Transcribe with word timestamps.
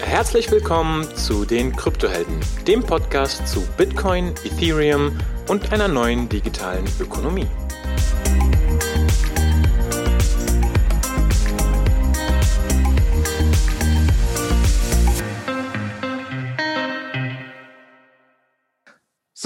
Herzlich 0.00 0.50
willkommen 0.50 1.04
zu 1.16 1.44
den 1.44 1.74
Kryptohelden, 1.74 2.38
dem 2.66 2.82
Podcast 2.82 3.48
zu 3.48 3.60
Bitcoin, 3.76 4.34
Ethereum 4.44 5.18
und 5.48 5.72
einer 5.72 5.88
neuen 5.88 6.28
digitalen 6.28 6.84
Ökonomie. 7.00 7.46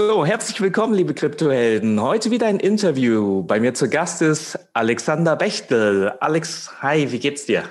So, 0.09 0.25
herzlich 0.25 0.61
willkommen, 0.61 0.95
liebe 0.95 1.15
Kryptohelden. 1.15 2.01
Heute 2.01 2.31
wieder 2.31 2.47
ein 2.47 2.61
Interview. 2.61 3.43
Bei 3.43 3.59
mir 3.59 3.75
zu 3.75 3.89
Gast 3.89 4.23
ist 4.23 4.57
Alexander 4.73 5.35
Bechtel. 5.35 6.13
Alex, 6.21 6.71
hi, 6.81 7.11
wie 7.11 7.19
geht's 7.19 7.45
dir? 7.45 7.65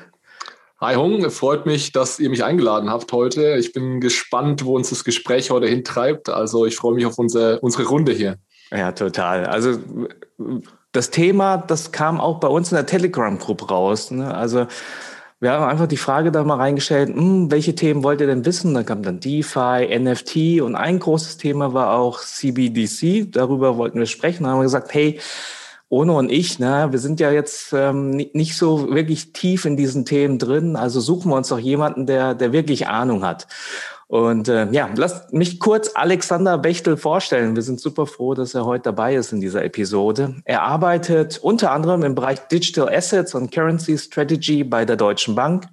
Hi 0.81 0.95
Hung, 0.95 1.29
freut 1.31 1.65
mich, 1.65 1.93
dass 1.93 2.19
ihr 2.19 2.29
mich 2.29 2.43
eingeladen 2.43 2.89
habt 2.89 3.13
heute. 3.13 3.55
Ich 3.55 3.71
bin 3.71 4.01
gespannt, 4.01 4.65
wo 4.65 4.75
uns 4.75 4.89
das 4.89 5.05
Gespräch 5.05 5.49
heute 5.49 5.67
hintreibt. 5.67 6.27
Also 6.27 6.65
ich 6.65 6.75
freue 6.75 6.93
mich 6.93 7.05
auf 7.05 7.17
unsere, 7.17 7.61
unsere 7.61 7.85
Runde 7.85 8.11
hier. 8.11 8.35
Ja, 8.69 8.91
total. 8.91 9.45
Also 9.45 9.79
das 10.91 11.11
Thema, 11.11 11.55
das 11.55 11.93
kam 11.93 12.19
auch 12.19 12.41
bei 12.41 12.49
uns 12.49 12.69
in 12.69 12.75
der 12.75 12.85
Telegram-Gruppe 12.85 13.69
raus. 13.69 14.11
Ne? 14.11 14.35
Also 14.35 14.67
wir 15.41 15.51
haben 15.51 15.65
einfach 15.65 15.87
die 15.87 15.97
Frage 15.97 16.31
da 16.31 16.43
mal 16.43 16.55
reingestellt, 16.55 17.09
hm, 17.09 17.51
welche 17.51 17.75
Themen 17.75 18.03
wollt 18.03 18.21
ihr 18.21 18.27
denn 18.27 18.45
wissen? 18.45 18.73
Da 18.73 18.83
kam 18.83 19.03
dann 19.03 19.19
DeFi, 19.19 19.87
NFT 19.99 20.61
und 20.61 20.75
ein 20.75 20.99
großes 20.99 21.37
Thema 21.37 21.73
war 21.73 21.97
auch 21.97 22.21
CBDC. 22.21 23.31
Darüber 23.31 23.77
wollten 23.77 23.99
wir 23.99 24.05
sprechen. 24.05 24.43
Da 24.43 24.51
haben 24.51 24.59
wir 24.59 24.63
gesagt, 24.63 24.93
hey, 24.93 25.19
Ono 25.89 26.17
und 26.17 26.31
ich, 26.31 26.57
ne, 26.57 26.87
wir 26.89 26.99
sind 26.99 27.19
ja 27.19 27.31
jetzt 27.31 27.71
ähm, 27.73 28.11
nicht 28.33 28.57
so 28.57 28.89
wirklich 28.93 29.33
tief 29.33 29.65
in 29.65 29.77
diesen 29.77 30.03
Themen 30.05 30.39
drin. 30.39 30.75
Also 30.75 30.99
suchen 30.99 31.29
wir 31.31 31.35
uns 31.35 31.49
doch 31.49 31.59
jemanden, 31.59 32.07
der, 32.07 32.33
der 32.33 32.51
wirklich 32.53 32.87
Ahnung 32.87 33.23
hat. 33.23 33.47
Und 34.07 34.49
äh, 34.49 34.69
ja, 34.71 34.89
lasst 34.95 35.33
mich 35.33 35.59
kurz 35.59 35.91
Alexander 35.95 36.57
Bechtel 36.57 36.95
vorstellen. 36.95 37.55
Wir 37.55 37.63
sind 37.63 37.79
super 37.79 38.05
froh, 38.05 38.35
dass 38.35 38.53
er 38.53 38.65
heute 38.65 38.83
dabei 38.83 39.15
ist 39.15 39.33
in 39.33 39.41
dieser 39.41 39.63
Episode. 39.63 40.35
Er 40.45 40.61
arbeitet 40.61 41.39
unter 41.39 41.71
anderem 41.71 42.03
im 42.03 42.13
Bereich 42.13 42.39
Digital 42.47 42.93
Assets 42.93 43.33
und 43.33 43.51
Currency 43.51 43.97
Strategy 43.97 44.63
bei 44.63 44.85
der 44.85 44.95
Deutschen 44.95 45.33
Bank. 45.33 45.65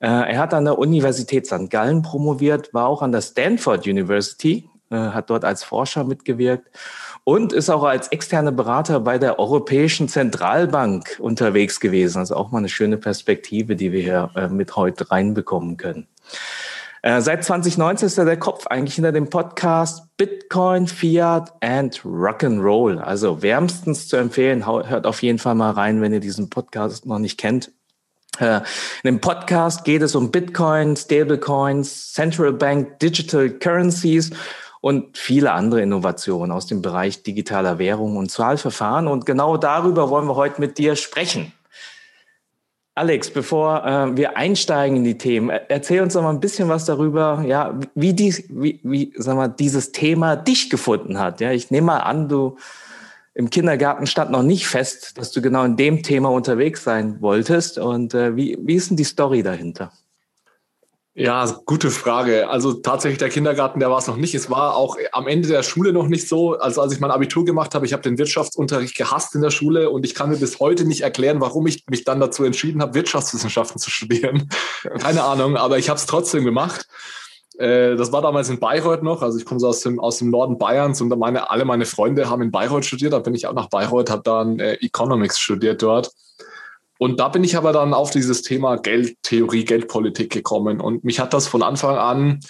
Äh, 0.00 0.08
er 0.08 0.38
hat 0.38 0.54
an 0.54 0.64
der 0.64 0.78
Universität 0.78 1.46
St. 1.46 1.70
Gallen 1.70 2.02
promoviert, 2.02 2.74
war 2.74 2.88
auch 2.88 3.00
an 3.00 3.12
der 3.12 3.22
Stanford 3.22 3.86
University, 3.86 4.68
äh, 4.90 4.96
hat 4.96 5.30
dort 5.30 5.44
als 5.44 5.62
Forscher 5.62 6.02
mitgewirkt 6.02 6.68
und 7.22 7.52
ist 7.52 7.70
auch 7.70 7.84
als 7.84 8.08
externe 8.08 8.52
Berater 8.52 9.00
bei 9.00 9.18
der 9.18 9.38
Europäischen 9.38 10.08
Zentralbank 10.08 11.18
unterwegs 11.20 11.78
gewesen. 11.78 12.18
Also 12.18 12.34
auch 12.34 12.50
mal 12.50 12.58
eine 12.58 12.68
schöne 12.68 12.96
Perspektive, 12.96 13.76
die 13.76 13.92
wir 13.92 14.02
hier 14.02 14.30
äh, 14.34 14.48
mit 14.48 14.74
heute 14.76 15.10
reinbekommen 15.10 15.76
können. 15.76 16.08
Äh, 17.06 17.20
seit 17.20 17.44
2019 17.44 18.06
ist 18.06 18.18
er 18.18 18.24
der 18.24 18.36
Kopf 18.36 18.66
eigentlich 18.66 18.96
hinter 18.96 19.12
dem 19.12 19.30
Podcast 19.30 20.08
Bitcoin, 20.16 20.88
Fiat 20.88 21.52
and 21.60 22.00
Rock'n'Roll. 22.00 22.98
Also 22.98 23.42
wärmstens 23.42 24.08
zu 24.08 24.16
empfehlen. 24.16 24.66
Hört 24.66 25.06
auf 25.06 25.22
jeden 25.22 25.38
Fall 25.38 25.54
mal 25.54 25.70
rein, 25.70 26.02
wenn 26.02 26.12
ihr 26.12 26.18
diesen 26.18 26.50
Podcast 26.50 27.06
noch 27.06 27.20
nicht 27.20 27.38
kennt. 27.38 27.70
Äh, 28.40 28.56
in 28.56 28.64
dem 29.04 29.20
Podcast 29.20 29.84
geht 29.84 30.02
es 30.02 30.16
um 30.16 30.32
Bitcoin, 30.32 30.96
Stablecoins, 30.96 32.12
Central 32.12 32.52
Bank 32.52 32.98
Digital 32.98 33.50
Currencies 33.50 34.32
und 34.80 35.16
viele 35.16 35.52
andere 35.52 35.82
Innovationen 35.82 36.50
aus 36.50 36.66
dem 36.66 36.82
Bereich 36.82 37.22
digitaler 37.22 37.78
Währung 37.78 38.16
und 38.16 38.32
Zahlverfahren. 38.32 39.06
Und 39.06 39.26
genau 39.26 39.58
darüber 39.58 40.10
wollen 40.10 40.26
wir 40.26 40.34
heute 40.34 40.60
mit 40.60 40.76
dir 40.76 40.96
sprechen. 40.96 41.52
Alex, 42.96 43.30
bevor 43.30 43.84
äh, 43.84 44.16
wir 44.16 44.38
einsteigen 44.38 44.96
in 44.96 45.04
die 45.04 45.18
Themen, 45.18 45.50
erzähl 45.50 46.00
uns 46.00 46.14
doch 46.14 46.22
mal 46.22 46.30
ein 46.30 46.40
bisschen 46.40 46.70
was 46.70 46.86
darüber, 46.86 47.44
ja, 47.46 47.78
wie, 47.94 48.14
dies, 48.14 48.44
wie, 48.48 48.80
wie 48.84 49.12
sag 49.18 49.36
mal, 49.36 49.48
dieses 49.48 49.92
Thema 49.92 50.34
dich 50.34 50.70
gefunden 50.70 51.18
hat. 51.18 51.42
Ja, 51.42 51.52
ich 51.52 51.70
nehme 51.70 51.88
mal 51.88 51.98
an, 51.98 52.30
du 52.30 52.56
im 53.34 53.50
Kindergarten 53.50 54.06
stand 54.06 54.30
noch 54.30 54.42
nicht 54.42 54.66
fest, 54.66 55.18
dass 55.18 55.30
du 55.30 55.42
genau 55.42 55.64
in 55.64 55.76
dem 55.76 56.02
Thema 56.02 56.30
unterwegs 56.30 56.84
sein 56.84 57.20
wolltest. 57.20 57.78
Und 57.78 58.14
äh, 58.14 58.34
wie, 58.34 58.56
wie 58.62 58.76
ist 58.76 58.88
denn 58.88 58.96
die 58.96 59.04
Story 59.04 59.42
dahinter? 59.42 59.92
Ja, 61.18 61.46
gute 61.64 61.90
Frage. 61.90 62.50
Also 62.50 62.74
tatsächlich 62.74 63.16
der 63.16 63.30
Kindergarten, 63.30 63.80
der 63.80 63.90
war 63.90 63.96
es 63.96 64.06
noch 64.06 64.18
nicht. 64.18 64.34
Es 64.34 64.50
war 64.50 64.76
auch 64.76 64.98
am 65.12 65.26
Ende 65.26 65.48
der 65.48 65.62
Schule 65.62 65.94
noch 65.94 66.08
nicht 66.08 66.28
so. 66.28 66.58
Also 66.58 66.82
als 66.82 66.92
ich 66.92 67.00
mein 67.00 67.10
Abitur 67.10 67.46
gemacht 67.46 67.74
habe, 67.74 67.86
ich 67.86 67.94
habe 67.94 68.02
den 68.02 68.18
Wirtschaftsunterricht 68.18 68.94
gehasst 68.94 69.34
in 69.34 69.40
der 69.40 69.48
Schule 69.48 69.88
und 69.88 70.04
ich 70.04 70.14
kann 70.14 70.28
mir 70.28 70.36
bis 70.36 70.60
heute 70.60 70.84
nicht 70.84 71.00
erklären, 71.00 71.40
warum 71.40 71.66
ich 71.68 71.86
mich 71.88 72.04
dann 72.04 72.20
dazu 72.20 72.44
entschieden 72.44 72.82
habe, 72.82 72.92
Wirtschaftswissenschaften 72.92 73.80
zu 73.80 73.90
studieren. 73.90 74.50
Keine 74.98 75.24
Ahnung, 75.24 75.56
aber 75.56 75.78
ich 75.78 75.88
habe 75.88 75.98
es 75.98 76.04
trotzdem 76.04 76.44
gemacht. 76.44 76.86
Äh, 77.58 77.96
das 77.96 78.12
war 78.12 78.20
damals 78.20 78.50
in 78.50 78.60
Bayreuth 78.60 79.02
noch. 79.02 79.22
Also 79.22 79.38
ich 79.38 79.46
komme 79.46 79.58
so 79.58 79.68
aus 79.68 79.80
dem, 79.80 79.98
aus 79.98 80.18
dem 80.18 80.28
Norden 80.28 80.58
Bayerns 80.58 81.00
und 81.00 81.08
meine, 81.18 81.50
alle 81.50 81.64
meine 81.64 81.86
Freunde 81.86 82.28
haben 82.28 82.42
in 82.42 82.50
Bayreuth 82.50 82.84
studiert. 82.84 83.14
Da 83.14 83.20
bin 83.20 83.34
ich 83.34 83.46
auch 83.46 83.54
nach 83.54 83.70
Bayreuth, 83.70 84.10
habe 84.10 84.22
dann 84.22 84.58
äh, 84.58 84.74
Economics 84.74 85.40
studiert 85.40 85.80
dort. 85.80 86.10
Und 86.98 87.20
da 87.20 87.28
bin 87.28 87.44
ich 87.44 87.56
aber 87.56 87.72
dann 87.72 87.94
auf 87.94 88.10
dieses 88.10 88.42
Thema 88.42 88.76
Geldtheorie, 88.76 89.64
Geldpolitik 89.64 90.30
gekommen. 90.32 90.80
Und 90.80 91.04
mich 91.04 91.20
hat 91.20 91.34
das 91.34 91.46
von 91.46 91.62
Anfang 91.62 91.96
an 91.96 92.40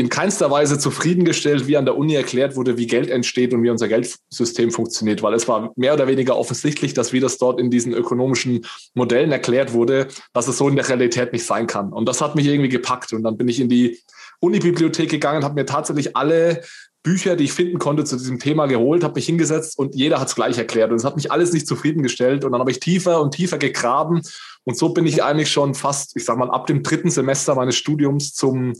in 0.00 0.08
keinster 0.08 0.48
Weise 0.48 0.78
zufriedengestellt, 0.78 1.66
wie 1.66 1.76
an 1.76 1.84
der 1.84 1.96
Uni 1.96 2.14
erklärt 2.14 2.54
wurde, 2.54 2.78
wie 2.78 2.86
Geld 2.86 3.10
entsteht 3.10 3.52
und 3.52 3.64
wie 3.64 3.70
unser 3.70 3.88
Geldsystem 3.88 4.70
funktioniert, 4.70 5.24
weil 5.24 5.34
es 5.34 5.48
war 5.48 5.72
mehr 5.74 5.92
oder 5.92 6.06
weniger 6.06 6.38
offensichtlich, 6.38 6.94
dass 6.94 7.12
wie 7.12 7.18
das 7.18 7.36
dort 7.36 7.58
in 7.58 7.68
diesen 7.68 7.92
ökonomischen 7.92 8.64
Modellen 8.94 9.32
erklärt 9.32 9.72
wurde, 9.72 10.06
dass 10.32 10.46
es 10.46 10.56
so 10.56 10.68
in 10.68 10.76
der 10.76 10.88
Realität 10.88 11.32
nicht 11.32 11.44
sein 11.44 11.66
kann. 11.66 11.92
Und 11.92 12.08
das 12.08 12.20
hat 12.20 12.36
mich 12.36 12.46
irgendwie 12.46 12.68
gepackt. 12.68 13.12
Und 13.12 13.24
dann 13.24 13.36
bin 13.36 13.48
ich 13.48 13.58
in 13.58 13.68
die 13.68 13.98
Unibibliothek 14.38 15.10
gegangen, 15.10 15.42
habe 15.42 15.56
mir 15.56 15.66
tatsächlich 15.66 16.16
alle 16.16 16.62
Bücher, 17.08 17.36
die 17.36 17.44
ich 17.44 17.54
finden 17.54 17.78
konnte 17.78 18.04
zu 18.04 18.18
diesem 18.18 18.38
Thema 18.38 18.66
geholt, 18.66 19.02
habe 19.02 19.14
mich 19.14 19.24
hingesetzt 19.24 19.78
und 19.78 19.94
jeder 19.94 20.20
hat 20.20 20.28
es 20.28 20.34
gleich 20.34 20.58
erklärt. 20.58 20.90
Und 20.90 20.98
es 20.98 21.04
hat 21.04 21.16
mich 21.16 21.32
alles 21.32 21.54
nicht 21.54 21.66
zufriedengestellt. 21.66 22.44
Und 22.44 22.52
dann 22.52 22.60
habe 22.60 22.70
ich 22.70 22.80
tiefer 22.80 23.22
und 23.22 23.32
tiefer 23.32 23.56
gegraben. 23.56 24.20
Und 24.64 24.76
so 24.76 24.90
bin 24.90 25.06
ich 25.06 25.22
eigentlich 25.22 25.50
schon 25.50 25.74
fast, 25.74 26.14
ich 26.16 26.26
sage 26.26 26.38
mal, 26.38 26.50
ab 26.50 26.66
dem 26.66 26.82
dritten 26.82 27.08
Semester 27.08 27.54
meines 27.54 27.76
Studiums 27.76 28.34
zum 28.34 28.74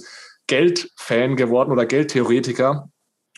Geldfan 0.47 1.37
geworden 1.37 1.73
oder 1.73 1.87
Geldtheoretiker. 1.87 2.91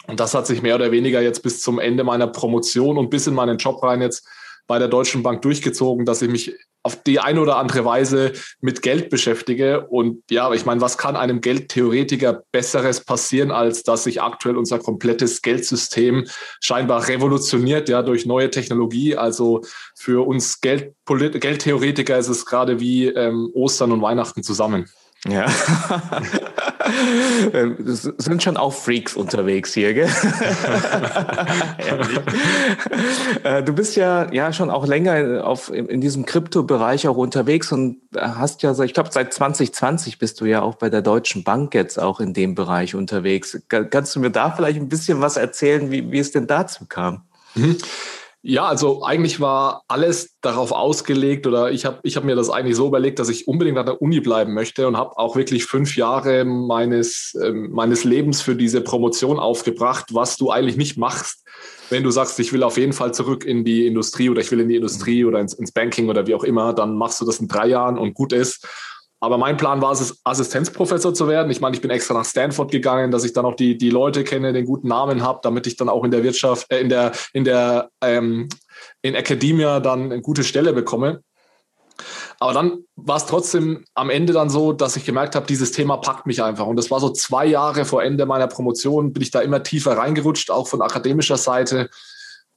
Und 0.09 0.19
das 0.19 0.35
hat 0.35 0.49
sich 0.49 0.61
mehr 0.61 0.75
oder 0.75 0.91
weniger 0.91 1.23
jetzt 1.23 1.45
bis 1.45 1.63
zum 1.63 1.79
Ende 1.79 2.03
meiner 2.03 2.27
Promotion 2.27 2.99
und 2.99 3.11
bis 3.11 3.29
in 3.29 3.35
meinen 3.35 3.59
Job 3.59 3.81
rein 3.85 4.03
jetzt 4.03 4.27
bei 4.71 4.79
der 4.79 4.87
Deutschen 4.87 5.25
Bank 5.25 5.43
durchgezogen, 5.43 6.07
dass 6.07 6.23
ich 6.23 6.31
mich 6.31 6.55
auf 6.85 7.03
die 7.03 7.19
eine 7.19 7.41
oder 7.41 7.57
andere 7.57 7.85
Weise 7.85 8.35
mit 8.61 8.83
Geld 8.83 9.11
beschäftige. 9.11 9.89
Und 9.89 10.23
ja, 10.31 10.53
ich 10.53 10.65
meine, 10.65 10.81
was 10.81 10.97
kann 10.97 11.17
einem 11.17 11.41
Geldtheoretiker 11.41 12.45
Besseres 12.53 13.05
passieren, 13.05 13.51
als 13.51 13.83
dass 13.83 14.05
sich 14.05 14.23
aktuell 14.23 14.57
unser 14.57 14.79
komplettes 14.79 15.43
Geldsystem 15.43 16.25
scheinbar 16.61 17.09
revolutioniert, 17.09 17.89
ja, 17.89 18.03
durch 18.03 18.27
neue 18.27 18.49
Technologie. 18.49 19.17
Also 19.17 19.63
für 19.97 20.25
uns 20.25 20.61
Geld, 20.61 20.95
Geldtheoretiker 21.05 22.17
ist 22.17 22.29
es 22.29 22.47
gerade 22.47 22.79
wie 22.79 23.09
ähm, 23.09 23.51
Ostern 23.53 23.91
und 23.91 24.03
Weihnachten 24.03 24.45
zusammen. 24.45 24.87
Ja. 25.29 25.47
Es 27.87 28.03
sind 28.03 28.43
schon 28.43 28.57
auch 28.57 28.73
Freaks 28.73 29.15
unterwegs 29.15 29.75
hier, 29.75 29.95
gell? 29.95 30.09
Äh, 33.43 33.63
du 33.63 33.73
bist 33.73 33.97
ja, 33.97 34.31
ja 34.33 34.53
schon 34.53 34.71
auch 34.71 34.87
länger 34.87 35.47
auf, 35.47 35.73
in 35.73 36.01
diesem 36.01 36.27
Kryptobereich 36.27 37.07
auch 37.09 37.17
unterwegs 37.17 37.73
und 37.73 37.99
hast 38.17 38.63
ja, 38.63 38.79
ich 38.83 38.95
glaube, 38.95 39.11
seit 39.13 39.33
2020 39.33 40.19
bist 40.19 40.41
du 40.41 40.47
ja 40.47 40.63
auch 40.63 40.75
bei 40.75 40.91
der 40.91 41.03
Deutschen 41.03 41.45
Bank 41.45 41.75
jetzt 41.75 41.99
auch 41.99 42.21
in 42.21 42.35
dem 42.35 42.55
Bereich 42.55 42.95
unterwegs. 42.95 43.61
Kannst 43.69 44.17
du 44.17 44.21
mir 44.21 44.31
da 44.31 44.51
vielleicht 44.51 44.79
ein 44.79 44.89
bisschen 44.89 45.21
was 45.21 45.37
erzählen, 45.37 45.91
wie, 45.91 46.11
wie 46.11 46.19
es 46.19 46.33
denn 46.33 46.47
dazu 46.47 46.87
kam? 46.87 47.23
Mhm. 47.55 47.79
Ja, 48.43 48.67
also 48.67 49.03
eigentlich 49.03 49.39
war 49.41 49.83
alles 49.87 50.37
darauf 50.41 50.73
ausgelegt 50.73 51.47
oder 51.47 51.71
ich 51.73 51.85
habe 51.85 51.99
ich 52.05 52.17
hab 52.17 52.25
mir 52.25 52.37
das 52.37 52.49
eigentlich 52.49 52.75
so 52.75 52.87
überlegt, 52.87 53.19
dass 53.19 53.29
ich 53.29 53.47
unbedingt 53.47 53.77
an 53.77 53.85
der 53.85 54.01
Uni 54.01 54.21
bleiben 54.21 54.55
möchte 54.55 54.89
und 54.89 54.97
habe 54.97 55.19
auch 55.19 55.37
wirklich 55.37 55.67
fünf 55.67 55.95
Jahre 55.95 56.47
meines, 56.47 57.35
äh, 57.35 57.53
meines 57.53 58.05
Lebens 58.05 58.41
für 58.41 58.57
diese 58.57 58.81
Promotion 58.81 59.39
aufgebracht, 59.39 60.15
was 60.15 60.39
du 60.39 60.51
eigentlich 60.51 60.79
nicht 60.79 60.97
machst, 60.97 61.45
wenn 61.91 62.03
du 62.03 62.11
sagst, 62.11 62.41
ich 62.41 62.51
will 62.55 62.63
auf 62.63 62.79
jeden 62.79 62.95
Fall 62.95 63.13
zurück 63.13 63.45
in 63.45 63.63
die 63.63 63.87
Industrie 63.87 64.31
oder 64.31 64.41
ich 64.41 64.51
will 64.51 64.61
in 64.61 64.71
die 64.71 64.77
Industrie 64.77 65.27
oder 65.27 65.39
ins, 65.39 65.53
ins 65.53 65.73
Banking 65.73 66.09
oder 66.09 66.27
wie 66.27 66.35
auch 66.35 66.45
immer, 66.45 66.73
dann 66.73 66.97
machst 66.97 67.21
du 67.21 67.27
das 67.27 67.41
in 67.41 67.49
drei 67.49 67.67
Jahren 67.67 67.99
und 67.99 68.15
gut 68.15 68.33
ist. 68.33 68.67
Aber 69.21 69.37
mein 69.37 69.59
Plan 69.59 69.83
war 69.83 69.93
es, 69.93 70.19
Assistenzprofessor 70.25 71.13
zu 71.13 71.29
werden. 71.29 71.51
Ich 71.51 71.61
meine, 71.61 71.77
ich 71.77 71.83
bin 71.83 71.91
extra 71.91 72.15
nach 72.15 72.25
Stanford 72.25 72.71
gegangen, 72.71 73.11
dass 73.11 73.25
ich 73.25 73.35
dann 73.35 73.45
auch 73.45 73.55
die, 73.55 73.77
die 73.77 73.91
Leute 73.91 74.25
kenne, 74.25 74.55
den 74.55 74.65
guten 74.65 74.89
Namen 74.89 75.23
habe, 75.23 75.41
damit 75.43 75.67
ich 75.67 75.77
dann 75.77 75.91
auch 75.91 76.05
in 76.05 76.11
der 76.11 76.23
Wirtschaft, 76.23 76.71
äh, 76.73 76.81
in 76.81 76.89
der, 76.89 77.13
in 77.35 77.45
der, 77.45 77.91
ähm, 78.01 78.49
in 79.03 79.15
Academia 79.15 79.81
dann 79.81 80.05
eine 80.05 80.23
gute 80.23 80.43
Stelle 80.43 80.73
bekomme. 80.73 81.23
Aber 82.39 82.55
dann 82.55 82.85
war 82.97 83.19
es 83.19 83.27
trotzdem 83.27 83.85
am 83.93 84.09
Ende 84.09 84.33
dann 84.33 84.49
so, 84.49 84.73
dass 84.73 84.97
ich 84.97 85.05
gemerkt 85.05 85.37
habe, 85.37 85.47
dieses 85.47 85.73
Thema 85.73 85.99
packt 85.99 86.25
mich 86.25 86.43
einfach. 86.43 86.67
Und 86.67 86.77
das 86.77 86.91
war 86.91 86.99
so 86.99 87.11
zwei 87.11 87.45
Jahre 87.45 87.85
vor 87.85 88.03
Ende 88.03 88.25
meiner 88.25 88.47
Promotion, 88.47 89.13
bin 89.13 89.23
ich 89.23 89.31
da 89.31 89.41
immer 89.41 89.63
tiefer 89.63 89.99
reingerutscht, 89.99 90.51
auch 90.51 90.67
von 90.67 90.81
akademischer 90.81 91.37
Seite. 91.37 91.91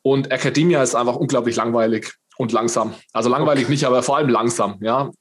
Und 0.01 0.31
Academia 0.31 0.81
ist 0.81 0.95
einfach 0.95 1.17
unglaublich 1.17 1.57
langweilig. 1.57 2.13
und 2.37 2.51
langsam. 2.51 2.93
Also 3.11 3.29
langweilig 3.29 3.65
okay. 3.65 3.71
nicht, 3.73 3.85
aber 3.85 4.01
vor 4.03 4.17
allem 4.17 4.29
langsam. 4.29 4.77
Ja, 4.81 5.11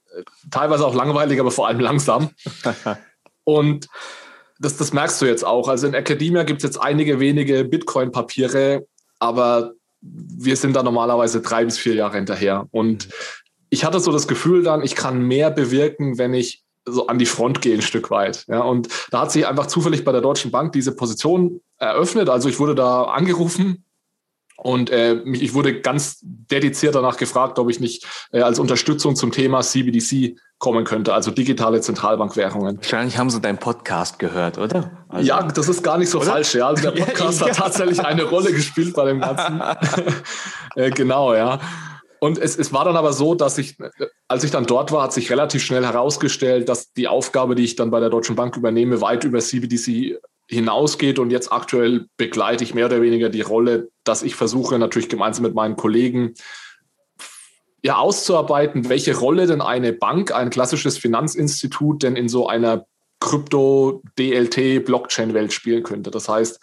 teilweise 0.51 0.85
auch 0.85 0.95
langweilig, 0.95 1.39
aber 1.39 1.51
vor 1.51 1.67
allem 1.67 1.79
langsam. 1.79 2.29
und 3.43 3.87
das, 4.59 4.77
das 4.77 4.93
merkst 4.93 5.21
du 5.21 5.25
jetzt 5.25 5.45
auch. 5.45 5.67
Also 5.67 5.87
in 5.87 5.93
Academia 5.93 6.43
gibt 6.43 6.59
es 6.59 6.63
jetzt 6.63 6.77
einige 6.77 7.19
wenige 7.19 7.65
Bitcoin-Papiere, 7.65 8.85
aber 9.19 9.73
wir 10.01 10.55
sind 10.57 10.75
da 10.75 10.83
normalerweise 10.83 11.41
drei 11.41 11.65
bis 11.65 11.77
vier 11.77 11.95
Jahre 11.95 12.17
hinterher. 12.17 12.67
Und 12.71 13.09
ich 13.69 13.85
hatte 13.85 13.99
so 13.99 14.11
das 14.11 14.27
Gefühl 14.27 14.63
dann, 14.63 14.83
ich 14.83 14.95
kann 14.95 15.21
mehr 15.21 15.49
bewirken, 15.49 16.17
wenn 16.17 16.33
ich 16.33 16.63
so 16.85 17.07
an 17.07 17.17
die 17.17 17.25
Front 17.25 17.61
gehe 17.61 17.75
ein 17.75 17.81
Stück 17.81 18.11
weit. 18.11 18.45
Ja, 18.47 18.61
und 18.61 18.89
da 19.11 19.21
hat 19.21 19.31
sich 19.31 19.47
einfach 19.47 19.67
zufällig 19.67 20.03
bei 20.03 20.11
der 20.11 20.21
Deutschen 20.21 20.51
Bank 20.51 20.73
diese 20.73 20.93
Position 20.95 21.61
eröffnet. 21.77 22.29
Also 22.29 22.49
ich 22.49 22.59
wurde 22.59 22.75
da 22.75 23.03
angerufen 23.03 23.85
und 24.63 24.89
äh, 24.89 25.15
ich 25.25 25.53
wurde 25.53 25.81
ganz 25.81 26.19
dediziert 26.21 26.95
danach 26.95 27.17
gefragt, 27.17 27.59
ob 27.59 27.69
ich 27.69 27.79
nicht 27.79 28.07
äh, 28.31 28.39
als 28.41 28.59
Unterstützung 28.59 29.15
zum 29.15 29.31
Thema 29.31 29.61
CBDC 29.61 30.37
kommen 30.57 30.85
könnte, 30.85 31.13
also 31.13 31.31
digitale 31.31 31.81
Zentralbankwährungen. 31.81 32.77
Wahrscheinlich 32.77 33.17
haben 33.17 33.29
Sie 33.29 33.41
deinen 33.41 33.57
Podcast 33.57 34.19
gehört, 34.19 34.57
oder? 34.57 35.05
Also, 35.09 35.27
ja, 35.27 35.43
das 35.43 35.67
ist 35.67 35.83
gar 35.83 35.97
nicht 35.97 36.09
so 36.09 36.19
oder? 36.19 36.31
falsch. 36.31 36.55
Ja. 36.55 36.67
Also 36.67 36.89
der 36.89 36.91
Podcast 37.05 37.41
ja, 37.41 37.47
ja. 37.47 37.51
hat 37.51 37.57
tatsächlich 37.59 37.99
eine 37.99 38.23
Rolle 38.23 38.53
gespielt 38.53 38.95
bei 38.95 39.05
dem 39.05 39.19
Ganzen. 39.19 39.61
äh, 40.75 40.89
genau, 40.91 41.33
ja. 41.33 41.59
Und 42.19 42.37
es, 42.37 42.57
es 42.57 42.71
war 42.71 42.85
dann 42.85 42.95
aber 42.95 43.11
so, 43.11 43.35
dass 43.35 43.57
ich, 43.57 43.75
als 44.29 44.45
ich 44.45 44.51
dann 44.51 44.65
dort 44.65 44.93
war, 44.93 45.03
hat 45.03 45.11
sich 45.11 45.29
relativ 45.29 45.61
schnell 45.61 45.83
herausgestellt, 45.83 46.69
dass 46.69 46.93
die 46.93 47.09
Aufgabe, 47.09 47.55
die 47.55 47.65
ich 47.65 47.75
dann 47.75 47.91
bei 47.91 47.99
der 47.99 48.09
Deutschen 48.09 48.37
Bank 48.37 48.55
übernehme, 48.55 49.01
weit 49.01 49.25
über 49.25 49.39
CBDC 49.39 50.21
hinausgeht. 50.49 51.19
Und 51.19 51.29
jetzt 51.31 51.51
aktuell 51.51 52.07
begleite 52.17 52.63
ich 52.63 52.73
mehr 52.73 52.85
oder 52.87 53.01
weniger 53.01 53.27
die 53.29 53.41
Rolle, 53.41 53.89
dass 54.03 54.23
ich 54.23 54.35
versuche, 54.35 54.79
natürlich 54.79 55.09
gemeinsam 55.09 55.43
mit 55.43 55.53
meinen 55.55 55.75
Kollegen 55.75 56.33
ja 57.83 57.97
auszuarbeiten, 57.97 58.87
welche 58.89 59.17
Rolle 59.17 59.45
denn 59.45 59.61
eine 59.61 59.93
Bank, 59.93 60.33
ein 60.33 60.49
klassisches 60.49 60.97
Finanzinstitut 60.97 62.01
denn 62.03 62.15
in 62.15 62.29
so 62.29 62.47
einer 62.47 62.85
Krypto-DLT-Blockchain-Welt 63.19 65.53
spielen 65.53 65.83
könnte. 65.83 66.09
Das 66.11 66.29
heißt, 66.29 66.59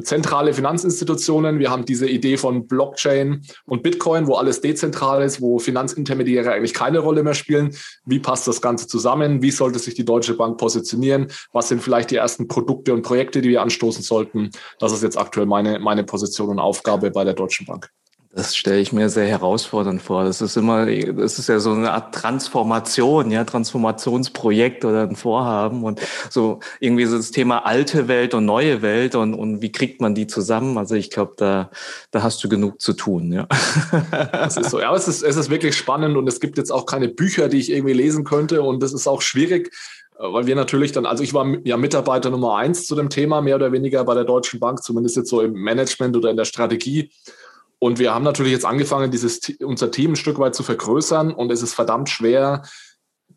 zentrale 0.00 0.54
Finanzinstitutionen, 0.54 1.58
wir 1.58 1.70
haben 1.70 1.84
diese 1.84 2.08
Idee 2.08 2.38
von 2.38 2.66
Blockchain 2.66 3.42
und 3.66 3.82
Bitcoin, 3.82 4.26
wo 4.26 4.34
alles 4.34 4.62
dezentral 4.62 5.22
ist, 5.22 5.42
wo 5.42 5.58
Finanzintermediäre 5.58 6.52
eigentlich 6.52 6.72
keine 6.72 7.00
Rolle 7.00 7.22
mehr 7.22 7.34
spielen. 7.34 7.76
Wie 8.06 8.18
passt 8.18 8.48
das 8.48 8.62
Ganze 8.62 8.86
zusammen? 8.86 9.42
Wie 9.42 9.50
sollte 9.50 9.78
sich 9.78 9.94
die 9.94 10.04
Deutsche 10.04 10.34
Bank 10.34 10.56
positionieren? 10.56 11.28
Was 11.52 11.68
sind 11.68 11.82
vielleicht 11.82 12.10
die 12.10 12.16
ersten 12.16 12.48
Produkte 12.48 12.94
und 12.94 13.02
Projekte, 13.02 13.42
die 13.42 13.50
wir 13.50 13.60
anstoßen 13.60 14.02
sollten? 14.02 14.50
Das 14.78 14.92
ist 14.92 15.02
jetzt 15.02 15.18
aktuell 15.18 15.46
meine, 15.46 15.78
meine 15.78 16.04
Position 16.04 16.48
und 16.48 16.58
Aufgabe 16.58 17.10
bei 17.10 17.24
der 17.24 17.34
Deutschen 17.34 17.66
Bank. 17.66 17.90
Das 18.34 18.56
stelle 18.56 18.80
ich 18.80 18.94
mir 18.94 19.10
sehr 19.10 19.26
herausfordernd 19.26 20.00
vor. 20.00 20.24
Das 20.24 20.40
ist 20.40 20.56
immer, 20.56 20.86
das 20.86 21.38
ist 21.38 21.50
ja 21.50 21.58
so 21.58 21.72
eine 21.72 21.92
Art 21.92 22.14
Transformation, 22.14 23.30
ja, 23.30 23.44
Transformationsprojekt 23.44 24.86
oder 24.86 25.02
ein 25.02 25.16
Vorhaben 25.16 25.84
und 25.84 26.00
so 26.30 26.60
irgendwie 26.80 27.04
so 27.04 27.18
das 27.18 27.30
Thema 27.30 27.66
alte 27.66 28.08
Welt 28.08 28.32
und 28.32 28.46
neue 28.46 28.80
Welt 28.80 29.16
und, 29.16 29.34
und 29.34 29.60
wie 29.60 29.70
kriegt 29.70 30.00
man 30.00 30.14
die 30.14 30.26
zusammen? 30.26 30.78
Also 30.78 30.94
ich 30.94 31.10
glaube, 31.10 31.34
da, 31.36 31.70
da 32.10 32.22
hast 32.22 32.42
du 32.42 32.48
genug 32.48 32.80
zu 32.80 32.94
tun, 32.94 33.32
ja. 33.32 33.46
Das 34.32 34.56
ist 34.56 34.70
so. 34.70 34.80
Ja, 34.80 34.94
es 34.94 35.08
ist, 35.08 35.22
es 35.22 35.36
ist 35.36 35.50
wirklich 35.50 35.76
spannend 35.76 36.16
und 36.16 36.26
es 36.26 36.40
gibt 36.40 36.56
jetzt 36.56 36.72
auch 36.72 36.86
keine 36.86 37.08
Bücher, 37.08 37.50
die 37.50 37.58
ich 37.58 37.70
irgendwie 37.70 37.92
lesen 37.92 38.24
könnte 38.24 38.62
und 38.62 38.82
das 38.82 38.94
ist 38.94 39.06
auch 39.06 39.20
schwierig, 39.20 39.70
weil 40.18 40.46
wir 40.46 40.56
natürlich 40.56 40.92
dann, 40.92 41.04
also 41.04 41.22
ich 41.22 41.34
war 41.34 41.46
ja 41.64 41.76
Mitarbeiter 41.76 42.30
Nummer 42.30 42.56
eins 42.56 42.86
zu 42.86 42.94
dem 42.94 43.10
Thema, 43.10 43.42
mehr 43.42 43.56
oder 43.56 43.72
weniger 43.72 44.04
bei 44.04 44.14
der 44.14 44.24
Deutschen 44.24 44.58
Bank, 44.58 44.82
zumindest 44.82 45.16
jetzt 45.16 45.28
so 45.28 45.42
im 45.42 45.52
Management 45.52 46.16
oder 46.16 46.30
in 46.30 46.38
der 46.38 46.46
Strategie. 46.46 47.10
Und 47.82 47.98
wir 47.98 48.14
haben 48.14 48.22
natürlich 48.22 48.52
jetzt 48.52 48.64
angefangen, 48.64 49.10
dieses, 49.10 49.40
unser 49.58 49.90
Team 49.90 50.12
ein 50.12 50.16
Stück 50.16 50.38
weit 50.38 50.54
zu 50.54 50.62
vergrößern. 50.62 51.34
Und 51.34 51.50
es 51.50 51.62
ist 51.62 51.74
verdammt 51.74 52.08
schwer, 52.08 52.62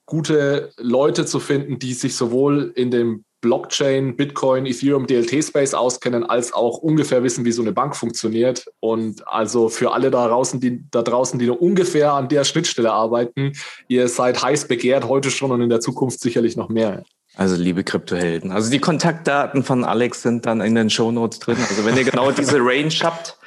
gute 0.06 0.70
Leute 0.78 1.26
zu 1.26 1.40
finden, 1.40 1.80
die 1.80 1.96
sich 1.96 2.16
sowohl 2.16 2.72
in 2.76 2.92
dem 2.92 3.26
Blockchain, 3.42 4.16
Bitcoin, 4.16 4.68
Ethereum, 4.68 5.08
DLT-Space 5.08 5.74
auskennen, 5.74 6.24
als 6.24 6.54
auch 6.54 6.78
ungefähr 6.78 7.24
wissen, 7.24 7.44
wie 7.44 7.52
so 7.52 7.64
eine 7.64 7.72
Bank 7.72 7.96
funktioniert. 7.96 8.68
Und 8.82 9.28
also 9.28 9.68
für 9.68 9.94
alle 9.94 10.12
da 10.12 10.28
draußen, 10.28 10.60
die, 10.60 10.84
da 10.92 11.02
draußen, 11.02 11.40
die 11.40 11.48
nur 11.48 11.60
ungefähr 11.60 12.14
an 12.14 12.30
der 12.30 12.44
Schnittstelle 12.44 12.94
arbeiten, 12.94 13.54
ihr 13.88 14.08
seid 14.08 14.44
heiß 14.44 14.68
begehrt 14.68 15.08
heute 15.08 15.32
schon 15.32 15.50
und 15.50 15.62
in 15.62 15.72
der 15.72 15.80
Zukunft 15.80 16.20
sicherlich 16.20 16.56
noch 16.56 16.70
mehr. 16.70 17.02
Also 17.36 17.56
liebe 17.56 17.84
Kryptohelden. 17.84 18.52
Also 18.52 18.70
die 18.70 18.80
Kontaktdaten 18.80 19.64
von 19.64 19.84
Alex 19.84 20.22
sind 20.22 20.46
dann 20.46 20.62
in 20.62 20.76
den 20.76 20.92
Shownotes 20.92 21.40
drin. 21.40 21.58
Also 21.68 21.84
wenn 21.84 21.98
ihr 21.98 22.06
genau 22.06 22.32
diese 22.32 22.60
Range 22.60 22.94
habt, 23.02 23.38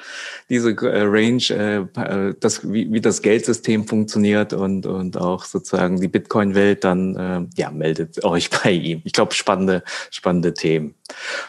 diese 0.50 0.70
äh, 0.70 1.02
Range, 1.02 1.42
äh, 1.50 2.00
äh, 2.00 2.34
das, 2.40 2.70
wie, 2.70 2.90
wie 2.92 3.00
das 3.00 3.20
Geldsystem 3.20 3.86
funktioniert 3.86 4.52
und, 4.52 4.86
und 4.86 5.18
auch 5.18 5.44
sozusagen 5.44 6.00
die 6.00 6.08
Bitcoin-Welt, 6.08 6.84
dann 6.84 7.16
äh, 7.16 7.60
ja, 7.60 7.70
meldet 7.70 8.24
euch 8.24 8.48
bei 8.62 8.70
ihm. 8.70 9.02
Ich 9.04 9.12
glaube, 9.12 9.34
spannende, 9.34 9.82
spannende 10.10 10.54
Themen. 10.54 10.94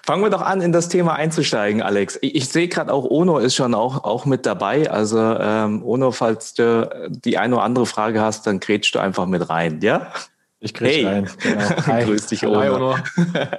Fangen 0.06 0.24
wir 0.24 0.30
doch 0.30 0.42
an, 0.42 0.62
in 0.62 0.72
das 0.72 0.90
Thema 0.90 1.14
einzusteigen, 1.14 1.82
Alex. 1.82 2.20
Ich, 2.22 2.36
ich 2.36 2.50
sehe 2.50 2.68
gerade 2.68 2.92
auch, 2.92 3.06
Ono 3.06 3.38
ist 3.38 3.56
schon 3.56 3.74
auch, 3.74 4.04
auch 4.04 4.26
mit 4.26 4.46
dabei. 4.46 4.90
Also 4.90 5.20
ähm, 5.20 5.84
Ono, 5.84 6.12
falls 6.12 6.54
du 6.54 7.08
die 7.10 7.38
eine 7.38 7.56
oder 7.56 7.64
andere 7.64 7.86
Frage 7.86 8.22
hast, 8.22 8.48
dann 8.48 8.60
grätsch 8.60 8.94
du 8.94 9.00
einfach 9.00 9.26
mit 9.26 9.50
rein, 9.50 9.80
ja? 9.82 10.12
Ich 10.62 10.74
kriege 10.74 10.94
hey. 10.94 11.06
rein. 11.06 11.30
Genau. 11.42 11.70
Hi. 11.88 12.04
Grüß 12.04 12.28
dich, 12.28 12.46
Ono. 12.46 12.98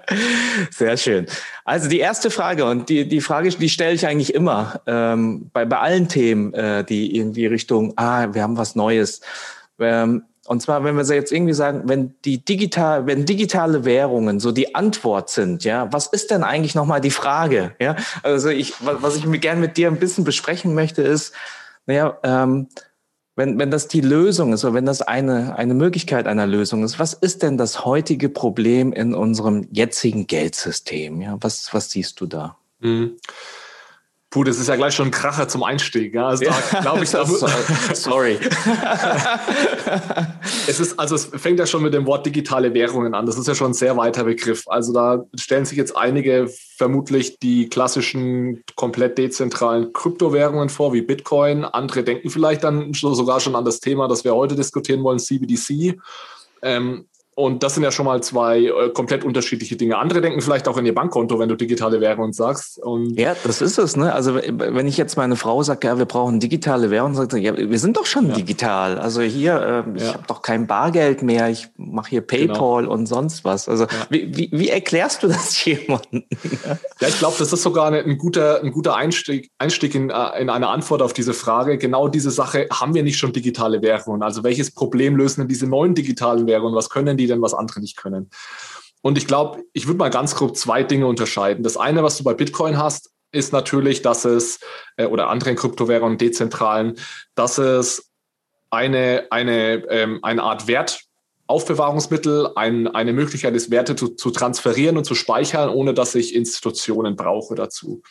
Sehr 0.70 0.96
schön. 0.98 1.26
Also 1.64 1.88
die 1.88 1.98
erste 1.98 2.30
Frage 2.30 2.66
und 2.66 2.88
die, 2.90 3.08
die 3.08 3.22
Frage, 3.22 3.48
die 3.48 3.68
stelle 3.70 3.94
ich 3.94 4.06
eigentlich 4.06 4.34
immer 4.34 4.80
ähm, 4.86 5.50
bei, 5.52 5.64
bei 5.64 5.78
allen 5.78 6.08
Themen, 6.08 6.52
äh, 6.52 6.84
die 6.84 7.16
irgendwie 7.16 7.46
Richtung, 7.46 7.94
ah, 7.96 8.28
wir 8.34 8.42
haben 8.42 8.58
was 8.58 8.76
Neues. 8.76 9.22
Ähm, 9.78 10.24
und 10.46 10.60
zwar, 10.60 10.84
wenn 10.84 10.96
wir 10.96 11.04
jetzt 11.14 11.32
irgendwie 11.32 11.54
sagen, 11.54 11.82
wenn 11.84 12.14
die 12.24 12.44
digital, 12.44 13.06
wenn 13.06 13.24
digitale 13.24 13.84
Währungen 13.84 14.40
so 14.40 14.52
die 14.52 14.74
Antwort 14.74 15.30
sind, 15.30 15.64
ja, 15.64 15.90
was 15.92 16.08
ist 16.08 16.30
denn 16.30 16.42
eigentlich 16.42 16.74
nochmal 16.74 17.00
die 17.00 17.12
Frage? 17.12 17.72
Ja, 17.80 17.96
also 18.22 18.48
ich, 18.48 18.74
was 18.80 19.16
ich 19.16 19.24
mir 19.24 19.38
gerne 19.38 19.60
mit 19.60 19.76
dir 19.76 19.88
ein 19.88 20.00
bisschen 20.00 20.24
besprechen 20.24 20.74
möchte, 20.74 21.02
ist, 21.02 21.32
naja, 21.86 22.18
ähm, 22.24 22.66
wenn, 23.40 23.58
wenn 23.58 23.70
das 23.70 23.88
die 23.88 24.02
Lösung 24.02 24.52
ist 24.52 24.64
oder 24.64 24.74
wenn 24.74 24.84
das 24.84 25.00
eine, 25.00 25.56
eine 25.56 25.72
Möglichkeit 25.72 26.26
einer 26.26 26.46
Lösung 26.46 26.84
ist, 26.84 26.98
was 26.98 27.14
ist 27.14 27.42
denn 27.42 27.56
das 27.56 27.86
heutige 27.86 28.28
Problem 28.28 28.92
in 28.92 29.14
unserem 29.14 29.66
jetzigen 29.72 30.26
Geldsystem? 30.26 31.22
Ja, 31.22 31.38
was, 31.40 31.72
was 31.72 31.90
siehst 31.90 32.20
du 32.20 32.26
da? 32.26 32.58
Mhm. 32.80 33.16
Puh, 34.30 34.44
das 34.44 34.60
ist 34.60 34.68
ja 34.68 34.76
gleich 34.76 34.94
schon 34.94 35.08
ein 35.08 35.10
Kracher 35.10 35.48
zum 35.48 35.64
Einstieg. 35.64 36.14
Ja? 36.14 36.28
Also 36.28 36.44
da 36.44 36.80
glaube 36.80 37.02
ich, 37.02 37.10
da 37.10 37.26
sorry. 37.94 38.38
es 40.68 40.78
ist, 40.78 41.00
also 41.00 41.16
es 41.16 41.24
fängt 41.24 41.58
ja 41.58 41.66
schon 41.66 41.82
mit 41.82 41.94
dem 41.94 42.06
Wort 42.06 42.26
digitale 42.26 42.72
Währungen 42.72 43.14
an. 43.14 43.26
Das 43.26 43.36
ist 43.36 43.48
ja 43.48 43.56
schon 43.56 43.72
ein 43.72 43.74
sehr 43.74 43.96
weiter 43.96 44.22
Begriff. 44.22 44.68
Also 44.68 44.92
da 44.92 45.24
stellen 45.34 45.64
sich 45.64 45.76
jetzt 45.76 45.96
einige 45.96 46.48
vermutlich 46.76 47.40
die 47.40 47.68
klassischen 47.68 48.62
komplett 48.76 49.18
dezentralen 49.18 49.92
Kryptowährungen 49.92 50.68
vor, 50.68 50.92
wie 50.92 51.02
Bitcoin. 51.02 51.64
Andere 51.64 52.04
denken 52.04 52.30
vielleicht 52.30 52.62
dann 52.62 52.94
sogar 52.94 53.40
schon 53.40 53.56
an 53.56 53.64
das 53.64 53.80
Thema, 53.80 54.06
das 54.06 54.22
wir 54.22 54.36
heute 54.36 54.54
diskutieren 54.54 55.02
wollen, 55.02 55.18
CBDC. 55.18 55.98
Ähm, 56.62 57.06
und 57.36 57.62
das 57.62 57.74
sind 57.74 57.84
ja 57.84 57.92
schon 57.92 58.06
mal 58.06 58.22
zwei 58.22 58.58
äh, 58.58 58.90
komplett 58.90 59.24
unterschiedliche 59.24 59.76
Dinge. 59.76 59.96
Andere 59.96 60.20
denken 60.20 60.40
vielleicht 60.40 60.68
auch 60.68 60.76
in 60.76 60.84
ihr 60.84 60.94
Bankkonto, 60.94 61.38
wenn 61.38 61.48
du 61.48 61.54
digitale 61.54 62.00
Währung 62.00 62.32
sagst. 62.32 62.78
Und 62.78 63.18
ja, 63.18 63.34
das 63.44 63.62
ist 63.62 63.78
es. 63.78 63.96
Ne? 63.96 64.12
Also 64.12 64.34
wenn 64.34 64.86
ich 64.86 64.96
jetzt 64.98 65.16
meine 65.16 65.36
Frau 65.36 65.62
sage, 65.62 65.86
ja, 65.86 65.96
wir 65.96 66.04
brauchen 66.04 66.40
digitale 66.40 66.90
Währung, 66.90 67.14
sagt 67.14 67.32
sie, 67.32 67.38
ja, 67.38 67.56
wir 67.56 67.78
sind 67.78 67.96
doch 67.96 68.04
schon 68.04 68.28
ja. 68.28 68.34
digital. 68.34 68.98
Also 68.98 69.22
hier, 69.22 69.84
äh, 69.86 69.96
ich 69.96 70.02
ja. 70.02 70.14
habe 70.14 70.24
doch 70.26 70.42
kein 70.42 70.66
Bargeld 70.66 71.22
mehr, 71.22 71.48
ich 71.48 71.68
mache 71.76 72.10
hier 72.10 72.20
genau. 72.20 72.52
PayPal 72.52 72.82
genau. 72.82 72.94
und 72.94 73.06
sonst 73.06 73.44
was. 73.44 73.68
Also 73.68 73.84
ja. 73.84 73.90
wie, 74.10 74.36
wie, 74.36 74.50
wie, 74.52 74.68
erklärst 74.68 75.22
du 75.22 75.28
das 75.28 75.64
jemandem? 75.64 76.24
ja, 77.00 77.08
ich 77.08 77.18
glaube, 77.18 77.36
das 77.38 77.52
ist 77.52 77.62
sogar 77.62 77.86
eine, 77.86 78.00
ein 78.00 78.18
guter, 78.18 78.60
ein 78.62 78.72
guter 78.72 78.96
Einstieg, 78.96 79.50
Einstieg 79.56 79.94
in, 79.94 80.10
äh, 80.10 80.40
in 80.40 80.50
eine 80.50 80.68
Antwort 80.68 81.00
auf 81.00 81.14
diese 81.14 81.32
Frage. 81.32 81.78
Genau 81.78 82.08
diese 82.08 82.32
Sache, 82.32 82.66
haben 82.70 82.92
wir 82.92 83.02
nicht 83.02 83.16
schon 83.16 83.32
digitale 83.32 83.80
Währungen? 83.80 84.22
Also 84.22 84.44
welches 84.44 84.72
Problem 84.72 85.16
lösen 85.16 85.40
denn 85.40 85.48
diese 85.48 85.66
neuen 85.66 85.94
digitalen 85.94 86.46
Währungen? 86.46 86.74
Was 86.74 86.90
können 86.90 87.16
die 87.16 87.29
denn, 87.30 87.42
was 87.42 87.54
andere 87.54 87.80
nicht 87.80 87.96
können. 87.96 88.30
Und 89.02 89.16
ich 89.16 89.26
glaube, 89.26 89.62
ich 89.72 89.86
würde 89.86 89.98
mal 89.98 90.10
ganz 90.10 90.34
grob 90.34 90.56
zwei 90.56 90.82
Dinge 90.82 91.06
unterscheiden. 91.06 91.62
Das 91.62 91.76
eine, 91.76 92.02
was 92.02 92.18
du 92.18 92.24
bei 92.24 92.34
Bitcoin 92.34 92.76
hast, 92.76 93.10
ist 93.32 93.52
natürlich, 93.52 94.02
dass 94.02 94.24
es, 94.24 94.60
äh, 94.96 95.06
oder 95.06 95.28
anderen 95.28 95.56
Kryptowährungen, 95.56 96.18
dezentralen, 96.18 96.96
dass 97.34 97.58
es 97.58 98.10
eine, 98.70 99.26
eine, 99.30 99.84
ähm, 99.88 100.18
eine 100.22 100.42
Art 100.42 100.66
Wertaufbewahrungsmittel, 100.66 102.50
ein, 102.56 102.88
eine 102.88 103.12
Möglichkeit 103.12 103.54
ist, 103.54 103.70
Werte 103.70 103.96
zu, 103.96 104.08
zu 104.08 104.30
transferieren 104.30 104.96
und 104.96 105.04
zu 105.04 105.14
speichern, 105.14 105.70
ohne 105.70 105.94
dass 105.94 106.14
ich 106.14 106.34
Institutionen 106.34 107.16
brauche 107.16 107.54
dazu. 107.54 108.02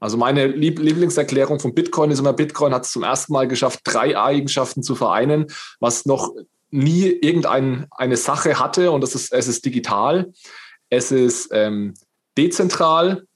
Also 0.00 0.16
meine 0.16 0.46
Lieb 0.46 0.78
Lieblingserklärung 0.78 1.60
von 1.60 1.74
Bitcoin 1.74 2.10
ist 2.10 2.18
immer, 2.18 2.32
Bitcoin 2.32 2.74
hat 2.74 2.84
es 2.84 2.92
zum 2.92 3.02
ersten 3.02 3.32
Mal 3.32 3.48
geschafft, 3.48 3.80
drei 3.84 4.18
Eigenschaften 4.18 4.82
zu 4.82 4.94
vereinen, 4.94 5.46
was 5.80 6.06
noch 6.06 6.34
nie 6.72 7.06
irgendeine 7.06 8.16
Sache 8.16 8.58
hatte 8.58 8.90
und 8.90 9.02
das 9.02 9.14
ist, 9.14 9.32
es 9.32 9.46
ist 9.46 9.64
digital, 9.64 10.32
es 10.88 11.12
ist 11.12 11.50
ähm, 11.52 11.94
dezentral 12.36 13.26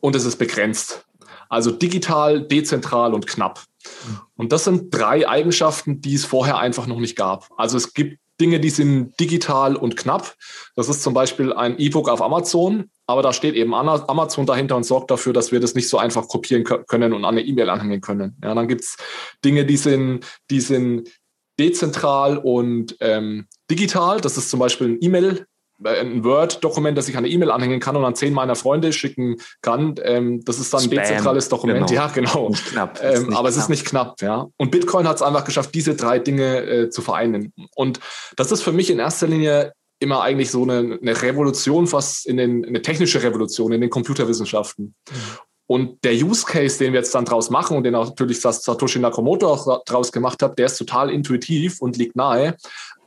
und 0.00 0.16
es 0.16 0.24
ist 0.24 0.36
begrenzt. 0.36 1.04
Also 1.48 1.70
digital, 1.70 2.46
dezentral 2.46 3.14
und 3.14 3.26
knapp. 3.26 3.62
Und 4.36 4.52
das 4.52 4.64
sind 4.64 4.92
drei 4.92 5.28
Eigenschaften, 5.28 6.00
die 6.00 6.14
es 6.14 6.24
vorher 6.24 6.58
einfach 6.58 6.86
noch 6.86 6.98
nicht 6.98 7.16
gab. 7.16 7.48
Also 7.56 7.76
es 7.76 7.94
gibt 7.94 8.18
Dinge, 8.40 8.60
die 8.60 8.70
sind 8.70 9.18
digital 9.18 9.76
und 9.76 9.96
knapp. 9.96 10.34
Das 10.74 10.88
ist 10.88 11.02
zum 11.02 11.14
Beispiel 11.14 11.52
ein 11.52 11.78
E-Book 11.78 12.08
auf 12.08 12.20
Amazon, 12.20 12.90
aber 13.06 13.22
da 13.22 13.32
steht 13.32 13.54
eben 13.54 13.74
Amazon 13.74 14.44
dahinter 14.44 14.76
und 14.76 14.84
sorgt 14.84 15.10
dafür, 15.10 15.32
dass 15.32 15.52
wir 15.52 15.60
das 15.60 15.74
nicht 15.74 15.88
so 15.88 15.98
einfach 15.98 16.28
kopieren 16.28 16.64
können 16.64 17.12
und 17.12 17.24
an 17.24 17.34
eine 17.36 17.42
E-Mail 17.42 17.70
anhängen 17.70 18.00
können. 18.00 18.36
Ja, 18.42 18.54
dann 18.54 18.68
gibt's 18.68 18.96
Dinge, 19.44 19.64
die 19.64 19.76
sind, 19.76 20.26
die 20.50 20.60
sind 20.60 21.08
dezentral 21.58 22.38
und 22.38 22.96
ähm, 23.00 23.46
digital. 23.70 24.20
Das 24.20 24.36
ist 24.36 24.50
zum 24.50 24.60
Beispiel 24.60 24.88
ein 24.88 24.98
E-Mail 25.00 25.46
äh, 25.84 26.00
ein 26.00 26.24
Word-Dokument, 26.24 26.96
das 26.96 27.08
ich 27.08 27.16
an 27.16 27.24
eine 27.24 27.32
E-Mail 27.32 27.50
anhängen 27.50 27.80
kann 27.80 27.96
und 27.96 28.04
an 28.04 28.14
zehn 28.14 28.32
meiner 28.32 28.54
Freunde 28.54 28.92
schicken 28.92 29.36
kann. 29.62 29.94
Ähm, 30.02 30.44
das 30.44 30.58
ist 30.58 30.72
dann 30.72 30.82
ein 30.82 30.90
dezentrales 30.90 31.48
Dokument. 31.48 31.88
Genau. 31.88 32.00
Ja, 32.00 32.08
genau. 32.08 32.48
Nicht 32.50 32.66
knapp. 32.66 33.00
Ähm, 33.02 33.10
nicht 33.10 33.22
aber 33.24 33.30
knapp. 33.30 33.46
es 33.46 33.56
ist 33.56 33.68
nicht 33.68 33.84
knapp, 33.84 34.22
ja. 34.22 34.46
Und 34.56 34.70
Bitcoin 34.70 35.06
hat 35.06 35.16
es 35.16 35.22
einfach 35.22 35.44
geschafft, 35.44 35.74
diese 35.74 35.94
drei 35.94 36.18
Dinge 36.18 36.62
äh, 36.62 36.90
zu 36.90 37.02
vereinen. 37.02 37.52
Und 37.74 38.00
das 38.36 38.52
ist 38.52 38.62
für 38.62 38.72
mich 38.72 38.90
in 38.90 38.98
erster 38.98 39.26
Linie 39.26 39.72
immer 39.98 40.22
eigentlich 40.22 40.50
so 40.50 40.62
eine, 40.62 40.98
eine 41.00 41.22
Revolution, 41.22 41.86
fast 41.86 42.26
in 42.26 42.36
den, 42.36 42.64
eine 42.64 42.82
technische 42.82 43.22
Revolution 43.22 43.72
in 43.72 43.80
den 43.80 43.90
Computerwissenschaften. 43.90 44.94
Mhm. 45.10 45.14
Und 45.66 46.04
der 46.04 46.12
Use 46.12 46.46
Case, 46.46 46.78
den 46.78 46.92
wir 46.92 47.00
jetzt 47.00 47.14
dann 47.14 47.24
draus 47.24 47.50
machen 47.50 47.76
und 47.76 47.84
den 47.84 47.94
auch 47.94 48.06
natürlich 48.06 48.40
Satoshi 48.40 49.00
Nakamoto 49.00 49.48
auch 49.48 49.84
draus 49.84 50.12
gemacht 50.12 50.42
hat, 50.42 50.58
der 50.58 50.66
ist 50.66 50.78
total 50.78 51.10
intuitiv 51.10 51.80
und 51.80 51.96
liegt 51.96 52.14
nahe. 52.14 52.56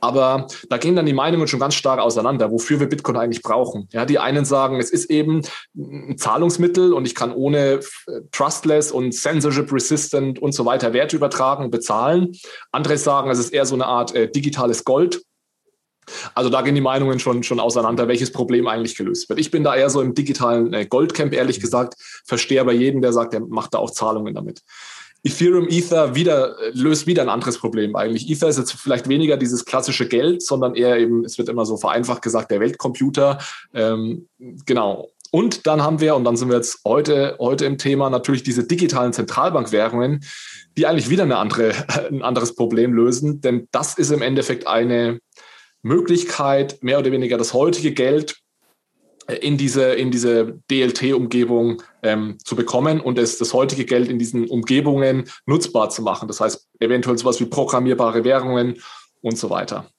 Aber 0.02 0.46
da 0.68 0.78
gehen 0.78 0.96
dann 0.96 1.06
die 1.06 1.12
Meinungen 1.12 1.46
schon 1.46 1.60
ganz 1.60 1.74
stark 1.74 2.00
auseinander, 2.00 2.50
wofür 2.50 2.80
wir 2.80 2.88
Bitcoin 2.88 3.16
eigentlich 3.16 3.42
brauchen. 3.42 3.88
Ja, 3.92 4.06
die 4.06 4.18
einen 4.18 4.44
sagen, 4.44 4.80
es 4.80 4.90
ist 4.90 5.10
eben 5.10 5.42
ein 5.76 6.16
Zahlungsmittel 6.16 6.92
und 6.92 7.06
ich 7.06 7.14
kann 7.14 7.32
ohne 7.32 7.80
trustless 8.32 8.92
und 8.92 9.12
censorship 9.12 9.72
resistant 9.72 10.38
und 10.38 10.52
so 10.52 10.64
weiter 10.64 10.92
Werte 10.92 11.16
übertragen 11.16 11.64
und 11.64 11.70
bezahlen. 11.70 12.32
Andere 12.72 12.96
sagen, 12.96 13.30
es 13.30 13.38
ist 13.38 13.52
eher 13.52 13.66
so 13.66 13.74
eine 13.74 13.86
Art 13.86 14.14
äh, 14.14 14.30
digitales 14.30 14.84
Gold. 14.84 15.22
Also 16.34 16.50
da 16.50 16.62
gehen 16.62 16.74
die 16.74 16.80
Meinungen 16.80 17.18
schon, 17.18 17.42
schon 17.42 17.60
auseinander, 17.60 18.08
welches 18.08 18.32
Problem 18.32 18.66
eigentlich 18.66 18.96
gelöst 18.96 19.28
wird. 19.28 19.38
Ich 19.38 19.50
bin 19.50 19.64
da 19.64 19.74
eher 19.74 19.90
so 19.90 20.00
im 20.00 20.14
digitalen 20.14 20.72
äh, 20.72 20.86
Goldcamp, 20.86 21.32
ehrlich 21.32 21.60
gesagt, 21.60 21.94
verstehe 22.24 22.60
aber 22.60 22.72
jeden, 22.72 23.02
der 23.02 23.12
sagt, 23.12 23.32
der 23.32 23.40
macht 23.40 23.74
da 23.74 23.78
auch 23.78 23.90
Zahlungen 23.90 24.34
damit. 24.34 24.62
Ethereum 25.22 25.68
Ether 25.68 26.14
wieder, 26.14 26.58
äh, 26.58 26.70
löst 26.72 27.06
wieder 27.06 27.22
ein 27.22 27.28
anderes 27.28 27.58
Problem 27.58 27.94
eigentlich. 27.94 28.30
Ether 28.30 28.48
ist 28.48 28.58
jetzt 28.58 28.72
vielleicht 28.72 29.08
weniger 29.08 29.36
dieses 29.36 29.64
klassische 29.64 30.08
Geld, 30.08 30.42
sondern 30.42 30.74
eher 30.74 30.98
eben, 30.98 31.24
es 31.24 31.38
wird 31.38 31.48
immer 31.48 31.66
so 31.66 31.76
vereinfacht 31.76 32.22
gesagt, 32.22 32.50
der 32.50 32.60
Weltcomputer. 32.60 33.38
Ähm, 33.74 34.28
genau. 34.66 35.10
Und 35.32 35.66
dann 35.66 35.82
haben 35.82 36.00
wir, 36.00 36.16
und 36.16 36.24
dann 36.24 36.36
sind 36.36 36.48
wir 36.48 36.56
jetzt 36.56 36.80
heute, 36.84 37.36
heute 37.38 37.64
im 37.64 37.78
Thema, 37.78 38.10
natürlich 38.10 38.42
diese 38.42 38.64
digitalen 38.64 39.12
Zentralbankwährungen, 39.12 40.24
die 40.76 40.86
eigentlich 40.86 41.10
wieder 41.10 41.22
eine 41.22 41.36
andere, 41.36 41.72
ein 42.10 42.22
anderes 42.22 42.54
Problem 42.54 42.92
lösen. 42.94 43.40
Denn 43.40 43.68
das 43.70 43.94
ist 43.94 44.10
im 44.10 44.22
Endeffekt 44.22 44.66
eine, 44.66 45.20
Möglichkeit, 45.82 46.82
mehr 46.82 46.98
oder 46.98 47.12
weniger 47.12 47.38
das 47.38 47.54
heutige 47.54 47.92
Geld 47.92 48.36
äh, 49.26 49.34
in 49.36 49.56
diese, 49.56 49.94
in 49.94 50.10
diese 50.10 50.58
DLT-Umgebung 50.70 51.82
ähm, 52.02 52.38
zu 52.44 52.56
bekommen 52.56 53.00
und 53.00 53.18
es, 53.18 53.38
das 53.38 53.54
heutige 53.54 53.84
Geld 53.84 54.08
in 54.08 54.18
diesen 54.18 54.48
Umgebungen 54.48 55.24
nutzbar 55.46 55.90
zu 55.90 56.02
machen. 56.02 56.28
Das 56.28 56.40
heißt, 56.40 56.68
eventuell 56.80 57.18
sowas 57.18 57.40
wie 57.40 57.46
programmierbare 57.46 58.24
Währungen 58.24 58.76
und 59.22 59.38
so 59.38 59.50
weiter. 59.50 59.90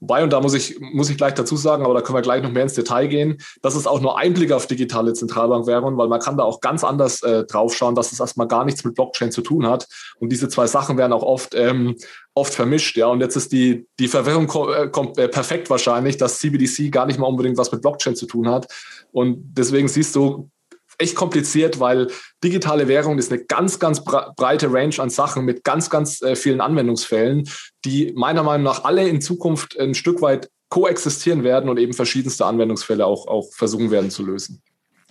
Wobei, 0.00 0.24
und 0.24 0.32
da 0.32 0.40
muss 0.40 0.54
ich, 0.54 0.80
muss 0.80 1.10
ich 1.10 1.18
gleich 1.18 1.34
dazu 1.34 1.56
sagen, 1.56 1.84
aber 1.84 1.92
da 1.92 2.00
können 2.00 2.16
wir 2.16 2.22
gleich 2.22 2.42
noch 2.42 2.50
mehr 2.50 2.62
ins 2.62 2.74
Detail 2.74 3.06
gehen, 3.06 3.36
das 3.60 3.76
ist 3.76 3.86
auch 3.86 4.00
nur 4.00 4.18
ein 4.18 4.32
Blick 4.32 4.50
auf 4.50 4.66
digitale 4.66 5.12
Zentralbankwährungen, 5.12 5.98
weil 5.98 6.08
man 6.08 6.20
kann 6.20 6.38
da 6.38 6.44
auch 6.44 6.60
ganz 6.60 6.84
anders 6.84 7.22
äh, 7.22 7.44
draufschauen, 7.44 7.94
dass 7.94 8.10
es 8.10 8.18
erstmal 8.18 8.48
gar 8.48 8.64
nichts 8.64 8.82
mit 8.82 8.94
Blockchain 8.94 9.30
zu 9.30 9.42
tun 9.42 9.66
hat. 9.66 9.86
Und 10.18 10.30
diese 10.32 10.48
zwei 10.48 10.66
Sachen 10.66 10.96
werden 10.96 11.12
auch 11.12 11.22
oft, 11.22 11.54
ähm, 11.54 11.96
oft 12.34 12.54
vermischt. 12.54 12.96
Ja, 12.96 13.06
und 13.08 13.20
jetzt 13.20 13.36
ist 13.36 13.52
die, 13.52 13.86
die 13.98 14.08
Verwirrung 14.08 14.50
äh, 14.72 14.88
kommt 14.88 15.18
äh, 15.18 15.28
perfekt 15.28 15.68
wahrscheinlich, 15.68 16.16
dass 16.16 16.38
CBDC 16.38 16.90
gar 16.90 17.06
nicht 17.06 17.18
mal 17.18 17.26
unbedingt 17.26 17.58
was 17.58 17.70
mit 17.70 17.82
Blockchain 17.82 18.16
zu 18.16 18.26
tun 18.26 18.48
hat. 18.48 18.66
Und 19.12 19.42
deswegen 19.52 19.88
siehst 19.88 20.16
du, 20.16 20.50
echt 21.00 21.14
kompliziert, 21.14 21.80
weil 21.80 22.08
digitale 22.44 22.88
Währung 22.88 23.18
ist 23.18 23.32
eine 23.32 23.42
ganz, 23.44 23.78
ganz 23.78 24.04
breite 24.04 24.72
Range 24.72 24.94
an 24.98 25.10
Sachen 25.10 25.44
mit 25.44 25.64
ganz, 25.64 25.90
ganz 25.90 26.22
äh, 26.22 26.36
vielen 26.36 26.60
Anwendungsfällen, 26.60 27.48
die 27.84 28.12
meiner 28.14 28.42
Meinung 28.42 28.64
nach 28.64 28.84
alle 28.84 29.08
in 29.08 29.20
Zukunft 29.20 29.78
ein 29.78 29.94
Stück 29.94 30.22
weit 30.22 30.50
koexistieren 30.68 31.42
werden 31.42 31.68
und 31.68 31.78
eben 31.78 31.92
verschiedenste 31.92 32.46
Anwendungsfälle 32.46 33.04
auch, 33.04 33.26
auch 33.26 33.52
versuchen 33.52 33.90
werden 33.90 34.10
zu 34.10 34.24
lösen. 34.24 34.62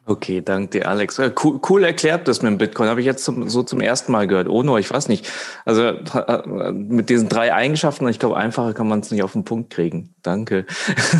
Okay, 0.06 0.42
danke 0.42 0.80
dir, 0.80 0.88
Alex. 0.88 1.20
Cool, 1.20 1.60
cool 1.70 1.84
erklärt 1.84 2.28
das 2.28 2.42
mit 2.42 2.52
dem 2.52 2.58
Bitcoin. 2.58 2.90
Habe 2.90 3.00
ich 3.00 3.06
jetzt 3.06 3.24
zum, 3.24 3.48
so 3.48 3.62
zum 3.62 3.80
ersten 3.80 4.12
Mal 4.12 4.26
gehört. 4.26 4.48
Oh 4.48 4.64
no, 4.64 4.80
ich 4.80 4.90
weiß 4.90 5.08
nicht. 5.08 5.30
Also 5.66 5.84
äh, 5.84 6.72
mit 6.72 7.10
diesen 7.10 7.30
drei 7.30 7.54
Eigenschaften, 7.54 8.08
ich 8.08 8.18
glaube, 8.18 8.36
einfacher 8.36 8.74
kann 8.74 8.88
man 8.88 9.02
es 9.02 9.12
nicht 9.12 9.22
auf 9.22 9.34
den 9.34 9.44
Punkt 9.44 9.70
kriegen. 9.70 10.16
Danke. 10.24 10.66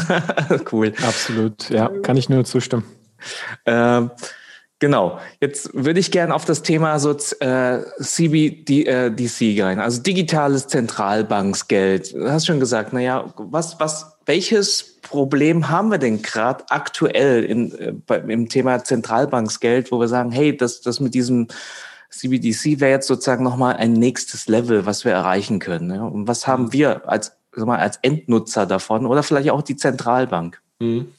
cool. 0.72 0.94
Absolut, 1.04 1.70
ja, 1.70 1.90
kann 2.02 2.18
ich 2.18 2.30
nur 2.30 2.46
zustimmen. 2.46 2.84
Ähm, 3.68 4.10
Genau. 4.80 5.20
Jetzt 5.42 5.72
würde 5.74 6.00
ich 6.00 6.10
gerne 6.10 6.34
auf 6.34 6.46
das 6.46 6.64
Thema 6.64 7.00
so 7.00 7.12
äh, 7.12 7.82
CBDC 8.00 9.42
äh, 9.42 9.62
rein, 9.62 9.80
also 9.80 10.02
digitales 10.02 10.68
Zentralbanksgeld. 10.68 12.14
Du 12.14 12.32
hast 12.32 12.48
schon 12.48 12.62
gesagt, 12.62 12.94
na 12.94 13.02
ja, 13.02 13.34
was, 13.36 13.78
was, 13.82 14.18
welches 14.26 15.00
Problem 15.02 15.70
haben 15.70 15.92
wir 15.92 15.98
denn 15.98 16.22
gerade 16.22 16.64
aktuell 16.70 17.44
in, 17.44 17.78
äh, 17.78 17.92
bei, 17.92 18.20
im 18.20 18.48
Thema 18.48 18.82
Zentralbanksgeld, 18.82 19.92
wo 19.92 20.00
wir 20.00 20.08
sagen, 20.08 20.32
hey, 20.32 20.56
das, 20.56 20.80
das 20.80 21.02
mit 21.02 21.14
diesem 21.14 21.50
CBDC 22.10 22.80
wäre 22.80 22.92
jetzt 22.92 23.08
sozusagen 23.08 23.44
nochmal 23.44 23.76
ein 23.76 23.92
nächstes 23.92 24.48
Level, 24.48 24.86
was 24.86 25.04
wir 25.04 25.12
erreichen 25.12 25.60
können. 25.60 25.94
Ja? 25.94 26.04
Und 26.04 26.30
was 26.30 26.48
haben 26.48 26.66
mhm. 26.66 26.74
wir 26.74 27.10
als, 27.10 27.34
sag 27.52 27.66
mal, 27.66 27.80
als 27.80 28.00
Endnutzer 28.02 28.66
davon 28.66 29.06
oder 29.06 29.24
vielleicht 29.24 29.50
auch 29.50 29.62
die 29.62 29.76
Zentralbank? 29.76 30.62
Mhm. 30.80 31.10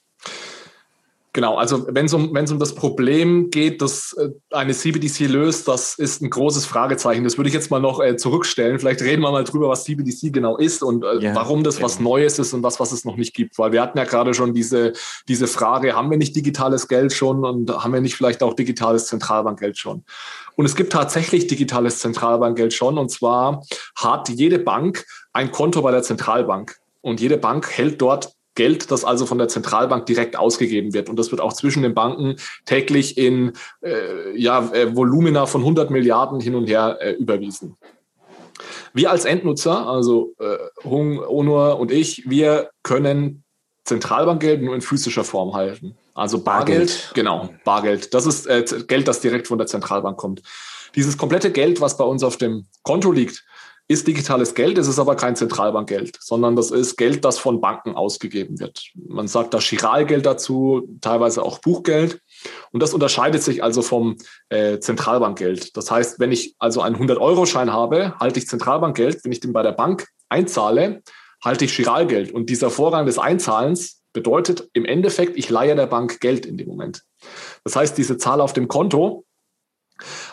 Genau, 1.32 1.56
also 1.56 1.86
wenn 1.88 2.06
es 2.06 2.12
um, 2.12 2.30
um 2.30 2.58
das 2.58 2.74
Problem 2.74 3.50
geht, 3.50 3.80
dass 3.82 4.14
äh, 4.14 4.30
eine 4.50 4.72
CBDC 4.72 5.28
löst, 5.28 5.68
das 5.68 5.94
ist 5.94 6.22
ein 6.22 6.30
großes 6.30 6.66
Fragezeichen. 6.66 7.22
Das 7.22 7.38
würde 7.38 7.48
ich 7.48 7.54
jetzt 7.54 7.70
mal 7.70 7.78
noch 7.78 8.00
äh, 8.00 8.16
zurückstellen. 8.16 8.80
Vielleicht 8.80 9.00
reden 9.02 9.22
wir 9.22 9.30
mal 9.30 9.44
drüber, 9.44 9.68
was 9.68 9.84
CBDC 9.84 10.32
genau 10.32 10.56
ist 10.56 10.82
und 10.82 11.04
äh, 11.04 11.18
ja, 11.20 11.34
warum 11.36 11.62
das 11.62 11.78
ja. 11.78 11.84
was 11.84 12.00
Neues 12.00 12.40
ist 12.40 12.52
und 12.52 12.64
was, 12.64 12.80
was 12.80 12.90
es 12.90 13.04
noch 13.04 13.16
nicht 13.16 13.32
gibt. 13.32 13.58
Weil 13.58 13.70
wir 13.70 13.80
hatten 13.80 13.96
ja 13.96 14.04
gerade 14.04 14.34
schon 14.34 14.54
diese, 14.54 14.92
diese 15.28 15.46
Frage, 15.46 15.94
haben 15.94 16.10
wir 16.10 16.18
nicht 16.18 16.34
digitales 16.34 16.88
Geld 16.88 17.12
schon 17.12 17.44
und 17.44 17.70
haben 17.70 17.92
wir 17.92 18.00
nicht 18.00 18.16
vielleicht 18.16 18.42
auch 18.42 18.54
digitales 18.54 19.06
Zentralbankgeld 19.06 19.78
schon? 19.78 20.02
Und 20.56 20.66
es 20.66 20.74
gibt 20.74 20.92
tatsächlich 20.92 21.46
digitales 21.46 22.00
Zentralbankgeld 22.00 22.74
schon. 22.74 22.98
Und 22.98 23.08
zwar 23.10 23.62
hat 23.94 24.28
jede 24.30 24.58
Bank 24.58 25.06
ein 25.32 25.52
Konto 25.52 25.80
bei 25.82 25.92
der 25.92 26.02
Zentralbank. 26.02 26.76
Und 27.02 27.20
jede 27.20 27.38
Bank 27.38 27.70
hält 27.70 28.02
dort 28.02 28.34
Geld, 28.60 28.90
das 28.90 29.06
also 29.06 29.24
von 29.24 29.38
der 29.38 29.48
Zentralbank 29.48 30.04
direkt 30.04 30.36
ausgegeben 30.36 30.92
wird. 30.92 31.08
Und 31.08 31.18
das 31.18 31.30
wird 31.30 31.40
auch 31.40 31.54
zwischen 31.54 31.82
den 31.82 31.94
Banken 31.94 32.36
täglich 32.66 33.16
in 33.16 33.52
äh, 33.80 34.38
ja, 34.38 34.70
äh, 34.74 34.94
Volumina 34.94 35.46
von 35.46 35.62
100 35.62 35.88
Milliarden 35.90 36.40
hin 36.40 36.54
und 36.54 36.66
her 36.66 36.98
äh, 37.00 37.12
überwiesen. 37.12 37.78
Wir 38.92 39.10
als 39.10 39.24
Endnutzer, 39.24 39.86
also 39.86 40.34
äh, 40.40 40.58
Hung, 40.84 41.20
Onur 41.20 41.80
und 41.80 41.90
ich, 41.90 42.28
wir 42.28 42.68
können 42.82 43.44
Zentralbankgeld 43.84 44.60
nur 44.60 44.74
in 44.74 44.82
physischer 44.82 45.24
Form 45.24 45.54
halten. 45.54 45.96
Also 46.12 46.44
Bargeld, 46.44 46.88
Bargeld. 46.90 47.10
genau, 47.14 47.48
Bargeld. 47.64 48.12
Das 48.12 48.26
ist 48.26 48.46
äh, 48.46 48.62
Geld, 48.86 49.08
das 49.08 49.20
direkt 49.20 49.48
von 49.48 49.56
der 49.56 49.68
Zentralbank 49.68 50.18
kommt. 50.18 50.42
Dieses 50.96 51.16
komplette 51.16 51.50
Geld, 51.50 51.80
was 51.80 51.96
bei 51.96 52.04
uns 52.04 52.22
auf 52.22 52.36
dem 52.36 52.66
Konto 52.82 53.10
liegt, 53.10 53.42
ist 53.90 54.06
digitales 54.06 54.54
Geld, 54.54 54.78
es 54.78 54.86
ist 54.86 55.00
aber 55.00 55.16
kein 55.16 55.34
Zentralbankgeld, 55.34 56.16
sondern 56.20 56.54
das 56.54 56.70
ist 56.70 56.96
Geld, 56.96 57.24
das 57.24 57.40
von 57.40 57.60
Banken 57.60 57.96
ausgegeben 57.96 58.60
wird. 58.60 58.84
Man 58.94 59.26
sagt 59.26 59.52
da 59.52 59.58
Chiralgeld 59.58 60.24
dazu, 60.24 60.88
teilweise 61.00 61.42
auch 61.42 61.58
Buchgeld. 61.58 62.20
Und 62.70 62.84
das 62.84 62.94
unterscheidet 62.94 63.42
sich 63.42 63.64
also 63.64 63.82
vom 63.82 64.16
äh, 64.48 64.78
Zentralbankgeld. 64.78 65.76
Das 65.76 65.90
heißt, 65.90 66.20
wenn 66.20 66.30
ich 66.30 66.54
also 66.60 66.82
einen 66.82 66.94
100-Euro-Schein 66.94 67.72
habe, 67.72 68.16
halte 68.20 68.38
ich 68.38 68.46
Zentralbankgeld. 68.46 69.24
Wenn 69.24 69.32
ich 69.32 69.40
den 69.40 69.52
bei 69.52 69.64
der 69.64 69.72
Bank 69.72 70.06
einzahle, 70.28 71.02
halte 71.44 71.64
ich 71.64 71.74
Chiralgeld. 71.74 72.30
Und 72.30 72.48
dieser 72.48 72.70
Vorrang 72.70 73.06
des 73.06 73.18
Einzahlens 73.18 74.02
bedeutet 74.12 74.68
im 74.72 74.84
Endeffekt, 74.84 75.36
ich 75.36 75.50
leihe 75.50 75.74
der 75.74 75.86
Bank 75.86 76.20
Geld 76.20 76.46
in 76.46 76.56
dem 76.56 76.68
Moment. 76.68 77.02
Das 77.64 77.74
heißt, 77.74 77.98
diese 77.98 78.18
Zahl 78.18 78.40
auf 78.40 78.52
dem 78.52 78.68
Konto 78.68 79.24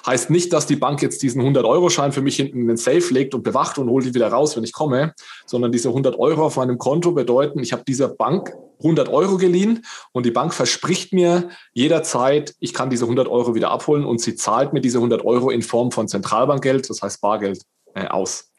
Heißt 0.05 0.29
nicht, 0.29 0.53
dass 0.53 0.65
die 0.65 0.75
Bank 0.75 1.01
jetzt 1.01 1.21
diesen 1.23 1.41
100-Euro-Schein 1.41 2.11
für 2.11 2.21
mich 2.21 2.35
hinten 2.35 2.61
in 2.61 2.67
den 2.67 2.77
Safe 2.77 3.13
legt 3.13 3.33
und 3.33 3.43
bewacht 3.43 3.77
und 3.77 3.89
holt 3.89 4.05
die 4.05 4.13
wieder 4.13 4.29
raus, 4.29 4.55
wenn 4.55 4.63
ich 4.63 4.73
komme, 4.73 5.13
sondern 5.45 5.71
diese 5.71 5.89
100 5.89 6.17
Euro 6.19 6.45
auf 6.45 6.57
meinem 6.57 6.77
Konto 6.77 7.11
bedeuten, 7.11 7.59
ich 7.59 7.73
habe 7.73 7.83
dieser 7.87 8.09
Bank 8.09 8.53
100 8.79 9.09
Euro 9.09 9.37
geliehen 9.37 9.85
und 10.11 10.25
die 10.25 10.31
Bank 10.31 10.53
verspricht 10.53 11.13
mir 11.13 11.49
jederzeit, 11.73 12.55
ich 12.59 12.73
kann 12.73 12.89
diese 12.89 13.05
100 13.05 13.27
Euro 13.27 13.55
wieder 13.55 13.71
abholen 13.71 14.05
und 14.05 14.21
sie 14.21 14.35
zahlt 14.35 14.73
mir 14.73 14.81
diese 14.81 14.99
100 14.99 15.25
Euro 15.25 15.49
in 15.49 15.61
Form 15.61 15.91
von 15.91 16.07
Zentralbankgeld, 16.07 16.89
das 16.89 17.01
heißt 17.01 17.21
Bargeld, 17.21 17.63
äh, 17.95 18.07
aus. 18.07 18.51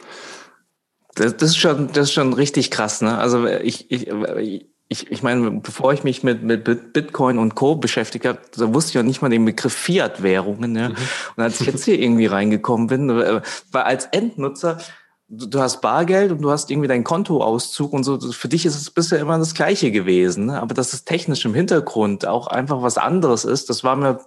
Das, 1.14 1.36
das, 1.36 1.50
ist 1.50 1.56
schon, 1.56 1.88
das 1.92 2.08
ist 2.08 2.12
schon 2.12 2.32
richtig 2.32 2.70
krass. 2.70 3.00
Ne? 3.00 3.18
Also 3.18 3.46
ich, 3.46 3.90
ich, 3.90 4.08
ich, 4.08 4.66
ich 4.88 5.22
meine, 5.22 5.50
bevor 5.60 5.92
ich 5.92 6.02
mich 6.02 6.22
mit, 6.22 6.42
mit 6.42 6.92
Bitcoin 6.94 7.38
und 7.38 7.54
Co. 7.54 7.76
beschäftigt 7.76 8.24
habe, 8.24 8.38
da 8.56 8.72
wusste 8.72 8.90
ich 8.90 8.94
ja 8.94 9.02
nicht 9.02 9.20
mal 9.20 9.28
den 9.28 9.44
Begriff 9.44 9.74
Fiat-Währungen. 9.74 10.74
Ja. 10.76 10.88
Mhm. 10.88 10.96
Und 11.36 11.42
als 11.42 11.60
ich 11.60 11.66
jetzt 11.66 11.84
hier 11.84 11.98
irgendwie 11.98 12.26
reingekommen 12.26 12.86
bin, 12.86 13.10
äh, 13.10 13.42
weil 13.70 13.82
als 13.82 14.06
Endnutzer, 14.06 14.78
du, 15.28 15.46
du 15.46 15.60
hast 15.60 15.82
Bargeld 15.82 16.32
und 16.32 16.40
du 16.40 16.50
hast 16.50 16.70
irgendwie 16.70 16.88
deinen 16.88 17.04
Kontoauszug 17.04 17.92
und 17.92 18.04
so, 18.04 18.18
für 18.18 18.48
dich 18.48 18.64
ist 18.64 18.76
es 18.76 18.90
bisher 18.90 19.20
immer 19.20 19.38
das 19.38 19.54
Gleiche 19.54 19.90
gewesen. 19.90 20.46
Ne? 20.46 20.60
Aber 20.60 20.72
dass 20.72 20.94
es 20.94 21.04
technisch 21.04 21.44
im 21.44 21.52
Hintergrund 21.52 22.26
auch 22.26 22.46
einfach 22.46 22.80
was 22.80 22.96
anderes 22.96 23.44
ist, 23.44 23.68
das 23.68 23.84
war 23.84 23.94
mir 23.94 24.20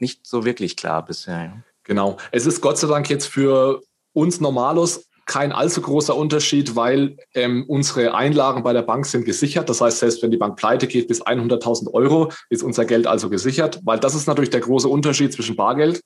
nicht 0.00 0.26
so 0.26 0.44
wirklich 0.44 0.76
klar 0.76 1.04
bisher. 1.04 1.62
Genau. 1.84 2.16
Es 2.32 2.46
ist 2.46 2.60
Gott 2.60 2.78
sei 2.78 2.88
Dank 2.88 3.08
jetzt 3.10 3.26
für 3.26 3.80
uns 4.12 4.40
Normalos 4.40 5.04
kein 5.30 5.52
allzu 5.52 5.80
großer 5.80 6.16
Unterschied, 6.16 6.74
weil 6.74 7.16
ähm, 7.34 7.64
unsere 7.68 8.14
Einlagen 8.14 8.64
bei 8.64 8.72
der 8.72 8.82
Bank 8.82 9.06
sind 9.06 9.24
gesichert. 9.24 9.68
Das 9.68 9.80
heißt, 9.80 10.00
selbst 10.00 10.24
wenn 10.24 10.32
die 10.32 10.36
Bank 10.36 10.56
pleite 10.56 10.88
geht 10.88 11.06
bis 11.06 11.22
100.000 11.22 11.94
Euro, 11.94 12.32
ist 12.48 12.64
unser 12.64 12.84
Geld 12.84 13.06
also 13.06 13.30
gesichert, 13.30 13.78
weil 13.84 14.00
das 14.00 14.16
ist 14.16 14.26
natürlich 14.26 14.50
der 14.50 14.58
große 14.58 14.88
Unterschied 14.88 15.32
zwischen 15.32 15.54
Bargeld 15.54 16.02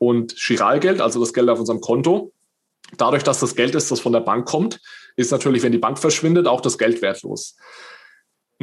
und 0.00 0.32
Chiralgeld, 0.32 1.00
also 1.00 1.20
das 1.20 1.32
Geld 1.32 1.48
auf 1.50 1.60
unserem 1.60 1.80
Konto. 1.80 2.32
Dadurch, 2.96 3.22
dass 3.22 3.38
das 3.38 3.54
Geld 3.54 3.76
ist, 3.76 3.92
das 3.92 4.00
von 4.00 4.12
der 4.12 4.20
Bank 4.20 4.44
kommt, 4.44 4.80
ist 5.14 5.30
natürlich, 5.30 5.62
wenn 5.62 5.70
die 5.70 5.78
Bank 5.78 6.00
verschwindet, 6.00 6.48
auch 6.48 6.60
das 6.60 6.76
Geld 6.76 7.00
wertlos. 7.00 7.54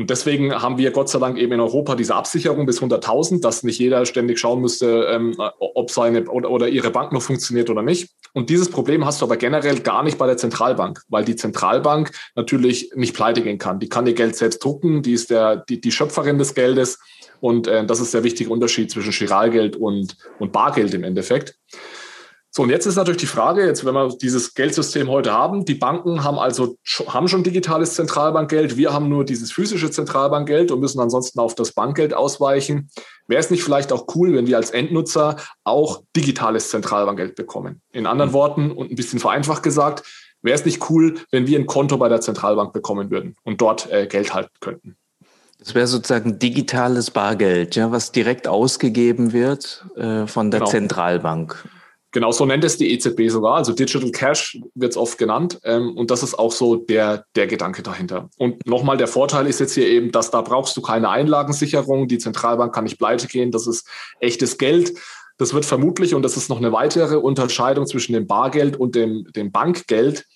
Und 0.02 0.10
deswegen 0.10 0.52
haben 0.52 0.80
wir 0.80 0.90
Gott 0.90 1.10
sei 1.10 1.20
Dank 1.20 1.38
eben 1.38 1.52
in 1.54 1.60
Europa 1.60 1.94
diese 1.94 2.16
Absicherung 2.16 2.66
bis 2.66 2.82
100.000, 2.82 3.40
dass 3.40 3.62
nicht 3.62 3.78
jeder 3.78 4.04
ständig 4.08 4.40
schauen 4.40 4.60
müsste, 4.60 5.06
ähm, 5.12 5.36
ob 5.60 5.92
seine 5.92 6.28
oder, 6.28 6.50
oder 6.50 6.68
ihre 6.68 6.90
Bank 6.90 7.12
noch 7.12 7.22
funktioniert 7.22 7.70
oder 7.70 7.84
nicht. 7.84 8.10
Und 8.34 8.50
dieses 8.50 8.72
Problem 8.72 9.06
hast 9.06 9.22
du 9.22 9.26
aber 9.26 9.38
generell 9.38 9.80
gar 9.82 10.02
nicht 10.02 10.18
bei 10.18 10.26
der 10.26 10.38
Zentralbank, 10.38 11.04
weil 11.10 11.24
die 11.24 11.36
Zentralbank 11.36 12.10
natürlich 12.34 12.92
nicht 12.96 13.14
pleite 13.14 13.44
gehen 13.44 13.60
kann. 13.60 13.80
Die 13.80 13.90
kann 13.90 14.08
ihr 14.08 14.16
Geld 14.16 14.36
selbst 14.36 14.66
drucken, 14.66 15.04
die 15.04 15.14
ist 15.14 15.30
der, 15.30 15.58
die, 15.58 15.80
die 15.80 15.92
Schöpferin 15.92 16.40
des 16.40 16.56
Geldes. 16.56 16.98
Und 17.40 17.68
äh, 17.68 17.86
das 17.86 18.00
ist 18.00 18.16
der 18.16 18.24
wichtige 18.24 18.50
Unterschied 18.50 18.90
zwischen 18.90 19.12
Chiralgeld 19.12 19.76
und, 19.76 20.18
und 20.40 20.52
Bargeld 20.52 20.96
im 20.96 21.04
Endeffekt. 21.04 21.60
So, 22.54 22.64
und 22.64 22.70
jetzt 22.70 22.86
ist 22.86 22.98
natürlich 22.98 23.22
die 23.22 23.28
Frage, 23.28 23.66
jetzt, 23.66 23.86
wenn 23.86 23.94
wir 23.94 24.10
dieses 24.10 24.54
Geldsystem 24.54 25.10
heute 25.10 25.32
haben, 25.32 25.64
die 25.64 25.74
Banken 25.74 26.26
haben 26.26 26.38
also 26.38 26.76
haben 27.08 27.30
schon 27.30 27.44
digitales 27.44 27.96
Zentralbankgeld, 27.96 28.76
wir 28.76 28.92
haben 28.92 29.08
nur 29.08 29.24
dieses 29.24 29.54
physische 29.54 29.90
Zentralbankgeld 29.90 30.70
und 30.70 30.82
müssen 30.82 31.00
ansonsten 31.00 31.40
auf 31.40 31.56
das 31.56 31.72
Bankgeld 31.72 32.14
ausweichen. 32.14 32.90
Wäre 33.28 33.40
es 33.40 33.52
nicht 33.52 33.64
vielleicht 33.64 33.94
auch 33.94 34.06
cool, 34.16 34.36
wenn 34.36 34.48
wir 34.48 34.58
als 34.58 34.72
Endnutzer 34.72 35.38
auch 35.64 36.04
digitales 36.14 36.70
Zentralbankgeld 36.70 37.36
bekommen? 37.36 37.82
In 37.94 38.06
anderen 38.06 38.32
mhm. 38.32 38.36
Worten 38.36 38.72
und 38.72 38.92
ein 38.92 38.96
bisschen 38.96 39.20
vereinfacht 39.20 39.64
gesagt, 39.64 40.04
wäre 40.42 40.56
es 40.56 40.66
nicht 40.66 40.90
cool, 40.90 41.20
wenn 41.32 41.48
wir 41.48 41.58
ein 41.58 41.68
Konto 41.68 41.96
bei 41.96 42.10
der 42.10 42.20
Zentralbank 42.20 42.74
bekommen 42.74 43.12
würden 43.12 43.38
und 43.44 43.62
dort 43.62 43.90
äh, 43.90 44.08
Geld 44.08 44.34
halten 44.34 44.52
könnten? 44.60 44.98
Das 45.60 45.74
wäre 45.74 45.88
sozusagen 45.88 46.38
digitales 46.38 47.12
Bargeld, 47.12 47.78
ja, 47.78 47.94
was 47.94 48.12
direkt 48.12 48.50
ausgegeben 48.50 49.32
wird 49.32 49.86
äh, 49.96 50.28
von 50.28 50.52
der 50.52 50.60
genau. 50.60 50.72
Zentralbank. 50.72 51.64
Genau, 52.14 52.32
so 52.32 52.46
nennt 52.46 52.64
es 52.66 52.78
die 52.78 52.92
EZB 52.92 53.30
sogar. 53.30 53.56
Also 53.56 53.72
Digital 53.72 54.12
Cash 54.12 54.60
wird 54.76 54.92
es 54.92 54.98
oft 54.98 55.18
genannt. 55.18 55.60
Ähm, 55.64 55.96
und 55.96 56.12
das 56.12 56.24
ist 56.24 56.38
auch 56.38 56.52
so 56.52 56.76
der, 56.76 57.26
der 57.36 57.48
Gedanke 57.48 57.84
dahinter. 57.84 58.30
Und 58.38 58.66
nochmal, 58.68 58.98
der 58.98 59.08
Vorteil 59.08 59.48
ist 59.48 59.62
jetzt 59.62 59.74
hier 59.74 59.88
eben, 59.88 60.12
dass 60.12 60.30
da 60.30 60.42
brauchst 60.42 60.76
du 60.76 60.82
keine 60.82 61.10
Einlagensicherung. 61.10 62.10
Die 62.10 62.18
Zentralbank 62.18 62.76
kann 62.76 62.84
nicht 62.84 62.98
pleite 62.98 63.28
gehen. 63.28 63.52
Das 63.52 63.66
ist 63.66 63.88
echtes 64.20 64.58
Geld. 64.58 64.94
Das 65.38 65.54
wird 65.54 65.66
vermutlich, 65.66 66.14
und 66.14 66.22
das 66.22 66.38
ist 66.38 66.50
noch 66.50 66.58
eine 66.58 66.72
weitere 66.72 67.16
Unterscheidung 67.16 67.88
zwischen 67.88 68.14
dem 68.14 68.28
Bargeld 68.28 68.78
und 68.78 68.94
dem, 68.94 69.26
dem 69.36 69.52
Bankgeld, 69.52 70.28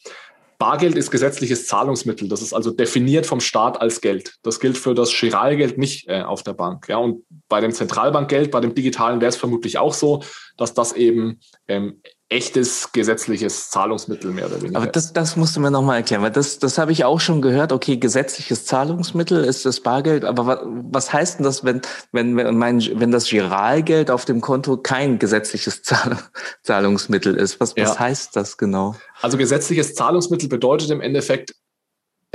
Bargeld 0.57 0.95
ist 0.95 1.11
gesetzliches 1.11 1.67
Zahlungsmittel. 1.67 2.29
Das 2.29 2.41
ist 2.41 2.53
also 2.53 2.71
definiert 2.71 3.25
vom 3.25 3.39
Staat 3.39 3.81
als 3.81 4.01
Geld. 4.01 4.35
Das 4.43 4.59
gilt 4.59 4.77
für 4.77 4.93
das 4.93 5.11
Giralgeld 5.13 5.77
nicht 5.77 6.07
äh, 6.07 6.21
auf 6.21 6.43
der 6.43 6.53
Bank. 6.53 6.87
Ja, 6.87 6.97
und 6.97 7.23
bei 7.49 7.61
dem 7.61 7.71
Zentralbankgeld, 7.71 8.51
bei 8.51 8.61
dem 8.61 8.73
digitalen 8.73 9.21
wäre 9.21 9.29
es 9.29 9.35
vermutlich 9.35 9.77
auch 9.77 9.93
so, 9.93 10.23
dass 10.57 10.73
das 10.73 10.93
eben 10.93 11.39
ähm, 11.67 12.01
echtes 12.29 12.91
gesetzliches 12.91 13.69
Zahlungsmittel 13.69 14.31
mehr 14.31 14.47
oder 14.47 14.59
weniger. 14.61 14.77
Aber 14.77 14.87
das, 14.87 15.13
das 15.13 15.35
musst 15.35 15.55
du 15.55 15.59
mir 15.59 15.69
nochmal 15.69 15.97
erklären, 15.97 16.23
weil 16.23 16.31
das, 16.31 16.57
das 16.57 16.79
habe 16.79 16.91
ich 16.91 17.05
auch 17.05 17.19
schon 17.19 17.41
gehört. 17.41 17.71
Okay, 17.71 17.97
gesetzliches 17.97 18.65
Zahlungsmittel 18.65 19.43
ist 19.43 19.65
das 19.65 19.79
Bargeld, 19.79 20.25
aber 20.25 20.47
was, 20.47 20.59
was 20.63 21.13
heißt 21.13 21.39
denn 21.39 21.43
das, 21.43 21.63
wenn, 21.63 21.81
wenn, 22.11 22.35
wenn, 22.35 22.57
mein, 22.57 22.81
wenn 22.95 23.11
das 23.11 23.29
Giralgeld 23.29 24.09
auf 24.09 24.25
dem 24.25 24.41
Konto 24.41 24.77
kein 24.77 25.19
gesetzliches 25.19 25.83
Zahl, 25.83 26.17
Zahlungsmittel 26.63 27.35
ist? 27.35 27.59
Was, 27.59 27.77
was 27.77 27.93
ja. 27.93 27.99
heißt 27.99 28.35
das 28.35 28.57
genau? 28.57 28.95
Also 29.21 29.37
gesetzliches 29.37 29.93
Zahlungsmittel 29.93 30.49
bedeutet 30.49 30.89
im 30.89 31.01
Endeffekt 31.01 31.53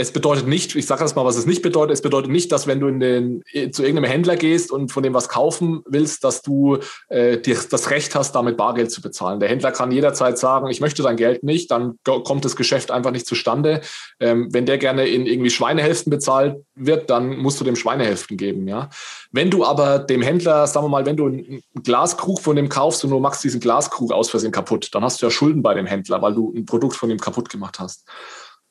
es 0.00 0.12
bedeutet 0.12 0.46
nicht, 0.48 0.74
ich 0.74 0.86
sage 0.86 1.02
das 1.02 1.14
mal, 1.14 1.26
was 1.26 1.36
es 1.36 1.44
nicht 1.44 1.60
bedeutet, 1.60 1.92
es 1.92 2.00
bedeutet 2.00 2.30
nicht, 2.30 2.50
dass 2.52 2.66
wenn 2.66 2.80
du 2.80 2.88
in 2.88 3.00
den, 3.00 3.42
zu 3.70 3.82
irgendeinem 3.82 4.10
Händler 4.10 4.36
gehst 4.36 4.72
und 4.72 4.90
von 4.90 5.02
dem 5.02 5.12
was 5.12 5.28
kaufen 5.28 5.82
willst, 5.86 6.24
dass 6.24 6.40
du 6.40 6.78
äh, 7.08 7.36
dir 7.36 7.58
das 7.70 7.90
Recht 7.90 8.14
hast, 8.14 8.32
damit 8.32 8.56
Bargeld 8.56 8.90
zu 8.90 9.02
bezahlen. 9.02 9.40
Der 9.40 9.50
Händler 9.50 9.72
kann 9.72 9.92
jederzeit 9.92 10.38
sagen, 10.38 10.68
ich 10.70 10.80
möchte 10.80 11.02
dein 11.02 11.16
Geld 11.16 11.42
nicht, 11.42 11.70
dann 11.70 11.98
kommt 12.04 12.46
das 12.46 12.56
Geschäft 12.56 12.90
einfach 12.90 13.10
nicht 13.10 13.26
zustande. 13.26 13.82
Ähm, 14.20 14.48
wenn 14.52 14.64
der 14.64 14.78
gerne 14.78 15.06
in 15.06 15.26
irgendwie 15.26 15.50
Schweinehälften 15.50 16.10
bezahlt 16.10 16.56
wird, 16.74 17.10
dann 17.10 17.36
musst 17.36 17.60
du 17.60 17.64
dem 17.64 17.76
Schweinehälften 17.76 18.38
geben. 18.38 18.66
Ja? 18.68 18.88
Wenn 19.32 19.50
du 19.50 19.66
aber 19.66 19.98
dem 19.98 20.22
Händler, 20.22 20.66
sagen 20.66 20.86
wir 20.86 20.90
mal, 20.90 21.04
wenn 21.04 21.18
du 21.18 21.26
einen 21.26 21.62
Glaskrug 21.82 22.40
von 22.40 22.56
dem 22.56 22.70
kaufst 22.70 23.04
und 23.04 23.10
du 23.10 23.20
machst 23.20 23.44
diesen 23.44 23.60
Glaskrug 23.60 24.12
aus 24.12 24.30
Versehen 24.30 24.50
kaputt, 24.50 24.88
dann 24.92 25.04
hast 25.04 25.20
du 25.20 25.26
ja 25.26 25.30
Schulden 25.30 25.62
bei 25.62 25.74
dem 25.74 25.84
Händler, 25.84 26.22
weil 26.22 26.32
du 26.32 26.54
ein 26.56 26.64
Produkt 26.64 26.96
von 26.96 27.10
ihm 27.10 27.20
kaputt 27.20 27.50
gemacht 27.50 27.78
hast 27.78 28.06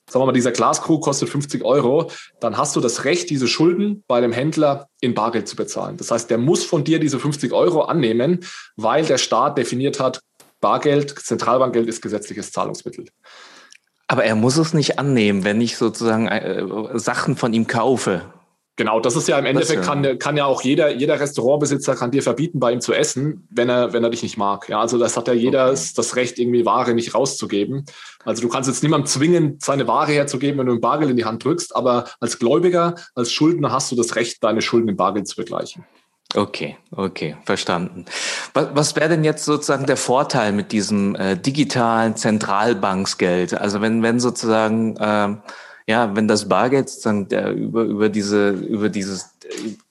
sagen 0.09 0.21
wir 0.21 0.25
mal, 0.27 0.31
dieser 0.33 0.51
Glaskrug 0.51 1.03
kostet 1.03 1.29
50 1.29 1.63
Euro, 1.63 2.11
dann 2.39 2.57
hast 2.57 2.75
du 2.75 2.81
das 2.81 3.05
Recht, 3.05 3.29
diese 3.29 3.47
Schulden 3.47 4.03
bei 4.07 4.21
dem 4.21 4.31
Händler 4.31 4.87
in 5.01 5.13
Bargeld 5.13 5.47
zu 5.47 5.55
bezahlen. 5.55 5.97
Das 5.97 6.11
heißt, 6.11 6.29
der 6.29 6.37
muss 6.37 6.63
von 6.63 6.83
dir 6.83 6.99
diese 6.99 7.19
50 7.19 7.53
Euro 7.53 7.81
annehmen, 7.81 8.39
weil 8.75 9.05
der 9.05 9.17
Staat 9.17 9.57
definiert 9.57 9.99
hat, 9.99 10.19
Bargeld, 10.61 11.17
Zentralbankgeld 11.17 11.87
ist 11.87 12.01
gesetzliches 12.01 12.51
Zahlungsmittel. 12.51 13.05
Aber 14.07 14.23
er 14.23 14.35
muss 14.35 14.57
es 14.57 14.73
nicht 14.73 14.99
annehmen, 14.99 15.43
wenn 15.43 15.61
ich 15.61 15.77
sozusagen 15.77 16.27
äh, 16.27 16.65
Sachen 16.97 17.37
von 17.37 17.53
ihm 17.53 17.67
kaufe. 17.67 18.33
Genau, 18.79 19.01
das 19.01 19.17
ist 19.17 19.27
ja 19.27 19.37
im 19.37 19.45
Endeffekt, 19.45 19.83
kann, 19.83 20.17
kann 20.19 20.37
ja 20.37 20.45
auch 20.45 20.61
jeder, 20.61 20.95
jeder 20.95 21.19
Restaurantbesitzer 21.19 21.97
kann 21.97 22.11
dir 22.11 22.23
verbieten, 22.23 22.61
bei 22.61 22.71
ihm 22.71 22.79
zu 22.79 22.93
essen, 22.93 23.45
wenn 23.49 23.67
er, 23.67 23.91
wenn 23.91 24.05
er 24.05 24.09
dich 24.09 24.23
nicht 24.23 24.37
mag. 24.37 24.69
Ja, 24.69 24.79
also 24.79 24.97
das 24.97 25.17
hat 25.17 25.27
ja 25.27 25.33
jeder 25.33 25.71
okay. 25.71 25.81
das 25.97 26.15
Recht, 26.15 26.39
irgendwie 26.39 26.65
Ware 26.65 26.93
nicht 26.93 27.13
rauszugeben. 27.13 27.83
Also 28.23 28.41
du 28.41 28.47
kannst 28.47 28.69
jetzt 28.69 28.81
niemandem 28.81 29.07
zwingen, 29.07 29.57
seine 29.59 29.85
Ware 29.89 30.13
herzugeben, 30.13 30.59
wenn 30.59 30.67
du 30.67 30.71
ein 30.75 30.79
Bargeld 30.79 31.11
in 31.11 31.17
die 31.17 31.25
Hand 31.25 31.43
drückst, 31.43 31.75
aber 31.75 32.05
als 32.21 32.39
Gläubiger, 32.39 32.95
als 33.15 33.33
Schuldner 33.33 33.73
hast 33.73 33.91
du 33.91 33.97
das 33.97 34.15
Recht, 34.15 34.41
deine 34.45 34.61
Schulden 34.61 34.87
in 34.87 34.95
Bargeld 34.95 35.27
zu 35.27 35.35
begleichen. 35.35 35.83
Okay, 36.33 36.77
okay, 36.95 37.35
verstanden. 37.43 38.05
Was, 38.53 38.67
was 38.75 38.95
wäre 38.95 39.09
denn 39.09 39.25
jetzt 39.25 39.43
sozusagen 39.43 39.87
der 39.87 39.97
Vorteil 39.97 40.53
mit 40.53 40.71
diesem 40.71 41.15
äh, 41.15 41.35
digitalen 41.35 42.15
Zentralbanksgeld? 42.15 43.55
Also 43.55 43.81
wenn, 43.81 44.03
wenn 44.03 44.21
sozusagen 44.21 44.95
äh, 44.95 45.35
ja, 45.89 46.15
wenn 46.15 46.27
das 46.27 46.47
Bargeld 46.47 46.87
sozusagen 46.87 47.29
der, 47.29 47.51
über, 47.51 47.81
über 47.81 48.09
diese, 48.09 48.51
über 48.51 48.89
dieses, 48.89 49.31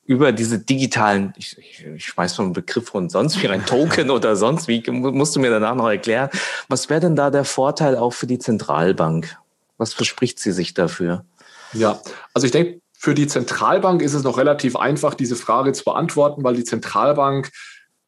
über 0.07 0.31
diese 0.31 0.61
digitalen, 0.61 1.35
ich, 1.37 1.59
ich, 1.59 1.85
ich 1.85 2.17
weiß 2.17 2.37
von 2.37 2.53
Begriff 2.53 2.87
von 2.87 3.11
sonst 3.11 3.43
wie 3.43 3.49
ein 3.49 3.67
Token 3.67 4.09
oder 4.11 4.37
sonst 4.37 4.69
wie, 4.69 4.81
musst 4.93 5.35
du 5.35 5.41
mir 5.41 5.51
danach 5.51 5.75
noch 5.75 5.89
erklären. 5.89 6.31
Was 6.69 6.89
wäre 6.89 7.01
denn 7.01 7.17
da 7.17 7.31
der 7.31 7.45
Vorteil 7.45 7.97
auch 7.97 8.13
für 8.13 8.29
die 8.29 8.39
Zentralbank? 8.39 9.39
Was 9.77 9.93
verspricht 9.93 10.39
sie 10.39 10.53
sich 10.53 10.73
dafür? 10.73 11.25
Ja, 11.73 12.01
also 12.33 12.47
ich 12.47 12.53
denke, 12.53 12.81
für 12.93 13.17
die 13.17 13.27
Zentralbank 13.27 14.01
ist 14.01 14.15
es 14.15 14.23
noch 14.23 14.39
relativ 14.39 14.77
einfach, 14.77 15.15
diese 15.15 15.35
Frage 15.35 15.73
zu 15.73 15.83
beantworten, 15.83 16.45
weil 16.45 16.55
die 16.55 16.65
Zentralbank 16.65 17.51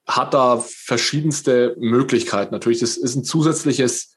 hat 0.06 0.32
da 0.32 0.64
verschiedenste 0.64 1.74
Möglichkeiten. 1.76 2.54
Natürlich, 2.54 2.78
das 2.78 2.96
ist 2.96 3.16
ein 3.16 3.24
zusätzliches 3.24 4.16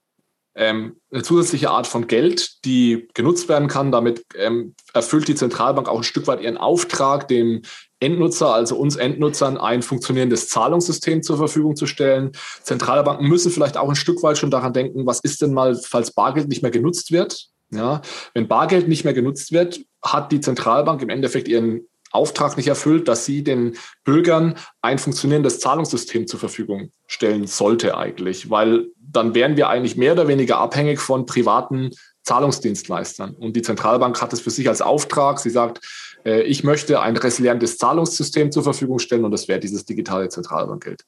ähm, 0.56 0.98
eine 1.12 1.24
zusätzliche 1.24 1.72
Art 1.72 1.88
von 1.88 2.08
Geld, 2.08 2.64
die 2.66 3.08
genutzt 3.14 3.50
werden 3.50 3.68
kann. 3.68 3.92
Damit 3.92 4.24
ähm, 4.36 4.76
erfüllt 4.94 5.28
die 5.28 5.36
Zentralbank 5.36 5.90
auch 5.90 5.98
ein 5.98 6.04
Stück 6.04 6.28
weit 6.28 6.42
ihren 6.42 6.58
Auftrag, 6.58 7.28
dem 7.28 7.64
Endnutzer, 8.00 8.54
also 8.54 8.76
uns 8.78 8.96
Endnutzern, 8.96 9.58
ein 9.58 9.82
funktionierendes 9.82 10.50
Zahlungssystem 10.50 11.24
zur 11.24 11.38
Verfügung 11.38 11.76
zu 11.76 11.88
stellen. 11.88 12.32
Zentralbanken 12.62 13.28
müssen 13.28 13.52
vielleicht 13.52 13.78
auch 13.78 13.90
ein 13.90 13.96
Stück 13.96 14.22
weit 14.24 14.38
schon 14.38 14.52
daran 14.52 14.74
denken, 14.74 15.06
was 15.06 15.22
ist 15.22 15.42
denn 15.42 15.54
mal, 15.54 15.76
falls 15.76 16.12
Bargeld 16.12 16.50
nicht 16.50 16.62
mehr 16.62 16.72
genutzt 16.72 17.12
wird? 17.12 17.48
Ja, 17.72 18.02
wenn 18.36 18.48
Bargeld 18.48 18.88
nicht 18.88 19.04
mehr 19.04 19.14
genutzt 19.14 19.52
wird, 19.52 19.82
hat 20.04 20.32
die 20.32 20.42
Zentralbank 20.42 21.02
im 21.02 21.10
Endeffekt 21.10 21.48
ihren 21.48 21.88
Auftrag 22.12 22.56
nicht 22.58 22.68
erfüllt, 22.68 23.08
dass 23.08 23.26
sie 23.26 23.44
den 23.44 23.76
Bürgern 24.04 24.56
ein 24.82 25.00
funktionierendes 25.00 25.60
Zahlungssystem 25.60 26.28
zur 26.28 26.40
Verfügung 26.40 26.92
stellen 27.08 27.48
sollte 27.48 27.98
eigentlich, 27.98 28.52
weil 28.52 28.90
dann 29.14 29.36
wären 29.36 29.58
wir 29.58 29.70
eigentlich 29.70 29.96
mehr 29.96 30.14
oder 30.14 30.28
weniger 30.28 30.58
abhängig 30.58 31.00
von 31.00 31.26
privaten 31.26 31.92
Zahlungsdienstleistern. 32.24 33.36
Und 33.36 33.56
die 33.56 33.62
Zentralbank 33.62 34.22
hat 34.22 34.34
es 34.34 34.42
für 34.42 34.50
sich 34.50 34.68
als 34.70 34.82
Auftrag. 34.82 35.40
Sie 35.40 35.50
sagt, 35.50 35.82
äh, 36.26 36.42
ich 36.44 36.64
möchte 36.64 37.02
ein 37.02 37.18
resilientes 37.18 37.78
Zahlungssystem 37.78 38.52
zur 38.52 38.64
Verfügung 38.64 39.00
stellen 39.00 39.26
und 39.26 39.32
das 39.32 39.48
wäre 39.48 39.60
dieses 39.60 39.86
digitale 39.86 40.30
Zentralbankgeld. 40.30 41.04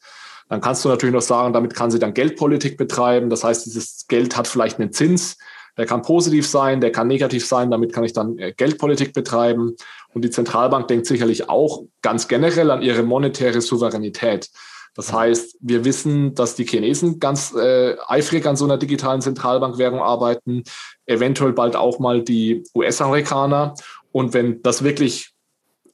Dann 0.50 0.62
kannst 0.62 0.86
du 0.86 0.89
natürlich 0.89 1.15
noch 1.15 1.22
sagen, 1.22 1.54
damit 1.54 1.74
kann 1.74 1.89
sie 1.89 2.00
dann 2.00 2.13
Geldpolitik 2.13 2.78
betreiben. 2.78 3.30
Das 3.30 3.44
heißt, 3.44 3.65
dieses 3.65 4.06
Geld 4.08 4.38
hat 4.38 4.48
vielleicht 4.48 4.80
einen 4.80 4.91
Zins, 4.91 5.38
Der 5.78 5.86
kann 5.86 6.04
positiv 6.04 6.48
sein, 6.48 6.80
der 6.80 6.91
kann 6.91 7.08
negativ 7.08 7.46
sein, 7.46 7.70
damit 7.70 7.91
kann 7.91 8.04
ich 8.04 8.13
dann 8.13 8.38
äh, 8.38 8.54
Geldpolitik 8.54 9.13
betreiben. 9.13 9.76
Und 10.13 10.24
die 10.24 10.30
Zentralbank 10.30 10.88
denkt 10.88 11.06
sicherlich 11.06 11.50
auch 11.50 11.84
ganz 12.02 12.28
generell 12.28 12.72
an 12.72 12.82
ihre 12.82 13.04
monetäre 13.04 13.62
Souveränität. 13.62 14.50
Das 14.95 15.12
heißt, 15.12 15.58
wir 15.60 15.84
wissen, 15.86 16.34
dass 16.36 16.55
die 16.55 16.65
Chinesen 16.65 17.19
ganz 17.19 17.53
äh, 17.53 17.95
eifrig 18.08 18.45
an 18.45 18.55
so 18.55 18.65
einer 18.65 18.77
digitalen 18.77 19.21
Zentralbankwährung 19.21 19.99
arbeiten, 19.99 20.63
eventuell 21.05 21.53
bald 21.53 21.75
auch 21.75 21.99
mal 21.99 22.23
die 22.23 22.63
US-Amerikaner. 22.73 23.75
Und 24.12 24.34
wenn 24.34 24.62
das 24.63 24.84
wirklich 24.84 25.36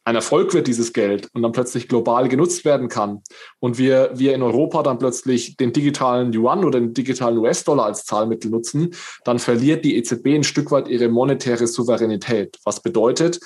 ein 0.04 0.16
Erfolg 0.16 0.54
wird, 0.54 0.68
dieses 0.68 0.94
Geld, 0.94 1.30
und 1.34 1.44
dann 1.44 1.52
plötzlich 1.52 1.88
global 1.88 2.28
genutzt 2.28 2.66
werden 2.66 2.90
kann 2.90 3.22
und 3.60 3.78
wir, 3.78 4.12
wir 4.14 4.34
in 4.34 4.42
Europa 4.42 4.82
dann 4.84 4.98
plötzlich 4.98 5.58
den 5.58 5.74
digitalen 5.74 6.34
Yuan 6.34 6.64
oder 6.64 6.80
den 6.80 6.94
digitalen 6.94 7.38
US-Dollar 7.38 7.86
als 7.86 8.06
Zahlmittel 8.06 8.50
nutzen, 8.50 8.96
dann 9.26 9.38
verliert 9.38 9.86
die 9.86 9.98
EZB 9.98 10.28
ein 10.28 10.44
Stück 10.44 10.72
weit 10.72 10.88
ihre 10.88 11.08
monetäre 11.08 11.68
Souveränität. 11.68 12.58
Was 12.64 12.82
bedeutet, 12.82 13.40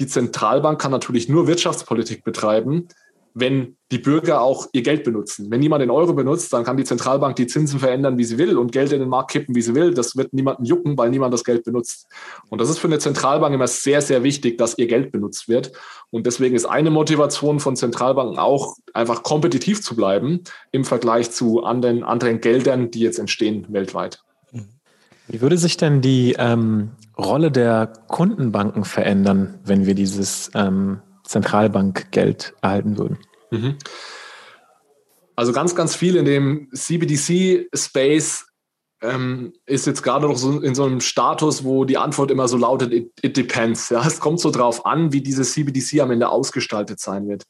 die 0.00 0.06
Zentralbank 0.06 0.80
kann 0.80 0.90
natürlich 0.90 1.28
nur 1.28 1.46
Wirtschaftspolitik 1.46 2.24
betreiben, 2.24 2.88
wenn 3.38 3.76
die 3.92 3.98
Bürger 3.98 4.40
auch 4.40 4.66
ihr 4.72 4.80
Geld 4.80 5.04
benutzen. 5.04 5.50
Wenn 5.50 5.60
niemand 5.60 5.82
den 5.82 5.90
Euro 5.90 6.14
benutzt, 6.14 6.54
dann 6.54 6.64
kann 6.64 6.78
die 6.78 6.84
Zentralbank 6.84 7.36
die 7.36 7.46
Zinsen 7.46 7.78
verändern, 7.78 8.16
wie 8.16 8.24
sie 8.24 8.38
will 8.38 8.56
und 8.56 8.72
Geld 8.72 8.92
in 8.92 9.00
den 9.00 9.10
Markt 9.10 9.30
kippen, 9.30 9.54
wie 9.54 9.60
sie 9.60 9.74
will. 9.74 9.92
Das 9.92 10.16
wird 10.16 10.32
niemanden 10.32 10.64
jucken, 10.64 10.96
weil 10.96 11.10
niemand 11.10 11.34
das 11.34 11.44
Geld 11.44 11.62
benutzt. 11.62 12.08
Und 12.48 12.62
das 12.62 12.70
ist 12.70 12.78
für 12.78 12.86
eine 12.86 12.98
Zentralbank 12.98 13.54
immer 13.54 13.68
sehr, 13.68 14.00
sehr 14.00 14.22
wichtig, 14.22 14.56
dass 14.56 14.78
ihr 14.78 14.86
Geld 14.86 15.12
benutzt 15.12 15.50
wird. 15.50 15.72
Und 16.08 16.24
deswegen 16.26 16.56
ist 16.56 16.64
eine 16.64 16.88
Motivation 16.90 17.60
von 17.60 17.76
Zentralbanken 17.76 18.38
auch, 18.38 18.76
einfach 18.94 19.22
kompetitiv 19.22 19.82
zu 19.82 19.94
bleiben 19.94 20.40
im 20.72 20.86
Vergleich 20.86 21.30
zu 21.30 21.62
anderen, 21.62 22.04
anderen 22.04 22.40
Geldern, 22.40 22.90
die 22.90 23.00
jetzt 23.00 23.18
entstehen 23.18 23.66
weltweit. 23.68 24.22
Wie 25.28 25.42
würde 25.42 25.58
sich 25.58 25.76
denn 25.76 26.00
die 26.00 26.36
ähm, 26.38 26.92
Rolle 27.18 27.50
der 27.50 27.92
Kundenbanken 28.08 28.84
verändern, 28.84 29.58
wenn 29.64 29.84
wir 29.84 29.94
dieses 29.94 30.50
ähm, 30.54 31.00
Zentralbankgeld 31.26 32.54
erhalten 32.62 32.98
würden? 32.98 33.18
Mhm. 33.50 33.76
Also 35.34 35.52
ganz, 35.52 35.74
ganz 35.74 35.94
viel 35.94 36.16
in 36.16 36.24
dem 36.24 36.68
CBDC-Space 36.72 38.46
ähm, 39.02 39.52
ist 39.66 39.86
jetzt 39.86 40.02
gerade 40.02 40.26
noch 40.26 40.38
so 40.38 40.60
in 40.60 40.74
so 40.74 40.84
einem 40.84 41.00
Status, 41.00 41.64
wo 41.64 41.84
die 41.84 41.98
Antwort 41.98 42.30
immer 42.30 42.48
so 42.48 42.56
lautet, 42.56 42.92
it, 42.92 43.12
it 43.20 43.36
depends. 43.36 43.90
Ja, 43.90 44.06
es 44.06 44.20
kommt 44.20 44.40
so 44.40 44.50
drauf 44.50 44.86
an, 44.86 45.12
wie 45.12 45.20
diese 45.20 45.42
CBDC 45.42 46.00
am 46.00 46.10
Ende 46.10 46.28
ausgestaltet 46.28 47.00
sein 47.00 47.28
wird. 47.28 47.44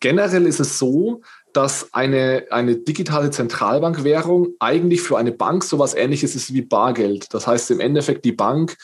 Generell 0.00 0.46
ist 0.46 0.60
es 0.60 0.78
so, 0.78 1.20
dass 1.52 1.92
eine, 1.92 2.46
eine 2.50 2.76
digitale 2.76 3.30
Zentralbankwährung 3.30 4.54
eigentlich 4.58 5.02
für 5.02 5.18
eine 5.18 5.32
Bank 5.32 5.62
sowas 5.62 5.94
ähnliches 5.94 6.34
ist 6.34 6.52
wie 6.54 6.62
Bargeld. 6.62 7.32
Das 7.34 7.46
heißt 7.46 7.70
im 7.70 7.80
Endeffekt, 7.80 8.24
die 8.24 8.32
Bank 8.32 8.76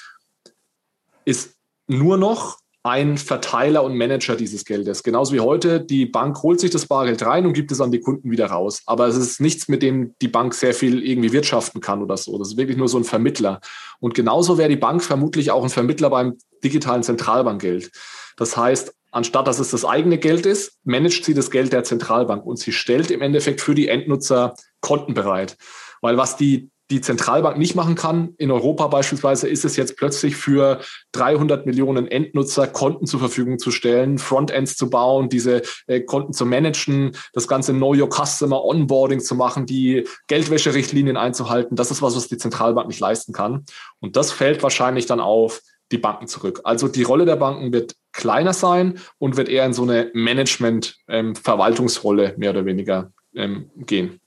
ist 1.24 1.56
nur 1.88 2.18
noch 2.18 2.58
ein 2.86 3.18
Verteiler 3.18 3.82
und 3.82 3.96
Manager 3.96 4.36
dieses 4.36 4.64
Geldes. 4.64 5.02
Genauso 5.02 5.34
wie 5.34 5.40
heute, 5.40 5.80
die 5.80 6.06
Bank 6.06 6.40
holt 6.44 6.60
sich 6.60 6.70
das 6.70 6.86
Bargeld 6.86 7.20
rein 7.26 7.44
und 7.44 7.52
gibt 7.52 7.72
es 7.72 7.80
an 7.80 7.90
die 7.90 7.98
Kunden 7.98 8.30
wieder 8.30 8.46
raus. 8.46 8.82
Aber 8.86 9.08
es 9.08 9.16
ist 9.16 9.40
nichts, 9.40 9.66
mit 9.66 9.82
dem 9.82 10.14
die 10.22 10.28
Bank 10.28 10.54
sehr 10.54 10.72
viel 10.72 11.04
irgendwie 11.04 11.32
wirtschaften 11.32 11.80
kann 11.80 12.00
oder 12.00 12.16
so. 12.16 12.38
Das 12.38 12.50
ist 12.50 12.56
wirklich 12.56 12.76
nur 12.76 12.88
so 12.88 12.96
ein 12.96 13.02
Vermittler. 13.02 13.60
Und 13.98 14.14
genauso 14.14 14.56
wäre 14.56 14.68
die 14.68 14.76
Bank 14.76 15.02
vermutlich 15.02 15.50
auch 15.50 15.64
ein 15.64 15.68
Vermittler 15.68 16.10
beim 16.10 16.38
digitalen 16.62 17.02
Zentralbankgeld. 17.02 17.90
Das 18.36 18.56
heißt, 18.56 18.94
anstatt 19.10 19.48
dass 19.48 19.58
es 19.58 19.72
das 19.72 19.84
eigene 19.84 20.18
Geld 20.18 20.46
ist, 20.46 20.78
managt 20.84 21.24
sie 21.24 21.34
das 21.34 21.50
Geld 21.50 21.72
der 21.72 21.82
Zentralbank 21.82 22.46
und 22.46 22.60
sie 22.60 22.70
stellt 22.70 23.10
im 23.10 23.20
Endeffekt 23.20 23.60
für 23.60 23.74
die 23.74 23.88
Endnutzer 23.88 24.54
Konten 24.80 25.12
bereit. 25.12 25.56
Weil 26.02 26.18
was 26.18 26.36
die 26.36 26.70
die 26.90 27.00
Zentralbank 27.00 27.58
nicht 27.58 27.74
machen 27.74 27.96
kann. 27.96 28.34
In 28.38 28.50
Europa 28.50 28.86
beispielsweise 28.86 29.48
ist 29.48 29.64
es 29.64 29.76
jetzt 29.76 29.96
plötzlich 29.96 30.36
für 30.36 30.80
300 31.12 31.66
Millionen 31.66 32.06
Endnutzer 32.06 32.68
Konten 32.68 33.06
zur 33.06 33.20
Verfügung 33.20 33.58
zu 33.58 33.70
stellen, 33.70 34.18
Frontends 34.18 34.76
zu 34.76 34.88
bauen, 34.88 35.28
diese 35.28 35.62
äh, 35.86 36.00
Konten 36.00 36.32
zu 36.32 36.46
managen, 36.46 37.12
das 37.32 37.48
ganze 37.48 37.72
Know 37.72 37.94
Your 37.94 38.10
Customer 38.10 38.64
Onboarding 38.64 39.20
zu 39.20 39.34
machen, 39.34 39.66
die 39.66 40.06
Geldwäscherichtlinien 40.28 41.16
einzuhalten. 41.16 41.76
Das 41.76 41.90
ist 41.90 42.02
was, 42.02 42.14
was 42.14 42.28
die 42.28 42.38
Zentralbank 42.38 42.86
nicht 42.86 43.00
leisten 43.00 43.32
kann. 43.32 43.64
Und 44.00 44.16
das 44.16 44.30
fällt 44.30 44.62
wahrscheinlich 44.62 45.06
dann 45.06 45.20
auf 45.20 45.62
die 45.92 45.98
Banken 45.98 46.26
zurück. 46.26 46.62
Also 46.64 46.88
die 46.88 47.04
Rolle 47.04 47.26
der 47.26 47.36
Banken 47.36 47.72
wird 47.72 47.94
kleiner 48.12 48.52
sein 48.52 48.98
und 49.18 49.36
wird 49.36 49.48
eher 49.48 49.64
in 49.66 49.72
so 49.72 49.82
eine 49.82 50.10
Management-Verwaltungsrolle 50.14 52.32
ähm, 52.32 52.38
mehr 52.38 52.50
oder 52.50 52.64
weniger 52.64 53.12
ähm, 53.34 53.70
gehen. 53.76 54.20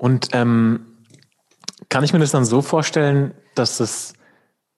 Und 0.00 0.28
ähm, 0.32 0.86
kann 1.90 2.04
ich 2.04 2.14
mir 2.14 2.20
das 2.20 2.30
dann 2.30 2.46
so 2.46 2.62
vorstellen, 2.62 3.34
dass 3.54 3.80
es, 3.80 4.14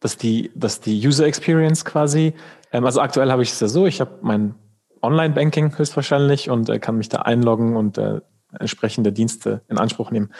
dass 0.00 0.16
die, 0.16 0.50
dass 0.56 0.80
die 0.80 1.06
User 1.06 1.26
Experience 1.26 1.84
quasi, 1.84 2.34
ähm, 2.72 2.84
also 2.84 3.00
aktuell 3.00 3.30
habe 3.30 3.44
ich 3.44 3.52
es 3.52 3.60
ja 3.60 3.68
so, 3.68 3.86
ich 3.86 4.00
habe 4.00 4.18
mein 4.22 4.56
Online-Banking 5.00 5.78
höchstwahrscheinlich 5.78 6.50
und 6.50 6.68
äh, 6.68 6.80
kann 6.80 6.98
mich 6.98 7.08
da 7.08 7.18
einloggen 7.18 7.76
und 7.76 7.98
äh, 7.98 8.20
entsprechende 8.58 9.12
Dienste 9.12 9.62
in 9.68 9.78
Anspruch 9.78 10.10
nehmen. 10.10 10.32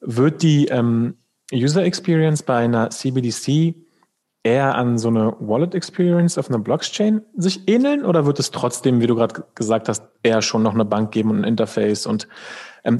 Wird 0.00 0.42
die 0.42 0.66
ähm, 0.66 1.16
User 1.50 1.82
Experience 1.84 2.42
bei 2.42 2.58
einer 2.58 2.90
CBDC 2.90 3.76
eher 4.42 4.74
an 4.74 4.98
so 4.98 5.08
eine 5.08 5.36
Wallet 5.40 5.74
Experience 5.74 6.36
auf 6.36 6.50
einer 6.50 6.58
Blockchain 6.58 7.22
sich 7.34 7.66
ähneln 7.66 8.04
oder 8.04 8.26
wird 8.26 8.38
es 8.40 8.50
trotzdem, 8.50 9.00
wie 9.00 9.06
du 9.06 9.14
gerade 9.14 9.42
gesagt 9.54 9.88
hast, 9.88 10.02
eher 10.22 10.42
schon 10.42 10.62
noch 10.62 10.74
eine 10.74 10.84
Bank 10.84 11.12
geben 11.12 11.30
und 11.30 11.38
ein 11.38 11.44
Interface 11.44 12.04
und 12.04 12.28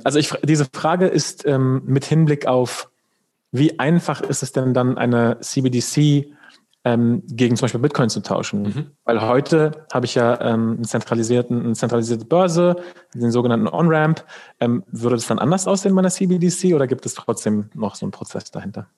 also 0.05 0.19
ich, 0.19 0.33
diese 0.45 0.67
Frage 0.67 1.07
ist 1.07 1.47
ähm, 1.47 1.83
mit 1.85 2.05
Hinblick 2.05 2.47
auf, 2.47 2.91
wie 3.51 3.79
einfach 3.79 4.21
ist 4.21 4.43
es 4.43 4.53
denn 4.53 4.75
dann 4.75 4.99
eine 4.99 5.39
CBDC 5.41 6.27
ähm, 6.85 7.23
gegen 7.27 7.57
zum 7.57 7.65
Beispiel 7.65 7.81
Bitcoin 7.81 8.11
zu 8.11 8.21
tauschen? 8.21 8.63
Mhm. 8.63 8.91
Weil 9.05 9.21
heute 9.23 9.87
habe 9.93 10.07
ich 10.07 10.15
ja 10.15 10.41
ähm, 10.41 10.75
einen 10.75 10.85
zentralisierten, 10.85 11.65
eine 11.65 11.75
zentralisierte 11.75 12.25
Börse, 12.25 12.77
den 13.15 13.31
sogenannten 13.31 13.69
On-Ramp. 13.69 14.25
Ähm, 14.61 14.85
würde 14.89 15.17
das 15.17 15.27
dann 15.27 15.39
anders 15.39 15.67
aussehen 15.67 15.95
bei 15.95 16.01
einer 16.01 16.11
CBDC 16.11 16.75
oder 16.75 16.87
gibt 16.87 17.07
es 17.07 17.15
trotzdem 17.15 17.71
noch 17.75 17.95
so 17.95 18.05
einen 18.07 18.13
Prozess 18.13 18.51
dahinter? 18.51 18.89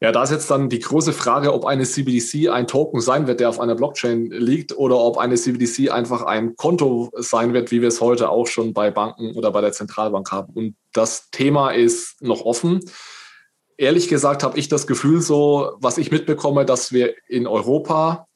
Ja, 0.00 0.12
da 0.12 0.22
ist 0.22 0.30
jetzt 0.30 0.50
dann 0.50 0.68
die 0.68 0.80
große 0.80 1.14
Frage, 1.14 1.54
ob 1.54 1.64
eine 1.64 1.84
CBDC 1.84 2.50
ein 2.50 2.66
Token 2.66 3.00
sein 3.00 3.26
wird, 3.26 3.40
der 3.40 3.48
auf 3.48 3.58
einer 3.58 3.74
Blockchain 3.74 4.26
liegt, 4.26 4.76
oder 4.76 4.98
ob 4.98 5.16
eine 5.16 5.36
CBDC 5.36 5.90
einfach 5.90 6.22
ein 6.22 6.54
Konto 6.54 7.10
sein 7.16 7.54
wird, 7.54 7.70
wie 7.70 7.80
wir 7.80 7.88
es 7.88 8.02
heute 8.02 8.28
auch 8.28 8.46
schon 8.46 8.74
bei 8.74 8.90
Banken 8.90 9.34
oder 9.34 9.50
bei 9.50 9.62
der 9.62 9.72
Zentralbank 9.72 10.30
haben. 10.30 10.52
Und 10.52 10.76
das 10.92 11.30
Thema 11.30 11.70
ist 11.70 12.20
noch 12.20 12.42
offen. 12.42 12.80
Ehrlich 13.78 14.08
gesagt 14.08 14.42
habe 14.42 14.58
ich 14.58 14.68
das 14.68 14.86
Gefühl 14.86 15.22
so, 15.22 15.76
was 15.80 15.96
ich 15.96 16.10
mitbekomme, 16.10 16.66
dass 16.66 16.92
wir 16.92 17.14
in 17.28 17.46
Europa 17.46 18.26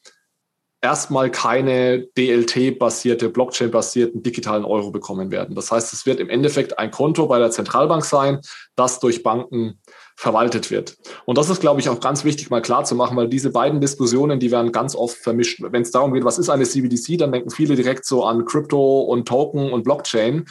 erstmal 0.83 1.31
keine 1.31 2.07
DLT-basierte, 2.17 3.29
Blockchain-basierten 3.29 4.23
digitalen 4.23 4.65
Euro 4.65 4.91
bekommen 4.91 5.31
werden. 5.31 5.55
Das 5.55 5.71
heißt, 5.71 5.93
es 5.93 6.07
wird 6.07 6.21
im 6.21 6.31
Endeffekt 6.31 6.79
ein 6.79 6.91
Konto 6.91 7.27
bei 7.27 7.39
der 7.39 7.51
Zentralbank 7.51 8.05
sein, 8.05 8.41
das 8.77 8.99
durch 8.99 9.23
Banken 9.23 9.79
verwaltet 10.21 10.71
wird. 10.71 10.99
Und 11.25 11.39
das 11.39 11.49
ist, 11.49 11.63
glaube 11.63 11.81
ich, 11.81 11.89
auch 11.89 11.99
ganz 11.99 12.25
wichtig 12.25 12.51
mal 12.51 12.61
klar 12.61 12.85
zu 12.85 12.95
machen, 12.95 13.17
weil 13.17 13.27
diese 13.27 13.49
beiden 13.49 13.81
Diskussionen, 13.81 14.39
die 14.39 14.51
werden 14.51 14.71
ganz 14.71 14.95
oft 14.95 15.17
vermischt. 15.17 15.63
Wenn 15.63 15.81
es 15.81 15.93
darum 15.93 16.13
geht, 16.13 16.25
was 16.27 16.39
ist 16.39 16.51
eine 16.51 16.65
CBDC, 16.65 17.17
dann 17.17 17.33
denken 17.33 17.49
viele 17.49 17.75
direkt 17.75 18.05
so 18.05 18.25
an 18.25 18.45
Crypto 18.45 19.01
und 19.01 19.27
Token 19.27 19.73
und 19.73 19.83
Blockchain. 19.83 20.45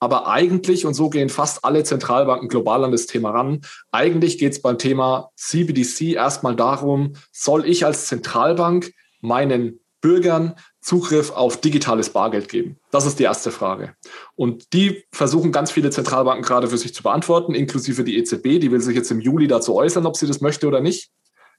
Aber 0.00 0.26
eigentlich, 0.28 0.86
und 0.86 0.94
so 0.94 1.10
gehen 1.10 1.28
fast 1.28 1.66
alle 1.66 1.84
Zentralbanken 1.84 2.48
global 2.48 2.82
an 2.82 2.92
das 2.92 3.04
Thema 3.04 3.32
ran, 3.32 3.60
eigentlich 3.92 4.38
geht 4.38 4.52
es 4.52 4.62
beim 4.62 4.78
Thema 4.78 5.28
CBDC 5.36 6.14
erstmal 6.14 6.56
darum, 6.56 7.12
soll 7.30 7.66
ich 7.66 7.84
als 7.84 8.06
Zentralbank 8.06 8.90
meinen 9.20 9.80
Bürgern 10.00 10.54
Zugriff 10.84 11.30
auf 11.30 11.56
digitales 11.56 12.10
Bargeld 12.10 12.50
geben? 12.50 12.76
Das 12.90 13.06
ist 13.06 13.18
die 13.18 13.22
erste 13.22 13.50
Frage. 13.50 13.94
Und 14.36 14.74
die 14.74 15.02
versuchen 15.12 15.50
ganz 15.50 15.70
viele 15.70 15.88
Zentralbanken 15.88 16.44
gerade 16.44 16.68
für 16.68 16.76
sich 16.76 16.94
zu 16.94 17.02
beantworten, 17.02 17.54
inklusive 17.54 18.04
die 18.04 18.18
EZB. 18.18 18.60
Die 18.60 18.70
will 18.70 18.80
sich 18.82 18.94
jetzt 18.94 19.10
im 19.10 19.20
Juli 19.20 19.46
dazu 19.46 19.74
äußern, 19.74 20.04
ob 20.04 20.16
sie 20.16 20.26
das 20.26 20.42
möchte 20.42 20.68
oder 20.68 20.82
nicht. 20.82 21.10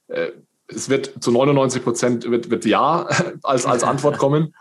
Äh, 0.06 0.30
es 0.68 0.88
wird 0.88 1.12
zu 1.20 1.32
99 1.32 1.82
Prozent 1.82 2.30
wird, 2.30 2.50
wird 2.50 2.64
Ja 2.66 3.08
als, 3.42 3.66
als 3.66 3.82
Antwort 3.82 4.18
kommen. 4.18 4.54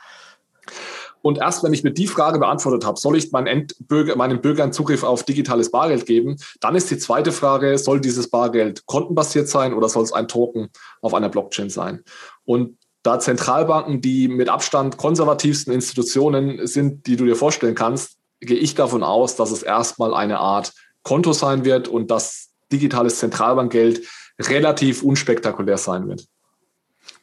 Und 1.21 1.37
erst 1.37 1.63
wenn 1.63 1.73
ich 1.73 1.83
mir 1.83 1.91
die 1.91 2.07
Frage 2.07 2.39
beantwortet 2.39 2.85
habe, 2.85 2.99
soll 2.99 3.17
ich 3.17 3.31
meinen, 3.31 3.47
Endbürger, 3.47 4.15
meinen 4.15 4.41
Bürgern 4.41 4.73
Zugriff 4.73 5.03
auf 5.03 5.23
digitales 5.23 5.69
Bargeld 5.69 6.07
geben, 6.07 6.37
dann 6.59 6.75
ist 6.75 6.89
die 6.89 6.97
zweite 6.97 7.31
Frage, 7.31 7.77
soll 7.77 8.01
dieses 8.01 8.29
Bargeld 8.29 8.87
kontenbasiert 8.87 9.47
sein 9.47 9.73
oder 9.73 9.89
soll 9.89 10.03
es 10.03 10.13
ein 10.13 10.27
Token 10.27 10.69
auf 11.01 11.13
einer 11.13 11.29
Blockchain 11.29 11.69
sein? 11.69 12.03
Und 12.45 12.77
da 13.05 13.19
Zentralbanken 13.19 14.01
die 14.01 14.27
mit 14.27 14.49
Abstand 14.49 14.97
konservativsten 14.97 15.71
Institutionen 15.71 16.65
sind, 16.65 17.05
die 17.05 17.15
du 17.17 17.25
dir 17.25 17.35
vorstellen 17.35 17.75
kannst, 17.75 18.17
gehe 18.39 18.57
ich 18.57 18.73
davon 18.73 19.03
aus, 19.03 19.35
dass 19.35 19.51
es 19.51 19.61
erstmal 19.61 20.13
eine 20.13 20.39
Art 20.39 20.73
Konto 21.03 21.31
sein 21.33 21.65
wird 21.65 21.87
und 21.87 22.09
dass 22.09 22.49
digitales 22.71 23.19
Zentralbankgeld 23.19 24.01
relativ 24.39 25.03
unspektakulär 25.03 25.77
sein 25.77 26.07
wird. 26.07 26.25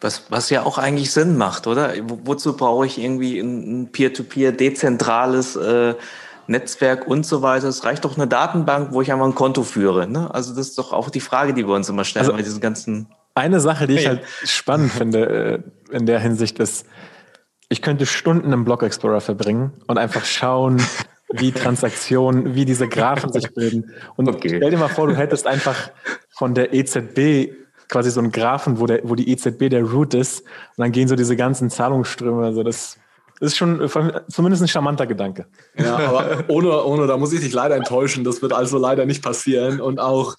Was, 0.01 0.25
was 0.31 0.51
ja 0.51 0.63
auch 0.63 0.79
eigentlich 0.79 1.11
Sinn 1.11 1.37
macht, 1.37 1.67
oder? 1.67 1.93
Wozu 2.25 2.57
brauche 2.57 2.87
ich 2.87 2.99
irgendwie 2.99 3.41
ein 3.41 3.91
Peer-to-Peer 3.91 4.53
dezentrales 4.53 5.57
äh, 5.57 5.95
Netzwerk 6.47 7.07
und 7.09 7.27
so 7.27 7.43
weiter. 7.43 7.69
Es 7.69 7.85
reicht 7.85 8.05
doch 8.05 8.17
eine 8.17 8.29
Datenbank, 8.29 8.93
wo 8.93 9.03
ich 9.03 9.13
einfach 9.13 9.27
ein 9.27 9.35
Konto 9.35 9.63
führe. 9.65 10.07
Ne? 10.07 10.33
Also 10.33 10.55
das 10.55 10.69
ist 10.69 10.79
doch 10.79 10.93
auch 10.93 11.11
die 11.11 11.21
Frage, 11.21 11.55
die 11.55 11.67
wir 11.67 11.75
uns 11.75 11.89
immer 11.89 12.05
stellen 12.05 12.27
Also- 12.27 12.37
bei 12.37 12.43
diesen 12.43 12.61
ganzen. 12.61 13.09
Eine 13.35 13.61
Sache, 13.61 13.87
die 13.87 13.95
ich 13.95 14.07
halt 14.07 14.23
spannend 14.45 14.93
finde 14.93 15.63
äh, 15.91 15.97
in 15.97 16.07
der 16.07 16.21
Hinsicht 16.21 16.59
ist, 16.59 16.87
ich 17.69 17.81
könnte 17.81 18.05
Stunden 18.05 18.53
im 18.53 18.65
Block 18.65 18.83
Explorer 18.83 19.21
verbringen 19.23 19.73
und 19.87 19.97
einfach 19.97 20.25
schauen, 20.25 20.83
wie 21.33 21.53
Transaktionen, 21.53 22.55
wie 22.55 22.67
diese 22.67 22.89
Graphen 22.89 23.33
sich 23.33 23.55
bilden. 23.55 23.91
Und 24.17 24.29
Okay. 24.29 24.57
stell 24.57 24.71
dir 24.71 24.77
mal 24.77 24.89
vor, 24.89 25.07
du 25.07 25.17
hättest 25.17 25.47
einfach 25.47 25.91
von 26.37 26.55
der 26.55 26.75
EZB 26.75 27.55
quasi 27.89 28.11
so 28.11 28.21
einen 28.21 28.33
Graphen, 28.33 28.79
wo, 28.79 28.87
der, 28.87 29.01
wo 29.05 29.15
die 29.15 29.31
EZB 29.31 29.69
der 29.71 29.83
Root 29.85 30.15
ist 30.15 30.41
und 30.43 30.79
dann 30.79 30.93
gehen 30.93 31.09
so 31.09 31.17
diese 31.17 31.37
ganzen 31.37 31.71
Zahlungsströme. 31.71 32.45
Also 32.45 32.63
das 32.63 32.99
ist 33.41 33.57
schon 33.57 33.81
äh, 33.81 33.89
zumindest 34.29 34.63
ein 34.63 34.69
charmanter 34.69 35.07
Gedanke. 35.07 35.47
Ja, 35.77 35.97
aber 35.97 36.45
ohne, 36.49 36.85
ohne, 36.85 37.07
da 37.07 37.17
muss 37.17 37.33
ich 37.33 37.41
dich 37.41 37.53
leider 37.53 37.77
enttäuschen. 37.77 38.25
Das 38.25 38.41
wird 38.41 38.53
also 38.53 38.79
leider 38.79 39.05
nicht 39.05 39.23
passieren. 39.23 39.81
Und 39.81 39.99
auch 39.99 40.37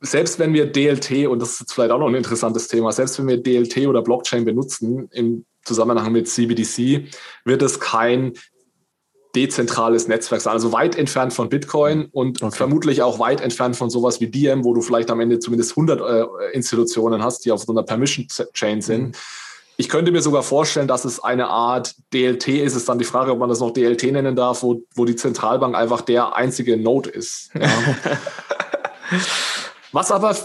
selbst 0.00 0.38
wenn 0.38 0.52
wir 0.52 0.66
DLT, 0.66 1.26
und 1.26 1.40
das 1.40 1.52
ist 1.52 1.60
jetzt 1.60 1.72
vielleicht 1.72 1.90
auch 1.90 1.98
noch 1.98 2.08
ein 2.08 2.14
interessantes 2.14 2.68
Thema, 2.68 2.92
selbst 2.92 3.18
wenn 3.18 3.28
wir 3.28 3.42
DLT 3.42 3.86
oder 3.86 4.02
Blockchain 4.02 4.44
benutzen 4.44 5.08
im 5.12 5.44
Zusammenhang 5.64 6.12
mit 6.12 6.28
CBDC, 6.28 7.08
wird 7.44 7.62
es 7.62 7.80
kein 7.80 8.32
dezentrales 9.34 10.06
Netzwerk 10.06 10.40
sein. 10.40 10.52
Also 10.52 10.72
weit 10.72 10.96
entfernt 10.96 11.32
von 11.32 11.48
Bitcoin 11.48 12.06
und 12.12 12.42
Okay. 12.42 12.56
vermutlich 12.56 13.02
auch 13.02 13.18
weit 13.18 13.40
entfernt 13.40 13.76
von 13.76 13.90
sowas 13.90 14.20
wie 14.20 14.28
Diem, 14.28 14.64
wo 14.64 14.74
du 14.74 14.80
vielleicht 14.80 15.10
am 15.10 15.20
Ende 15.20 15.38
zumindest 15.40 15.72
100 15.72 16.00
äh, 16.00 16.24
Institutionen 16.52 17.22
hast, 17.22 17.44
die 17.44 17.50
auf 17.50 17.62
so 17.62 17.72
einer 17.72 17.82
Permission-Chain 17.82 18.80
sind. 18.80 19.16
Ich 19.76 19.88
könnte 19.88 20.12
mir 20.12 20.22
sogar 20.22 20.44
vorstellen, 20.44 20.86
dass 20.86 21.04
es 21.04 21.18
eine 21.18 21.48
Art 21.48 21.96
DLT 22.12 22.46
ist. 22.48 22.72
Es 22.72 22.82
ist 22.82 22.88
dann 22.88 23.00
die 23.00 23.04
Frage, 23.04 23.32
ob 23.32 23.40
man 23.40 23.48
das 23.48 23.58
noch 23.58 23.72
DLT 23.72 24.04
nennen 24.12 24.36
darf, 24.36 24.62
wo, 24.62 24.82
wo 24.94 25.04
die 25.04 25.16
Zentralbank 25.16 25.74
einfach 25.74 26.02
der 26.02 26.36
einzige 26.36 26.76
Node 26.76 27.10
ist. 27.10 27.50
Ja. 27.54 27.68
Was 29.94 30.10
aber, 30.10 30.36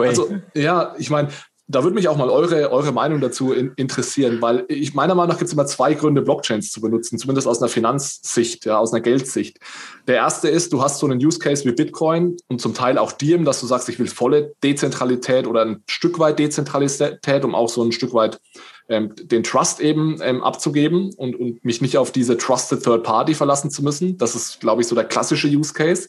also, 0.00 0.34
ja, 0.54 0.94
ich 0.98 1.10
meine, 1.10 1.28
da 1.68 1.82
würde 1.82 1.94
mich 1.94 2.08
auch 2.08 2.16
mal 2.16 2.30
eure, 2.30 2.70
eure 2.70 2.92
Meinung 2.92 3.20
dazu 3.20 3.52
in, 3.52 3.72
interessieren, 3.76 4.40
weil 4.40 4.64
ich 4.68 4.94
meiner 4.94 5.14
Meinung 5.14 5.30
nach 5.30 5.38
gibt 5.38 5.48
es 5.48 5.52
immer 5.52 5.66
zwei 5.66 5.94
Gründe, 5.94 6.22
Blockchains 6.22 6.70
zu 6.70 6.80
benutzen, 6.80 7.18
zumindest 7.18 7.48
aus 7.48 7.60
einer 7.60 7.68
Finanzsicht, 7.68 8.66
ja, 8.66 8.78
aus 8.78 8.92
einer 8.92 9.00
Geldsicht. 9.00 9.58
Der 10.06 10.16
erste 10.16 10.48
ist, 10.48 10.72
du 10.72 10.80
hast 10.82 10.98
so 10.98 11.06
einen 11.06 11.24
Use 11.24 11.40
Case 11.40 11.64
wie 11.64 11.72
Bitcoin 11.72 12.36
und 12.48 12.60
zum 12.60 12.74
Teil 12.74 12.98
auch 12.98 13.10
Diem, 13.12 13.44
dass 13.44 13.60
du 13.60 13.66
sagst, 13.66 13.88
ich 13.88 13.98
will 13.98 14.06
volle 14.06 14.54
Dezentralität 14.62 15.46
oder 15.46 15.62
ein 15.62 15.82
Stück 15.88 16.20
weit 16.20 16.38
Dezentralität, 16.38 17.44
um 17.44 17.54
auch 17.54 17.68
so 17.68 17.82
ein 17.82 17.92
Stück 17.92 18.14
weit 18.14 18.40
ähm, 18.88 19.12
den 19.16 19.42
Trust 19.42 19.80
eben 19.80 20.18
ähm, 20.22 20.44
abzugeben 20.44 21.12
und, 21.16 21.34
und 21.34 21.64
mich 21.64 21.80
nicht 21.80 21.98
auf 21.98 22.12
diese 22.12 22.36
Trusted 22.36 22.84
Third 22.84 23.02
Party 23.02 23.34
verlassen 23.34 23.72
zu 23.72 23.82
müssen. 23.82 24.18
Das 24.18 24.36
ist, 24.36 24.60
glaube 24.60 24.82
ich, 24.82 24.88
so 24.88 24.94
der 24.94 25.04
klassische 25.04 25.48
Use 25.48 25.72
Case. 25.72 26.08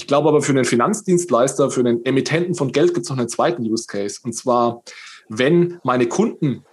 Ich 0.00 0.06
glaube 0.06 0.30
aber 0.30 0.40
für 0.40 0.52
einen 0.52 0.64
Finanzdienstleister, 0.64 1.70
für 1.70 1.80
einen 1.80 2.02
Emittenten 2.06 2.54
von 2.54 2.72
Geld 2.72 2.94
gibt 2.94 3.04
es 3.04 3.10
noch 3.10 3.18
einen 3.18 3.28
zweiten 3.28 3.70
Use 3.70 3.84
Case. 3.86 4.18
Und 4.24 4.32
zwar, 4.32 4.82
wenn 5.28 5.78
meine 5.84 6.06
Kunden 6.06 6.64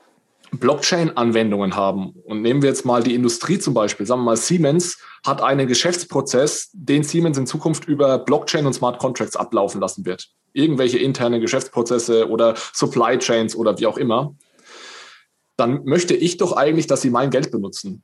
Blockchain-Anwendungen 0.54 1.76
haben, 1.76 2.13
und 2.24 2.42
nehmen 2.42 2.62
wir 2.62 2.70
jetzt 2.70 2.86
mal 2.86 3.04
die 3.04 3.16
Industrie 3.16 3.60
zum 3.60 3.74
Beispiel, 3.74 4.06
sagen 4.06 4.22
wir 4.22 4.28
mal, 4.28 4.38
Siemens 4.38 5.00
hat 5.26 5.42
einen 5.42 5.68
Geschäftsprozess, 5.68 6.70
den 6.72 7.04
Siemens 7.04 7.38
in 7.38 7.46
Zukunft 7.46 7.86
über 7.86 8.18
Blockchain 8.18 8.66
und 8.66 8.72
Smart 8.72 8.98
Contracts 8.98 9.36
ablaufen 9.36 9.82
lassen 9.82 10.06
wird. 10.06 10.30
Irgendwelche 10.54 10.98
internen 10.98 11.42
Geschäftsprozesse 11.42 12.30
oder 12.30 12.56
Supply 12.72 13.18
Chains 13.18 13.58
oder 13.58 13.78
wie 13.78 13.88
auch 13.88 13.98
immer. 13.98 14.36
Dann 15.58 15.84
möchte 15.84 16.16
ich 16.16 16.38
doch 16.38 16.54
eigentlich, 16.54 16.88
dass 16.88 17.02
sie 17.02 17.10
mein 17.10 17.30
Geld 17.30 17.52
benutzen. 17.52 18.04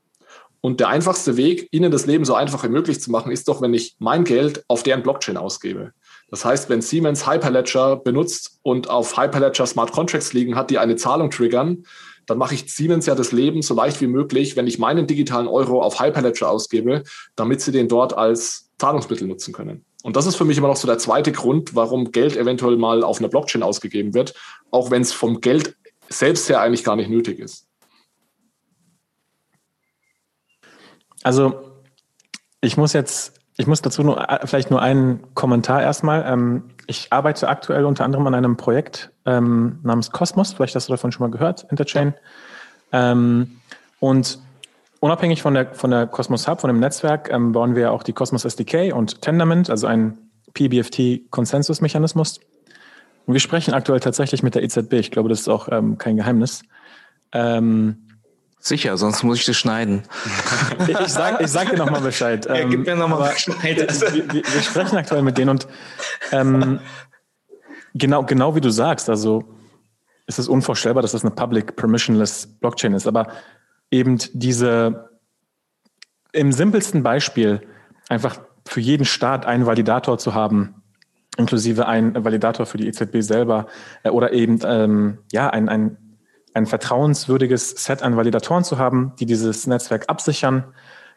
Und 0.65 0.79
der 0.79 0.87
einfachste 0.87 1.35
Weg, 1.35 1.67
ihnen 1.71 1.91
das 1.91 2.05
Leben 2.05 2.23
so 2.23 2.35
einfach 2.35 2.63
wie 2.63 2.69
möglich 2.69 3.01
zu 3.01 3.11
machen, 3.11 3.33
ist 3.33 3.49
doch, 3.49 3.61
wenn 3.61 3.73
ich 3.73 3.97
mein 3.99 4.23
Geld 4.23 4.63
auf 4.69 4.81
deren 4.81 5.03
Blockchain 5.03 5.35
ausgebe. 5.35 5.91
Das 6.29 6.45
heißt, 6.45 6.69
wenn 6.69 6.81
Siemens 6.81 7.27
Hyperledger 7.29 7.97
benutzt 7.97 8.59
und 8.61 8.89
auf 8.89 9.17
Hyperledger 9.17 9.65
Smart 9.65 9.91
Contracts 9.91 10.31
liegen 10.31 10.55
hat, 10.55 10.69
die 10.69 10.77
eine 10.77 10.95
Zahlung 10.95 11.31
triggern, 11.31 11.83
dann 12.27 12.37
mache 12.37 12.55
ich 12.55 12.73
Siemens 12.73 13.05
ja 13.07 13.13
das 13.13 13.33
Leben 13.33 13.61
so 13.61 13.73
leicht 13.73 13.99
wie 13.99 14.07
möglich, 14.07 14.55
wenn 14.55 14.65
ich 14.65 14.79
meinen 14.79 15.05
digitalen 15.05 15.49
Euro 15.49 15.81
auf 15.81 15.99
Hyperledger 15.99 16.49
ausgebe, 16.49 17.03
damit 17.35 17.59
sie 17.59 17.73
den 17.73 17.89
dort 17.89 18.17
als 18.17 18.69
Zahlungsmittel 18.77 19.27
nutzen 19.27 19.53
können. 19.53 19.83
Und 20.03 20.15
das 20.15 20.27
ist 20.27 20.37
für 20.37 20.45
mich 20.45 20.57
immer 20.57 20.69
noch 20.69 20.77
so 20.77 20.87
der 20.87 20.97
zweite 20.97 21.33
Grund, 21.33 21.75
warum 21.75 22.13
Geld 22.13 22.37
eventuell 22.37 22.77
mal 22.77 23.03
auf 23.03 23.19
einer 23.19 23.27
Blockchain 23.27 23.63
ausgegeben 23.63 24.13
wird, 24.13 24.33
auch 24.71 24.91
wenn 24.91 25.01
es 25.01 25.11
vom 25.11 25.41
Geld 25.41 25.75
selbst 26.07 26.47
her 26.47 26.61
eigentlich 26.61 26.85
gar 26.85 26.95
nicht 26.95 27.09
nötig 27.09 27.39
ist. 27.39 27.67
Also 31.23 31.63
ich 32.61 32.77
muss 32.77 32.93
jetzt, 32.93 33.39
ich 33.57 33.67
muss 33.67 33.81
dazu 33.81 34.03
nur 34.03 34.29
äh, 34.29 34.45
vielleicht 34.45 34.69
nur 34.69 34.81
einen 34.81 35.33
Kommentar 35.33 35.81
erstmal. 35.81 36.23
Ähm, 36.27 36.63
ich 36.87 37.11
arbeite 37.11 37.47
aktuell 37.47 37.85
unter 37.85 38.03
anderem 38.03 38.27
an 38.27 38.35
einem 38.35 38.57
Projekt 38.57 39.11
ähm, 39.25 39.79
namens 39.83 40.11
Cosmos. 40.11 40.53
Vielleicht 40.53 40.75
hast 40.75 40.89
du 40.89 40.93
davon 40.93 41.11
schon 41.11 41.25
mal 41.25 41.31
gehört, 41.31 41.65
Interchain. 41.71 42.13
Ähm, 42.91 43.59
und 43.99 44.39
unabhängig 44.99 45.41
von 45.41 45.53
der, 45.53 45.73
von 45.73 45.91
der 45.91 46.07
Cosmos 46.07 46.47
Hub, 46.47 46.61
von 46.61 46.67
dem 46.67 46.79
Netzwerk, 46.79 47.29
bauen 47.51 47.75
wir 47.75 47.91
auch 47.91 48.03
die 48.03 48.13
Cosmos 48.13 48.45
SDK 48.45 48.93
und 48.93 49.21
Tendermint, 49.21 49.69
also 49.69 49.87
ein 49.87 50.17
PBFT-Konsensusmechanismus. 50.53 52.39
Und 53.25 53.33
wir 53.33 53.39
sprechen 53.39 53.73
aktuell 53.73 54.01
tatsächlich 54.01 54.43
mit 54.43 54.55
der 54.55 54.63
EZB. 54.63 54.93
Ich 54.93 55.11
glaube, 55.11 55.29
das 55.29 55.41
ist 55.41 55.47
auch 55.47 55.69
kein 55.97 56.17
Geheimnis. 56.17 56.63
Ähm, 57.31 58.12
Sicher, 58.65 58.95
sonst 58.95 59.23
muss 59.23 59.39
ich 59.39 59.45
das 59.45 59.57
schneiden. 59.57 60.03
ich, 60.87 60.97
sag, 61.09 61.41
ich 61.41 61.49
sag 61.49 61.69
dir 61.69 61.75
nochmal 61.75 61.99
Bescheid. 61.99 62.45
Ja, 62.45 62.63
gib 62.63 62.85
mir 62.85 62.95
noch 62.95 63.09
mal 63.09 63.17
aber 63.17 63.33
Bescheid. 63.33 63.61
Wir, 63.61 64.33
wir, 64.33 64.41
wir 64.41 64.61
sprechen 64.61 64.95
aktuell 64.95 65.21
mit 65.21 65.37
denen 65.37 65.49
und 65.49 65.67
ähm, 66.31 66.79
genau, 67.93 68.23
genau 68.23 68.55
wie 68.55 68.61
du 68.61 68.69
sagst, 68.69 69.09
also 69.09 69.43
ist 70.27 70.39
es 70.39 70.47
unvorstellbar, 70.47 71.01
dass 71.01 71.11
das 71.11 71.25
eine 71.25 71.35
Public 71.35 71.75
Permissionless 71.75 72.47
Blockchain 72.61 72.93
ist, 72.93 73.05
aber 73.05 73.27
eben 73.91 74.17
diese 74.31 75.09
im 76.31 76.53
simpelsten 76.53 77.03
Beispiel 77.03 77.67
einfach 78.07 78.39
für 78.65 78.79
jeden 78.79 79.03
Staat 79.03 79.45
einen 79.45 79.65
Validator 79.65 80.17
zu 80.17 80.33
haben, 80.35 80.81
inklusive 81.35 81.85
einen 81.85 82.23
Validator 82.23 82.65
für 82.65 82.77
die 82.77 82.87
EZB 82.87 83.17
selber 83.19 83.67
äh, 84.03 84.09
oder 84.09 84.31
eben 84.31 84.61
ähm, 84.63 85.17
ja 85.33 85.49
ein, 85.49 85.67
ein 85.67 85.97
ein 86.53 86.65
vertrauenswürdiges 86.65 87.71
Set 87.71 88.01
an 88.03 88.15
Validatoren 88.15 88.63
zu 88.63 88.77
haben, 88.77 89.13
die 89.19 89.25
dieses 89.25 89.67
Netzwerk 89.67 90.09
absichern. 90.09 90.65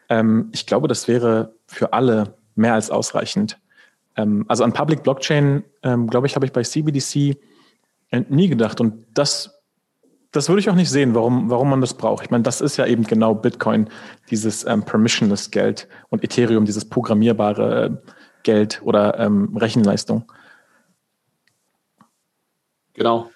Ähm, 0.09 0.49
ich 0.53 0.65
glaube, 0.65 0.87
das 0.87 1.07
wäre 1.07 1.53
für 1.67 1.93
alle 1.93 2.35
mehr 2.55 2.73
als 2.73 2.89
ausreichend. 2.89 3.59
Ähm, 4.15 4.45
also 4.47 4.63
an 4.63 4.73
Public 4.73 5.03
Blockchain, 5.03 5.63
ähm, 5.83 6.07
glaube 6.07 6.27
ich, 6.27 6.35
habe 6.35 6.45
ich 6.45 6.51
bei 6.51 6.63
CBDC 6.63 7.37
nie 8.29 8.47
gedacht. 8.47 8.79
Und 8.79 9.05
das, 9.13 9.61
das 10.31 10.47
würde 10.47 10.61
ich 10.61 10.69
auch 10.69 10.75
nicht 10.75 10.89
sehen, 10.89 11.13
warum, 11.13 11.49
warum 11.49 11.69
man 11.69 11.81
das 11.81 11.93
braucht. 11.93 12.23
Ich 12.23 12.31
meine, 12.31 12.43
das 12.43 12.61
ist 12.61 12.77
ja 12.77 12.85
eben 12.85 13.03
genau 13.03 13.35
Bitcoin, 13.35 13.89
dieses 14.29 14.65
ähm, 14.65 14.83
permissionless 14.83 15.51
Geld 15.51 15.89
und 16.09 16.23
Ethereum, 16.23 16.63
dieses 16.63 16.87
programmierbare 16.87 17.85
äh, 17.85 18.11
Geld 18.43 18.81
oder 18.83 19.19
ähm, 19.19 19.55
Rechenleistung. 19.57 20.31
Genau. 22.93 23.29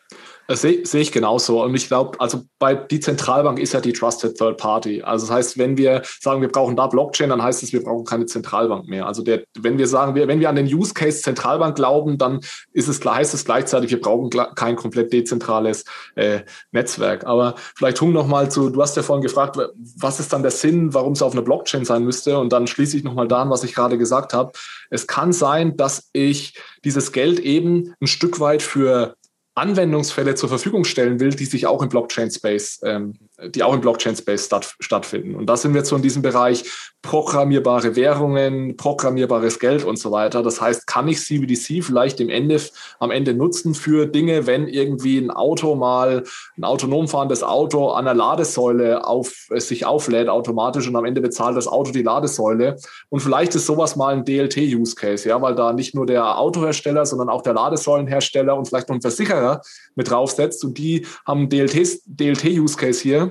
Das 0.51 0.63
sehe 0.63 0.85
seh 0.85 0.99
ich 0.99 1.13
genauso. 1.13 1.63
Und 1.63 1.73
ich 1.75 1.87
glaube, 1.87 2.19
also 2.19 2.41
bei 2.59 2.75
die 2.75 2.99
Zentralbank 2.99 3.57
ist 3.57 3.71
ja 3.71 3.79
die 3.79 3.93
Trusted 3.93 4.37
Third 4.37 4.57
Party. 4.57 5.01
Also 5.01 5.25
das 5.25 5.33
heißt, 5.33 5.57
wenn 5.57 5.77
wir 5.77 6.01
sagen, 6.19 6.41
wir 6.41 6.49
brauchen 6.49 6.75
da 6.75 6.87
Blockchain, 6.87 7.29
dann 7.29 7.41
heißt 7.41 7.63
es, 7.63 7.71
wir 7.71 7.81
brauchen 7.81 8.03
keine 8.03 8.25
Zentralbank 8.25 8.85
mehr. 8.89 9.07
Also 9.07 9.23
der, 9.23 9.43
wenn 9.57 9.77
wir 9.77 9.87
sagen, 9.87 10.13
wir, 10.13 10.27
wenn 10.27 10.41
wir 10.41 10.49
an 10.49 10.57
den 10.57 10.65
Use 10.65 10.93
Case 10.93 11.21
Zentralbank 11.21 11.77
glauben, 11.77 12.17
dann 12.17 12.41
ist 12.73 12.89
es, 12.89 12.99
heißt 13.05 13.33
es 13.33 13.45
gleichzeitig, 13.45 13.91
wir 13.91 14.01
brauchen 14.01 14.29
kein 14.29 14.75
komplett 14.75 15.13
dezentrales 15.13 15.85
äh, 16.15 16.41
Netzwerk. 16.73 17.25
Aber 17.25 17.55
vielleicht 17.77 18.01
Hung 18.01 18.11
nochmal 18.11 18.51
zu, 18.51 18.71
du 18.71 18.81
hast 18.81 18.97
ja 18.97 19.03
vorhin 19.03 19.23
gefragt, 19.23 19.57
was 19.95 20.19
ist 20.19 20.33
dann 20.33 20.41
der 20.41 20.51
Sinn, 20.51 20.93
warum 20.93 21.13
es 21.13 21.21
auf 21.21 21.31
einer 21.31 21.43
Blockchain 21.43 21.85
sein 21.85 22.03
müsste? 22.03 22.37
Und 22.37 22.51
dann 22.51 22.67
schließe 22.67 22.97
ich 22.97 23.05
nochmal 23.05 23.29
da 23.29 23.43
an, 23.43 23.49
was 23.49 23.63
ich 23.63 23.73
gerade 23.73 23.97
gesagt 23.97 24.33
habe. 24.33 24.51
Es 24.89 25.07
kann 25.07 25.31
sein, 25.31 25.77
dass 25.77 26.09
ich 26.11 26.59
dieses 26.83 27.13
Geld 27.13 27.39
eben 27.39 27.93
ein 28.01 28.07
Stück 28.07 28.41
weit 28.41 28.61
für 28.61 29.15
Anwendungsfälle 29.55 30.35
zur 30.35 30.49
Verfügung 30.49 30.85
stellen 30.85 31.19
will, 31.19 31.31
die 31.31 31.45
sich 31.45 31.67
auch 31.67 31.81
im 31.81 31.89
Blockchain-Space, 31.89 32.81
ähm, 32.85 33.13
die 33.49 33.63
auch 33.63 33.73
im 33.73 33.82
Blockchain-Space 33.82 34.45
statt, 34.45 34.75
stattfinden. 34.80 35.36
Und 35.36 35.47
da 35.47 35.58
sind 35.58 35.73
wir 35.73 35.80
jetzt 35.80 35.89
so 35.89 35.95
in 35.95 36.01
diesem 36.01 36.21
Bereich 36.21 36.63
programmierbare 37.01 37.95
Währungen, 37.95 38.77
programmierbares 38.77 39.60
Geld 39.60 39.84
und 39.84 39.97
so 39.97 40.12
weiter. 40.12 40.43
Das 40.43 40.62
heißt, 40.62 40.86
kann 40.86 41.08
ich 41.08 41.19
CBDC 41.19 41.84
vielleicht 41.84 42.19
im 42.19 42.30
Ende, 42.30 42.62
am 42.99 43.10
Ende 43.10 43.34
nutzen 43.34 43.73
für 43.73 44.06
Dinge, 44.06 44.45
wenn 44.45 44.67
irgendwie 44.67 45.17
ein 45.17 45.32
Auto 45.32 45.75
mal, 45.75 46.23
ein 46.58 46.63
autonom 46.63 47.08
fahrendes 47.08 47.41
Auto 47.41 47.89
an 47.89 48.06
der 48.06 48.13
Ladesäule 48.13 49.06
auf, 49.06 49.47
sich 49.49 49.86
auflädt 49.86 50.30
automatisch 50.30 50.88
und 50.88 50.95
am 50.95 51.06
Ende 51.06 51.21
bezahlt 51.21 51.58
das 51.58 51.67
Auto 51.67 51.91
die 51.91 52.04
Ladesäule. 52.04 52.75
Und 53.10 53.21
vielleicht 53.21 53.56
ist 53.56 53.65
sowas 53.65 53.95
mal 53.95 54.13
ein 54.13 54.23
DLT-Use-Case, 54.23 55.27
ja, 55.27 55.41
weil 55.41 55.56
da 55.56 55.73
nicht 55.73 55.95
nur 55.95 56.06
der 56.06 56.38
Autohersteller, 56.38 57.06
sondern 57.08 57.30
auch 57.30 57.41
der 57.41 57.54
Ladesäulenhersteller 57.54 58.56
und 58.56 58.67
vielleicht 58.67 58.89
noch 58.89 58.95
ein 58.95 59.01
Versicherer 59.01 59.62
mit 59.95 60.12
draufsetzt 60.12 60.63
und 60.63 60.77
die 60.77 61.08
haben 61.25 61.49
DLT-Use-Case 61.49 63.01
hier 63.01 63.30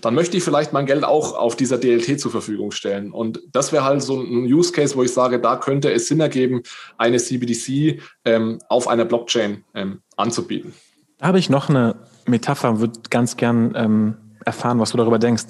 dann 0.00 0.14
möchte 0.14 0.36
ich 0.36 0.42
vielleicht 0.42 0.72
mein 0.72 0.86
Geld 0.86 1.04
auch 1.04 1.34
auf 1.34 1.56
dieser 1.56 1.78
DLT 1.78 2.20
zur 2.20 2.30
Verfügung 2.30 2.70
stellen. 2.70 3.12
Und 3.12 3.40
das 3.52 3.72
wäre 3.72 3.84
halt 3.84 4.02
so 4.02 4.20
ein 4.20 4.44
Use 4.44 4.72
Case, 4.72 4.96
wo 4.96 5.02
ich 5.02 5.12
sage, 5.12 5.40
da 5.40 5.56
könnte 5.56 5.92
es 5.92 6.08
Sinn 6.08 6.20
ergeben, 6.20 6.62
eine 6.96 7.18
CBDC 7.18 8.00
ähm, 8.24 8.58
auf 8.68 8.88
einer 8.88 9.04
Blockchain 9.04 9.64
ähm, 9.74 10.02
anzubieten. 10.16 10.74
Da 11.18 11.28
habe 11.28 11.38
ich 11.38 11.50
noch 11.50 11.68
eine 11.68 11.96
Metapher, 12.26 12.80
würde 12.80 13.00
ganz 13.10 13.36
gern 13.36 13.72
ähm, 13.76 14.16
erfahren, 14.44 14.78
was 14.78 14.92
du 14.92 14.96
darüber 14.96 15.18
denkst. 15.18 15.46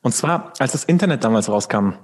Und 0.00 0.12
zwar, 0.12 0.52
als 0.58 0.72
das 0.72 0.84
Internet 0.84 1.24
damals 1.24 1.48
rauskam, 1.48 1.94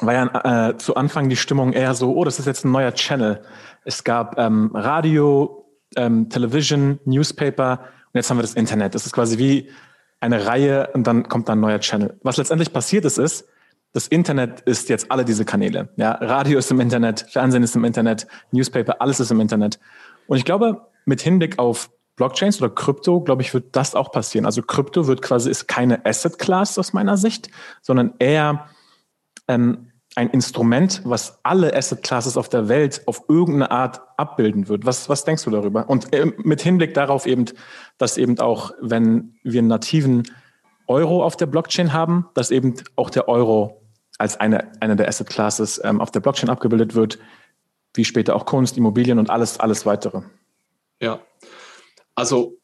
war 0.00 0.14
ja 0.14 0.70
äh, 0.70 0.76
zu 0.78 0.96
Anfang 0.96 1.28
die 1.28 1.36
Stimmung 1.36 1.72
eher 1.72 1.94
so, 1.94 2.14
oh, 2.14 2.24
das 2.24 2.38
ist 2.38 2.46
jetzt 2.46 2.64
ein 2.64 2.72
neuer 2.72 2.94
Channel. 2.94 3.42
Es 3.84 4.02
gab 4.02 4.38
ähm, 4.38 4.70
Radio, 4.74 5.66
ähm, 5.96 6.28
Television, 6.28 6.98
Newspaper 7.04 7.80
und 8.12 8.18
jetzt 8.18 8.30
haben 8.30 8.38
wir 8.38 8.42
das 8.42 8.54
Internet. 8.54 8.94
Das 8.94 9.06
ist 9.06 9.12
quasi 9.12 9.38
wie 9.38 9.70
eine 10.24 10.46
Reihe 10.46 10.90
und 10.94 11.06
dann 11.06 11.28
kommt 11.28 11.48
da 11.48 11.52
ein 11.52 11.60
neuer 11.60 11.80
Channel. 11.80 12.18
Was 12.22 12.36
letztendlich 12.36 12.72
passiert 12.72 13.04
ist, 13.04 13.18
ist, 13.18 13.46
das 13.92 14.08
Internet 14.08 14.60
ist 14.62 14.88
jetzt 14.88 15.10
alle 15.10 15.24
diese 15.24 15.44
Kanäle. 15.44 15.88
Ja, 15.96 16.12
Radio 16.12 16.58
ist 16.58 16.70
im 16.70 16.80
Internet, 16.80 17.26
Fernsehen 17.30 17.62
ist 17.62 17.76
im 17.76 17.84
Internet, 17.84 18.26
Newspaper, 18.50 19.00
alles 19.00 19.20
ist 19.20 19.30
im 19.30 19.40
Internet. 19.40 19.78
Und 20.26 20.36
ich 20.36 20.44
glaube, 20.44 20.88
mit 21.04 21.20
Hinblick 21.20 21.58
auf 21.58 21.90
Blockchains 22.16 22.60
oder 22.60 22.74
Krypto, 22.74 23.20
glaube 23.20 23.42
ich, 23.42 23.54
wird 23.54 23.76
das 23.76 23.94
auch 23.94 24.10
passieren. 24.10 24.46
Also 24.46 24.62
Krypto 24.62 25.06
wird 25.06 25.22
quasi 25.22 25.50
ist 25.50 25.68
keine 25.68 26.04
Asset 26.06 26.38
Class 26.38 26.78
aus 26.78 26.92
meiner 26.92 27.16
Sicht, 27.16 27.50
sondern 27.82 28.14
eher 28.18 28.66
ähm, 29.48 29.90
ein 30.16 30.30
Instrument, 30.30 31.02
was 31.04 31.40
alle 31.42 31.74
Asset 31.74 32.02
Classes 32.02 32.36
auf 32.36 32.48
der 32.48 32.68
Welt 32.68 33.02
auf 33.06 33.22
irgendeine 33.28 33.70
Art 33.70 34.00
abbilden 34.16 34.68
wird. 34.68 34.86
Was, 34.86 35.08
was 35.08 35.24
denkst 35.24 35.44
du 35.44 35.50
darüber? 35.50 35.88
Und 35.88 36.12
äh, 36.12 36.32
mit 36.38 36.60
Hinblick 36.62 36.94
darauf 36.94 37.26
eben, 37.26 37.46
dass 37.98 38.16
eben 38.16 38.38
auch, 38.38 38.72
wenn 38.80 39.34
wir 39.42 39.60
einen 39.60 39.68
nativen 39.68 40.22
Euro 40.86 41.24
auf 41.24 41.36
der 41.36 41.46
Blockchain 41.46 41.92
haben, 41.92 42.26
dass 42.34 42.50
eben 42.50 42.74
auch 42.96 43.10
der 43.10 43.28
Euro 43.28 43.82
als 44.18 44.38
eine, 44.38 44.70
eine 44.80 44.94
der 44.94 45.08
Asset 45.08 45.28
Classes 45.28 45.80
ähm, 45.82 46.00
auf 46.00 46.10
der 46.10 46.20
Blockchain 46.20 46.50
abgebildet 46.50 46.94
wird, 46.94 47.18
wie 47.94 48.04
später 48.04 48.36
auch 48.36 48.46
Kunst, 48.46 48.76
Immobilien 48.76 49.18
und 49.18 49.30
alles, 49.30 49.58
alles 49.58 49.86
weitere. 49.86 50.22
Ja, 51.00 51.20
also 52.14 52.58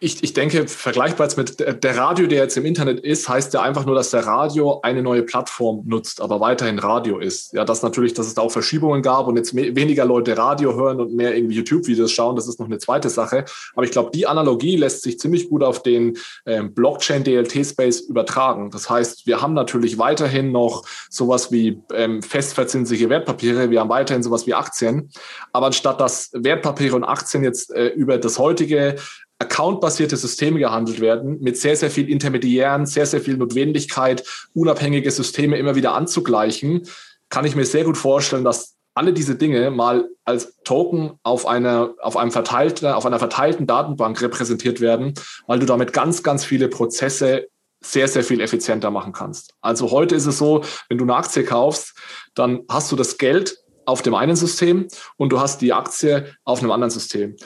ich, 0.00 0.22
ich 0.22 0.32
denke, 0.32 0.66
vergleichbar 0.66 1.26
jetzt 1.26 1.36
mit 1.36 1.60
der 1.60 1.96
Radio, 1.96 2.26
der 2.26 2.44
jetzt 2.44 2.56
im 2.56 2.64
Internet 2.64 3.00
ist, 3.00 3.28
heißt 3.28 3.52
ja 3.52 3.60
einfach 3.60 3.84
nur, 3.84 3.94
dass 3.94 4.10
der 4.10 4.26
Radio 4.26 4.80
eine 4.82 5.02
neue 5.02 5.22
Plattform 5.22 5.82
nutzt, 5.84 6.22
aber 6.22 6.40
weiterhin 6.40 6.78
Radio 6.78 7.18
ist. 7.18 7.52
Ja, 7.52 7.66
das 7.66 7.82
natürlich, 7.82 8.14
dass 8.14 8.26
es 8.26 8.34
da 8.34 8.40
auch 8.40 8.50
Verschiebungen 8.50 9.02
gab 9.02 9.26
und 9.26 9.36
jetzt 9.36 9.54
weniger 9.54 10.06
Leute 10.06 10.38
Radio 10.38 10.74
hören 10.74 11.00
und 11.00 11.14
mehr 11.14 11.36
irgendwie 11.36 11.56
YouTube-Videos 11.56 12.10
schauen, 12.12 12.34
das 12.34 12.48
ist 12.48 12.58
noch 12.58 12.66
eine 12.66 12.78
zweite 12.78 13.10
Sache. 13.10 13.44
Aber 13.74 13.84
ich 13.84 13.90
glaube, 13.90 14.10
die 14.14 14.26
Analogie 14.26 14.76
lässt 14.76 15.02
sich 15.02 15.18
ziemlich 15.18 15.50
gut 15.50 15.62
auf 15.62 15.82
den 15.82 16.16
ähm, 16.46 16.72
Blockchain-DLT-Space 16.72 18.00
übertragen. 18.00 18.70
Das 18.70 18.88
heißt, 18.88 19.26
wir 19.26 19.42
haben 19.42 19.52
natürlich 19.52 19.98
weiterhin 19.98 20.50
noch 20.50 20.84
sowas 21.10 21.52
wie 21.52 21.82
ähm, 21.92 22.22
festverzinsliche 22.22 23.10
Wertpapiere, 23.10 23.70
wir 23.70 23.80
haben 23.80 23.90
weiterhin 23.90 24.22
sowas 24.22 24.46
wie 24.46 24.54
Aktien, 24.54 25.10
aber 25.52 25.66
anstatt 25.66 26.00
dass 26.00 26.30
Wertpapiere 26.32 26.96
und 26.96 27.04
Aktien 27.04 27.44
jetzt 27.44 27.70
äh, 27.74 27.88
über 27.88 28.16
das 28.16 28.38
heutige 28.38 28.96
accountbasierte 29.40 30.16
Systeme 30.16 30.58
gehandelt 30.58 31.00
werden, 31.00 31.40
mit 31.40 31.56
sehr, 31.56 31.74
sehr 31.74 31.90
viel 31.90 32.08
Intermediären, 32.08 32.86
sehr, 32.86 33.06
sehr 33.06 33.20
viel 33.20 33.36
Notwendigkeit, 33.36 34.22
unabhängige 34.54 35.10
Systeme 35.10 35.56
immer 35.56 35.74
wieder 35.74 35.94
anzugleichen, 35.94 36.86
kann 37.30 37.44
ich 37.44 37.56
mir 37.56 37.64
sehr 37.64 37.84
gut 37.84 37.96
vorstellen, 37.96 38.44
dass 38.44 38.76
alle 38.94 39.12
diese 39.12 39.36
Dinge 39.36 39.70
mal 39.70 40.08
als 40.24 40.56
Token 40.64 41.12
auf 41.22 41.46
einer, 41.46 41.94
auf 42.00 42.16
einem 42.16 42.32
verteilten, 42.32 42.88
auf 42.88 43.06
einer 43.06 43.18
verteilten 43.18 43.66
Datenbank 43.66 44.20
repräsentiert 44.20 44.80
werden, 44.80 45.14
weil 45.46 45.58
du 45.58 45.66
damit 45.66 45.92
ganz, 45.92 46.22
ganz 46.22 46.44
viele 46.44 46.68
Prozesse 46.68 47.48
sehr, 47.82 48.08
sehr 48.08 48.24
viel 48.24 48.42
effizienter 48.42 48.90
machen 48.90 49.12
kannst. 49.14 49.54
Also 49.62 49.90
heute 49.90 50.16
ist 50.16 50.26
es 50.26 50.36
so, 50.36 50.62
wenn 50.88 50.98
du 50.98 51.04
eine 51.04 51.14
Aktie 51.14 51.44
kaufst, 51.44 51.96
dann 52.34 52.60
hast 52.68 52.92
du 52.92 52.96
das 52.96 53.16
Geld 53.16 53.56
auf 53.86 54.02
dem 54.02 54.14
einen 54.14 54.36
System 54.36 54.88
und 55.16 55.30
du 55.32 55.40
hast 55.40 55.62
die 55.62 55.72
Aktie 55.72 56.36
auf 56.44 56.60
einem 56.60 56.70
anderen 56.70 56.90
System. 56.90 57.36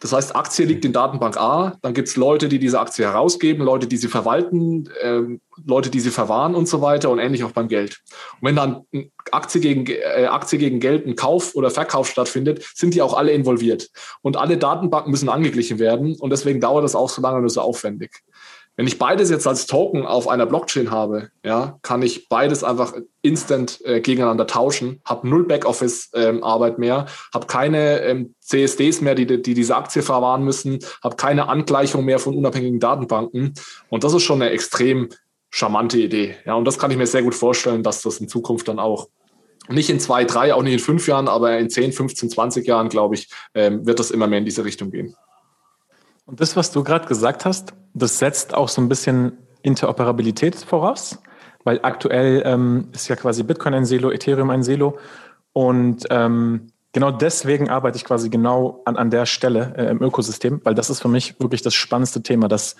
Das 0.00 0.14
heißt, 0.14 0.34
Aktie 0.34 0.64
liegt 0.64 0.84
in 0.86 0.94
Datenbank 0.94 1.36
A, 1.36 1.76
dann 1.82 1.92
gibt 1.92 2.08
es 2.08 2.16
Leute, 2.16 2.48
die 2.48 2.58
diese 2.58 2.80
Aktie 2.80 3.04
herausgeben, 3.04 3.64
Leute, 3.64 3.86
die 3.86 3.98
sie 3.98 4.08
verwalten, 4.08 4.88
ähm, 5.02 5.40
Leute, 5.66 5.90
die 5.90 6.00
sie 6.00 6.10
verwahren 6.10 6.54
und 6.54 6.66
so 6.66 6.80
weiter 6.80 7.10
und 7.10 7.18
ähnlich 7.18 7.44
auch 7.44 7.52
beim 7.52 7.68
Geld. 7.68 8.00
Und 8.40 8.48
wenn 8.48 8.56
dann 8.56 8.84
Aktie 9.30 9.60
gegen, 9.60 9.86
äh, 9.86 10.26
Aktie 10.26 10.58
gegen 10.58 10.80
Geld 10.80 11.06
ein 11.06 11.16
Kauf 11.16 11.54
oder 11.54 11.70
Verkauf 11.70 12.08
stattfindet, 12.08 12.66
sind 12.74 12.94
die 12.94 13.02
auch 13.02 13.12
alle 13.12 13.32
involviert. 13.32 13.90
Und 14.22 14.38
alle 14.38 14.56
Datenbanken 14.56 15.10
müssen 15.10 15.28
angeglichen 15.28 15.78
werden 15.78 16.16
und 16.18 16.30
deswegen 16.30 16.60
dauert 16.60 16.84
das 16.84 16.94
auch 16.94 17.10
so 17.10 17.20
lange 17.20 17.38
und 17.38 17.48
so 17.50 17.60
aufwendig. 17.60 18.10
Wenn 18.80 18.86
ich 18.86 18.98
beides 18.98 19.28
jetzt 19.28 19.46
als 19.46 19.66
Token 19.66 20.06
auf 20.06 20.26
einer 20.26 20.46
Blockchain 20.46 20.90
habe, 20.90 21.28
ja, 21.44 21.78
kann 21.82 22.00
ich 22.00 22.30
beides 22.30 22.64
einfach 22.64 22.94
instant 23.20 23.78
äh, 23.84 24.00
gegeneinander 24.00 24.46
tauschen, 24.46 25.02
habe 25.04 25.28
null 25.28 25.44
Backoffice-Arbeit 25.46 26.74
ähm, 26.76 26.80
mehr, 26.80 27.04
habe 27.34 27.46
keine 27.46 28.00
ähm, 28.00 28.34
CSDs 28.40 29.02
mehr, 29.02 29.14
die, 29.14 29.26
die 29.26 29.52
diese 29.52 29.76
Aktie 29.76 30.00
verwahren 30.00 30.44
müssen, 30.44 30.78
habe 31.04 31.16
keine 31.16 31.50
Angleichung 31.50 32.06
mehr 32.06 32.18
von 32.18 32.34
unabhängigen 32.34 32.80
Datenbanken. 32.80 33.52
Und 33.90 34.02
das 34.02 34.14
ist 34.14 34.22
schon 34.22 34.40
eine 34.40 34.50
extrem 34.50 35.10
charmante 35.50 35.98
Idee. 35.98 36.36
Ja, 36.46 36.54
und 36.54 36.64
das 36.64 36.78
kann 36.78 36.90
ich 36.90 36.96
mir 36.96 37.06
sehr 37.06 37.22
gut 37.22 37.34
vorstellen, 37.34 37.82
dass 37.82 38.00
das 38.00 38.16
in 38.16 38.28
Zukunft 38.28 38.66
dann 38.66 38.78
auch 38.78 39.10
nicht 39.68 39.90
in 39.90 40.00
zwei, 40.00 40.24
drei, 40.24 40.54
auch 40.54 40.62
nicht 40.62 40.72
in 40.72 40.78
fünf 40.78 41.06
Jahren, 41.06 41.28
aber 41.28 41.58
in 41.58 41.68
10, 41.68 41.92
15, 41.92 42.30
20 42.30 42.66
Jahren, 42.66 42.88
glaube 42.88 43.14
ich, 43.14 43.28
ähm, 43.52 43.84
wird 43.84 43.98
das 43.98 44.10
immer 44.10 44.26
mehr 44.26 44.38
in 44.38 44.46
diese 44.46 44.64
Richtung 44.64 44.90
gehen. 44.90 45.14
Und 46.24 46.40
das, 46.40 46.56
was 46.56 46.72
du 46.72 46.82
gerade 46.82 47.06
gesagt 47.06 47.44
hast, 47.44 47.74
das 47.94 48.18
setzt 48.18 48.54
auch 48.54 48.68
so 48.68 48.80
ein 48.80 48.88
bisschen 48.88 49.38
Interoperabilität 49.62 50.56
voraus, 50.56 51.18
weil 51.64 51.80
aktuell 51.82 52.42
ähm, 52.44 52.88
ist 52.92 53.08
ja 53.08 53.16
quasi 53.16 53.42
Bitcoin 53.42 53.74
ein 53.74 53.84
Silo, 53.84 54.10
Ethereum 54.10 54.50
ein 54.50 54.62
Silo. 54.62 54.98
Und 55.52 56.06
ähm, 56.10 56.68
genau 56.92 57.10
deswegen 57.10 57.68
arbeite 57.68 57.96
ich 57.96 58.04
quasi 58.04 58.30
genau 58.30 58.82
an, 58.84 58.96
an 58.96 59.10
der 59.10 59.26
Stelle 59.26 59.74
äh, 59.76 59.90
im 59.90 60.02
Ökosystem, 60.02 60.60
weil 60.64 60.74
das 60.74 60.90
ist 60.90 61.00
für 61.00 61.08
mich 61.08 61.38
wirklich 61.40 61.62
das 61.62 61.74
spannendste 61.74 62.22
Thema, 62.22 62.48
dass, 62.48 62.76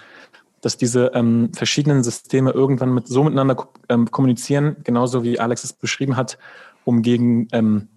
dass 0.61 0.77
diese 0.77 1.13
ähm, 1.15 1.53
verschiedenen 1.55 2.03
Systeme 2.03 2.53
irgendwann 2.53 2.95
mit, 2.95 3.09
so 3.09 3.25
miteinander 3.25 3.69
ähm, 3.89 4.11
kommunizieren, 4.11 4.77
genauso 4.85 5.23
wie 5.23 5.39
Alex 5.39 5.65
es 5.65 5.73
beschrieben 5.73 6.17
hat, 6.17 6.39
um 6.85 7.03
gegen, 7.03 7.49
ähm, 7.53 7.89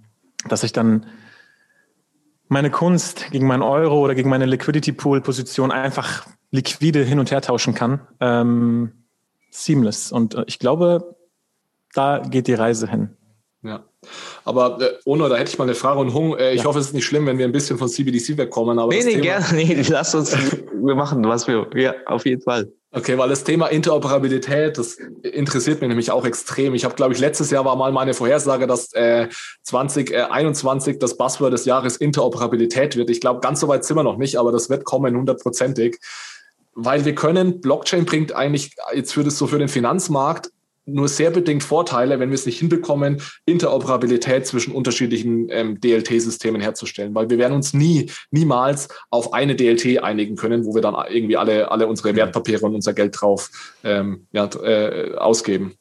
dass 0.47 0.63
ich 0.63 0.73
dann 0.73 1.05
meine 2.49 2.69
Kunst 2.69 3.31
gegen 3.31 3.47
meinen 3.47 3.63
Euro 3.63 3.99
oder 3.99 4.15
gegen 4.15 4.29
meine 4.29 4.45
Liquidity 4.45 4.91
Pool 4.91 5.21
Position 5.21 5.71
einfach 5.71 6.27
liquide 6.53 7.03
hin 7.03 7.19
und 7.19 7.31
her 7.31 7.41
tauschen 7.41 7.73
kann. 7.73 8.01
Ähm, 8.21 8.91
seamless. 9.49 10.11
Und 10.11 10.35
äh, 10.35 10.43
ich 10.47 10.59
glaube, 10.59 11.15
da 11.93 12.19
geht 12.19 12.47
die 12.47 12.53
Reise 12.53 12.89
hin. 12.89 13.17
Ja. 13.63 13.83
Aber 14.45 14.79
äh, 14.79 14.91
Ono, 15.05 15.29
da 15.29 15.37
hätte 15.37 15.49
ich 15.49 15.57
mal 15.57 15.63
eine 15.63 15.73
Frage 15.73 15.99
und 15.99 16.13
Hung. 16.13 16.37
Äh, 16.37 16.53
ich 16.53 16.61
ja. 16.61 16.65
hoffe, 16.65 16.79
es 16.79 16.87
ist 16.87 16.93
nicht 16.93 17.05
schlimm, 17.05 17.25
wenn 17.25 17.37
wir 17.37 17.45
ein 17.45 17.51
bisschen 17.51 17.77
von 17.77 17.87
CBDC 17.87 18.37
wegkommen. 18.37 18.77
Aber 18.77 18.93
nee, 18.93 19.03
nee, 19.03 19.15
gerne. 19.15 19.45
Nee, 19.53 19.83
lass 19.89 20.13
uns, 20.13 20.35
wir 20.35 20.95
machen, 20.95 21.25
was 21.25 21.47
wir, 21.47 21.67
ja, 21.75 21.95
auf 22.05 22.25
jeden 22.25 22.41
Fall. 22.41 22.71
Okay, 22.91 23.17
weil 23.17 23.29
das 23.29 23.43
Thema 23.43 23.67
Interoperabilität, 23.67 24.77
das 24.77 24.97
interessiert 25.23 25.81
mich 25.81 25.87
nämlich 25.87 26.11
auch 26.11 26.25
extrem. 26.25 26.75
Ich 26.75 26.85
habe, 26.85 26.93
glaube 26.93 27.13
ich, 27.13 27.19
letztes 27.19 27.49
Jahr 27.49 27.65
war 27.65 27.75
mal 27.75 27.91
meine 27.91 28.13
Vorhersage, 28.13 28.67
dass 28.67 28.93
äh, 28.93 29.29
2021 29.63 30.99
das 30.99 31.17
Buzzword 31.17 31.53
des 31.53 31.65
Jahres 31.65 31.97
Interoperabilität 31.97 32.95
wird. 32.95 33.09
Ich 33.09 33.21
glaube, 33.21 33.39
ganz 33.39 33.61
so 33.61 33.67
weit 33.67 33.83
sind 33.85 33.97
wir 33.97 34.03
noch 34.03 34.17
nicht, 34.17 34.37
aber 34.37 34.51
das 34.51 34.69
wird 34.69 34.83
kommen, 34.83 35.17
hundertprozentig. 35.17 35.99
Weil 36.75 37.05
wir 37.05 37.15
können, 37.15 37.61
Blockchain 37.61 38.05
bringt 38.05 38.35
eigentlich 38.35 38.75
jetzt 38.93 39.13
für 39.13 39.23
das 39.23 39.37
so 39.37 39.47
für 39.47 39.59
den 39.59 39.69
Finanzmarkt 39.69 40.49
nur 40.85 41.07
sehr 41.07 41.31
bedingt 41.31 41.63
Vorteile, 41.63 42.19
wenn 42.19 42.29
wir 42.29 42.35
es 42.35 42.45
nicht 42.45 42.59
hinbekommen, 42.59 43.21
Interoperabilität 43.45 44.45
zwischen 44.45 44.73
unterschiedlichen 44.73 45.47
ähm, 45.49 45.79
DLT-Systemen 45.79 46.61
herzustellen, 46.61 47.15
weil 47.15 47.29
wir 47.29 47.37
werden 47.37 47.53
uns 47.53 47.73
nie, 47.73 48.11
niemals 48.31 48.89
auf 49.09 49.33
eine 49.33 49.55
DLT 49.55 50.03
einigen 50.03 50.35
können, 50.35 50.65
wo 50.65 50.75
wir 50.75 50.81
dann 50.81 50.95
irgendwie 51.09 51.37
alle, 51.37 51.71
alle 51.71 51.87
unsere 51.87 52.11
mhm. 52.11 52.17
Wertpapiere 52.17 52.65
und 52.65 52.75
unser 52.75 52.93
Geld 52.93 53.15
drauf 53.19 53.49
ähm, 53.83 54.27
ja, 54.31 54.49
äh, 54.61 55.15
ausgeben. 55.15 55.75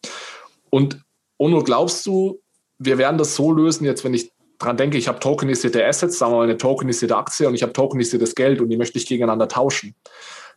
Und 0.71 1.01
Ono, 1.39 1.63
glaubst 1.65 2.07
du, 2.07 2.41
wir 2.79 2.99
werden 2.99 3.19
das 3.19 3.35
so 3.35 3.53
lösen, 3.53 3.85
jetzt 3.85 4.05
wenn 4.05 4.15
ich 4.15 4.31
dran 4.59 4.77
denke, 4.77 4.97
ich 4.97 5.09
habe 5.09 5.19
tokenisierte 5.19 5.85
Assets, 5.85 6.19
sagen 6.19 6.33
wir 6.33 6.37
mal 6.37 6.45
eine 6.45 6.57
tokenisierte 6.57 7.17
Aktie 7.17 7.49
und 7.49 7.55
ich 7.55 7.65
habe 7.65 7.73
tokenisiertes 7.73 8.37
Geld 8.37 8.61
und 8.61 8.69
die 8.69 8.77
möchte 8.77 8.99
ich 8.99 9.07
gegeneinander 9.07 9.49
tauschen 9.49 9.97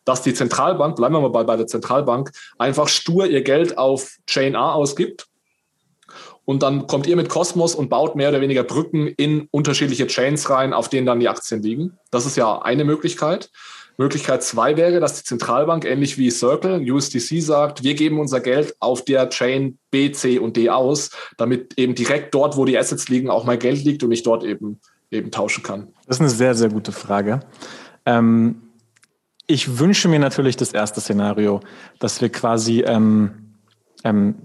dass 0.05 0.21
die 0.21 0.33
Zentralbank, 0.33 0.95
bleiben 0.95 1.15
wir 1.15 1.21
mal 1.21 1.29
bei, 1.29 1.43
bei 1.43 1.57
der 1.57 1.67
Zentralbank, 1.67 2.31
einfach 2.57 2.87
stur 2.87 3.27
ihr 3.27 3.41
Geld 3.41 3.77
auf 3.77 4.17
Chain 4.27 4.55
A 4.55 4.73
ausgibt. 4.73 5.27
Und 6.45 6.61
dann 6.61 6.85
kommt 6.85 7.07
ihr 7.07 7.15
mit 7.15 7.27
Cosmos 7.27 7.73
und 7.73 7.89
baut 7.89 8.15
mehr 8.15 8.29
oder 8.29 8.39
weniger 8.39 8.63
Brücken 8.63 9.07
in 9.07 9.47
unterschiedliche 9.49 10.05
Chains 10.05 10.49
rein, 10.49 10.73
auf 10.73 10.89
denen 10.89 11.07
dann 11.07 11.19
die 11.19 11.27
Aktien 11.27 11.61
liegen. 11.63 11.97
Das 12.11 12.27
ist 12.27 12.37
ja 12.37 12.61
eine 12.61 12.85
Möglichkeit. 12.85 13.49
Möglichkeit 13.97 14.43
zwei 14.43 14.75
wäre, 14.77 14.99
dass 14.99 15.17
die 15.17 15.23
Zentralbank 15.23 15.85
ähnlich 15.85 16.17
wie 16.17 16.29
Circle, 16.29 16.91
USDC 16.91 17.41
sagt, 17.41 17.83
wir 17.83 17.95
geben 17.95 18.19
unser 18.19 18.41
Geld 18.41 18.75
auf 18.79 19.05
der 19.05 19.29
Chain 19.29 19.77
B, 19.89 20.11
C 20.11 20.37
und 20.37 20.57
D 20.57 20.69
aus, 20.69 21.11
damit 21.37 21.77
eben 21.77 21.95
direkt 21.95 22.33
dort, 22.35 22.57
wo 22.57 22.65
die 22.65 22.77
Assets 22.77 23.07
liegen, 23.07 23.29
auch 23.29 23.45
mein 23.45 23.57
Geld 23.57 23.83
liegt 23.83 24.03
und 24.03 24.11
ich 24.11 24.21
dort 24.21 24.43
eben, 24.43 24.79
eben 25.11 25.31
tauschen 25.31 25.63
kann. 25.63 25.87
Das 26.05 26.17
ist 26.17 26.21
eine 26.21 26.29
sehr, 26.29 26.55
sehr 26.55 26.69
gute 26.69 26.91
Frage. 26.91 27.39
Ähm, 28.05 28.64
ich 29.47 29.79
wünsche 29.79 30.07
mir 30.07 30.19
natürlich 30.19 30.57
das 30.57 30.73
erste 30.73 31.01
Szenario, 31.01 31.61
dass 31.99 32.21
wir 32.21 32.29
quasi, 32.29 32.81
ähm, 32.81 33.55
ähm, 34.03 34.35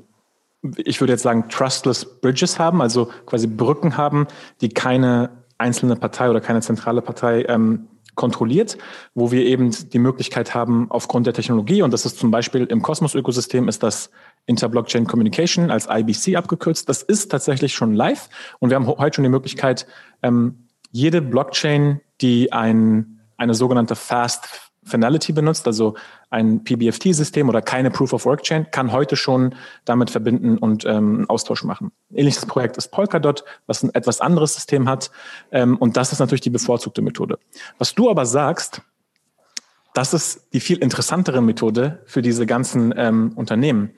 ich 0.76 1.00
würde 1.00 1.14
jetzt 1.14 1.22
sagen, 1.22 1.48
trustless 1.48 2.20
Bridges 2.20 2.58
haben, 2.58 2.82
also 2.82 3.10
quasi 3.26 3.46
Brücken 3.46 3.96
haben, 3.96 4.26
die 4.60 4.68
keine 4.68 5.30
einzelne 5.58 5.96
Partei 5.96 6.28
oder 6.30 6.40
keine 6.40 6.60
zentrale 6.60 7.02
Partei 7.02 7.44
ähm, 7.48 7.88
kontrolliert, 8.14 8.76
wo 9.14 9.30
wir 9.30 9.44
eben 9.46 9.70
die 9.70 9.98
Möglichkeit 9.98 10.54
haben, 10.54 10.90
aufgrund 10.90 11.26
der 11.26 11.34
Technologie, 11.34 11.82
und 11.82 11.92
das 11.92 12.04
ist 12.04 12.18
zum 12.18 12.30
Beispiel 12.30 12.64
im 12.64 12.82
Cosmos-Ökosystem, 12.82 13.68
ist 13.68 13.82
das 13.82 14.10
Interblockchain 14.46 15.06
Communication 15.06 15.70
als 15.70 15.86
IBC 15.90 16.36
abgekürzt. 16.36 16.88
Das 16.88 17.02
ist 17.02 17.30
tatsächlich 17.30 17.72
schon 17.72 17.94
live 17.94 18.28
und 18.58 18.70
wir 18.70 18.76
haben 18.76 18.86
heute 18.86 19.16
schon 19.16 19.24
die 19.24 19.30
Möglichkeit, 19.30 19.86
ähm, 20.22 20.66
jede 20.90 21.22
Blockchain, 21.22 22.00
die 22.20 22.52
ein, 22.52 23.20
eine 23.36 23.54
sogenannte 23.54 23.96
Fast 23.96 24.69
Finality 24.82 25.32
benutzt, 25.32 25.66
also 25.66 25.94
ein 26.30 26.64
PBFT-System 26.64 27.48
oder 27.48 27.60
keine 27.60 27.90
Proof-of-Work-Chain, 27.90 28.70
kann 28.70 28.92
heute 28.92 29.16
schon 29.16 29.54
damit 29.84 30.10
verbinden 30.10 30.58
und 30.58 30.84
ähm, 30.84 31.16
einen 31.16 31.28
Austausch 31.28 31.64
machen. 31.64 31.92
Ähnliches 32.12 32.46
Projekt 32.46 32.76
ist 32.76 32.88
Polkadot, 32.88 33.44
was 33.66 33.82
ein 33.82 33.94
etwas 33.94 34.20
anderes 34.20 34.54
System 34.54 34.88
hat. 34.88 35.10
Ähm, 35.52 35.76
und 35.76 35.96
das 35.96 36.12
ist 36.12 36.18
natürlich 36.18 36.40
die 36.40 36.50
bevorzugte 36.50 37.02
Methode. 37.02 37.38
Was 37.78 37.94
du 37.94 38.10
aber 38.10 38.24
sagst, 38.24 38.82
das 39.94 40.14
ist 40.14 40.48
die 40.52 40.60
viel 40.60 40.78
interessantere 40.78 41.40
Methode 41.40 42.02
für 42.06 42.22
diese 42.22 42.46
ganzen 42.46 42.94
ähm, 42.96 43.32
Unternehmen. 43.34 43.90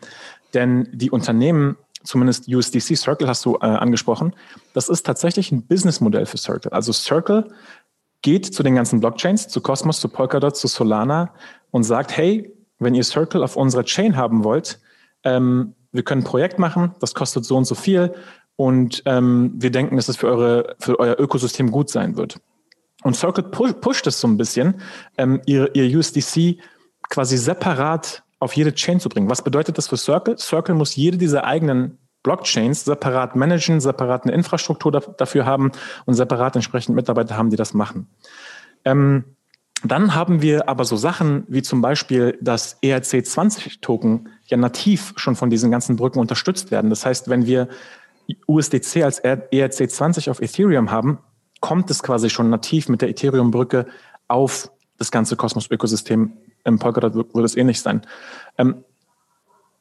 Denn 0.54 0.88
die 0.92 1.10
Unternehmen, 1.10 1.76
zumindest 2.02 2.48
USDC 2.48 2.96
Circle 2.96 3.28
hast 3.28 3.44
du 3.44 3.56
äh, 3.56 3.66
angesprochen, 3.66 4.34
das 4.74 4.88
ist 4.88 5.04
tatsächlich 5.04 5.52
ein 5.52 5.66
Businessmodell 5.66 6.26
für 6.26 6.38
Circle. 6.38 6.72
Also 6.72 6.92
Circle 6.92 7.48
geht 8.22 8.46
zu 8.46 8.62
den 8.62 8.74
ganzen 8.74 9.00
Blockchains, 9.00 9.48
zu 9.48 9.60
Cosmos, 9.60 10.00
zu 10.00 10.08
Polkadot, 10.08 10.56
zu 10.56 10.68
Solana 10.68 11.34
und 11.70 11.84
sagt, 11.84 12.16
hey, 12.16 12.52
wenn 12.78 12.94
ihr 12.94 13.04
Circle 13.04 13.42
auf 13.42 13.56
unserer 13.56 13.84
Chain 13.84 14.16
haben 14.16 14.44
wollt, 14.44 14.80
ähm, 15.24 15.74
wir 15.92 16.02
können 16.02 16.22
ein 16.22 16.26
Projekt 16.26 16.58
machen, 16.58 16.94
das 17.00 17.14
kostet 17.14 17.44
so 17.44 17.56
und 17.56 17.64
so 17.64 17.74
viel 17.74 18.14
und 18.56 19.02
ähm, 19.06 19.52
wir 19.56 19.70
denken, 19.70 19.96
dass 19.96 20.08
es 20.08 20.16
für, 20.16 20.28
eure, 20.28 20.76
für 20.78 20.98
euer 20.98 21.18
Ökosystem 21.18 21.70
gut 21.70 21.90
sein 21.90 22.16
wird. 22.16 22.40
Und 23.02 23.16
Circle 23.16 23.44
push, 23.44 23.72
pusht 23.80 24.06
es 24.06 24.20
so 24.20 24.28
ein 24.28 24.36
bisschen, 24.36 24.80
ähm, 25.18 25.40
ihr, 25.46 25.74
ihr 25.74 25.98
USDC 25.98 26.58
quasi 27.08 27.36
separat 27.36 28.22
auf 28.38 28.54
jede 28.54 28.74
Chain 28.74 29.00
zu 29.00 29.08
bringen. 29.08 29.28
Was 29.28 29.42
bedeutet 29.42 29.78
das 29.78 29.88
für 29.88 29.96
Circle? 29.96 30.38
Circle 30.38 30.74
muss 30.74 30.96
jede 30.96 31.18
dieser 31.18 31.44
eigenen 31.44 31.98
Blockchains 32.22 32.84
separat 32.84 33.36
managen, 33.36 33.80
separat 33.80 34.24
eine 34.24 34.32
Infrastruktur 34.32 34.92
dafür 34.92 35.46
haben 35.46 35.72
und 36.06 36.14
separat 36.14 36.56
entsprechend 36.56 36.94
Mitarbeiter 36.94 37.36
haben, 37.36 37.50
die 37.50 37.56
das 37.56 37.74
machen. 37.74 38.08
Ähm, 38.84 39.24
dann 39.84 40.14
haben 40.14 40.42
wir 40.42 40.68
aber 40.68 40.84
so 40.84 40.96
Sachen 40.96 41.44
wie 41.48 41.62
zum 41.62 41.80
Beispiel, 41.80 42.38
dass 42.40 42.80
ERC20-Token 42.82 44.28
ja 44.46 44.56
nativ 44.56 45.12
schon 45.16 45.34
von 45.34 45.50
diesen 45.50 45.70
ganzen 45.72 45.96
Brücken 45.96 46.20
unterstützt 46.20 46.70
werden. 46.70 46.88
Das 46.88 47.04
heißt, 47.04 47.28
wenn 47.28 47.46
wir 47.46 47.68
USDC 48.46 49.02
als 49.02 49.22
ERC20 49.24 50.30
auf 50.30 50.40
Ethereum 50.40 50.90
haben, 50.92 51.18
kommt 51.60 51.90
es 51.90 52.02
quasi 52.02 52.30
schon 52.30 52.48
nativ 52.48 52.88
mit 52.88 53.02
der 53.02 53.08
Ethereum-Brücke 53.08 53.86
auf 54.28 54.70
das 54.98 55.10
ganze 55.10 55.36
Kosmos-Ökosystem. 55.36 56.32
Im 56.64 56.78
Polkadot 56.78 57.14
wird 57.14 57.44
es 57.44 57.56
ähnlich 57.56 57.80
sein. 57.80 58.02
Ähm, 58.58 58.84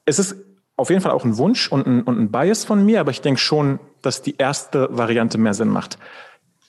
es 0.06 0.18
ist 0.18 0.36
auf 0.82 0.90
jeden 0.90 1.02
Fall 1.02 1.12
auch 1.12 1.24
ein 1.24 1.38
Wunsch 1.38 1.72
und 1.72 1.88
ein, 1.88 2.04
und 2.04 2.20
ein 2.20 2.32
Bias 2.32 2.66
von 2.66 2.86
mir, 2.86 3.00
aber 3.00 3.12
ich 3.12 3.22
denke 3.22 3.40
schon, 3.40 3.80
dass 4.02 4.22
die 4.22 4.36
erste 4.38 4.90
Variante 4.92 5.38
mehr 5.38 5.54
Sinn 5.54 5.70
macht. 5.70 5.98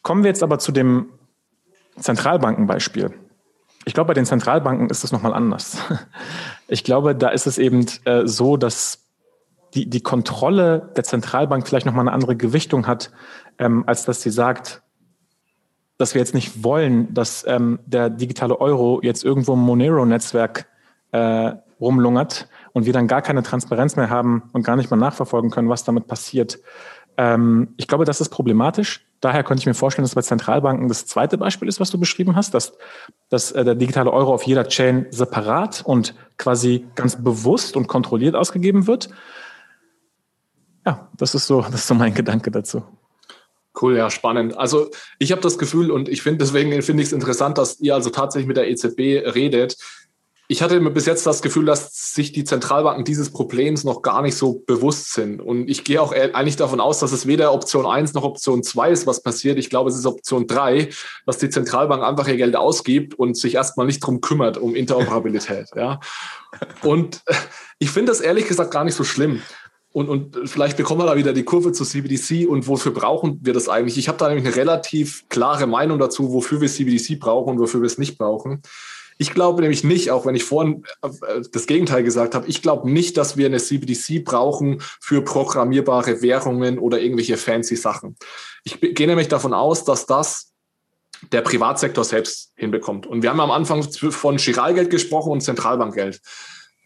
Kommen 0.03 0.23
wir 0.23 0.29
jetzt 0.29 0.43
aber 0.43 0.59
zu 0.59 0.73
dem 0.73 1.09
Zentralbankenbeispiel. 1.99 3.13
Ich 3.85 3.95
glaube, 3.95 4.09
bei 4.09 4.15
den 4.15 4.27
Zentralbanken 4.27 4.91
ist 4.91 5.05
es 5.05 5.13
nochmal 5.13 5.35
anders. 5.35 5.79
Ich 6.69 6.85
glaube, 6.85 7.15
da 7.15 7.29
ist 7.29 7.47
es 7.47 7.59
eben 7.59 7.85
äh, 8.07 8.27
so, 8.27 8.57
dass 8.57 9.03
die, 9.75 9.91
die 9.91 10.01
Kontrolle 10.01 10.91
der 10.97 11.05
Zentralbank 11.05 11.69
vielleicht 11.69 11.85
nochmal 11.85 12.05
eine 12.09 12.13
andere 12.15 12.35
Gewichtung 12.35 12.87
hat, 12.87 13.11
ähm, 13.59 13.85
als 13.87 14.07
dass 14.07 14.23
sie 14.23 14.31
sagt, 14.31 14.83
dass 15.99 16.15
wir 16.15 16.21
jetzt 16.21 16.33
nicht 16.33 16.65
wollen, 16.65 17.13
dass 17.13 17.45
ähm, 17.47 17.79
der 17.85 18.09
digitale 18.09 18.59
Euro 18.59 19.01
jetzt 19.03 19.23
irgendwo 19.23 19.53
im 19.53 19.59
Monero-Netzwerk 19.59 20.67
äh, 21.11 21.53
rumlungert 21.79 22.49
und 22.73 22.87
wir 22.87 22.93
dann 22.93 23.07
gar 23.07 23.23
keine 23.23 23.43
Transparenz 23.43 23.97
mehr 23.97 24.11
haben 24.11 24.45
und 24.53 24.65
gar 24.65 24.77
nicht 24.77 24.91
mehr 24.91 24.99
nachverfolgen 24.99 25.51
können, 25.51 25.69
was 25.69 25.85
damit 25.85 26.07
passiert. 26.07 26.59
Ähm, 27.17 27.75
ich 27.77 27.89
glaube, 27.89 28.05
das 28.05 28.21
ist 28.21 28.31
problematisch. 28.31 29.07
Daher 29.21 29.45
könnte 29.45 29.61
ich 29.61 29.67
mir 29.67 29.75
vorstellen, 29.75 30.05
dass 30.05 30.15
bei 30.15 30.23
Zentralbanken 30.23 30.89
das 30.89 31.07
zweite 31.07 31.39
Beispiel 31.39 31.69
ist, 31.69 31.79
was 31.79 31.91
du 31.91 31.99
beschrieben 31.99 32.35
hast, 32.35 32.55
dass, 32.55 32.73
dass 33.29 33.53
äh, 33.53 33.65
der 33.65 33.75
digitale 33.75 34.11
Euro 34.11 34.33
auf 34.35 34.43
jeder 34.45 34.67
Chain 34.67 35.07
separat 35.11 35.83
und 35.85 36.15
quasi 36.39 36.87
ganz 36.95 37.23
bewusst 37.23 37.77
und 37.77 37.87
kontrolliert 37.87 38.35
ausgegeben 38.35 38.87
wird. 38.87 39.11
Ja, 40.87 41.09
das 41.17 41.35
ist 41.35 41.47
so, 41.47 41.61
das 41.61 41.75
ist 41.75 41.87
so 41.87 41.95
mein 41.95 42.15
Gedanke 42.15 42.51
dazu. 42.51 42.83
Cool, 43.81 43.97
ja, 43.97 44.11
spannend. 44.11 44.57
Also 44.59 44.91
ich 45.19 45.33
habe 45.33 45.41
das 45.41 45.57
Gefühl 45.57 45.91
und 45.91 46.09
ich 46.09 46.23
finde 46.23 46.39
deswegen 46.39 46.83
finde 46.83 47.03
ich 47.03 47.09
es 47.09 47.13
interessant, 47.13 47.57
dass 47.57 47.81
ihr 47.81 47.95
also 47.95 48.11
tatsächlich 48.11 48.47
mit 48.47 48.57
der 48.57 48.69
EZB 48.69 49.35
redet 49.35 49.77
ich 50.53 50.61
hatte 50.61 50.79
bis 50.91 51.07
jetzt 51.07 51.27
das 51.27 51.41
Gefühl, 51.41 51.65
dass 51.65 52.13
sich 52.13 52.31
die 52.33 52.45
Zentralbanken 52.45 53.07
dieses 53.07 53.31
Problems 53.31 53.85
noch 53.85 54.03
gar 54.03 54.21
nicht 54.21 54.37
so 54.37 54.63
bewusst 54.67 55.15
sind. 55.15 55.41
Und 55.41 55.67
ich 55.71 55.83
gehe 55.83 56.01
auch 56.01 56.13
eigentlich 56.13 56.57
davon 56.57 56.79
aus, 56.79 56.99
dass 56.99 57.13
es 57.13 57.27
weder 57.27 57.55
Option 57.55 57.87
1 57.87 58.13
noch 58.13 58.23
Option 58.23 58.63
2 58.63 58.91
ist, 58.91 59.07
was 59.07 59.23
passiert. 59.23 59.59
Ich 59.59 59.71
glaube, 59.71 59.89
es 59.89 59.97
ist 59.97 60.05
Option 60.05 60.47
3, 60.47 60.91
dass 61.25 61.39
die 61.39 61.49
Zentralbank 61.49 62.03
einfach 62.03 62.29
ihr 62.29 62.37
Geld 62.37 62.55
ausgibt 62.55 63.15
und 63.15 63.35
sich 63.35 63.55
erstmal 63.55 63.87
nicht 63.87 64.01
drum 64.01 64.21
kümmert, 64.21 64.59
um 64.59 64.75
Interoperabilität. 64.75 65.71
ja. 65.75 66.01
Und 66.83 67.23
ich 67.79 67.91
finde 67.91 68.13
das 68.13 68.21
ehrlich 68.21 68.47
gesagt 68.47 68.73
gar 68.73 68.85
nicht 68.85 68.95
so 68.95 69.05
schlimm. 69.05 69.41
Und, 69.93 70.11
und 70.11 70.51
vielleicht 70.51 70.77
bekommen 70.77 71.01
wir 71.01 71.07
da 71.07 71.17
wieder 71.17 71.33
die 71.33 71.45
Kurve 71.45 71.73
zu 71.73 71.87
CBDC 71.87 72.47
und 72.47 72.69
wofür 72.69 72.93
brauchen 72.93 73.41
wir 73.43 73.55
das 73.55 73.71
eigentlich? 73.71 73.97
Ich 73.97 74.09
habe 74.09 74.19
da 74.19 74.29
nämlich 74.29 74.47
eine 74.47 74.57
relativ 74.57 75.27
klare 75.31 75.67
Meinung 75.67 75.99
dazu, 75.99 76.35
wofür 76.35 76.61
wir 76.61 76.69
CBDC 76.69 77.19
brauchen 77.19 77.55
und 77.55 77.59
wofür 77.59 77.81
wir 77.81 77.87
es 77.87 77.97
nicht 77.97 78.19
brauchen. 78.19 78.61
Ich 79.19 79.35
glaube 79.35 79.63
nämlich 79.63 79.85
nicht, 79.85 80.11
auch 80.11 80.27
wenn 80.27 80.35
ich 80.35 80.45
vorhin 80.45 80.85
äh, 81.03 81.43
das 81.53 81.67
Gegenteil 81.67 82.03
gesagt 82.03 82.35
habe, 82.35 82.47
ich 82.49 82.63
glaube 82.63 82.91
nicht, 82.91 83.17
dass 83.17 83.37
wir 83.37 83.47
eine 83.47 83.59
CBDC 83.59 84.25
brauchen 84.25 84.81
für 85.01 85.23
programmierbare 85.23 86.23
Währungen 86.23 86.79
oder 86.79 87.01
irgendwelche 87.01 87.37
fancy 87.37 87.77
Sachen. 87.77 88.17
Ich 88.65 88.81
gehe 88.81 89.07
nämlich 89.07 89.29
davon 89.29 89.55
aus, 89.55 89.85
dass 89.85 90.07
das 90.07 90.53
der 91.31 91.43
Privatsektor 91.43 92.05
selbst 92.05 92.53
hinbekommt. 92.57 93.07
Und 93.07 93.23
wir 93.23 93.31
haben 93.31 93.41
am 93.41 93.51
Anfang 93.51 93.83
von 93.85 94.37
Giralgeld 94.37 94.91
gesprochen 94.91 95.31
und 95.31 95.41
Zentralbankgeld. 95.41 96.21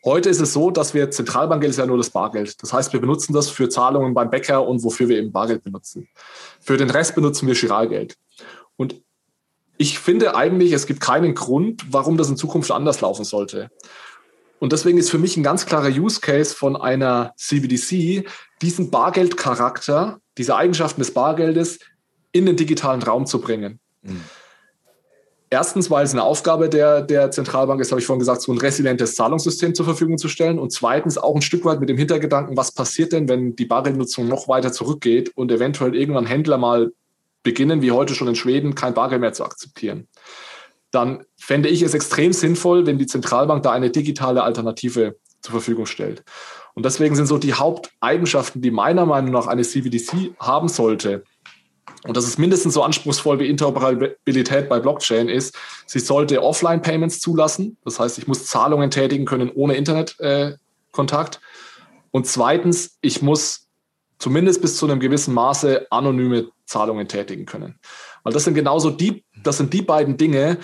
Heute 0.05 0.29
ist 0.29 0.41
es 0.41 0.53
so, 0.53 0.70
dass 0.70 0.95
wir 0.95 1.11
Zentralbankgeld 1.11 1.70
ist 1.70 1.79
ja 1.79 1.87
nur 1.87 1.97
das 1.97 2.11
Bargeld. 2.11 2.62
Das 2.62 2.72
heißt, 2.72 2.93
wir 2.93 3.01
benutzen 3.01 3.33
das 3.33 3.51
für 3.51 3.68
Zahlungen 3.68 4.14
beim 4.14 4.31
Bäcker 4.31 4.66
und 4.66 4.85
wofür 4.85 5.09
wir 5.09 5.18
eben 5.18 5.33
Bargeld 5.33 5.64
benutzen. 5.64 6.09
Für 6.61 6.77
den 6.77 6.91
Rest 6.91 7.14
benutzen 7.14 7.49
wir 7.49 7.55
Giralgeld. 7.55 8.16
Und 8.77 9.03
ich 9.79 9.99
finde 9.99 10.37
eigentlich, 10.37 10.72
es 10.72 10.87
gibt 10.87 11.01
keinen 11.01 11.35
Grund, 11.35 11.85
warum 11.91 12.16
das 12.16 12.29
in 12.29 12.37
Zukunft 12.37 12.70
anders 12.70 13.01
laufen 13.01 13.24
sollte. 13.24 13.70
Und 14.59 14.72
deswegen 14.72 14.99
ist 14.99 15.11
für 15.11 15.18
mich 15.18 15.37
ein 15.37 15.43
ganz 15.43 15.66
klarer 15.66 15.89
Use 15.89 16.20
Case 16.20 16.55
von 16.55 16.77
einer 16.77 17.33
CBDC, 17.37 18.27
diesen 18.62 18.91
Bargeldcharakter, 18.91 20.18
diese 20.39 20.57
Eigenschaften 20.57 21.01
des 21.01 21.12
Bargeldes 21.12 21.79
in 22.33 22.47
den 22.47 22.57
digitalen 22.57 23.03
Raum 23.03 23.27
zu 23.27 23.41
bringen. 23.41 23.81
Mhm. 24.03 24.22
Erstens, 25.49 25.91
weil 25.91 26.05
es 26.05 26.12
eine 26.12 26.24
Aufgabe 26.24 26.68
der, 26.68 27.03
der 27.03 27.31
Zentralbank 27.31 27.81
ist, 27.81 27.93
habe 27.93 28.01
ich 28.01 28.07
vorhin 28.07 28.18
gesagt, 28.18 28.43
so 28.43 28.53
ein 28.53 28.59
resilientes 28.59 29.14
Zahlungssystem 29.14 29.74
zur 29.74 29.85
Verfügung 29.85 30.18
zu 30.18 30.29
stellen. 30.29 30.59
Und 30.59 30.72
zweitens 30.72 31.18
auch 31.18 31.37
ein 31.37 31.43
Stück 31.43 31.64
weit 31.64 31.79
mit 31.79 31.89
dem 31.89 31.97
Hintergedanken, 31.97 32.57
was 32.57 32.72
passiert 32.72 33.12
denn, 33.12 33.29
wenn 33.29 33.55
die 33.55 33.64
Bargeldnutzung 33.64 34.27
noch 34.27 34.49
weiter 34.49 34.72
zurückgeht 34.72 35.31
und 35.37 35.53
eventuell 35.53 35.95
irgendwann 35.95 36.27
Händler 36.27 36.59
mal 36.59 36.91
beginnen, 37.47 37.80
wie 37.80 37.92
heute 37.92 38.16
schon 38.16 38.26
in 38.26 38.34
Schweden, 38.34 38.74
kein 38.74 38.92
Bargeld 38.92 39.20
mehr 39.20 39.32
zu 39.32 39.44
akzeptieren. 39.44 40.09
Dann 40.90 41.24
fände 41.38 41.68
ich 41.68 41.82
es 41.82 41.94
extrem 41.94 42.32
sinnvoll, 42.32 42.86
wenn 42.86 42.99
die 42.99 43.07
Zentralbank 43.07 43.62
da 43.62 43.70
eine 43.70 43.90
digitale 43.90 44.42
Alternative 44.42 45.14
zur 45.40 45.53
Verfügung 45.53 45.86
stellt. 45.86 46.24
Und 46.74 46.84
deswegen 46.84 47.14
sind 47.14 47.26
so 47.26 47.38
die 47.38 47.55
Haupteigenschaften, 47.55 48.62
die 48.62 48.72
meiner 48.72 49.07
Meinung 49.07 49.30
nach 49.30 49.47
eine 49.47 49.62
CBDC 49.62 50.34
haben 50.40 50.68
sollte, 50.68 51.22
und 52.05 52.16
das 52.16 52.26
ist 52.26 52.38
mindestens 52.38 52.74
so 52.74 52.82
anspruchsvoll 52.82 53.40
wie 53.40 53.49
Interoperabilität 53.49 54.68
bei 54.68 54.78
Blockchain 54.78 55.28
ist, 55.28 55.57
sie 55.86 55.99
sollte 55.99 56.42
Offline-Payments 56.42 57.18
zulassen. 57.18 57.76
Das 57.84 57.99
heißt, 57.99 58.18
ich 58.18 58.28
muss 58.28 58.47
Zahlungen 58.47 58.90
tätigen 58.90 59.24
können 59.24 59.51
ohne 59.51 59.74
Internetkontakt. 59.74 61.34
Äh, 61.36 61.38
und 62.12 62.26
zweitens, 62.26 62.99
ich 63.01 63.22
muss 63.22 63.66
zumindest 64.18 64.62
bis 64.62 64.76
zu 64.76 64.86
einem 64.86 65.01
gewissen 65.01 65.34
Maße 65.34 65.86
anonyme 65.90 66.49
Zahlungen 66.67 67.09
tätigen 67.09 67.47
können. 67.47 67.79
Weil 68.23 68.33
das 68.33 68.45
sind 68.45 68.55
genauso 68.55 68.91
die, 68.91 69.25
das 69.43 69.57
sind 69.57 69.73
die 69.73 69.83
beiden 69.83 70.17
Dinge, 70.17 70.59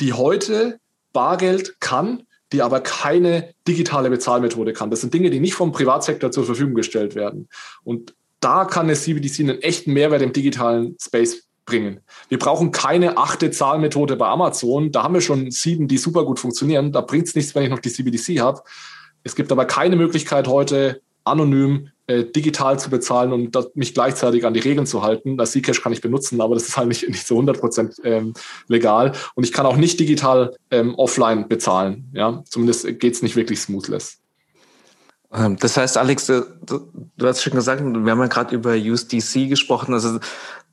die 0.00 0.12
heute 0.12 0.80
Bargeld 1.12 1.80
kann, 1.80 2.24
die 2.52 2.62
aber 2.62 2.80
keine 2.80 3.54
digitale 3.66 4.10
Bezahlmethode 4.10 4.72
kann. 4.72 4.90
Das 4.90 5.00
sind 5.00 5.12
Dinge, 5.12 5.30
die 5.30 5.40
nicht 5.40 5.54
vom 5.54 5.72
Privatsektor 5.72 6.30
zur 6.30 6.44
Verfügung 6.44 6.74
gestellt 6.74 7.14
werden. 7.14 7.48
Und 7.84 8.14
da 8.40 8.64
kann 8.64 8.86
eine 8.86 8.94
CBDC 8.94 9.40
einen 9.40 9.62
echten 9.62 9.92
Mehrwert 9.92 10.22
im 10.22 10.32
digitalen 10.32 10.96
Space 11.00 11.48
bringen. 11.64 12.00
Wir 12.28 12.38
brauchen 12.38 12.70
keine 12.70 13.18
achte 13.18 13.50
Zahlmethode 13.50 14.16
bei 14.16 14.26
Amazon. 14.26 14.92
Da 14.92 15.02
haben 15.02 15.14
wir 15.14 15.20
schon 15.20 15.50
sieben, 15.50 15.88
die 15.88 15.98
super 15.98 16.24
gut 16.24 16.38
funktionieren. 16.38 16.92
Da 16.92 17.00
bringt 17.00 17.26
es 17.26 17.34
nichts, 17.34 17.54
wenn 17.54 17.64
ich 17.64 17.70
noch 17.70 17.80
die 17.80 17.90
CBDC 17.90 18.40
habe. 18.40 18.62
Es 19.24 19.34
gibt 19.34 19.50
aber 19.50 19.64
keine 19.64 19.96
Möglichkeit 19.96 20.46
heute 20.46 21.02
anonym 21.24 21.90
äh, 22.06 22.24
digital 22.24 22.78
zu 22.78 22.90
bezahlen 22.90 23.32
und 23.32 23.56
das, 23.56 23.70
mich 23.74 23.94
gleichzeitig 23.94 24.46
an 24.46 24.54
die 24.54 24.60
Regeln 24.60 24.86
zu 24.86 25.02
halten. 25.02 25.36
Das 25.36 25.52
Zcash 25.52 25.82
kann 25.82 25.92
ich 25.92 26.00
benutzen, 26.00 26.40
aber 26.40 26.54
das 26.54 26.68
ist 26.68 26.76
halt 26.76 26.88
nicht, 26.88 27.08
nicht 27.08 27.26
so 27.26 27.38
100% 27.38 28.04
ähm, 28.04 28.34
legal. 28.68 29.12
Und 29.34 29.44
ich 29.44 29.52
kann 29.52 29.66
auch 29.66 29.76
nicht 29.76 29.98
digital 29.98 30.54
ähm, 30.70 30.94
offline 30.94 31.48
bezahlen. 31.48 32.10
Ja, 32.12 32.42
zumindest 32.48 32.86
geht 33.00 33.14
es 33.14 33.22
nicht 33.22 33.36
wirklich 33.36 33.60
smoothless. 33.60 34.18
Ähm, 35.32 35.56
das 35.56 35.76
heißt, 35.76 35.96
Alex, 35.98 36.26
du, 36.26 36.44
du 37.16 37.26
hast 37.26 37.42
schon 37.42 37.54
gesagt, 37.54 37.82
wir 37.82 38.10
haben 38.10 38.20
ja 38.20 38.26
gerade 38.26 38.54
über 38.54 38.74
USDC 38.74 39.48
gesprochen. 39.48 39.92
Also 39.92 40.20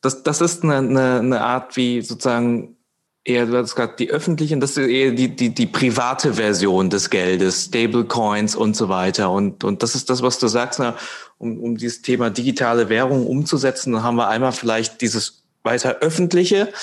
das, 0.01 0.23
das 0.23 0.41
ist 0.41 0.63
eine, 0.63 0.77
eine, 0.77 1.19
eine 1.19 1.41
Art, 1.41 1.75
wie 1.77 2.01
sozusagen 2.01 2.77
eher, 3.25 3.45
du 3.45 3.57
hast 3.57 3.75
gerade 3.75 3.95
die 3.97 4.09
öffentlichen, 4.11 4.59
das 4.59 4.77
ist 4.77 4.87
eher 4.87 5.11
die, 5.11 5.29
die, 5.35 5.53
die 5.53 5.65
private 5.65 6.33
Version 6.33 6.89
des 6.89 7.09
Geldes, 7.09 7.65
Stablecoins 7.65 8.55
und 8.55 8.75
so 8.75 8.89
weiter. 8.89 9.31
Und, 9.31 9.63
und 9.63 9.83
das 9.83 9.95
ist 9.95 10.09
das, 10.09 10.21
was 10.21 10.39
du 10.39 10.47
sagst, 10.47 10.79
na, 10.79 10.95
um, 11.37 11.57
um 11.59 11.77
dieses 11.77 12.01
Thema 12.01 12.29
digitale 12.29 12.89
Währung 12.89 13.25
umzusetzen, 13.25 13.93
dann 13.93 14.03
haben 14.03 14.15
wir 14.15 14.27
einmal 14.27 14.51
vielleicht 14.51 15.01
dieses 15.01 15.43
weiter 15.63 15.97
öffentliche 16.01 16.73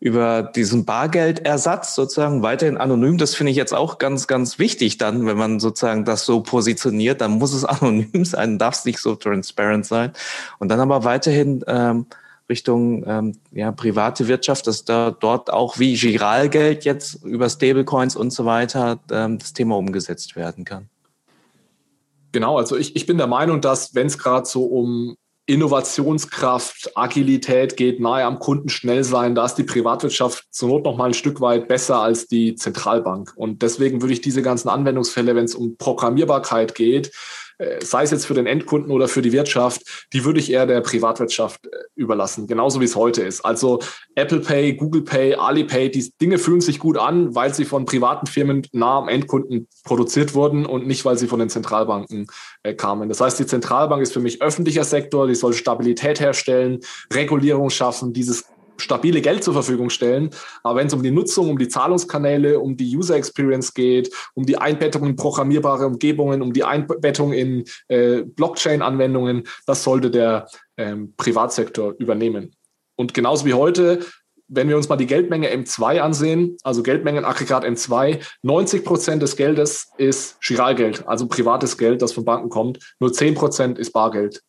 über 0.00 0.42
diesen 0.42 0.84
Bargeldersatz 0.84 1.94
sozusagen 1.94 2.42
weiterhin 2.42 2.76
anonym. 2.76 3.16
Das 3.16 3.34
finde 3.34 3.52
ich 3.52 3.56
jetzt 3.56 3.72
auch 3.72 3.98
ganz, 3.98 4.26
ganz 4.26 4.58
wichtig 4.58 4.98
dann, 4.98 5.26
wenn 5.26 5.36
man 5.36 5.60
sozusagen 5.60 6.04
das 6.04 6.26
so 6.26 6.40
positioniert, 6.40 7.20
dann 7.20 7.32
muss 7.32 7.54
es 7.54 7.64
anonym 7.64 8.24
sein, 8.24 8.58
darf 8.58 8.74
es 8.76 8.84
nicht 8.84 8.98
so 8.98 9.14
transparent 9.14 9.86
sein. 9.86 10.12
Und 10.58 10.68
dann 10.68 10.80
aber 10.80 11.04
weiterhin 11.04 11.64
ähm, 11.66 12.06
Richtung 12.48 13.04
ähm, 13.06 13.32
ja, 13.52 13.72
private 13.72 14.28
Wirtschaft, 14.28 14.66
dass 14.66 14.84
da 14.84 15.10
dort 15.10 15.50
auch 15.50 15.78
wie 15.78 15.94
Giralgeld 15.94 16.84
jetzt 16.84 17.24
über 17.24 17.48
Stablecoins 17.48 18.16
und 18.16 18.32
so 18.32 18.44
weiter 18.44 19.00
ähm, 19.10 19.38
das 19.38 19.52
Thema 19.52 19.76
umgesetzt 19.76 20.36
werden 20.36 20.64
kann. 20.64 20.88
Genau, 22.32 22.58
also 22.58 22.76
ich, 22.76 22.96
ich 22.96 23.06
bin 23.06 23.16
der 23.16 23.28
Meinung, 23.28 23.60
dass 23.60 23.94
wenn 23.94 24.08
es 24.08 24.18
gerade 24.18 24.46
so 24.46 24.64
um 24.64 25.16
Innovationskraft, 25.46 26.92
Agilität 26.96 27.76
geht, 27.76 28.00
nahe 28.00 28.24
am 28.24 28.38
Kunden 28.38 28.70
schnell 28.70 29.04
sein, 29.04 29.34
da 29.34 29.44
ist 29.44 29.56
die 29.56 29.64
Privatwirtschaft 29.64 30.46
zur 30.50 30.70
Not 30.70 30.84
noch 30.84 30.96
mal 30.96 31.06
ein 31.06 31.14
Stück 31.14 31.40
weit 31.42 31.68
besser 31.68 32.00
als 32.00 32.26
die 32.26 32.54
Zentralbank. 32.54 33.34
Und 33.36 33.60
deswegen 33.60 34.00
würde 34.00 34.14
ich 34.14 34.22
diese 34.22 34.40
ganzen 34.40 34.70
Anwendungsfälle, 34.70 35.36
wenn 35.36 35.44
es 35.44 35.54
um 35.54 35.76
Programmierbarkeit 35.76 36.74
geht, 36.74 37.12
sei 37.80 38.02
es 38.02 38.10
jetzt 38.10 38.26
für 38.26 38.34
den 38.34 38.46
Endkunden 38.46 38.90
oder 38.90 39.08
für 39.08 39.22
die 39.22 39.32
Wirtschaft, 39.32 40.06
die 40.12 40.24
würde 40.24 40.40
ich 40.40 40.50
eher 40.50 40.66
der 40.66 40.80
Privatwirtschaft 40.80 41.66
äh, 41.66 41.70
überlassen, 41.94 42.46
genauso 42.46 42.80
wie 42.80 42.84
es 42.84 42.96
heute 42.96 43.22
ist. 43.22 43.44
Also 43.44 43.80
Apple 44.14 44.40
Pay, 44.40 44.74
Google 44.74 45.02
Pay, 45.02 45.34
Alipay, 45.34 45.90
die 45.90 46.12
Dinge 46.20 46.38
fühlen 46.38 46.60
sich 46.60 46.78
gut 46.78 46.98
an, 46.98 47.34
weil 47.34 47.54
sie 47.54 47.64
von 47.64 47.84
privaten 47.84 48.26
Firmen 48.26 48.66
nah 48.72 48.98
am 48.98 49.08
Endkunden 49.08 49.68
produziert 49.84 50.34
wurden 50.34 50.66
und 50.66 50.86
nicht, 50.86 51.04
weil 51.04 51.18
sie 51.18 51.26
von 51.26 51.38
den 51.38 51.48
Zentralbanken 51.48 52.26
äh, 52.62 52.74
kamen. 52.74 53.08
Das 53.08 53.20
heißt, 53.20 53.38
die 53.38 53.46
Zentralbank 53.46 54.02
ist 54.02 54.12
für 54.12 54.20
mich 54.20 54.42
öffentlicher 54.42 54.84
Sektor, 54.84 55.26
die 55.26 55.34
soll 55.34 55.52
Stabilität 55.52 56.20
herstellen, 56.20 56.80
Regulierung 57.12 57.70
schaffen, 57.70 58.12
dieses 58.12 58.44
stabile 58.76 59.20
Geld 59.20 59.44
zur 59.44 59.54
Verfügung 59.54 59.90
stellen. 59.90 60.30
Aber 60.62 60.78
wenn 60.78 60.86
es 60.86 60.94
um 60.94 61.02
die 61.02 61.10
Nutzung, 61.10 61.50
um 61.50 61.58
die 61.58 61.68
Zahlungskanäle, 61.68 62.58
um 62.60 62.76
die 62.76 62.96
User 62.96 63.16
Experience 63.16 63.74
geht, 63.74 64.10
um 64.34 64.46
die 64.46 64.58
Einbettung 64.58 65.06
in 65.06 65.16
programmierbare 65.16 65.86
Umgebungen, 65.86 66.42
um 66.42 66.52
die 66.52 66.64
Einbettung 66.64 67.32
in 67.32 67.64
äh, 67.88 68.22
Blockchain-Anwendungen, 68.22 69.44
das 69.66 69.84
sollte 69.84 70.10
der 70.10 70.46
ähm, 70.76 71.14
Privatsektor 71.16 71.94
übernehmen. 71.98 72.54
Und 72.96 73.14
genauso 73.14 73.44
wie 73.44 73.54
heute, 73.54 74.00
wenn 74.48 74.68
wir 74.68 74.76
uns 74.76 74.88
mal 74.88 74.96
die 74.96 75.06
Geldmenge 75.06 75.48
M2 75.48 76.00
ansehen, 76.00 76.56
also 76.62 76.82
Geldmengenaggregat 76.82 77.64
M2, 77.64 78.20
90 78.42 78.84
Prozent 78.84 79.22
des 79.22 79.36
Geldes 79.36 79.88
ist 79.96 80.40
Giralgeld, 80.42 81.06
also 81.08 81.26
privates 81.26 81.78
Geld, 81.78 82.02
das 82.02 82.12
von 82.12 82.24
Banken 82.24 82.50
kommt. 82.50 82.78
Nur 83.00 83.12
10 83.12 83.34
Prozent 83.34 83.78
ist 83.78 83.92
Bargeld. 83.92 84.42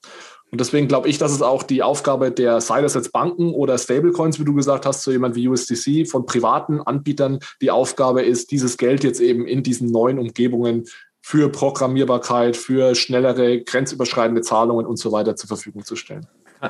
Und 0.52 0.62
deswegen 0.62 0.88
glaube 0.88 1.10
ich, 1.10 1.18
dass 1.18 1.32
es 1.32 1.42
auch 1.42 1.64
die 1.64 1.84
Aufgabe 1.84 2.32
der, 2.32 2.62
sei 2.62 2.82
das 2.82 3.10
Banken 3.10 3.54
oder 3.54 3.78
Stablecoins, 3.78 4.40
wie 4.40 4.46
du 4.46 4.54
gesagt 4.54 4.86
hast, 4.86 5.04
so 5.04 5.12
jemand 5.12 5.36
wie 5.36 5.48
USDC, 5.50 6.08
von 6.08 6.26
privaten 6.26 6.82
Anbietern, 6.82 7.40
die 7.62 7.72
Aufgabe 7.72 8.22
ist, 8.22 8.52
dieses 8.52 8.78
Geld 8.78 9.04
jetzt 9.04 9.20
eben 9.20 9.46
in 9.48 9.64
diesen 9.64 9.92
neuen 9.92 10.20
Umgebungen 10.20 10.86
für 11.22 11.50
Programmierbarkeit, 11.50 12.56
für 12.56 12.94
schnellere, 12.94 13.62
grenzüberschreitende 13.62 14.42
Zahlungen 14.42 14.86
und 14.86 14.98
so 14.98 15.12
weiter 15.12 15.36
zur 15.36 15.48
Verfügung 15.48 15.84
zu 15.84 15.96
stellen. 15.96 16.28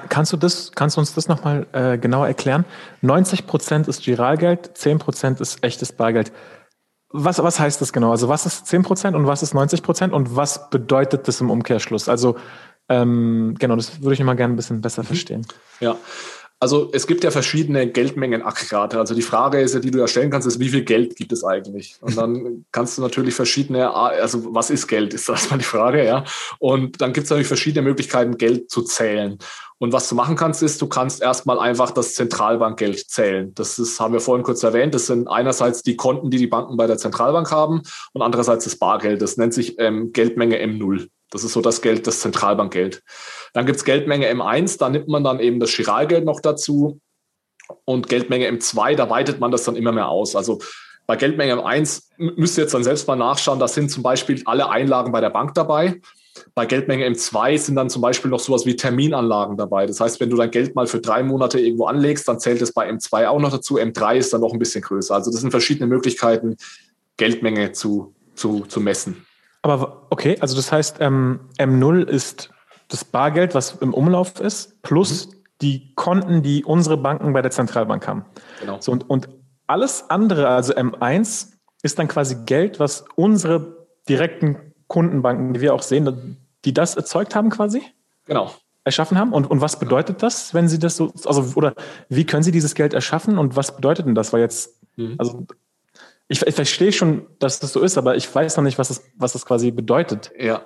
Kannst 0.10 0.34
du 0.34 0.38
das, 0.38 0.72
kannst 0.74 0.96
du 0.96 1.02
uns 1.02 1.14
das 1.14 1.28
nochmal 1.28 1.68
äh, 1.74 1.98
genauer 1.98 2.28
erklären? 2.28 2.66
90 3.02 3.48
Prozent 3.48 3.88
ist 3.88 4.04
Giralgeld, 4.04 4.72
10 4.78 5.00
Prozent 5.00 5.42
ist 5.42 5.64
echtes 5.64 5.92
Bargeld. 5.92 6.32
Was, 7.10 7.42
was 7.42 7.60
heißt 7.60 7.82
das 7.82 7.94
genau? 7.94 8.12
Also 8.12 8.30
was 8.30 8.46
ist 8.46 8.66
10 8.68 8.84
Prozent 8.84 9.16
und 9.16 9.28
was 9.28 9.44
ist 9.44 9.54
90 9.54 9.84
Prozent 9.84 10.14
und 10.14 10.36
was 10.36 10.70
bedeutet 10.70 11.28
das 11.28 11.40
im 11.40 11.50
Umkehrschluss? 11.50 12.10
Also 12.10 12.36
ähm, 12.90 13.56
genau, 13.60 13.76
das 13.76 14.02
würde 14.02 14.14
ich 14.14 14.20
immer 14.20 14.36
gerne 14.36 14.54
ein 14.54 14.58
bisschen 14.58 14.82
besser 14.82 15.04
mhm. 15.04 15.08
verstehen. 15.08 15.48
Ja. 15.80 15.98
Also 16.58 16.90
es 16.94 17.06
gibt 17.06 17.24
ja 17.24 17.32
verschiedene 17.32 17.88
Geldmengenaggregate. 17.92 18.98
Also 18.98 19.14
die 19.14 19.22
Frage 19.22 19.60
ist 19.60 19.74
ja, 19.74 19.82
die 19.82 19.92
du 19.92 20.00
ja 20.00 20.08
stellen 20.08 20.32
kannst, 20.32 20.48
ist, 20.48 20.60
wie 20.60 20.70
viel 20.70 20.84
Geld 20.84 21.16
gibt 21.18 21.34
es 21.34 21.44
eigentlich? 21.44 21.98
Und 22.00 22.18
dann 22.18 22.66
kannst 22.72 22.98
du 22.98 23.02
natürlich 23.02 23.36
verschiedene, 23.36 23.94
also 23.94 24.54
was 24.56 24.70
ist 24.70 24.88
Geld, 24.88 25.14
ist 25.14 25.28
das 25.28 25.50
mal 25.52 25.58
die 25.58 25.66
Frage, 25.66 26.06
ja. 26.06 26.24
Und 26.60 27.02
dann 27.02 27.12
gibt 27.12 27.26
es 27.26 27.30
natürlich 27.30 27.48
verschiedene 27.48 27.88
Möglichkeiten, 27.88 28.38
Geld 28.38 28.72
zu 28.72 28.84
zählen. 28.84 29.38
Und 29.78 29.92
was 29.92 30.08
du 30.08 30.16
machen 30.16 30.38
kannst, 30.38 30.64
ist, 30.64 30.82
du 30.82 30.88
kannst 30.88 31.22
erstmal 31.22 31.60
einfach 31.60 31.92
das 31.92 32.16
Zentralbankgeld 32.16 33.10
zählen. 33.10 33.54
Das 33.56 33.78
ist, 33.78 34.00
haben 34.00 34.14
wir 34.14 34.22
vorhin 34.22 34.44
kurz 34.44 34.64
erwähnt. 34.64 34.96
Das 34.96 35.08
sind 35.08 35.28
einerseits 35.28 35.84
die 35.84 35.98
Konten, 35.98 36.32
die 36.32 36.38
die 36.38 36.48
Banken 36.48 36.78
bei 36.78 36.88
der 36.88 36.98
Zentralbank 36.98 37.52
haben 37.52 37.82
und 38.14 38.22
andererseits 38.22 38.64
das 38.64 38.78
Bargeld. 38.78 39.22
Das 39.22 39.36
nennt 39.36 39.54
sich 39.54 39.78
ähm, 39.78 40.14
Geldmenge 40.14 40.58
M0. 40.64 41.10
Das 41.32 41.44
ist 41.44 41.54
so 41.54 41.62
das 41.62 41.82
Geld, 41.82 42.08
das 42.08 42.20
Zentralbankgeld. 42.20 43.02
Dann 43.54 43.66
gibt 43.66 43.78
es 43.78 43.86
Geldmenge 43.86 44.32
M1, 44.32 44.78
da 44.78 44.90
nimmt 44.90 45.08
man 45.08 45.24
dann 45.24 45.40
eben 45.40 45.60
das 45.60 45.72
Chiralgeld 45.72 46.26
noch 46.26 46.40
dazu. 46.40 47.00
Und 47.84 48.10
Geldmenge 48.10 48.48
M2, 48.50 48.96
da 48.96 49.10
weitet 49.10 49.40
man 49.40 49.52
das 49.52 49.64
dann 49.64 49.76
immer 49.76 49.92
mehr 49.92 50.10
aus. 50.10 50.36
Also 50.36 50.60
bei 51.08 51.16
Geldmenge 51.16 51.56
M1 51.56 52.04
müsst 52.18 52.58
ihr 52.58 52.64
jetzt 52.64 52.74
dann 52.74 52.84
selbst 52.84 53.08
mal 53.08 53.16
nachschauen, 53.16 53.60
da 53.60 53.68
sind 53.68 53.92
zum 53.92 54.04
Beispiel 54.04 54.42
alle 54.46 54.70
Einlagen 54.70 55.12
bei 55.12 55.22
der 55.22 55.30
Bank 55.30 55.54
dabei. 55.54 56.02
Bei 56.54 56.66
Geldmenge 56.66 57.08
M2 57.08 57.58
sind 57.58 57.76
dann 57.76 57.90
zum 57.90 58.02
Beispiel 58.02 58.30
noch 58.30 58.40
sowas 58.40 58.66
wie 58.66 58.76
Terminanlagen 58.76 59.56
dabei. 59.56 59.86
Das 59.86 60.00
heißt, 60.00 60.20
wenn 60.20 60.30
du 60.30 60.36
dein 60.36 60.52
Geld 60.52 60.76
mal 60.76 60.88
für 60.88 61.00
drei 61.00 61.24
Monate 61.24 61.60
irgendwo 61.60 61.86
anlegst, 61.86 62.28
dann 62.28 62.40
zählt 62.40 62.62
es 62.62 62.74
bei 62.74 62.90
M2 62.90 63.28
auch 63.28 63.40
noch 63.40 63.52
dazu. 63.52 63.78
M3 63.78 64.18
ist 64.18 64.34
dann 64.34 64.42
noch 64.42 64.52
ein 64.52 64.60
bisschen 64.60 64.82
größer. 64.82 65.16
Also 65.16 65.32
das 65.32 65.42
sind 65.42 65.52
verschiedene 65.52 65.88
Möglichkeiten, 65.88 66.58
Geldmenge 67.18 67.72
zu, 67.72 68.14
zu, 68.36 68.66
zu 68.68 68.82
messen. 68.82 69.25
Aber 69.66 70.06
okay, 70.12 70.38
also 70.42 70.56
das 70.56 70.72
heißt, 70.72 70.98
ähm, 71.00 71.40
M0 71.58 72.04
ist 72.04 72.52
das 72.88 73.04
Bargeld, 73.04 73.56
was 73.56 73.72
im 73.82 73.96
Umlauf 73.96 74.40
ist, 74.40 74.80
plus 74.84 75.26
mhm. 75.26 75.32
die 75.64 75.96
Konten, 75.96 76.44
die 76.44 76.64
unsere 76.64 76.98
Banken 76.98 77.34
bei 77.34 77.42
der 77.42 77.50
Zentralbank 77.50 78.08
haben. 78.08 78.26
Genau. 78.60 78.80
So, 78.80 78.92
und, 78.92 79.10
und 79.10 79.28
alles 79.66 80.08
andere, 80.08 80.50
also 80.50 80.76
M1, 80.76 81.54
ist 81.82 81.98
dann 81.98 82.08
quasi 82.08 82.36
Geld, 82.46 82.80
was 82.80 83.06
unsere 83.16 83.88
direkten 84.08 84.72
Kundenbanken, 84.86 85.56
die 85.56 85.62
wir 85.62 85.74
auch 85.74 85.82
sehen, 85.82 86.38
die 86.64 86.74
das 86.76 86.96
erzeugt 86.96 87.34
haben 87.34 87.50
quasi? 87.50 87.82
Genau. 88.26 88.52
Erschaffen 88.84 89.18
haben? 89.18 89.34
Und, 89.34 89.50
und 89.50 89.62
was 89.62 89.80
bedeutet 89.80 90.22
das, 90.22 90.54
wenn 90.54 90.68
Sie 90.68 90.78
das 90.78 90.96
so, 90.96 91.12
also, 91.26 91.54
oder 91.56 91.74
wie 92.08 92.28
können 92.28 92.44
Sie 92.44 92.52
dieses 92.52 92.76
Geld 92.76 92.94
erschaffen 92.94 93.40
und 93.40 93.56
was 93.56 93.76
bedeutet 93.76 94.06
denn 94.06 94.14
das? 94.14 94.32
Weil 94.32 94.42
jetzt, 94.42 94.80
mhm. 94.96 95.16
also 95.18 95.48
ich, 96.28 96.42
ich 96.42 96.56
verstehe 96.56 96.92
schon, 96.92 97.28
dass 97.40 97.60
das 97.60 97.74
so 97.74 97.82
ist, 97.82 97.98
aber 97.98 98.16
ich 98.16 98.34
weiß 98.34 98.58
noch 98.58 98.64
nicht, 98.64 98.78
was 98.78 98.88
das, 98.88 99.04
was 99.16 99.34
das 99.34 99.46
quasi 99.46 99.72
bedeutet. 99.72 100.32
Ja. 100.38 100.66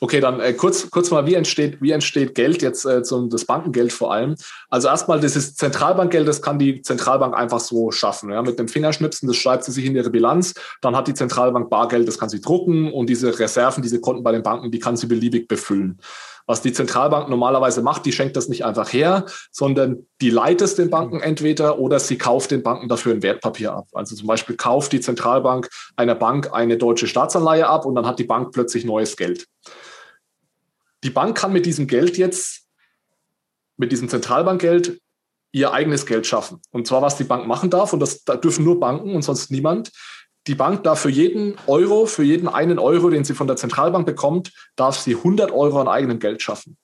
Okay, 0.00 0.20
dann 0.20 0.40
äh, 0.40 0.52
kurz, 0.52 0.90
kurz 0.90 1.10
mal, 1.10 1.26
wie 1.26 1.34
entsteht, 1.34 1.80
wie 1.80 1.90
entsteht 1.90 2.34
Geld 2.34 2.62
jetzt, 2.62 2.84
äh, 2.84 3.02
zum, 3.02 3.30
das 3.30 3.44
Bankengeld 3.44 3.92
vor 3.92 4.12
allem? 4.12 4.36
Also 4.68 4.88
erstmal, 4.88 5.20
dieses 5.20 5.56
Zentralbankgeld, 5.56 6.28
das 6.28 6.42
kann 6.42 6.58
die 6.58 6.82
Zentralbank 6.82 7.34
einfach 7.36 7.60
so 7.60 7.90
schaffen. 7.90 8.30
Ja? 8.30 8.42
Mit 8.42 8.58
dem 8.58 8.68
Fingerschnipsen, 8.68 9.26
das 9.26 9.36
schreibt 9.36 9.64
sie 9.64 9.72
sich 9.72 9.84
in 9.84 9.96
ihre 9.96 10.10
Bilanz. 10.10 10.54
Dann 10.80 10.96
hat 10.96 11.08
die 11.08 11.14
Zentralbank 11.14 11.70
Bargeld, 11.70 12.06
das 12.06 12.18
kann 12.18 12.28
sie 12.28 12.40
drucken 12.40 12.92
und 12.92 13.08
diese 13.08 13.38
Reserven, 13.38 13.82
diese 13.82 14.00
Konten 14.00 14.22
bei 14.22 14.32
den 14.32 14.42
Banken, 14.42 14.70
die 14.70 14.78
kann 14.78 14.96
sie 14.96 15.06
beliebig 15.06 15.48
befüllen. 15.48 15.98
Was 16.46 16.60
die 16.60 16.72
Zentralbank 16.72 17.28
normalerweise 17.30 17.80
macht, 17.80 18.04
die 18.04 18.12
schenkt 18.12 18.36
das 18.36 18.48
nicht 18.48 18.64
einfach 18.64 18.92
her, 18.92 19.24
sondern 19.50 20.06
die 20.20 20.28
leiht 20.28 20.60
es 20.60 20.74
den 20.74 20.90
Banken 20.90 21.20
entweder 21.20 21.78
oder 21.78 21.98
sie 21.98 22.18
kauft 22.18 22.50
den 22.50 22.62
Banken 22.62 22.88
dafür 22.88 23.14
ein 23.14 23.22
Wertpapier 23.22 23.72
ab. 23.72 23.88
Also 23.94 24.14
zum 24.14 24.26
Beispiel 24.26 24.56
kauft 24.56 24.92
die 24.92 25.00
Zentralbank 25.00 25.70
einer 25.96 26.14
Bank 26.14 26.52
eine 26.52 26.76
deutsche 26.76 27.06
Staatsanleihe 27.06 27.66
ab 27.66 27.86
und 27.86 27.94
dann 27.94 28.06
hat 28.06 28.18
die 28.18 28.24
Bank 28.24 28.52
plötzlich 28.52 28.84
neues 28.84 29.16
Geld. 29.16 29.46
Die 31.02 31.10
Bank 31.10 31.36
kann 31.36 31.52
mit 31.52 31.66
diesem 31.66 31.86
Geld 31.86 32.18
jetzt, 32.18 32.66
mit 33.76 33.90
diesem 33.92 34.08
Zentralbankgeld, 34.08 35.00
ihr 35.52 35.72
eigenes 35.72 36.04
Geld 36.04 36.26
schaffen. 36.26 36.60
Und 36.72 36.86
zwar, 36.86 37.00
was 37.00 37.16
die 37.16 37.24
Bank 37.24 37.46
machen 37.46 37.70
darf, 37.70 37.92
und 37.92 38.00
das 38.00 38.24
da 38.24 38.36
dürfen 38.36 38.64
nur 38.64 38.80
Banken 38.80 39.14
und 39.14 39.22
sonst 39.22 39.50
niemand, 39.50 39.92
die 40.46 40.54
Bank 40.54 40.82
darf 40.84 41.00
für 41.00 41.10
jeden 41.10 41.56
Euro, 41.66 42.06
für 42.06 42.22
jeden 42.22 42.48
einen 42.48 42.78
Euro, 42.78 43.10
den 43.10 43.24
sie 43.24 43.34
von 43.34 43.46
der 43.46 43.56
Zentralbank 43.56 44.06
bekommt, 44.06 44.52
darf 44.76 44.98
sie 44.98 45.16
100 45.16 45.50
Euro 45.50 45.80
an 45.80 45.88
eigenem 45.88 46.18
Geld 46.18 46.42
schaffen. 46.42 46.76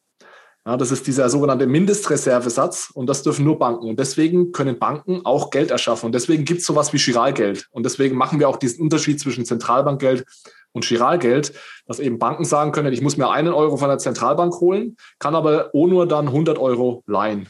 Ja, 0.67 0.77
das 0.77 0.91
ist 0.91 1.07
dieser 1.07 1.29
sogenannte 1.31 1.67
Mindestreservesatz 1.67 2.91
und 2.93 3.07
das 3.07 3.23
dürfen 3.23 3.45
nur 3.45 3.59
Banken. 3.59 3.89
Und 3.89 3.99
deswegen 3.99 4.53
können 4.53 4.79
Banken 4.79 5.25
auch 5.25 5.51
Geld 5.51 5.71
erschaffen. 5.71 6.07
Und 6.07 6.15
deswegen 6.15 6.45
gibt 6.45 6.61
es 6.61 6.67
sowas 6.67 6.93
wie 6.93 6.99
Chiralgeld. 6.99 7.69
Und 7.71 7.85
deswegen 7.85 8.17
machen 8.17 8.39
wir 8.39 8.49
auch 8.49 8.59
diesen 8.59 8.83
Unterschied 8.83 9.19
zwischen 9.19 9.47
Zentralbankgeld 9.47 10.25
und 10.73 10.85
Chiralgeld, 10.85 11.55
dass 11.87 11.99
eben 11.99 12.19
Banken 12.19 12.45
sagen 12.45 12.73
können, 12.73 12.93
ich 12.93 13.01
muss 13.01 13.17
mir 13.17 13.31
einen 13.31 13.55
Euro 13.55 13.79
von 13.79 13.89
der 13.89 13.99
Zentralbank 13.99 14.55
holen, 14.61 14.97
kann 15.19 15.35
aber 15.35 15.71
ohne 15.73 16.07
dann 16.07 16.29
100 16.29 16.59
Euro 16.59 17.03
leihen. 17.07 17.49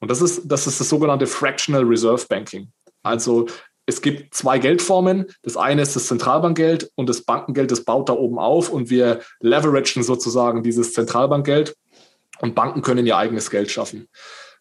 Und 0.00 0.10
das 0.10 0.20
ist, 0.20 0.42
das 0.44 0.66
ist 0.66 0.78
das 0.78 0.88
sogenannte 0.88 1.26
Fractional 1.26 1.84
Reserve 1.84 2.26
Banking. 2.28 2.70
Also 3.02 3.46
es 3.86 4.00
gibt 4.00 4.34
zwei 4.34 4.58
Geldformen. 4.58 5.26
Das 5.42 5.56
eine 5.56 5.82
ist 5.82 5.96
das 5.96 6.06
Zentralbankgeld 6.06 6.90
und 6.94 7.08
das 7.08 7.22
Bankengeld, 7.22 7.70
das 7.70 7.84
baut 7.84 8.08
da 8.08 8.12
oben 8.12 8.38
auf 8.38 8.70
und 8.70 8.90
wir 8.90 9.20
leveragen 9.40 10.02
sozusagen 10.02 10.62
dieses 10.62 10.92
Zentralbankgeld 10.92 11.76
und 12.40 12.54
Banken 12.54 12.82
können 12.82 13.06
ihr 13.06 13.16
eigenes 13.16 13.50
Geld 13.50 13.70
schaffen. 13.70 14.08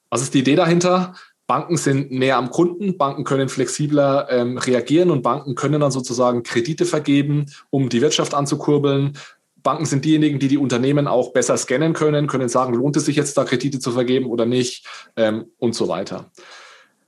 Was 0.09 0.21
ist 0.21 0.33
die 0.33 0.39
Idee 0.39 0.55
dahinter? 0.55 1.13
Banken 1.47 1.75
sind 1.75 2.11
näher 2.11 2.37
am 2.37 2.49
Kunden, 2.49 2.97
Banken 2.97 3.25
können 3.25 3.49
flexibler 3.49 4.27
ähm, 4.29 4.57
reagieren 4.57 5.11
und 5.11 5.21
Banken 5.21 5.53
können 5.55 5.81
dann 5.81 5.91
sozusagen 5.91 6.43
Kredite 6.43 6.85
vergeben, 6.85 7.47
um 7.69 7.89
die 7.89 8.01
Wirtschaft 8.01 8.33
anzukurbeln. 8.33 9.17
Banken 9.61 9.85
sind 9.85 10.05
diejenigen, 10.05 10.39
die 10.39 10.47
die 10.47 10.57
Unternehmen 10.57 11.07
auch 11.07 11.33
besser 11.33 11.57
scannen 11.57 11.93
können, 11.93 12.27
können 12.27 12.49
sagen, 12.49 12.73
lohnt 12.73 12.95
es 12.95 13.05
sich 13.05 13.15
jetzt 13.15 13.37
da 13.37 13.43
Kredite 13.43 13.79
zu 13.79 13.91
vergeben 13.91 14.27
oder 14.27 14.45
nicht 14.45 14.87
ähm, 15.17 15.51
und 15.57 15.75
so 15.75 15.87
weiter. 15.87 16.31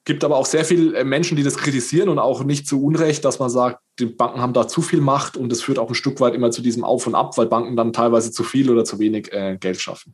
Gibt 0.06 0.24
aber 0.24 0.36
auch 0.36 0.46
sehr 0.46 0.66
viele 0.66 0.98
äh, 0.98 1.04
Menschen, 1.04 1.38
die 1.38 1.44
das 1.44 1.58
kritisieren 1.58 2.10
und 2.10 2.20
auch 2.20 2.44
nicht 2.44 2.68
zu 2.68 2.84
Unrecht, 2.84 3.24
dass 3.24 3.40
man 3.40 3.50
sagt, 3.50 3.80
die 4.00 4.06
Banken 4.06 4.42
haben 4.42 4.54
da 4.54 4.68
zu 4.68 4.82
viel 4.82 5.02
Macht 5.02 5.38
und 5.38 5.52
es 5.52 5.62
führt 5.62 5.80
auch 5.80 5.90
ein 5.90 5.96
Stück 5.96 6.20
weit 6.20 6.34
immer 6.34 6.52
zu 6.52 6.62
diesem 6.62 6.84
Auf 6.84 7.08
und 7.08 7.16
Ab, 7.16 7.38
weil 7.38 7.46
Banken 7.46 7.76
dann 7.76 7.94
teilweise 7.94 8.32
zu 8.32 8.44
viel 8.44 8.70
oder 8.70 8.84
zu 8.84 9.00
wenig 9.00 9.32
äh, 9.32 9.58
Geld 9.58 9.80
schaffen. 9.80 10.14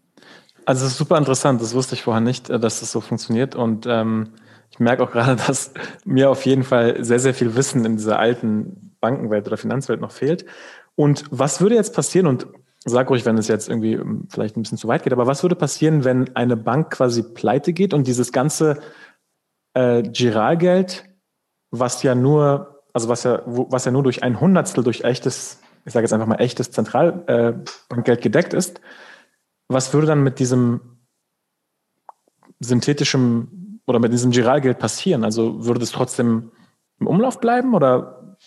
Also 0.66 0.86
es 0.86 0.92
ist 0.92 0.98
super 0.98 1.18
interessant, 1.18 1.62
das 1.62 1.74
wusste 1.74 1.96
ich 1.96 2.04
vorher 2.04 2.22
nicht, 2.22 2.50
äh, 2.50 2.60
dass 2.60 2.82
das 2.82 2.92
so 2.92 3.02
funktioniert 3.02 3.56
und 3.56 3.86
ähm, 3.88 4.30
ich 4.72 4.80
merke 4.80 5.04
auch 5.04 5.12
gerade, 5.12 5.42
dass 5.48 5.74
mir 6.06 6.30
auf 6.30 6.46
jeden 6.46 6.64
Fall 6.64 7.04
sehr, 7.04 7.20
sehr 7.20 7.34
viel 7.34 7.56
Wissen 7.56 7.86
in 7.86 7.98
dieser 7.98 8.20
alten 8.20 8.96
Bankenwelt 9.02 9.48
oder 9.48 9.58
Finanzwelt 9.58 10.02
noch 10.02 10.12
fehlt. 10.12 10.46
Und 10.96 11.24
was 11.32 11.62
würde 11.62 11.76
jetzt 11.76 11.94
passieren, 11.94 12.28
und 12.28 12.48
sag 12.86 13.10
ruhig, 13.10 13.26
wenn 13.26 13.38
es 13.38 13.48
jetzt 13.48 13.70
irgendwie 13.70 13.94
ähm, 13.94 14.28
vielleicht 14.30 14.58
ein 14.58 14.62
bisschen 14.62 14.78
zu 14.78 14.88
weit 14.88 15.04
geht, 15.04 15.14
aber 15.14 15.28
was 15.28 15.44
würde 15.44 15.56
passieren, 15.56 16.04
wenn 16.04 16.36
eine 16.36 16.58
Bank 16.58 16.92
quasi 16.92 17.24
pleite 17.24 17.74
geht 17.74 17.94
und 17.94 18.08
dieses 18.08 18.32
ganze 18.32 18.80
äh, 19.74 20.04
Giralgeld, 20.04 21.06
was 21.72 22.04
ja 22.04 22.16
nur, 22.16 22.84
also 22.94 23.10
was 23.10 23.24
ja, 23.24 23.42
was 23.46 23.86
ja 23.86 23.92
nur 23.92 24.04
durch 24.04 24.24
ein 24.24 24.40
Hundertstel 24.40 24.84
durch 24.84 25.02
echtes, 25.02 25.62
ich 25.86 25.94
sage 25.94 26.06
jetzt 26.06 26.14
einfach 26.14 26.28
mal 26.28 26.36
echtes 26.36 26.72
Zentralbankgeld 26.72 28.20
äh, 28.20 28.22
gedeckt 28.22 28.54
ist, 28.54 28.82
was 29.68 29.94
würde 29.94 30.08
dann 30.08 30.24
mit 30.24 30.40
diesem 30.40 31.00
synthetischen 32.60 33.82
oder 33.86 34.00
mit 34.00 34.12
diesem 34.12 34.32
Giralgeld 34.32 34.80
passieren? 34.80 35.24
Also 35.24 35.66
würde 35.66 35.80
das 35.80 35.92
trotzdem 35.92 36.52
im 37.00 37.08
Umlauf 37.08 37.40
bleiben 37.40 37.74
oder 37.74 38.38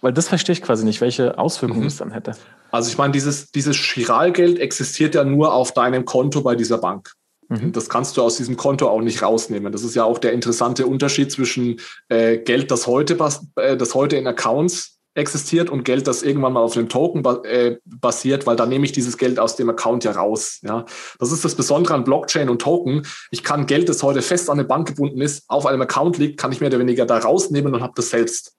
weil 0.00 0.12
das 0.12 0.28
verstehe 0.28 0.52
ich 0.52 0.62
quasi 0.62 0.84
nicht, 0.84 1.00
welche 1.00 1.38
Auswirkungen 1.38 1.82
mhm. 1.82 1.88
es 1.88 1.96
dann 1.96 2.12
hätte. 2.12 2.36
Also 2.70 2.90
ich 2.90 2.98
meine, 2.98 3.12
dieses, 3.12 3.50
dieses 3.50 3.76
Chiralgeld 3.76 4.58
existiert 4.58 5.14
ja 5.14 5.24
nur 5.24 5.52
auf 5.52 5.72
deinem 5.72 6.04
Konto 6.04 6.42
bei 6.42 6.54
dieser 6.54 6.78
Bank. 6.78 7.14
Mhm. 7.48 7.72
Das 7.72 7.88
kannst 7.88 8.16
du 8.16 8.22
aus 8.22 8.36
diesem 8.36 8.56
Konto 8.56 8.88
auch 8.88 9.00
nicht 9.00 9.22
rausnehmen. 9.22 9.72
Das 9.72 9.82
ist 9.82 9.94
ja 9.94 10.04
auch 10.04 10.18
der 10.18 10.32
interessante 10.32 10.86
Unterschied 10.86 11.32
zwischen 11.32 11.80
äh, 12.08 12.38
Geld, 12.38 12.70
das 12.70 12.86
heute, 12.86 13.16
äh, 13.56 13.76
das 13.76 13.94
heute 13.94 14.16
in 14.16 14.26
Accounts 14.26 14.98
existiert 15.14 15.68
und 15.68 15.84
Geld, 15.84 16.06
das 16.06 16.22
irgendwann 16.22 16.52
mal 16.52 16.60
auf 16.60 16.76
einem 16.76 16.88
Token 16.88 17.24
äh, 17.44 17.76
basiert, 17.84 18.46
weil 18.46 18.56
da 18.56 18.66
nehme 18.66 18.84
ich 18.84 18.92
dieses 18.92 19.18
Geld 19.18 19.38
aus 19.38 19.56
dem 19.56 19.68
Account 19.68 20.04
ja 20.04 20.12
raus. 20.12 20.60
Ja, 20.62 20.84
das 21.18 21.32
ist 21.32 21.44
das 21.44 21.54
Besondere 21.54 21.94
an 21.94 22.04
Blockchain 22.04 22.48
und 22.48 22.62
Token. 22.62 23.02
Ich 23.30 23.42
kann 23.42 23.66
Geld, 23.66 23.88
das 23.88 24.02
heute 24.02 24.22
fest 24.22 24.48
an 24.48 24.58
eine 24.58 24.68
Bank 24.68 24.88
gebunden 24.88 25.20
ist, 25.20 25.44
auf 25.48 25.66
einem 25.66 25.82
Account 25.82 26.18
liegt, 26.18 26.38
kann 26.38 26.52
ich 26.52 26.60
mehr 26.60 26.68
oder 26.68 26.78
weniger 26.78 27.04
da 27.04 27.18
rausnehmen 27.18 27.74
und 27.74 27.82
habe 27.82 27.94
das 27.96 28.10
selbst. 28.10 28.57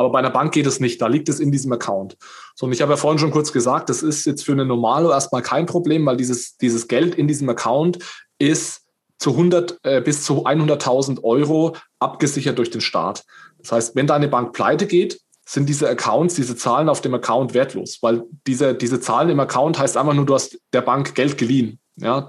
Aber 0.00 0.12
bei 0.12 0.18
einer 0.18 0.30
Bank 0.30 0.52
geht 0.52 0.66
es 0.66 0.80
nicht. 0.80 1.00
Da 1.02 1.08
liegt 1.08 1.28
es 1.28 1.40
in 1.40 1.52
diesem 1.52 1.70
Account. 1.72 2.16
So, 2.54 2.64
und 2.64 2.72
ich 2.72 2.80
habe 2.80 2.92
ja 2.92 2.96
vorhin 2.96 3.18
schon 3.18 3.30
kurz 3.30 3.52
gesagt, 3.52 3.90
das 3.90 4.02
ist 4.02 4.24
jetzt 4.24 4.46
für 4.46 4.52
eine 4.52 4.64
Normalo 4.64 5.10
erstmal 5.10 5.42
kein 5.42 5.66
Problem, 5.66 6.06
weil 6.06 6.16
dieses, 6.16 6.56
dieses 6.56 6.88
Geld 6.88 7.14
in 7.14 7.28
diesem 7.28 7.50
Account 7.50 7.98
ist 8.38 8.86
zu 9.18 9.32
100 9.32 9.78
äh, 9.82 10.00
bis 10.00 10.24
zu 10.24 10.46
100.000 10.46 11.22
Euro 11.22 11.76
abgesichert 11.98 12.56
durch 12.56 12.70
den 12.70 12.80
Staat. 12.80 13.24
Das 13.58 13.72
heißt, 13.72 13.94
wenn 13.94 14.06
deine 14.06 14.28
Bank 14.28 14.54
pleite 14.54 14.86
geht, 14.86 15.20
sind 15.44 15.68
diese 15.68 15.86
Accounts, 15.86 16.34
diese 16.34 16.56
Zahlen 16.56 16.88
auf 16.88 17.02
dem 17.02 17.12
Account 17.12 17.52
wertlos, 17.52 17.98
weil 18.00 18.22
diese, 18.46 18.74
diese 18.74 19.00
Zahlen 19.00 19.28
im 19.28 19.40
Account 19.40 19.78
heißt 19.78 19.98
einfach 19.98 20.14
nur, 20.14 20.24
du 20.24 20.34
hast 20.34 20.58
der 20.72 20.80
Bank 20.80 21.14
Geld 21.14 21.36
geliehen. 21.36 21.78
Ja, 21.96 22.26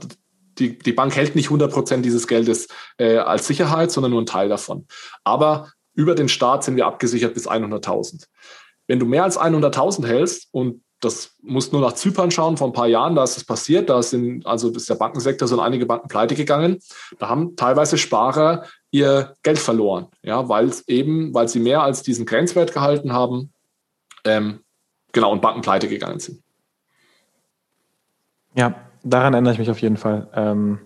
die, 0.59 0.77
die 0.77 0.91
Bank 0.91 1.15
hält 1.15 1.35
nicht 1.35 1.45
100 1.45 1.71
Prozent 1.71 2.03
dieses 2.03 2.27
Geldes 2.27 2.67
äh, 2.97 3.15
als 3.15 3.47
Sicherheit, 3.47 3.91
sondern 3.91 4.11
nur 4.11 4.19
einen 4.19 4.27
Teil 4.27 4.49
davon. 4.49 4.87
Aber 5.23 5.71
über 5.93 6.15
den 6.15 6.29
Staat 6.29 6.63
sind 6.63 6.75
wir 6.75 6.85
abgesichert 6.85 7.33
bis 7.33 7.47
100.000. 7.47 8.25
Wenn 8.87 8.99
du 8.99 9.05
mehr 9.05 9.23
als 9.23 9.39
100.000 9.39 10.05
hältst 10.05 10.47
und 10.51 10.83
das 11.01 11.35
muss 11.41 11.71
nur 11.71 11.81
nach 11.81 11.93
Zypern 11.93 12.29
schauen, 12.29 12.57
vor 12.57 12.67
ein 12.67 12.73
paar 12.73 12.87
Jahren, 12.87 13.15
da 13.15 13.23
ist 13.23 13.35
es 13.35 13.43
passiert, 13.43 13.89
da 13.89 14.03
sind, 14.03 14.45
also 14.45 14.69
ist 14.69 14.89
der 14.89 14.95
Bankensektor, 14.95 15.47
sind 15.47 15.59
einige 15.59 15.87
Banken 15.87 16.07
pleite 16.07 16.35
gegangen. 16.35 16.77
Da 17.17 17.27
haben 17.27 17.55
teilweise 17.55 17.97
Sparer 17.97 18.65
ihr 18.91 19.33
Geld 19.41 19.57
verloren, 19.57 20.07
ja, 20.21 20.47
weil 20.47 20.71
eben, 20.87 21.33
weil 21.33 21.47
sie 21.47 21.59
mehr 21.59 21.81
als 21.81 22.03
diesen 22.03 22.27
Grenzwert 22.27 22.71
gehalten 22.71 23.13
haben, 23.13 23.51
ähm, 24.25 24.59
genau, 25.11 25.31
und 25.31 25.41
Banken 25.41 25.61
pleite 25.61 25.87
gegangen 25.87 26.19
sind. 26.19 26.43
Ja, 28.53 28.75
daran 29.03 29.33
erinnere 29.33 29.53
ich 29.53 29.59
mich 29.59 29.71
auf 29.71 29.81
jeden 29.81 29.97
Fall. 29.97 30.29
Ähm, 30.35 30.79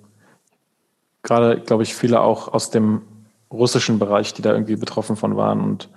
gerade, 1.24 1.60
glaube 1.60 1.84
ich, 1.84 1.94
viele 1.94 2.22
auch 2.22 2.48
aus 2.48 2.70
dem 2.70 3.02
russischen 3.56 4.00
Bereich, 4.00 4.34
die 4.34 4.42
da 4.42 4.52
irgendwie 4.52 4.76
betroffen 4.76 5.16
von 5.16 5.36
waren 5.38 5.62
und 5.62 5.90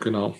genau. 0.00 0.34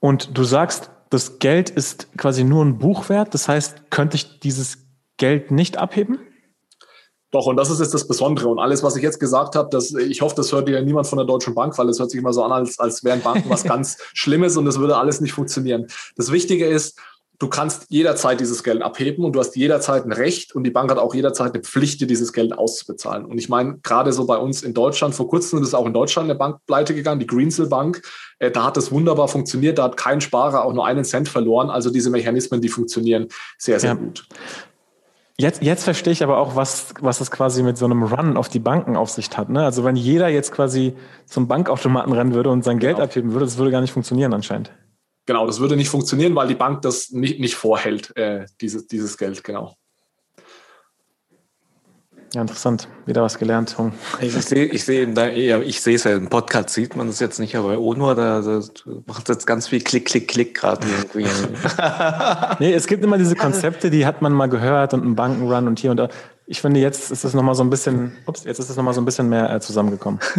Und 0.00 0.36
du 0.36 0.44
sagst, 0.44 0.90
das 1.10 1.38
Geld 1.38 1.70
ist 1.70 2.08
quasi 2.16 2.44
nur 2.44 2.64
ein 2.64 2.78
Buchwert. 2.78 3.32
Das 3.34 3.48
heißt, 3.48 3.90
könnte 3.90 4.16
ich 4.16 4.40
dieses 4.40 4.78
Geld 5.16 5.50
nicht 5.50 5.78
abheben? 5.78 6.18
Doch, 7.32 7.46
und 7.46 7.56
das 7.56 7.70
ist 7.70 7.80
jetzt 7.80 7.92
das 7.92 8.06
Besondere. 8.06 8.48
Und 8.48 8.58
alles, 8.58 8.82
was 8.82 8.96
ich 8.96 9.02
jetzt 9.02 9.18
gesagt 9.18 9.56
habe, 9.56 9.68
das, 9.70 9.92
ich 9.92 10.22
hoffe, 10.22 10.36
das 10.36 10.52
hört 10.52 10.68
ja 10.68 10.80
niemand 10.80 11.06
von 11.06 11.18
der 11.18 11.26
Deutschen 11.26 11.54
Bank, 11.54 11.76
weil 11.76 11.88
es 11.88 11.98
hört 11.98 12.10
sich 12.10 12.20
immer 12.20 12.32
so 12.32 12.42
an, 12.42 12.52
als, 12.52 12.78
als 12.78 13.02
wären 13.04 13.20
Banken 13.20 13.50
was 13.50 13.64
ganz 13.64 13.98
Schlimmes 14.14 14.56
und 14.56 14.64
das 14.64 14.78
würde 14.78 14.96
alles 14.96 15.20
nicht 15.20 15.32
funktionieren. 15.32 15.86
Das 16.16 16.30
Wichtige 16.30 16.66
ist, 16.66 16.98
du 17.38 17.48
kannst 17.48 17.86
jederzeit 17.90 18.40
dieses 18.40 18.62
Geld 18.62 18.82
abheben 18.82 19.24
und 19.24 19.32
du 19.32 19.40
hast 19.40 19.56
jederzeit 19.56 20.04
ein 20.04 20.12
Recht 20.12 20.54
und 20.54 20.64
die 20.64 20.70
Bank 20.70 20.90
hat 20.90 20.98
auch 20.98 21.14
jederzeit 21.14 21.54
eine 21.54 21.62
Pflicht, 21.62 22.00
dir 22.00 22.06
dieses 22.06 22.32
Geld 22.32 22.56
auszubezahlen. 22.56 23.26
Und 23.26 23.38
ich 23.38 23.48
meine, 23.48 23.78
gerade 23.82 24.12
so 24.12 24.26
bei 24.26 24.36
uns 24.36 24.62
in 24.62 24.74
Deutschland, 24.74 25.14
vor 25.14 25.28
kurzem 25.28 25.62
ist 25.62 25.74
auch 25.74 25.86
in 25.86 25.92
Deutschland 25.92 26.30
eine 26.30 26.38
Bank 26.38 26.58
pleite 26.66 26.94
gegangen, 26.94 27.20
die 27.20 27.26
Greensill 27.26 27.66
Bank. 27.66 28.02
Äh, 28.38 28.50
da 28.50 28.64
hat 28.64 28.76
das 28.76 28.90
wunderbar 28.90 29.28
funktioniert, 29.28 29.78
da 29.78 29.84
hat 29.84 29.96
kein 29.96 30.20
Sparer 30.20 30.64
auch 30.64 30.72
nur 30.72 30.86
einen 30.86 31.04
Cent 31.04 31.28
verloren. 31.28 31.70
Also 31.70 31.90
diese 31.90 32.10
Mechanismen, 32.10 32.60
die 32.60 32.68
funktionieren 32.68 33.28
sehr, 33.58 33.80
sehr 33.80 33.90
ja. 33.90 33.96
gut. 33.96 34.26
Jetzt, 35.38 35.62
jetzt 35.62 35.84
verstehe 35.84 36.14
ich 36.14 36.22
aber 36.22 36.38
auch, 36.38 36.56
was, 36.56 36.94
was 37.00 37.20
es 37.20 37.30
quasi 37.30 37.62
mit 37.62 37.76
so 37.76 37.84
einem 37.84 38.02
Run 38.04 38.38
auf 38.38 38.48
die 38.48 38.58
Banken 38.58 38.96
auf 38.96 39.10
sich 39.10 39.28
hat. 39.36 39.50
Ne? 39.50 39.62
Also 39.62 39.84
wenn 39.84 39.94
jeder 39.94 40.28
jetzt 40.28 40.50
quasi 40.50 40.94
zum 41.26 41.46
Bankautomaten 41.46 42.14
rennen 42.14 42.32
würde 42.32 42.48
und 42.48 42.64
sein 42.64 42.78
Geld 42.78 42.96
genau. 42.96 43.04
abheben 43.04 43.32
würde, 43.32 43.44
das 43.44 43.58
würde 43.58 43.70
gar 43.70 43.82
nicht 43.82 43.92
funktionieren 43.92 44.32
anscheinend. 44.32 44.72
Genau, 45.26 45.46
das 45.46 45.58
würde 45.58 45.76
nicht 45.76 45.88
funktionieren, 45.88 46.34
weil 46.36 46.48
die 46.48 46.54
Bank 46.54 46.82
das 46.82 47.10
nicht, 47.10 47.40
nicht 47.40 47.56
vorhält, 47.56 48.16
äh, 48.16 48.46
dieses, 48.60 48.86
dieses 48.86 49.18
Geld, 49.18 49.42
genau. 49.42 49.76
Ja, 52.34 52.42
interessant. 52.42 52.88
Wieder 53.06 53.22
was 53.22 53.38
gelernt, 53.38 53.78
Hung. 53.78 53.92
Ich 54.20 54.32
sehe, 54.32 54.66
ich 54.66 54.84
sehe, 54.84 55.06
ich 55.62 55.80
sehe 55.80 55.94
es 55.94 56.04
ja 56.04 56.16
im 56.16 56.28
Podcast, 56.28 56.70
sieht 56.70 56.94
man 56.94 57.08
es 57.08 57.18
jetzt 57.18 57.38
nicht, 57.38 57.56
aber 57.56 57.68
bei 57.68 57.78
ONUR, 57.78 58.14
da, 58.14 58.40
da 58.40 58.60
macht 59.06 59.28
jetzt 59.28 59.46
ganz 59.46 59.68
viel 59.68 59.80
Klick, 59.80 60.06
Klick, 60.06 60.28
Klick 60.28 60.54
gerade 60.54 60.86
irgendwie. 60.86 61.26
nee, 62.58 62.74
es 62.74 62.86
gibt 62.86 63.04
immer 63.04 63.16
diese 63.16 63.36
Konzepte, 63.36 63.90
die 63.90 64.06
hat 64.06 64.22
man 64.22 64.32
mal 64.32 64.48
gehört 64.48 64.92
und 64.92 65.02
einen 65.02 65.16
Bankenrun 65.16 65.66
und 65.66 65.78
hier 65.78 65.92
und 65.92 65.96
da 65.96 66.08
ich 66.48 66.60
finde, 66.60 66.78
jetzt 66.78 67.10
ist 67.10 67.24
es 67.24 67.34
nochmal 67.34 67.56
so 67.56 67.64
ein 67.64 67.70
bisschen, 67.70 68.16
ups, 68.24 68.44
jetzt 68.44 68.60
ist 68.60 68.70
es 68.70 68.76
nochmal 68.76 68.94
so 68.94 69.00
ein 69.00 69.04
bisschen 69.04 69.28
mehr 69.28 69.52
äh, 69.52 69.60
zusammengekommen. 69.60 70.20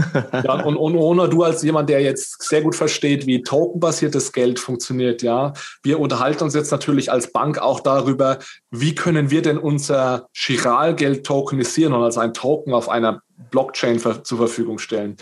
Ja, 0.44 0.64
und, 0.64 0.78
und 0.78 0.96
ohne 0.96 1.28
du 1.28 1.44
als 1.44 1.64
jemand, 1.64 1.90
der 1.90 2.02
jetzt 2.02 2.42
sehr 2.44 2.62
gut 2.62 2.76
versteht, 2.76 3.26
wie 3.26 3.42
tokenbasiertes 3.42 4.32
Geld 4.32 4.60
funktioniert, 4.60 5.22
ja, 5.22 5.54
wir 5.84 6.00
unterhalten 6.00 6.44
uns 6.44 6.54
jetzt 6.54 6.72
natürlich 6.72 7.12
als 7.12 7.32
Bank 7.32 7.60
auch 7.60 7.80
darüber, 7.80 8.40
wie 8.72 8.96
können 8.96 9.32
wir 9.32 9.42
denn 9.42 9.58
unser 9.58 10.28
Chiralgeld 10.34 11.26
tokenisieren 11.26 11.94
und 11.94 12.04
als 12.04 12.18
ein 12.18 12.34
Token 12.34 12.74
auf 12.74 12.88
einer 12.90 13.22
Blockchain 13.52 14.00
zur 14.00 14.38
Verfügung 14.38 14.80
stellen. 14.80 15.18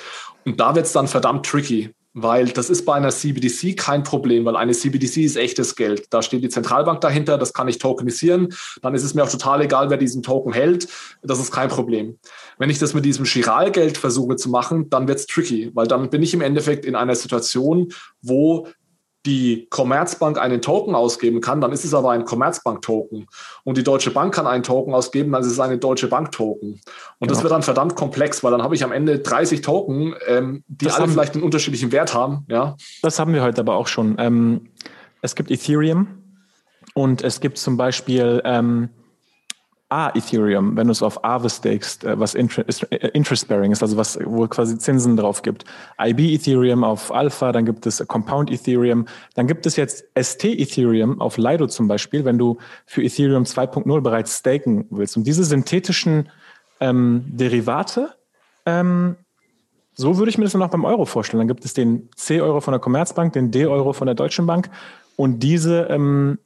Und 0.46 0.60
da 0.60 0.76
wird 0.76 0.86
es 0.86 0.92
dann 0.92 1.08
verdammt 1.08 1.46
tricky 1.46 1.94
weil 2.16 2.48
das 2.48 2.70
ist 2.70 2.86
bei 2.86 2.94
einer 2.94 3.10
CBDC 3.10 3.76
kein 3.76 4.04
Problem, 4.04 4.46
weil 4.46 4.56
eine 4.56 4.72
CBDC 4.72 5.18
ist 5.18 5.36
echtes 5.36 5.76
Geld. 5.76 6.08
Da 6.12 6.22
steht 6.22 6.44
die 6.44 6.50
Zentralbank 6.50 7.02
dahinter, 7.02 7.38
das 7.38 7.52
kann 7.52 7.68
ich 7.68 7.78
tokenisieren. 7.78 8.54
Dann 8.82 8.96
ist 8.96 9.04
es 9.04 9.14
mir 9.14 9.24
auch 9.24 9.30
total 9.30 9.62
egal, 9.62 9.90
wer 9.90 9.98
diesen 9.98 10.24
Token 10.24 10.54
hält. 10.54 10.88
Das 11.22 11.40
ist 11.40 11.52
kein 11.52 11.68
Problem. 11.68 12.18
Wenn 12.58 12.70
ich 12.70 12.80
das 12.80 12.94
mit 12.94 13.04
diesem 13.04 13.26
Chiralgeld 13.26 13.98
versuche 13.98 14.38
zu 14.38 14.50
machen, 14.50 14.90
dann 14.90 15.10
wird 15.10 15.20
es 15.20 15.28
tricky, 15.28 15.72
weil 15.74 15.88
dann 15.88 16.10
bin 16.10 16.24
ich 16.24 16.34
im 16.34 16.40
Endeffekt 16.40 16.86
in 16.86 16.96
einer 16.96 17.16
Situation, 17.16 17.92
wo 18.22 18.70
die 19.26 19.68
Commerzbank 19.70 20.40
einen 20.40 20.62
Token 20.62 20.96
ausgeben 20.96 21.42
kann, 21.42 21.62
dann 21.62 21.72
ist 21.72 21.84
es 21.84 21.94
aber 21.94 22.12
ein 22.12 22.26
Commerzbank-Token. 22.26 23.28
Und 23.64 23.78
die 23.78 23.84
Deutsche 23.84 24.12
Bank 24.12 24.34
kann 24.34 24.48
einen 24.48 24.64
Token 24.64 24.94
ausgeben, 24.94 25.32
dann 25.32 25.42
ist 25.42 25.52
es 25.52 25.60
eine 25.60 25.78
Deutsche 25.78 26.08
Bank-Token. 26.08 26.70
Und 26.70 26.82
genau. 27.20 27.34
das 27.34 27.44
wird 27.44 27.52
dann 27.52 27.64
verdammt 27.64 27.96
komplex, 27.96 28.44
weil 28.44 28.52
dann 28.52 28.62
habe 28.62 28.76
ich 28.76 28.84
am 28.84 28.92
Ende 28.92 29.20
30 29.20 29.62
Token, 29.62 30.16
ähm, 30.28 30.64
die 30.68 30.86
das 30.86 30.96
alle 30.96 31.04
haben, 31.04 31.12
vielleicht 31.12 31.34
einen 31.34 31.44
unterschiedlichen 31.44 31.92
Wert 31.92 32.14
haben. 32.14 32.46
Ja. 32.50 32.76
Das 33.02 33.20
haben 33.20 33.34
wir 33.34 33.42
heute 33.42 33.62
aber 33.62 33.76
auch 33.76 33.88
schon. 33.88 34.16
Ähm, 34.20 34.70
es 35.22 35.36
gibt 35.36 35.50
Ethereum 35.50 36.08
und 36.94 37.24
es 37.24 37.40
gibt 37.40 37.58
zum 37.58 37.78
Beispiel 37.78 38.42
ähm, 38.46 38.90
A 39.96 40.12
Ethereum, 40.14 40.76
wenn 40.76 40.88
du 40.88 40.92
es 40.92 41.02
auf 41.02 41.24
Aave 41.24 41.50
stakest, 41.50 42.04
äh, 42.04 42.20
was 42.20 42.36
äh, 42.36 42.42
interest-bearing 43.14 43.72
ist, 43.72 43.82
also 43.82 43.96
was, 43.96 44.20
wo 44.26 44.46
quasi 44.46 44.78
Zinsen 44.78 45.16
drauf 45.16 45.42
gibt. 45.42 45.64
IB 45.98 46.34
Ethereum 46.34 46.84
auf 46.84 47.14
Alpha, 47.14 47.54
dann 47.54 47.66
gibt 47.66 47.86
es 47.86 48.06
Compound 48.06 48.52
Ethereum, 48.52 49.06
dann 49.36 49.48
gibt 49.48 49.66
es 49.66 49.78
jetzt 49.78 50.04
ST 50.22 50.44
Ethereum 50.44 51.22
auf 51.22 51.38
Lido 51.38 51.68
zum 51.68 51.88
Beispiel, 51.88 52.26
wenn 52.26 52.38
du 52.38 52.58
für 52.86 53.04
Ethereum 53.04 53.44
2.0 53.44 54.02
bereits 54.02 54.40
staken 54.40 54.86
willst. 54.90 55.16
Und 55.16 55.26
diese 55.26 55.46
synthetischen 55.46 56.28
ähm, 56.82 57.24
Derivate, 57.28 58.16
ähm, 58.66 59.16
so 59.94 60.18
würde 60.18 60.30
ich 60.30 60.38
mir 60.38 60.44
das 60.44 60.52
dann 60.52 60.62
auch 60.62 60.72
beim 60.72 60.84
Euro 60.84 61.06
vorstellen. 61.06 61.40
Dann 61.40 61.48
gibt 61.48 61.64
es 61.64 61.74
den 61.74 62.10
C-Euro 62.18 62.60
von 62.60 62.74
der 62.74 62.82
Commerzbank, 62.82 63.32
den 63.32 63.50
D-Euro 63.50 63.94
von 63.94 64.08
der 64.08 64.16
Deutschen 64.16 64.46
Bank 64.46 64.70
und 65.16 65.40
diese 65.40 65.84
ähm, 65.84 66.38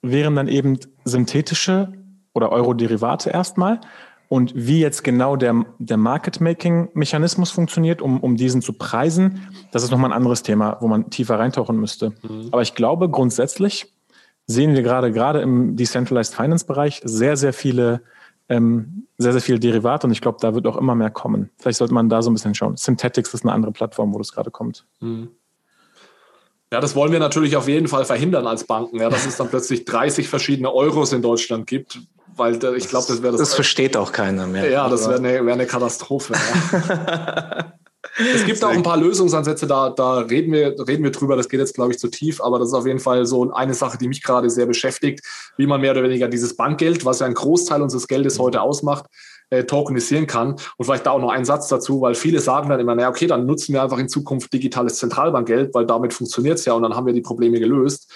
wären 0.00 0.36
dann 0.36 0.48
eben 0.48 0.78
synthetische 1.04 1.99
oder 2.32 2.52
Euro-Derivate 2.52 3.30
erstmal. 3.30 3.80
Und 4.28 4.52
wie 4.54 4.80
jetzt 4.80 5.02
genau 5.02 5.34
der, 5.34 5.64
der 5.80 5.96
Market-Making-Mechanismus 5.96 7.50
funktioniert, 7.50 8.00
um, 8.00 8.20
um 8.20 8.36
diesen 8.36 8.62
zu 8.62 8.72
preisen, 8.72 9.48
das 9.72 9.82
ist 9.82 9.90
nochmal 9.90 10.10
ein 10.12 10.16
anderes 10.16 10.44
Thema, 10.44 10.76
wo 10.80 10.86
man 10.86 11.10
tiefer 11.10 11.38
reintauchen 11.40 11.76
müsste. 11.80 12.12
Mhm. 12.22 12.48
Aber 12.52 12.62
ich 12.62 12.76
glaube, 12.76 13.08
grundsätzlich 13.10 13.92
sehen 14.46 14.74
wir 14.74 14.82
gerade, 14.82 15.10
gerade 15.10 15.40
im 15.40 15.74
Decentralized 15.74 16.34
Finance-Bereich 16.34 17.00
sehr, 17.04 17.36
sehr 17.36 17.52
viele, 17.52 18.02
ähm, 18.48 19.08
sehr, 19.18 19.32
sehr 19.32 19.40
viele 19.40 19.58
Derivate 19.58 20.06
und 20.06 20.12
ich 20.12 20.20
glaube, 20.20 20.38
da 20.40 20.54
wird 20.54 20.64
auch 20.68 20.76
immer 20.76 20.94
mehr 20.94 21.10
kommen. 21.10 21.50
Vielleicht 21.58 21.78
sollte 21.78 21.94
man 21.94 22.08
da 22.08 22.22
so 22.22 22.30
ein 22.30 22.34
bisschen 22.34 22.54
schauen. 22.54 22.76
Synthetics 22.76 23.34
ist 23.34 23.44
eine 23.44 23.52
andere 23.52 23.72
Plattform, 23.72 24.14
wo 24.14 24.18
das 24.18 24.32
gerade 24.32 24.52
kommt. 24.52 24.86
Mhm. 25.00 25.30
Ja, 26.72 26.80
das 26.80 26.94
wollen 26.94 27.10
wir 27.10 27.18
natürlich 27.18 27.56
auf 27.56 27.66
jeden 27.66 27.88
Fall 27.88 28.04
verhindern 28.04 28.46
als 28.46 28.62
Banken, 28.62 29.00
ja, 29.00 29.10
dass 29.10 29.26
es 29.26 29.36
dann 29.36 29.48
plötzlich 29.48 29.86
30 29.86 30.28
verschiedene 30.28 30.72
Euros 30.72 31.12
in 31.12 31.20
Deutschland 31.20 31.66
gibt, 31.66 31.98
weil 32.40 32.54
ich 32.54 32.88
glaube, 32.88 33.06
das 33.06 33.22
wäre 33.22 33.32
das. 33.32 33.40
Das 33.40 33.54
versteht 33.54 33.96
auch 33.96 34.12
keiner 34.12 34.46
mehr. 34.46 34.68
Ja, 34.68 34.88
das 34.88 35.06
wäre 35.06 35.18
eine, 35.18 35.44
wär 35.44 35.52
eine 35.52 35.66
Katastrophe. 35.66 36.32
Ja. 36.32 37.72
es 38.34 38.46
gibt 38.46 38.64
auch 38.64 38.70
ein 38.70 38.82
paar 38.82 38.96
Lösungsansätze, 38.96 39.66
da, 39.66 39.90
da 39.90 40.20
reden, 40.20 40.52
wir, 40.52 40.74
reden 40.88 41.04
wir 41.04 41.10
drüber. 41.10 41.36
Das 41.36 41.48
geht 41.48 41.60
jetzt, 41.60 41.74
glaube 41.74 41.92
ich, 41.92 41.98
zu 41.98 42.08
tief, 42.08 42.40
aber 42.40 42.58
das 42.58 42.68
ist 42.68 42.74
auf 42.74 42.86
jeden 42.86 42.98
Fall 42.98 43.26
so 43.26 43.52
eine 43.52 43.74
Sache, 43.74 43.98
die 43.98 44.08
mich 44.08 44.22
gerade 44.22 44.48
sehr 44.48 44.64
beschäftigt, 44.64 45.20
wie 45.58 45.66
man 45.66 45.82
mehr 45.82 45.92
oder 45.92 46.02
weniger 46.02 46.28
dieses 46.28 46.56
Bankgeld, 46.56 47.04
was 47.04 47.20
ja 47.20 47.26
einen 47.26 47.34
Großteil 47.34 47.82
unseres 47.82 48.08
Geldes 48.08 48.38
heute 48.38 48.62
ausmacht, 48.62 49.04
äh, 49.50 49.64
tokenisieren 49.64 50.26
kann. 50.26 50.56
Und 50.78 50.84
vielleicht 50.86 51.04
da 51.04 51.10
auch 51.10 51.20
noch 51.20 51.30
ein 51.30 51.44
Satz 51.44 51.68
dazu, 51.68 52.00
weil 52.00 52.14
viele 52.14 52.40
sagen 52.40 52.70
dann 52.70 52.80
immer, 52.80 52.94
naja, 52.94 53.10
okay, 53.10 53.26
dann 53.26 53.44
nutzen 53.44 53.74
wir 53.74 53.82
einfach 53.82 53.98
in 53.98 54.08
Zukunft 54.08 54.52
digitales 54.52 54.96
Zentralbankgeld, 54.96 55.74
weil 55.74 55.84
damit 55.84 56.14
funktioniert 56.14 56.58
es 56.58 56.64
ja 56.64 56.72
und 56.72 56.82
dann 56.82 56.96
haben 56.96 57.06
wir 57.06 57.12
die 57.12 57.20
Probleme 57.20 57.60
gelöst. 57.60 58.10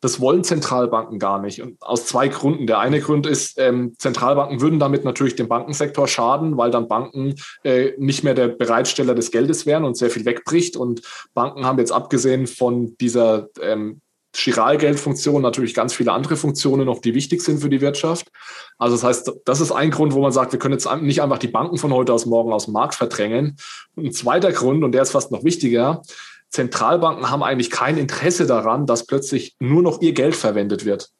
Das 0.00 0.20
wollen 0.20 0.44
Zentralbanken 0.44 1.18
gar 1.18 1.40
nicht. 1.40 1.60
Und 1.60 1.82
aus 1.82 2.06
zwei 2.06 2.28
Gründen. 2.28 2.66
Der 2.66 2.78
eine 2.78 3.00
Grund 3.00 3.26
ist, 3.26 3.58
ähm, 3.58 3.94
Zentralbanken 3.98 4.60
würden 4.60 4.78
damit 4.78 5.04
natürlich 5.04 5.34
dem 5.34 5.48
Bankensektor 5.48 6.06
schaden, 6.06 6.56
weil 6.56 6.70
dann 6.70 6.88
Banken 6.88 7.34
äh, 7.64 7.92
nicht 7.98 8.22
mehr 8.22 8.34
der 8.34 8.48
Bereitsteller 8.48 9.14
des 9.14 9.30
Geldes 9.30 9.66
wären 9.66 9.84
und 9.84 9.96
sehr 9.96 10.10
viel 10.10 10.24
wegbricht. 10.24 10.76
Und 10.76 11.02
Banken 11.34 11.66
haben 11.66 11.78
jetzt 11.78 11.92
abgesehen 11.92 12.46
von 12.46 12.96
dieser 12.98 13.48
ähm, 13.60 14.00
Chiralgeldfunktion 14.34 15.42
natürlich 15.42 15.74
ganz 15.74 15.94
viele 15.94 16.12
andere 16.12 16.36
Funktionen 16.36 16.86
noch, 16.86 17.00
die 17.00 17.14
wichtig 17.14 17.42
sind 17.42 17.60
für 17.60 17.70
die 17.70 17.80
Wirtschaft. 17.80 18.28
Also 18.76 18.96
das 18.96 19.04
heißt, 19.04 19.32
das 19.44 19.60
ist 19.60 19.72
ein 19.72 19.90
Grund, 19.90 20.12
wo 20.12 20.20
man 20.20 20.32
sagt, 20.32 20.52
wir 20.52 20.58
können 20.58 20.74
jetzt 20.74 20.88
nicht 21.00 21.22
einfach 21.22 21.38
die 21.38 21.48
Banken 21.48 21.78
von 21.78 21.92
heute 21.92 22.12
aus 22.12 22.26
morgen 22.26 22.52
aus 22.52 22.66
dem 22.66 22.74
Markt 22.74 22.94
verdrängen. 22.94 23.56
Und 23.96 24.06
ein 24.06 24.12
zweiter 24.12 24.52
Grund, 24.52 24.84
und 24.84 24.92
der 24.92 25.02
ist 25.02 25.12
fast 25.12 25.32
noch 25.32 25.44
wichtiger, 25.44 26.02
Zentralbanken 26.50 27.30
haben 27.30 27.42
eigentlich 27.42 27.70
kein 27.70 27.98
Interesse 27.98 28.46
daran, 28.46 28.86
dass 28.86 29.06
plötzlich 29.06 29.56
nur 29.60 29.82
noch 29.82 30.00
ihr 30.00 30.12
Geld 30.12 30.34
verwendet 30.34 30.84
wird. 30.84 31.10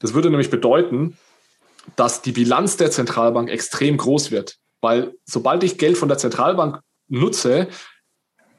Das 0.00 0.14
würde 0.14 0.30
nämlich 0.30 0.50
bedeuten, 0.50 1.16
dass 1.96 2.22
die 2.22 2.32
Bilanz 2.32 2.76
der 2.76 2.90
Zentralbank 2.90 3.50
extrem 3.50 3.96
groß 3.96 4.30
wird. 4.30 4.56
Weil 4.80 5.14
sobald 5.24 5.62
ich 5.64 5.78
Geld 5.78 5.96
von 5.96 6.08
der 6.08 6.18
Zentralbank 6.18 6.80
nutze, 7.08 7.68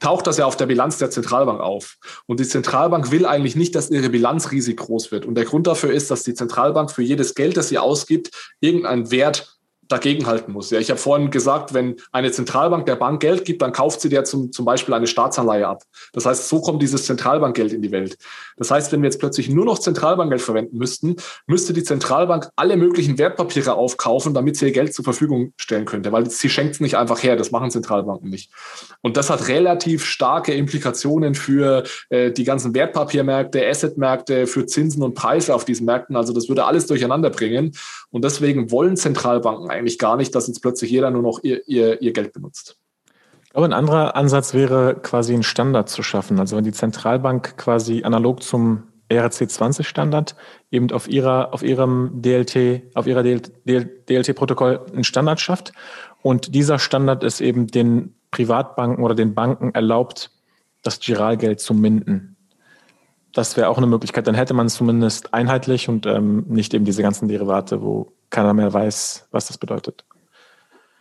taucht 0.00 0.26
das 0.26 0.38
ja 0.38 0.46
auf 0.46 0.56
der 0.56 0.66
Bilanz 0.66 0.98
der 0.98 1.10
Zentralbank 1.10 1.60
auf. 1.60 1.96
Und 2.26 2.40
die 2.40 2.48
Zentralbank 2.48 3.10
will 3.10 3.26
eigentlich 3.26 3.56
nicht, 3.56 3.74
dass 3.74 3.90
ihre 3.90 4.10
Bilanz 4.10 4.50
riesig 4.50 4.76
groß 4.78 5.10
wird. 5.10 5.26
Und 5.26 5.34
der 5.34 5.44
Grund 5.44 5.66
dafür 5.66 5.92
ist, 5.92 6.10
dass 6.10 6.22
die 6.22 6.34
Zentralbank 6.34 6.90
für 6.90 7.02
jedes 7.02 7.34
Geld, 7.34 7.56
das 7.56 7.68
sie 7.68 7.78
ausgibt, 7.78 8.30
irgendeinen 8.60 9.10
Wert 9.10 9.55
dagegenhalten 9.88 10.52
muss. 10.52 10.70
Ja, 10.70 10.78
ich 10.78 10.90
habe 10.90 10.98
vorhin 10.98 11.30
gesagt, 11.30 11.74
wenn 11.74 11.96
eine 12.12 12.30
Zentralbank 12.30 12.86
der 12.86 12.96
Bank 12.96 13.20
Geld 13.20 13.44
gibt, 13.44 13.62
dann 13.62 13.72
kauft 13.72 14.00
sie 14.00 14.08
der 14.08 14.24
zum, 14.24 14.52
zum 14.52 14.64
Beispiel 14.64 14.94
eine 14.94 15.06
Staatsanleihe 15.06 15.66
ab. 15.66 15.82
Das 16.12 16.26
heißt, 16.26 16.48
so 16.48 16.60
kommt 16.60 16.82
dieses 16.82 17.06
Zentralbankgeld 17.06 17.72
in 17.72 17.82
die 17.82 17.90
Welt. 17.90 18.16
Das 18.56 18.70
heißt, 18.70 18.92
wenn 18.92 19.02
wir 19.02 19.08
jetzt 19.08 19.18
plötzlich 19.18 19.48
nur 19.48 19.64
noch 19.64 19.78
Zentralbankgeld 19.78 20.42
verwenden 20.42 20.78
müssten, 20.78 21.16
müsste 21.46 21.72
die 21.72 21.84
Zentralbank 21.84 22.48
alle 22.56 22.76
möglichen 22.76 23.18
Wertpapiere 23.18 23.74
aufkaufen, 23.74 24.34
damit 24.34 24.56
sie 24.56 24.66
ihr 24.66 24.72
Geld 24.72 24.94
zur 24.94 25.04
Verfügung 25.04 25.52
stellen 25.56 25.84
könnte, 25.84 26.12
weil 26.12 26.28
sie 26.30 26.48
schenkt 26.48 26.74
es 26.74 26.80
nicht 26.80 26.96
einfach 26.96 27.22
her. 27.22 27.36
Das 27.36 27.50
machen 27.50 27.70
Zentralbanken 27.70 28.30
nicht. 28.30 28.50
Und 29.02 29.16
das 29.16 29.30
hat 29.30 29.48
relativ 29.48 30.04
starke 30.04 30.54
Implikationen 30.54 31.34
für 31.34 31.84
äh, 32.08 32.32
die 32.32 32.44
ganzen 32.44 32.74
Wertpapiermärkte, 32.74 33.66
Assetmärkte, 33.66 34.46
für 34.46 34.66
Zinsen 34.66 35.02
und 35.02 35.14
Preise 35.14 35.54
auf 35.54 35.64
diesen 35.64 35.86
Märkten. 35.86 36.16
Also 36.16 36.32
das 36.32 36.48
würde 36.48 36.64
alles 36.64 36.86
durcheinander 36.86 37.30
bringen. 37.30 37.72
Und 38.10 38.24
deswegen 38.24 38.70
wollen 38.70 38.96
Zentralbanken 38.96 39.70
eigentlich 39.76 39.98
gar 39.98 40.16
nicht, 40.16 40.34
dass 40.34 40.46
jetzt 40.46 40.60
plötzlich 40.60 40.90
jeder 40.90 41.10
nur 41.10 41.22
noch 41.22 41.40
ihr, 41.42 41.66
ihr, 41.68 42.00
ihr 42.02 42.12
Geld 42.12 42.32
benutzt. 42.32 42.76
Aber 43.54 43.64
ein 43.64 43.72
anderer 43.72 44.16
Ansatz 44.16 44.52
wäre 44.52 44.96
quasi 45.00 45.32
einen 45.32 45.42
Standard 45.42 45.88
zu 45.88 46.02
schaffen. 46.02 46.38
Also 46.38 46.56
wenn 46.56 46.64
die 46.64 46.72
Zentralbank 46.72 47.56
quasi 47.56 48.02
analog 48.04 48.42
zum 48.42 48.82
ERC20-Standard 49.08 50.36
eben 50.70 50.90
auf 50.90 51.08
ihrer, 51.08 51.54
auf 51.54 51.62
ihrem 51.62 52.10
DLT, 52.20 52.94
auf 52.94 53.06
ihrer 53.06 53.22
DLT-Protokoll 53.22 54.80
einen 54.92 55.04
Standard 55.04 55.40
schafft. 55.40 55.72
Und 56.22 56.54
dieser 56.54 56.78
Standard 56.78 57.24
ist 57.24 57.40
eben 57.40 57.66
den 57.66 58.14
Privatbanken 58.30 59.02
oder 59.02 59.14
den 59.14 59.34
Banken 59.34 59.74
erlaubt, 59.74 60.30
das 60.82 61.00
Giralgeld 61.00 61.60
zu 61.60 61.72
minden. 61.72 62.35
Das 63.36 63.54
wäre 63.58 63.68
auch 63.68 63.76
eine 63.76 63.86
Möglichkeit. 63.86 64.26
Dann 64.26 64.34
hätte 64.34 64.54
man 64.54 64.64
es 64.66 64.76
zumindest 64.76 65.34
einheitlich 65.34 65.90
und 65.90 66.06
ähm, 66.06 66.46
nicht 66.48 66.72
eben 66.72 66.86
diese 66.86 67.02
ganzen 67.02 67.28
Derivate, 67.28 67.82
wo 67.82 68.10
keiner 68.30 68.54
mehr 68.54 68.72
weiß, 68.72 69.28
was 69.30 69.48
das 69.48 69.58
bedeutet. 69.58 70.06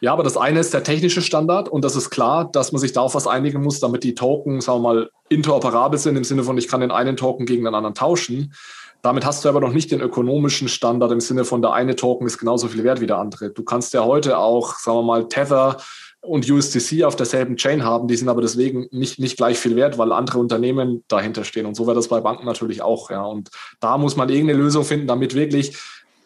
Ja, 0.02 0.12
aber 0.12 0.24
das 0.24 0.36
eine 0.36 0.60
ist 0.60 0.74
der 0.74 0.84
technische 0.84 1.22
Standard 1.22 1.70
und 1.70 1.86
das 1.86 1.96
ist 1.96 2.10
klar, 2.10 2.52
dass 2.52 2.74
man 2.74 2.82
sich 2.82 2.92
darauf 2.92 3.16
was 3.16 3.26
einigen 3.26 3.64
muss, 3.64 3.80
damit 3.80 4.04
die 4.04 4.16
Token, 4.16 4.60
sagen 4.60 4.80
wir 4.80 4.94
mal, 4.94 5.10
interoperabel 5.30 5.98
sind 5.98 6.18
im 6.18 6.26
Sinne 6.26 6.44
von, 6.44 6.58
ich 6.58 6.68
kann 6.68 6.82
den 6.82 6.92
einen 6.92 7.16
Token 7.16 7.46
gegen 7.46 7.64
den 7.64 7.74
anderen 7.74 7.96
tauschen. 7.96 8.54
Damit 9.02 9.26
hast 9.26 9.46
du 9.46 9.50
aber 9.50 9.62
noch 9.62 9.72
nicht 9.72 9.92
den 9.92 10.02
ökonomischen 10.02 10.68
Standard 10.68 11.14
im 11.14 11.22
Sinne 11.22 11.46
von, 11.46 11.62
der 11.62 11.72
eine 11.72 11.96
Token 11.96 12.28
ist 12.28 12.38
genauso 12.38 12.68
viel 12.68 12.84
wert 12.84 13.00
wie 13.00 13.08
der 13.08 13.18
andere. 13.18 13.52
Du 13.52 13.64
kannst 13.64 13.94
ja 13.94 14.04
heute 14.04 14.40
auch, 14.40 14.76
sagen 14.76 14.98
wir 14.98 15.04
mal, 15.04 15.30
Tether 15.30 15.78
und 16.26 16.50
USDC 16.50 17.04
auf 17.04 17.16
derselben 17.16 17.58
Chain 17.58 17.84
haben, 17.84 18.08
die 18.08 18.16
sind 18.16 18.30
aber 18.30 18.42
deswegen 18.42 18.88
nicht, 18.92 19.20
nicht 19.20 19.38
gleich 19.38 19.58
viel 19.58 19.76
wert, 19.76 19.98
weil 19.98 20.12
andere 20.12 20.40
Unternehmen 20.40 21.04
dahinter 21.08 21.44
stehen. 21.44 21.66
Und 21.66 21.76
so 21.76 21.86
wäre 21.88 21.96
das 21.96 22.08
bei 22.08 22.20
Banken 22.20 22.46
natürlich 22.46 22.82
auch. 22.82 23.10
Ja. 23.10 23.24
Und 23.24 23.50
da 23.80 23.98
muss 23.98 24.16
man 24.16 24.30
irgendeine 24.30 24.60
Lösung 24.60 24.84
finden, 24.84 25.08
damit 25.08 25.36
wirklich 25.36 25.78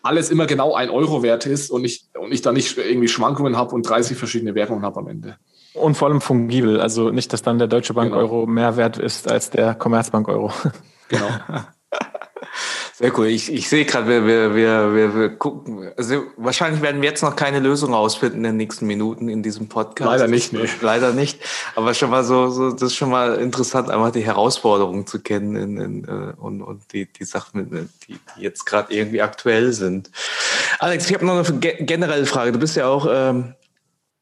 alles 0.02 0.30
immer 0.30 0.46
genau 0.46 0.74
ein 0.74 0.90
Euro 0.90 1.24
wert 1.24 1.46
ist 1.46 1.72
und 1.72 1.84
ich, 1.84 2.06
und 2.18 2.32
ich 2.32 2.42
da 2.42 2.52
nicht 2.52 2.78
irgendwie 2.78 3.08
Schwankungen 3.08 3.58
habe 3.58 3.76
und 3.76 3.88
30 3.88 4.18
verschiedene 4.18 4.56
Währungen 4.56 4.84
habe 4.84 5.00
am 5.00 5.08
Ende. 5.08 5.38
Und 5.74 5.96
vor 5.96 6.08
allem 6.08 6.22
fungibel, 6.22 6.80
also 6.80 7.10
nicht, 7.12 7.32
dass 7.32 7.42
dann 7.42 7.60
der 7.60 7.68
Deutsche 7.68 7.94
Bank 7.94 8.12
genau. 8.12 8.22
Euro 8.22 8.46
mehr 8.46 8.76
wert 8.78 8.98
ist 8.98 9.30
als 9.30 9.50
der 9.50 9.76
Commerzbank 9.76 10.28
Euro. 10.28 10.52
Genau. 11.10 11.28
Sehr 13.00 13.18
cool. 13.18 13.28
Ich, 13.28 13.50
ich 13.50 13.70
sehe 13.70 13.86
gerade, 13.86 14.10
wir, 14.10 14.26
wir, 14.26 14.54
wir, 14.54 14.94
wir, 14.94 15.16
wir 15.16 15.30
gucken. 15.30 15.90
Also 15.96 16.24
wahrscheinlich 16.36 16.82
werden 16.82 17.02
wir 17.02 17.08
jetzt 17.08 17.24
noch 17.24 17.34
keine 17.34 17.60
Lösung 17.60 17.94
rausfinden 17.94 18.40
in 18.40 18.44
den 18.44 18.58
nächsten 18.58 18.88
Minuten 18.88 19.30
in 19.30 19.42
diesem 19.42 19.70
Podcast. 19.70 20.12
Leider 20.12 20.28
nicht, 20.28 20.52
nee. 20.52 20.68
Leider 20.82 21.14
nicht. 21.14 21.40
Aber 21.78 21.94
schon 21.94 22.10
mal 22.10 22.26
so, 22.26 22.50
so 22.50 22.72
das 22.72 22.82
ist 22.82 22.96
schon 22.96 23.10
mal 23.10 23.36
interessant, 23.36 23.90
einfach 23.90 24.12
die 24.12 24.26
Herausforderungen 24.26 25.08
zu 25.08 25.22
kennen 25.22 25.56
in, 25.56 25.78
in, 25.80 26.04
äh, 26.04 26.34
und, 26.42 26.62
und 26.62 26.92
die, 26.92 27.06
die 27.06 27.24
Sachen, 27.24 27.90
die, 28.06 28.20
die 28.36 28.42
jetzt 28.42 28.66
gerade 28.66 28.94
irgendwie 28.94 29.22
aktuell 29.22 29.72
sind. 29.72 30.12
Alex, 30.80 31.10
ich 31.10 31.14
habe 31.14 31.26
noch 31.26 31.38
eine 31.38 31.58
generelle 31.58 32.26
Frage. 32.26 32.52
Du 32.52 32.60
bist 32.60 32.76
ja 32.76 32.88
auch 32.88 33.08
ähm, 33.10 33.54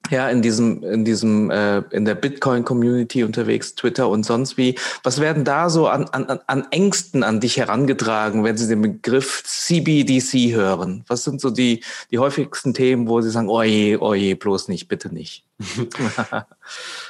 ja 0.10 0.30
in 0.30 0.42
diesem, 0.42 0.84
in 0.84 1.06
diesem, 1.06 1.50
äh, 1.50 1.80
in 1.92 2.06
der 2.06 2.16
Bitcoin-Community 2.16 3.24
unterwegs, 3.24 3.76
Twitter 3.76 4.10
und 4.10 4.26
sonst 4.26 4.58
wie. 4.58 4.76
Was 5.04 5.20
werden 5.20 5.44
da 5.44 5.70
so 5.70 5.88
an, 5.88 6.06
an, 6.10 6.40
an 6.48 6.68
Ängsten 6.72 7.24
an 7.24 7.40
dich 7.40 7.58
herangetragen, 7.58 8.44
wenn 8.44 8.58
Sie 8.58 8.68
den 8.68 8.82
Begriff 8.82 9.44
CBDC 9.44 10.54
hören? 10.56 11.04
Was 11.08 11.24
sind 11.24 11.42
so 11.42 11.50
die, 11.50 11.84
die 12.12 12.20
häufigsten 12.20 12.74
Themen, 12.74 13.08
wo 13.08 13.22
Sie 13.22 13.30
sagen, 13.30 13.50
oje, 13.50 14.02
oje, 14.02 14.36
bloß 14.36 14.68
nicht, 14.68 14.88
bitte 14.88 15.14
nicht? 15.14 15.44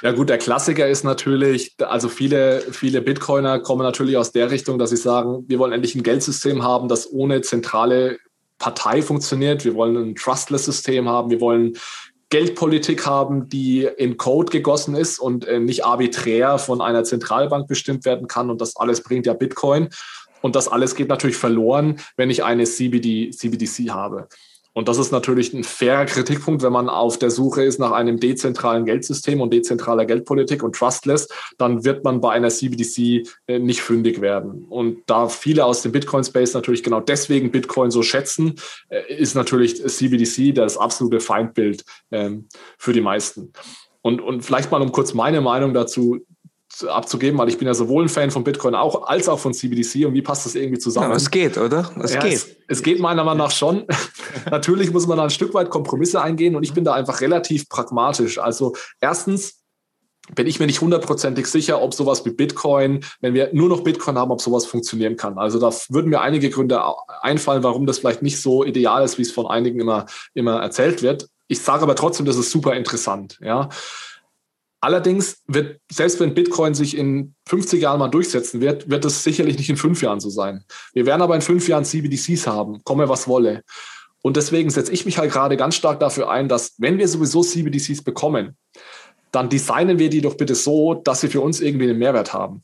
ja 0.02 0.12
gut, 0.12 0.30
der 0.30 0.38
Klassiker 0.38 0.88
ist 0.88 1.04
natürlich, 1.04 1.74
also 1.80 2.08
viele, 2.08 2.62
viele 2.72 3.02
Bitcoiner 3.02 3.58
kommen 3.60 3.82
natürlich 3.82 4.16
aus 4.16 4.32
der 4.32 4.50
Richtung, 4.50 4.78
dass 4.78 4.90
sie 4.90 4.96
sagen, 4.96 5.44
wir 5.48 5.58
wollen 5.58 5.72
endlich 5.72 5.94
ein 5.94 6.02
Geldsystem 6.02 6.62
haben, 6.62 6.88
das 6.88 7.12
ohne 7.12 7.42
zentrale 7.42 8.18
Partei 8.58 9.02
funktioniert. 9.02 9.64
Wir 9.64 9.74
wollen 9.74 9.96
ein 9.96 10.14
Trustless-System 10.14 11.08
haben. 11.08 11.30
Wir 11.30 11.40
wollen 11.40 11.76
Geldpolitik 12.30 13.06
haben, 13.06 13.48
die 13.48 13.84
in 13.84 14.18
Code 14.18 14.50
gegossen 14.50 14.94
ist 14.94 15.18
und 15.18 15.46
äh, 15.46 15.60
nicht 15.60 15.84
arbiträr 15.84 16.58
von 16.58 16.82
einer 16.82 17.04
Zentralbank 17.04 17.66
bestimmt 17.66 18.04
werden 18.04 18.28
kann. 18.28 18.50
Und 18.50 18.60
das 18.60 18.76
alles 18.76 19.02
bringt 19.02 19.26
ja 19.26 19.32
Bitcoin. 19.32 19.88
Und 20.42 20.54
das 20.54 20.68
alles 20.68 20.94
geht 20.94 21.08
natürlich 21.08 21.36
verloren, 21.36 21.98
wenn 22.16 22.30
ich 22.30 22.44
eine 22.44 22.64
CBD, 22.64 23.30
CBDC 23.30 23.90
habe. 23.90 24.28
Und 24.78 24.86
das 24.86 24.98
ist 24.98 25.10
natürlich 25.10 25.52
ein 25.54 25.64
fairer 25.64 26.04
Kritikpunkt, 26.04 26.62
wenn 26.62 26.72
man 26.72 26.88
auf 26.88 27.18
der 27.18 27.32
Suche 27.32 27.64
ist 27.64 27.80
nach 27.80 27.90
einem 27.90 28.20
dezentralen 28.20 28.84
Geldsystem 28.84 29.40
und 29.40 29.52
dezentraler 29.52 30.06
Geldpolitik 30.06 30.62
und 30.62 30.76
trustless, 30.76 31.26
dann 31.58 31.84
wird 31.84 32.04
man 32.04 32.20
bei 32.20 32.30
einer 32.30 32.48
CBDC 32.48 33.26
äh, 33.48 33.58
nicht 33.58 33.82
fündig 33.82 34.20
werden. 34.20 34.66
Und 34.68 34.98
da 35.06 35.28
viele 35.28 35.64
aus 35.64 35.82
dem 35.82 35.90
Bitcoin-Space 35.90 36.54
natürlich 36.54 36.84
genau 36.84 37.00
deswegen 37.00 37.50
Bitcoin 37.50 37.90
so 37.90 38.04
schätzen, 38.04 38.54
äh, 38.88 39.12
ist 39.12 39.34
natürlich 39.34 39.84
CBDC 39.84 40.54
das 40.54 40.76
absolute 40.76 41.18
Feindbild 41.18 41.84
ähm, 42.12 42.46
für 42.78 42.92
die 42.92 43.00
meisten. 43.00 43.52
Und, 44.00 44.20
und 44.20 44.42
vielleicht 44.42 44.70
mal 44.70 44.80
um 44.80 44.92
kurz 44.92 45.12
meine 45.12 45.40
Meinung 45.40 45.74
dazu 45.74 46.20
abzugeben, 46.86 47.38
weil 47.38 47.48
ich 47.48 47.58
bin 47.58 47.66
ja 47.66 47.74
sowohl 47.74 48.04
ein 48.04 48.08
Fan 48.08 48.30
von 48.30 48.44
Bitcoin 48.44 48.74
auch 48.74 49.06
als 49.06 49.28
auch 49.28 49.38
von 49.38 49.54
CBDC 49.54 50.06
und 50.06 50.14
wie 50.14 50.22
passt 50.22 50.46
das 50.46 50.54
irgendwie 50.54 50.78
zusammen? 50.78 51.10
Ja, 51.10 51.16
es 51.16 51.30
geht, 51.30 51.56
oder? 51.56 51.90
Es 52.02 52.14
ja, 52.14 52.20
geht. 52.20 52.34
Es, 52.34 52.48
es, 52.68 52.82
geht 52.82 53.00
meiner 53.00 53.24
Meinung 53.24 53.38
nach 53.38 53.50
schon. 53.50 53.86
Natürlich 54.50 54.92
muss 54.92 55.06
man 55.06 55.16
da 55.16 55.24
ein 55.24 55.30
Stück 55.30 55.54
weit 55.54 55.70
Kompromisse 55.70 56.20
eingehen 56.20 56.56
und 56.56 56.62
ich 56.62 56.74
bin 56.74 56.84
da 56.84 56.92
einfach 56.92 57.20
relativ 57.20 57.68
pragmatisch. 57.68 58.38
Also 58.38 58.74
erstens 59.00 59.58
bin 60.34 60.46
ich 60.46 60.60
mir 60.60 60.66
nicht 60.66 60.80
hundertprozentig 60.80 61.46
sicher, 61.46 61.80
ob 61.80 61.94
sowas 61.94 62.24
wie 62.24 62.30
Bitcoin, 62.30 63.04
wenn 63.20 63.34
wir 63.34 63.50
nur 63.52 63.68
noch 63.68 63.82
Bitcoin 63.82 64.18
haben, 64.18 64.30
ob 64.30 64.40
sowas 64.40 64.66
funktionieren 64.66 65.16
kann. 65.16 65.38
Also 65.38 65.58
da 65.58 65.70
würden 65.88 66.10
mir 66.10 66.20
einige 66.20 66.50
Gründe 66.50 66.82
einfallen, 67.22 67.62
warum 67.62 67.86
das 67.86 67.98
vielleicht 67.98 68.22
nicht 68.22 68.40
so 68.40 68.64
ideal 68.64 69.04
ist, 69.04 69.18
wie 69.18 69.22
es 69.22 69.32
von 69.32 69.46
einigen 69.46 69.80
immer, 69.80 70.06
immer 70.34 70.60
erzählt 70.60 71.02
wird. 71.02 71.28
Ich 71.46 71.60
sage 71.60 71.82
aber 71.82 71.96
trotzdem, 71.96 72.26
das 72.26 72.36
ist 72.36 72.50
super 72.50 72.74
interessant. 72.74 73.38
Ja. 73.40 73.70
Allerdings 74.80 75.42
wird, 75.46 75.80
selbst 75.90 76.20
wenn 76.20 76.34
Bitcoin 76.34 76.74
sich 76.74 76.96
in 76.96 77.34
50 77.48 77.82
Jahren 77.82 77.98
mal 77.98 78.08
durchsetzen 78.08 78.60
wird, 78.60 78.88
wird 78.88 79.04
es 79.04 79.24
sicherlich 79.24 79.58
nicht 79.58 79.68
in 79.68 79.76
fünf 79.76 80.02
Jahren 80.02 80.20
so 80.20 80.30
sein. 80.30 80.64
Wir 80.92 81.04
werden 81.04 81.22
aber 81.22 81.34
in 81.34 81.40
fünf 81.40 81.68
Jahren 81.68 81.84
CBDCs 81.84 82.46
haben, 82.46 82.82
komme 82.84 83.08
was 83.08 83.26
wolle. 83.26 83.62
Und 84.22 84.36
deswegen 84.36 84.70
setze 84.70 84.92
ich 84.92 85.04
mich 85.04 85.18
halt 85.18 85.32
gerade 85.32 85.56
ganz 85.56 85.74
stark 85.74 85.98
dafür 86.00 86.30
ein, 86.30 86.48
dass 86.48 86.74
wenn 86.78 86.98
wir 86.98 87.08
sowieso 87.08 87.42
CBDCs 87.42 88.02
bekommen, 88.02 88.56
dann 89.32 89.48
designen 89.48 89.98
wir 89.98 90.10
die 90.10 90.20
doch 90.20 90.36
bitte 90.36 90.54
so, 90.54 90.94
dass 90.94 91.20
sie 91.20 91.28
für 91.28 91.40
uns 91.40 91.60
irgendwie 91.60 91.90
einen 91.90 91.98
Mehrwert 91.98 92.32
haben. 92.32 92.62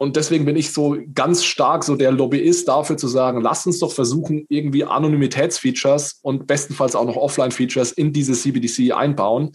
Und 0.00 0.14
deswegen 0.14 0.44
bin 0.44 0.54
ich 0.54 0.72
so 0.72 0.96
ganz 1.12 1.44
stark 1.44 1.82
so 1.82 1.96
der 1.96 2.12
Lobbyist 2.12 2.68
dafür 2.68 2.96
zu 2.96 3.08
sagen, 3.08 3.40
lass 3.40 3.66
uns 3.66 3.80
doch 3.80 3.90
versuchen, 3.92 4.46
irgendwie 4.48 4.84
Anonymitätsfeatures 4.84 6.20
und 6.22 6.46
bestenfalls 6.46 6.94
auch 6.94 7.04
noch 7.04 7.16
Offline-Features 7.16 7.92
in 7.92 8.12
diese 8.12 8.34
CBDC 8.34 8.92
einbauen, 8.92 9.50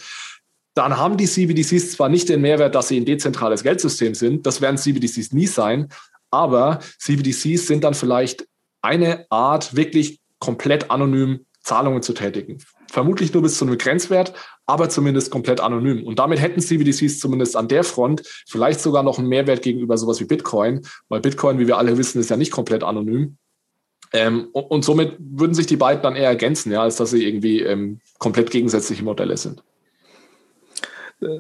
dann 0.74 0.97
haben 0.97 1.17
die 1.17 1.28
CBDCs 1.28 1.91
zwar 1.91 2.09
nicht 2.09 2.30
den 2.30 2.41
Mehrwert, 2.41 2.76
dass 2.76 2.88
sie 2.88 2.99
ein 2.99 3.05
dezentrales 3.05 3.63
Geldsystem 3.63 4.15
sind, 4.15 4.45
das 4.45 4.61
werden 4.61 4.78
CBDCs 4.78 5.32
nie 5.32 5.47
sein, 5.47 5.89
aber 6.32 6.80
CBDCs 6.99 7.67
sind 7.67 7.84
dann 7.84 7.93
vielleicht 7.93 8.47
eine 8.82 9.26
Art, 9.30 9.76
wirklich 9.76 10.19
komplett 10.39 10.91
anonym 10.91 11.45
Zahlungen 11.61 12.01
zu 12.01 12.13
tätigen. 12.13 12.57
Vermutlich 12.91 13.34
nur 13.34 13.41
bis 13.43 13.57
zu 13.57 13.65
einem 13.65 13.78
Grenzwert, 13.78 14.34
aber 14.65 14.89
zumindest 14.89 15.32
komplett 15.32 15.61
anonym. 15.61 16.03
Und 16.05 16.19
damit 16.19 16.41
hätten 16.41 16.59
CBDCs 16.59 17.19
zumindest 17.19 17.55
an 17.55 17.67
der 17.67 17.84
Front 17.84 18.24
vielleicht 18.47 18.82
sogar 18.82 19.03
noch 19.03 19.17
einen 19.17 19.30
Mehrwert 19.30 19.61
gegenüber 19.61 19.97
sowas 19.97 20.19
wie 20.19 20.26
Bitcoin, 20.26 20.82
weil 21.07 21.21
Bitcoin, 21.21 21.59
wie 21.59 21.67
wir 21.67 21.78
alle 21.78 21.97
wissen, 21.97 22.19
ist 22.19 22.30
ja 22.30 22.38
nicht 22.38 22.51
komplett 22.51 22.84
anonym. 22.84 23.38
Ähm, 24.11 24.49
und, 24.51 24.86
somit 24.86 25.17
würden 25.19 25.55
sich 25.55 25.65
die 25.65 25.76
beiden 25.76 26.03
dann 26.03 26.15
eher 26.15 26.28
ergänzen, 26.28 26.71
ja, 26.71 26.84
als 26.84 26.97
dass 26.97 27.09
sie 27.09 27.26
irgendwie 27.26 27.61
ähm, 27.61 27.99
komplett 28.19 28.51
gegensätzliche 28.51 29.03
Modelle 29.03 29.38
sind. 29.38 29.63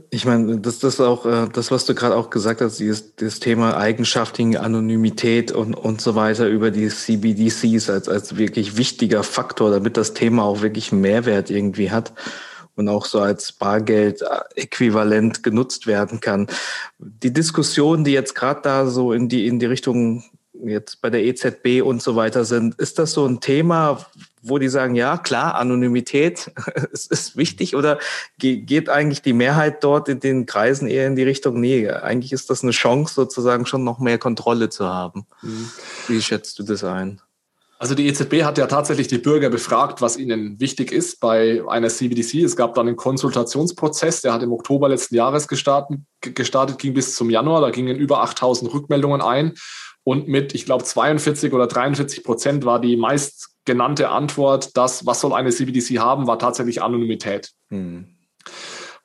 Ich 0.09 0.25
meine, 0.25 0.59
das, 0.59 0.79
das 0.79 0.95
ist 0.95 1.01
auch 1.01 1.25
äh, 1.25 1.47
das, 1.51 1.71
was 1.71 1.85
du 1.85 1.95
gerade 1.95 2.15
auch 2.15 2.29
gesagt 2.29 2.61
hast, 2.61 2.79
dieses, 2.79 3.15
dieses 3.15 3.39
Thema 3.39 3.77
Eigenschaften, 3.77 4.55
Anonymität 4.57 5.51
und, 5.51 5.73
und 5.73 6.01
so 6.01 6.15
weiter 6.15 6.47
über 6.47 6.71
die 6.71 6.87
CBDCs 6.87 7.89
als, 7.89 8.09
als 8.09 8.37
wirklich 8.37 8.77
wichtiger 8.77 9.23
Faktor, 9.23 9.71
damit 9.71 9.97
das 9.97 10.13
Thema 10.13 10.43
auch 10.43 10.61
wirklich 10.61 10.91
Mehrwert 10.91 11.49
irgendwie 11.49 11.91
hat 11.91 12.13
und 12.75 12.89
auch 12.89 13.05
so 13.05 13.19
als 13.19 13.51
Bargeld-Äquivalent 13.51 15.43
genutzt 15.43 15.87
werden 15.87 16.19
kann. 16.19 16.47
Die 16.97 17.33
Diskussionen, 17.33 18.03
die 18.03 18.13
jetzt 18.13 18.35
gerade 18.35 18.61
da 18.63 18.87
so 18.87 19.13
in 19.13 19.29
die, 19.29 19.47
in 19.47 19.59
die 19.59 19.65
Richtung 19.65 20.23
jetzt 20.63 21.01
bei 21.01 21.09
der 21.09 21.23
EZB 21.23 21.81
und 21.83 22.01
so 22.01 22.15
weiter 22.15 22.45
sind, 22.45 22.75
ist 22.75 22.99
das 22.99 23.11
so 23.11 23.25
ein 23.25 23.41
Thema, 23.41 24.05
wo 24.43 24.59
die 24.59 24.67
sagen, 24.67 24.95
ja, 24.95 25.17
klar, 25.17 25.55
Anonymität 25.55 26.51
ist, 26.91 27.11
ist 27.11 27.37
wichtig 27.37 27.75
oder 27.75 27.97
geht 28.37 28.89
eigentlich 28.89 29.21
die 29.21 29.33
Mehrheit 29.33 29.83
dort 29.83 30.09
in 30.09 30.19
den 30.19 30.45
Kreisen 30.45 30.87
eher 30.87 31.07
in 31.07 31.15
die 31.15 31.23
Richtung, 31.23 31.59
nee, 31.59 31.89
eigentlich 31.89 32.33
ist 32.33 32.49
das 32.49 32.61
eine 32.61 32.71
Chance, 32.71 33.13
sozusagen 33.13 33.65
schon 33.65 33.83
noch 33.83 33.99
mehr 33.99 34.17
Kontrolle 34.17 34.69
zu 34.69 34.87
haben. 34.87 35.25
Mhm. 35.41 35.69
Wie 36.07 36.21
schätzt 36.21 36.59
du 36.59 36.63
das 36.63 36.83
ein? 36.83 37.21
Also 37.83 37.95
die 37.95 38.07
EZB 38.07 38.43
hat 38.43 38.57
ja 38.57 38.67
tatsächlich 38.67 39.09
die 39.09 39.17
Bürger 39.17 39.49
befragt, 39.49 40.01
was 40.01 40.15
ihnen 40.15 40.57
wichtig 40.57 40.93
ist 40.93 41.19
bei 41.19 41.61
einer 41.67 41.89
CBDC. 41.89 42.35
Es 42.35 42.55
gab 42.55 42.75
dann 42.75 42.87
einen 42.87 42.95
Konsultationsprozess, 42.95 44.21
der 44.21 44.31
hat 44.31 44.41
im 44.41 44.53
Oktober 44.53 44.87
letzten 44.87 45.15
Jahres 45.15 45.49
gestartet, 45.49 45.99
gestartet 46.21 46.79
ging 46.79 46.93
bis 46.93 47.13
zum 47.13 47.29
Januar. 47.29 47.59
Da 47.59 47.71
gingen 47.71 47.97
über 47.97 48.23
8000 48.23 48.73
Rückmeldungen 48.73 49.21
ein. 49.21 49.55
Und 50.05 50.29
mit, 50.29 50.55
ich 50.55 50.65
glaube, 50.65 50.85
42 50.85 51.51
oder 51.51 51.67
43 51.67 52.23
Prozent 52.23 52.63
war 52.63 52.79
die 52.79 52.95
meist 52.95 53.52
genannte 53.65 54.09
Antwort, 54.09 54.75
dass 54.77 55.05
was 55.05 55.21
soll 55.21 55.33
eine 55.33 55.49
CBDC 55.49 55.99
haben, 55.99 56.27
war 56.27 56.39
tatsächlich 56.39 56.81
Anonymität. 56.81 57.51
Hm. 57.69 58.07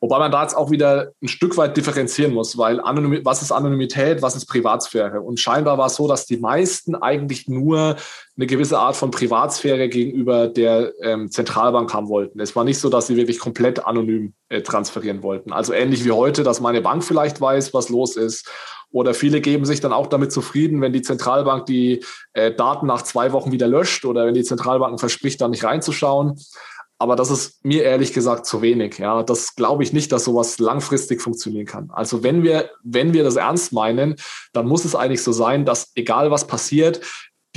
Wobei 0.00 0.20
man 0.20 0.30
da 0.30 0.42
jetzt 0.42 0.56
auch 0.56 0.70
wieder 0.70 1.10
ein 1.20 1.26
Stück 1.26 1.56
weit 1.56 1.76
differenzieren 1.76 2.32
muss, 2.32 2.56
weil 2.56 2.80
Anonym, 2.80 3.24
was 3.24 3.42
ist 3.42 3.50
Anonymität, 3.50 4.22
was 4.22 4.36
ist 4.36 4.46
Privatsphäre? 4.46 5.20
Und 5.20 5.40
scheinbar 5.40 5.76
war 5.76 5.86
es 5.86 5.96
so, 5.96 6.06
dass 6.06 6.24
die 6.24 6.36
meisten 6.36 6.94
eigentlich 6.94 7.48
nur 7.48 7.96
eine 8.36 8.46
gewisse 8.46 8.78
Art 8.78 8.94
von 8.94 9.10
Privatsphäre 9.10 9.88
gegenüber 9.88 10.46
der 10.46 10.92
ähm, 11.02 11.32
Zentralbank 11.32 11.92
haben 11.92 12.08
wollten. 12.08 12.38
Es 12.38 12.54
war 12.54 12.62
nicht 12.62 12.78
so, 12.78 12.88
dass 12.90 13.08
sie 13.08 13.16
wirklich 13.16 13.40
komplett 13.40 13.84
anonym 13.84 14.34
äh, 14.50 14.62
transferieren 14.62 15.24
wollten. 15.24 15.52
Also 15.52 15.72
ähnlich 15.72 16.04
wie 16.04 16.12
heute, 16.12 16.44
dass 16.44 16.60
meine 16.60 16.80
Bank 16.80 17.02
vielleicht 17.02 17.40
weiß, 17.40 17.74
was 17.74 17.88
los 17.88 18.14
ist 18.14 18.48
oder 18.90 19.14
viele 19.14 19.40
geben 19.40 19.64
sich 19.64 19.80
dann 19.80 19.92
auch 19.92 20.06
damit 20.06 20.32
zufrieden, 20.32 20.80
wenn 20.80 20.92
die 20.92 21.02
Zentralbank 21.02 21.66
die 21.66 22.04
äh, 22.32 22.52
Daten 22.52 22.86
nach 22.86 23.02
zwei 23.02 23.32
Wochen 23.32 23.52
wieder 23.52 23.66
löscht 23.66 24.04
oder 24.04 24.26
wenn 24.26 24.34
die 24.34 24.44
Zentralbank 24.44 24.98
verspricht, 24.98 25.40
da 25.40 25.48
nicht 25.48 25.64
reinzuschauen. 25.64 26.38
Aber 27.00 27.14
das 27.14 27.30
ist 27.30 27.64
mir 27.64 27.84
ehrlich 27.84 28.12
gesagt 28.12 28.44
zu 28.44 28.60
wenig. 28.60 28.98
Ja, 28.98 29.22
das 29.22 29.54
glaube 29.54 29.84
ich 29.84 29.92
nicht, 29.92 30.10
dass 30.10 30.24
sowas 30.24 30.58
langfristig 30.58 31.22
funktionieren 31.22 31.66
kann. 31.66 31.90
Also 31.92 32.24
wenn 32.24 32.42
wir, 32.42 32.70
wenn 32.82 33.12
wir 33.12 33.22
das 33.22 33.36
ernst 33.36 33.72
meinen, 33.72 34.16
dann 34.52 34.66
muss 34.66 34.84
es 34.84 34.96
eigentlich 34.96 35.22
so 35.22 35.30
sein, 35.30 35.64
dass 35.64 35.92
egal 35.94 36.32
was 36.32 36.48
passiert, 36.48 37.00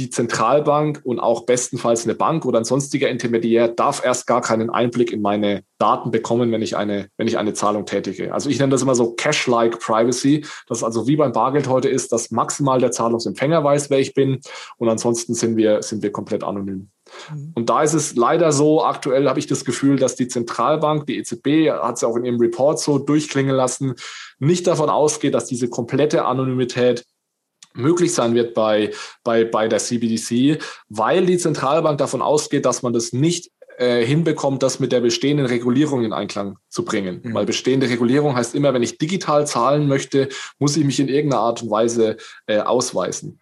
die 0.02 0.10
Zentralbank 0.10 1.02
und 1.04 1.20
auch 1.20 1.45
bestenfalls 1.45 2.06
eine 2.06 2.16
Bank 2.16 2.45
oder 2.45 2.58
ein 2.58 2.66
sonstiger 2.66 3.08
Intermediär 3.08 3.68
darf 3.68 4.04
erst 4.04 4.26
gar 4.26 4.41
keinen 4.41 4.72
Einblick 4.72 5.12
in 5.12 5.22
meine 5.22 5.64
Daten 5.78 6.10
bekommen, 6.10 6.52
wenn 6.52 6.64
ich 6.64 6.76
eine, 6.76 7.10
wenn 7.18 7.28
ich 7.28 7.38
eine 7.38 7.54
Zahlung 7.54 7.86
tätige. 7.86 8.34
Also 8.34 8.49
ich 8.49 8.60
nenne 8.60 8.72
das 8.72 8.82
immer 8.82 8.95
so 8.95 9.14
Cash-like 9.14 9.80
Privacy, 9.80 10.45
das 10.68 10.84
also 10.84 11.08
wie 11.08 11.16
beim 11.16 11.32
Bargeld 11.32 11.68
heute 11.68 11.88
ist, 11.88 12.12
dass 12.12 12.32
maximal 12.32 12.80
der 12.80 12.91
Zahlungsempfänger 12.91 13.64
weiß, 13.64 13.91
wer 13.91 13.99
ich 13.99 14.16
bin 14.16 14.39
und 14.78 14.89
ansonsten 14.89 15.36
sind 15.36 15.56
wir, 15.56 15.84
sind 15.84 16.02
wir 16.02 16.12
komplett 16.12 16.43
anonym. 16.43 16.89
Mhm. 17.32 17.52
Und 17.54 17.70
da 17.70 17.84
ist 17.84 17.93
es 17.93 18.16
leider 18.16 18.52
so, 18.52 18.84
aktuell 18.84 19.30
habe 19.30 19.39
ich 19.39 19.47
das 19.47 19.66
Gefühl, 19.66 19.97
dass 19.97 20.16
die 20.16 20.28
Zentralbank, 20.28 21.06
die 21.06 21.18
EZB, 21.18 21.70
hat 21.70 21.97
es 21.97 22.04
auch 22.04 22.16
in 22.16 22.26
ihrem 22.26 22.39
Report 22.39 22.80
so 22.80 22.97
durchklingen 22.97 23.56
lassen, 23.56 23.93
nicht 24.39 24.66
davon 24.66 24.89
ausgeht, 24.89 25.36
dass 25.36 25.45
diese 25.45 25.70
komplette 25.70 26.26
Anonymität 26.26 27.06
möglich 27.74 28.13
sein 28.13 28.36
wird 28.36 28.53
bei, 28.53 28.91
bei, 29.24 29.45
bei 29.45 29.67
der 29.67 29.80
CBDC, 29.80 30.61
weil 30.89 31.26
die 31.26 31.38
Zentralbank 31.38 31.97
davon 31.97 32.22
ausgeht, 32.22 32.65
dass 32.65 32.84
man 32.84 32.93
das 32.93 33.13
nicht 33.13 33.51
äh, 33.78 34.05
hinbekommt, 34.05 34.61
das 34.61 34.80
mit 34.80 34.91
der 34.91 35.01
bestehenden 35.01 35.47
Regulierung 35.47 36.03
in 36.03 36.13
Einklang 36.13 36.57
zu 36.69 36.86
bringen. 36.86 37.22
Mhm. 37.24 37.34
Weil 37.34 37.45
bestehende 37.45 37.89
Regulierung 37.89 38.36
heißt 38.36 38.53
immer, 38.53 38.74
wenn 38.74 38.84
ich 38.84 38.97
digital 38.97 39.47
zahlen 39.47 39.88
möchte, 39.88 40.30
muss 40.59 40.78
ich 40.78 40.84
mich 40.84 40.99
in 40.99 41.07
irgendeiner 41.07 41.41
Art 41.41 41.63
und 41.63 41.72
Weise 41.72 42.17
äh, 42.45 42.59
ausweisen. 42.59 43.39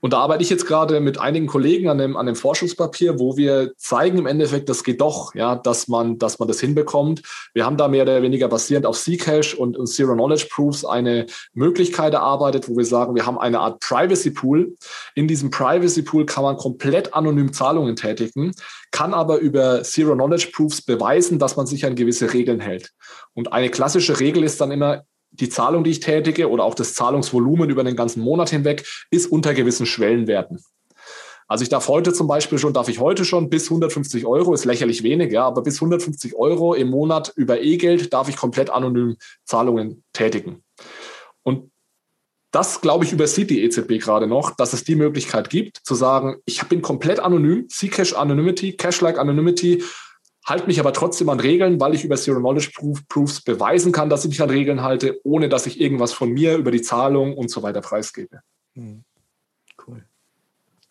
Und 0.00 0.12
da 0.12 0.18
arbeite 0.18 0.42
ich 0.42 0.50
jetzt 0.50 0.66
gerade 0.66 1.00
mit 1.00 1.18
einigen 1.18 1.46
Kollegen 1.46 1.88
an 1.88 1.98
dem, 1.98 2.16
an 2.16 2.26
dem 2.26 2.36
Forschungspapier, 2.36 3.18
wo 3.18 3.36
wir 3.36 3.72
zeigen 3.76 4.18
im 4.18 4.26
Endeffekt, 4.26 4.68
das 4.68 4.84
geht 4.84 5.00
doch, 5.00 5.34
ja, 5.34 5.56
dass 5.56 5.88
man, 5.88 6.18
dass 6.18 6.38
man 6.38 6.46
das 6.46 6.60
hinbekommt. 6.60 7.22
Wir 7.52 7.64
haben 7.64 7.76
da 7.76 7.88
mehr 7.88 8.04
oder 8.04 8.22
weniger 8.22 8.48
basierend 8.48 8.86
auf 8.86 8.96
Zcash 8.96 9.54
und, 9.54 9.76
und 9.76 9.86
Zero 9.86 10.14
Knowledge 10.14 10.46
Proofs 10.50 10.84
eine 10.84 11.26
Möglichkeit 11.52 12.14
erarbeitet, 12.14 12.68
wo 12.68 12.76
wir 12.76 12.84
sagen, 12.84 13.16
wir 13.16 13.26
haben 13.26 13.38
eine 13.38 13.58
Art 13.58 13.80
Privacy 13.80 14.30
Pool. 14.30 14.76
In 15.16 15.26
diesem 15.26 15.50
Privacy 15.50 16.02
Pool 16.02 16.26
kann 16.26 16.44
man 16.44 16.56
komplett 16.56 17.14
anonym 17.14 17.52
Zahlungen 17.52 17.96
tätigen, 17.96 18.52
kann 18.92 19.14
aber 19.14 19.38
über 19.38 19.82
Zero 19.82 20.14
Knowledge 20.14 20.50
Proofs 20.54 20.80
beweisen, 20.80 21.40
dass 21.40 21.56
man 21.56 21.66
sich 21.66 21.84
an 21.84 21.96
gewisse 21.96 22.32
Regeln 22.32 22.60
hält. 22.60 22.92
Und 23.34 23.52
eine 23.52 23.68
klassische 23.68 24.20
Regel 24.20 24.44
ist 24.44 24.60
dann 24.60 24.70
immer, 24.70 25.02
die 25.40 25.48
Zahlung, 25.48 25.84
die 25.84 25.90
ich 25.90 26.00
tätige 26.00 26.48
oder 26.48 26.64
auch 26.64 26.74
das 26.74 26.94
Zahlungsvolumen 26.94 27.70
über 27.70 27.84
den 27.84 27.96
ganzen 27.96 28.22
Monat 28.22 28.50
hinweg 28.50 28.86
ist 29.10 29.26
unter 29.26 29.54
gewissen 29.54 29.86
Schwellenwerten. 29.86 30.60
Also 31.48 31.62
ich 31.62 31.70
darf 31.70 31.88
heute 31.88 32.12
zum 32.12 32.26
Beispiel 32.28 32.58
schon, 32.58 32.74
darf 32.74 32.90
ich 32.90 33.00
heute 33.00 33.24
schon 33.24 33.48
bis 33.48 33.64
150 33.70 34.26
Euro, 34.26 34.52
ist 34.52 34.66
lächerlich 34.66 35.02
wenig, 35.02 35.32
ja, 35.32 35.46
aber 35.46 35.62
bis 35.62 35.76
150 35.76 36.34
Euro 36.36 36.74
im 36.74 36.90
Monat 36.90 37.32
über 37.36 37.60
E-Geld 37.62 38.12
darf 38.12 38.28
ich 38.28 38.36
komplett 38.36 38.68
anonym 38.68 39.16
Zahlungen 39.44 40.04
tätigen. 40.12 40.62
Und 41.42 41.70
das, 42.50 42.82
glaube 42.82 43.04
ich, 43.04 43.12
übersieht 43.12 43.48
die 43.48 43.62
EZB 43.62 43.98
gerade 43.98 44.26
noch, 44.26 44.50
dass 44.50 44.74
es 44.74 44.84
die 44.84 44.94
Möglichkeit 44.94 45.48
gibt, 45.48 45.78
zu 45.78 45.94
sagen, 45.94 46.36
ich 46.44 46.62
bin 46.64 46.82
komplett 46.82 47.18
anonym, 47.18 47.66
C-Cash 47.68 48.12
Anonymity, 48.12 48.76
Cash-like 48.76 49.18
Anonymity 49.18 49.82
halte 50.48 50.66
mich 50.66 50.80
aber 50.80 50.92
trotzdem 50.92 51.28
an 51.28 51.40
Regeln, 51.40 51.80
weil 51.80 51.94
ich 51.94 52.04
über 52.04 52.16
Zero 52.16 52.38
Knowledge 52.38 52.70
Proofs 53.08 53.40
beweisen 53.40 53.92
kann, 53.92 54.08
dass 54.08 54.24
ich 54.24 54.30
mich 54.30 54.42
an 54.42 54.50
Regeln 54.50 54.82
halte, 54.82 55.20
ohne 55.24 55.48
dass 55.48 55.66
ich 55.66 55.80
irgendwas 55.80 56.12
von 56.12 56.30
mir 56.30 56.56
über 56.56 56.70
die 56.70 56.82
Zahlung 56.82 57.36
und 57.36 57.50
so 57.50 57.62
weiter 57.62 57.80
preisgebe. 57.80 58.40
Hm. 58.74 59.04
Cool. 59.86 60.04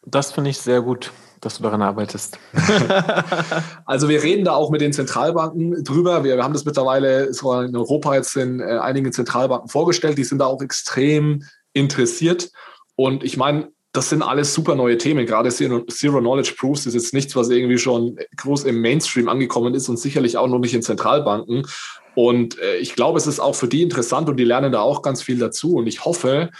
Das 0.05 0.31
finde 0.31 0.51
ich 0.51 0.57
sehr 0.57 0.81
gut, 0.81 1.11
dass 1.41 1.57
du 1.57 1.63
daran 1.63 1.81
arbeitest. 1.81 2.39
also 3.85 4.09
wir 4.09 4.23
reden 4.23 4.45
da 4.45 4.53
auch 4.53 4.69
mit 4.69 4.81
den 4.81 4.93
Zentralbanken 4.93 5.83
drüber. 5.83 6.23
Wir, 6.23 6.37
wir 6.37 6.43
haben 6.43 6.53
das 6.53 6.65
mittlerweile 6.65 7.25
in 7.25 7.75
Europa 7.75 8.15
jetzt 8.15 8.35
in 8.37 8.59
äh, 8.59 8.77
einigen 8.79 9.11
Zentralbanken 9.11 9.69
vorgestellt. 9.69 10.17
Die 10.17 10.23
sind 10.23 10.39
da 10.39 10.45
auch 10.45 10.61
extrem 10.61 11.43
interessiert. 11.73 12.51
Und 12.95 13.23
ich 13.23 13.37
meine, 13.37 13.71
das 13.97 14.09
sind 14.09 14.21
alles 14.21 14.53
super 14.53 14.75
neue 14.75 14.99
Themen. 14.99 15.25
Gerade 15.25 15.49
Zero, 15.49 16.19
Knowledge 16.19 16.53
Proofs 16.55 16.85
ist 16.85 16.93
jetzt 16.93 17.15
nichts, 17.15 17.35
was 17.35 17.49
irgendwie 17.49 17.79
schon 17.79 18.19
groß 18.37 18.65
im 18.65 18.79
Mainstream 18.79 19.27
angekommen 19.27 19.73
ist 19.73 19.89
und 19.89 19.97
sicherlich 19.97 20.37
auch 20.37 20.47
noch 20.47 20.59
nicht 20.59 20.75
in 20.75 20.83
Zentralbanken. 20.83 21.65
Und 22.13 22.59
äh, 22.59 22.77
ich 22.77 22.93
glaube, 22.93 23.17
es 23.17 23.25
ist 23.25 23.39
auch 23.39 23.55
für 23.55 23.67
die 23.67 23.81
interessant 23.81 24.29
und 24.29 24.37
die 24.37 24.43
lernen 24.43 24.71
da 24.71 24.81
auch 24.81 25.01
ganz 25.01 25.23
viel 25.23 25.39
dazu. 25.39 25.73
Und 25.77 25.87
ich 25.87 26.05
hoffe, 26.05 26.51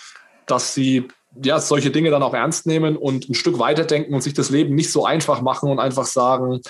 dass 0.48 0.74
sie 0.74 1.08
ja, 1.44 1.60
solche 1.60 1.92
Dinge 1.92 2.10
dann 2.10 2.24
auch 2.24 2.34
ernst 2.34 2.66
nehmen 2.66 2.98
und 2.98 3.30
ein 3.30 3.36
Stück 3.36 3.60
weiterdenken 3.60 4.16
und 4.16 4.22
sich 4.22 4.34
das 4.34 4.50
Leben 4.50 4.74
nicht 4.74 4.92
so 4.92 5.06
einfach 5.06 5.42
machen 5.42 5.70
und 5.70 5.78
einfach 5.78 6.06
sagen, 6.06 6.62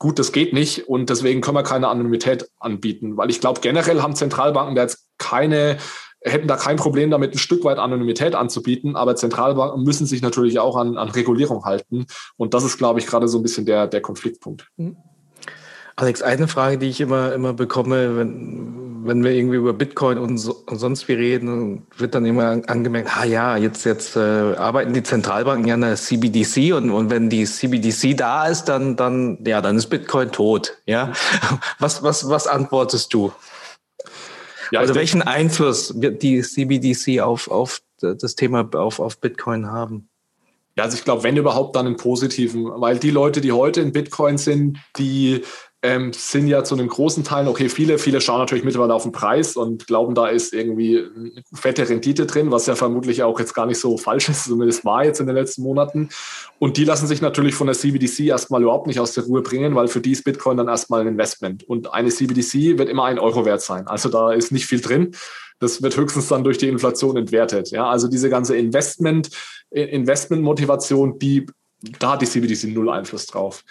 gut, 0.00 0.18
das 0.18 0.32
geht 0.32 0.52
nicht 0.52 0.88
und 0.88 1.08
deswegen 1.08 1.40
können 1.40 1.56
wir 1.56 1.62
keine 1.62 1.86
Anonymität 1.86 2.50
anbieten. 2.58 3.16
Weil 3.16 3.30
ich 3.30 3.40
glaube, 3.40 3.60
generell 3.60 4.02
haben 4.02 4.16
Zentralbanken 4.16 4.74
da 4.74 4.82
jetzt 4.82 5.06
keine 5.18 5.78
hätten 6.26 6.48
da 6.48 6.56
kein 6.56 6.76
Problem 6.76 7.10
damit, 7.10 7.34
ein 7.34 7.38
Stück 7.38 7.64
weit 7.64 7.78
Anonymität 7.78 8.34
anzubieten, 8.34 8.96
aber 8.96 9.16
Zentralbanken 9.16 9.82
müssen 9.82 10.06
sich 10.06 10.22
natürlich 10.22 10.58
auch 10.58 10.76
an, 10.76 10.98
an 10.98 11.08
Regulierung 11.08 11.64
halten. 11.64 12.06
Und 12.36 12.54
das 12.54 12.64
ist, 12.64 12.78
glaube 12.78 13.00
ich, 13.00 13.06
gerade 13.06 13.28
so 13.28 13.38
ein 13.38 13.42
bisschen 13.42 13.66
der, 13.66 13.86
der 13.86 14.00
Konfliktpunkt. 14.00 14.68
Mhm. 14.76 14.96
Alex, 15.98 16.20
eine 16.20 16.46
Frage, 16.46 16.76
die 16.76 16.88
ich 16.88 17.00
immer, 17.00 17.32
immer 17.32 17.54
bekomme, 17.54 18.18
wenn, 18.18 19.06
wenn 19.06 19.24
wir 19.24 19.30
irgendwie 19.30 19.56
über 19.56 19.72
Bitcoin 19.72 20.18
und, 20.18 20.36
so, 20.36 20.62
und 20.66 20.78
sonst 20.78 21.08
wie 21.08 21.14
reden, 21.14 21.86
wird 21.96 22.14
dann 22.14 22.26
immer 22.26 22.60
angemerkt, 22.66 23.16
ah 23.16 23.24
ja, 23.24 23.56
jetzt, 23.56 23.86
jetzt 23.86 24.14
äh, 24.14 24.20
arbeiten 24.20 24.92
die 24.92 25.02
Zentralbanken 25.02 25.66
ja 25.66 25.72
an 25.72 25.80
der 25.80 25.96
CBDC 25.96 26.74
und, 26.74 26.90
und 26.90 27.08
wenn 27.08 27.30
die 27.30 27.44
CBDC 27.46 28.14
da 28.14 28.46
ist, 28.46 28.64
dann, 28.64 28.96
dann, 28.96 29.38
ja, 29.46 29.62
dann 29.62 29.78
ist 29.78 29.86
Bitcoin 29.86 30.30
tot. 30.32 30.76
Ja? 30.84 31.12
Was, 31.78 32.02
was, 32.02 32.28
was 32.28 32.46
antwortest 32.46 33.14
du? 33.14 33.32
Ja, 34.70 34.80
also 34.80 34.94
welchen 34.94 35.22
Einfluss 35.22 36.00
wird 36.00 36.22
die 36.22 36.42
CBDC 36.42 37.20
auf, 37.20 37.48
auf 37.50 37.80
das 38.00 38.34
Thema 38.34 38.68
auf, 38.74 39.00
auf 39.00 39.18
Bitcoin 39.20 39.66
haben? 39.66 40.08
Ja, 40.76 40.84
also 40.84 40.96
ich 40.96 41.04
glaube, 41.04 41.22
wenn 41.22 41.36
überhaupt, 41.36 41.74
dann 41.74 41.86
einen 41.86 41.96
positiven, 41.96 42.66
weil 42.66 42.98
die 42.98 43.10
Leute, 43.10 43.40
die 43.40 43.52
heute 43.52 43.80
in 43.80 43.92
Bitcoin 43.92 44.36
sind, 44.36 44.78
die 44.98 45.42
ähm, 45.86 46.12
sind 46.12 46.48
ja 46.48 46.64
zu 46.64 46.74
einem 46.74 46.88
großen 46.88 47.22
Teil, 47.22 47.46
okay, 47.46 47.68
viele, 47.68 47.98
viele 47.98 48.20
schauen 48.20 48.40
natürlich 48.40 48.64
mittlerweile 48.64 48.92
auf 48.92 49.04
den 49.04 49.12
Preis 49.12 49.56
und 49.56 49.86
glauben, 49.86 50.16
da 50.16 50.26
ist 50.26 50.52
irgendwie 50.52 50.98
eine 50.98 51.44
fette 51.54 51.88
Rendite 51.88 52.26
drin, 52.26 52.50
was 52.50 52.66
ja 52.66 52.74
vermutlich 52.74 53.22
auch 53.22 53.38
jetzt 53.38 53.54
gar 53.54 53.66
nicht 53.66 53.78
so 53.78 53.96
falsch 53.96 54.28
ist, 54.28 54.44
zumindest 54.48 54.84
war 54.84 55.04
jetzt 55.04 55.20
in 55.20 55.28
den 55.28 55.36
letzten 55.36 55.62
Monaten. 55.62 56.08
Und 56.58 56.76
die 56.76 56.84
lassen 56.84 57.06
sich 57.06 57.22
natürlich 57.22 57.54
von 57.54 57.68
der 57.68 57.76
CBDC 57.76 58.26
erstmal 58.26 58.62
überhaupt 58.62 58.88
nicht 58.88 58.98
aus 58.98 59.12
der 59.12 59.24
Ruhe 59.24 59.42
bringen, 59.42 59.76
weil 59.76 59.86
für 59.86 60.00
die 60.00 60.10
ist 60.10 60.24
Bitcoin 60.24 60.56
dann 60.56 60.66
erstmal 60.66 61.02
ein 61.02 61.06
Investment. 61.06 61.62
Und 61.62 61.94
eine 61.94 62.08
CBDC 62.08 62.78
wird 62.78 62.88
immer 62.88 63.04
ein 63.04 63.20
Euro 63.20 63.44
wert 63.44 63.62
sein. 63.62 63.86
Also 63.86 64.08
da 64.08 64.32
ist 64.32 64.50
nicht 64.50 64.66
viel 64.66 64.80
drin. 64.80 65.12
Das 65.60 65.82
wird 65.82 65.96
höchstens 65.96 66.26
dann 66.26 66.42
durch 66.42 66.58
die 66.58 66.68
Inflation 66.68 67.16
entwertet. 67.16 67.70
Ja, 67.70 67.88
also 67.88 68.08
diese 68.08 68.28
ganze 68.28 68.56
Investment, 68.56 69.30
Investment-Motivation, 69.70 71.20
die, 71.20 71.46
da 72.00 72.12
hat 72.12 72.22
die 72.22 72.26
CBDC 72.26 72.74
null 72.74 72.90
Einfluss 72.90 73.26
drauf 73.26 73.62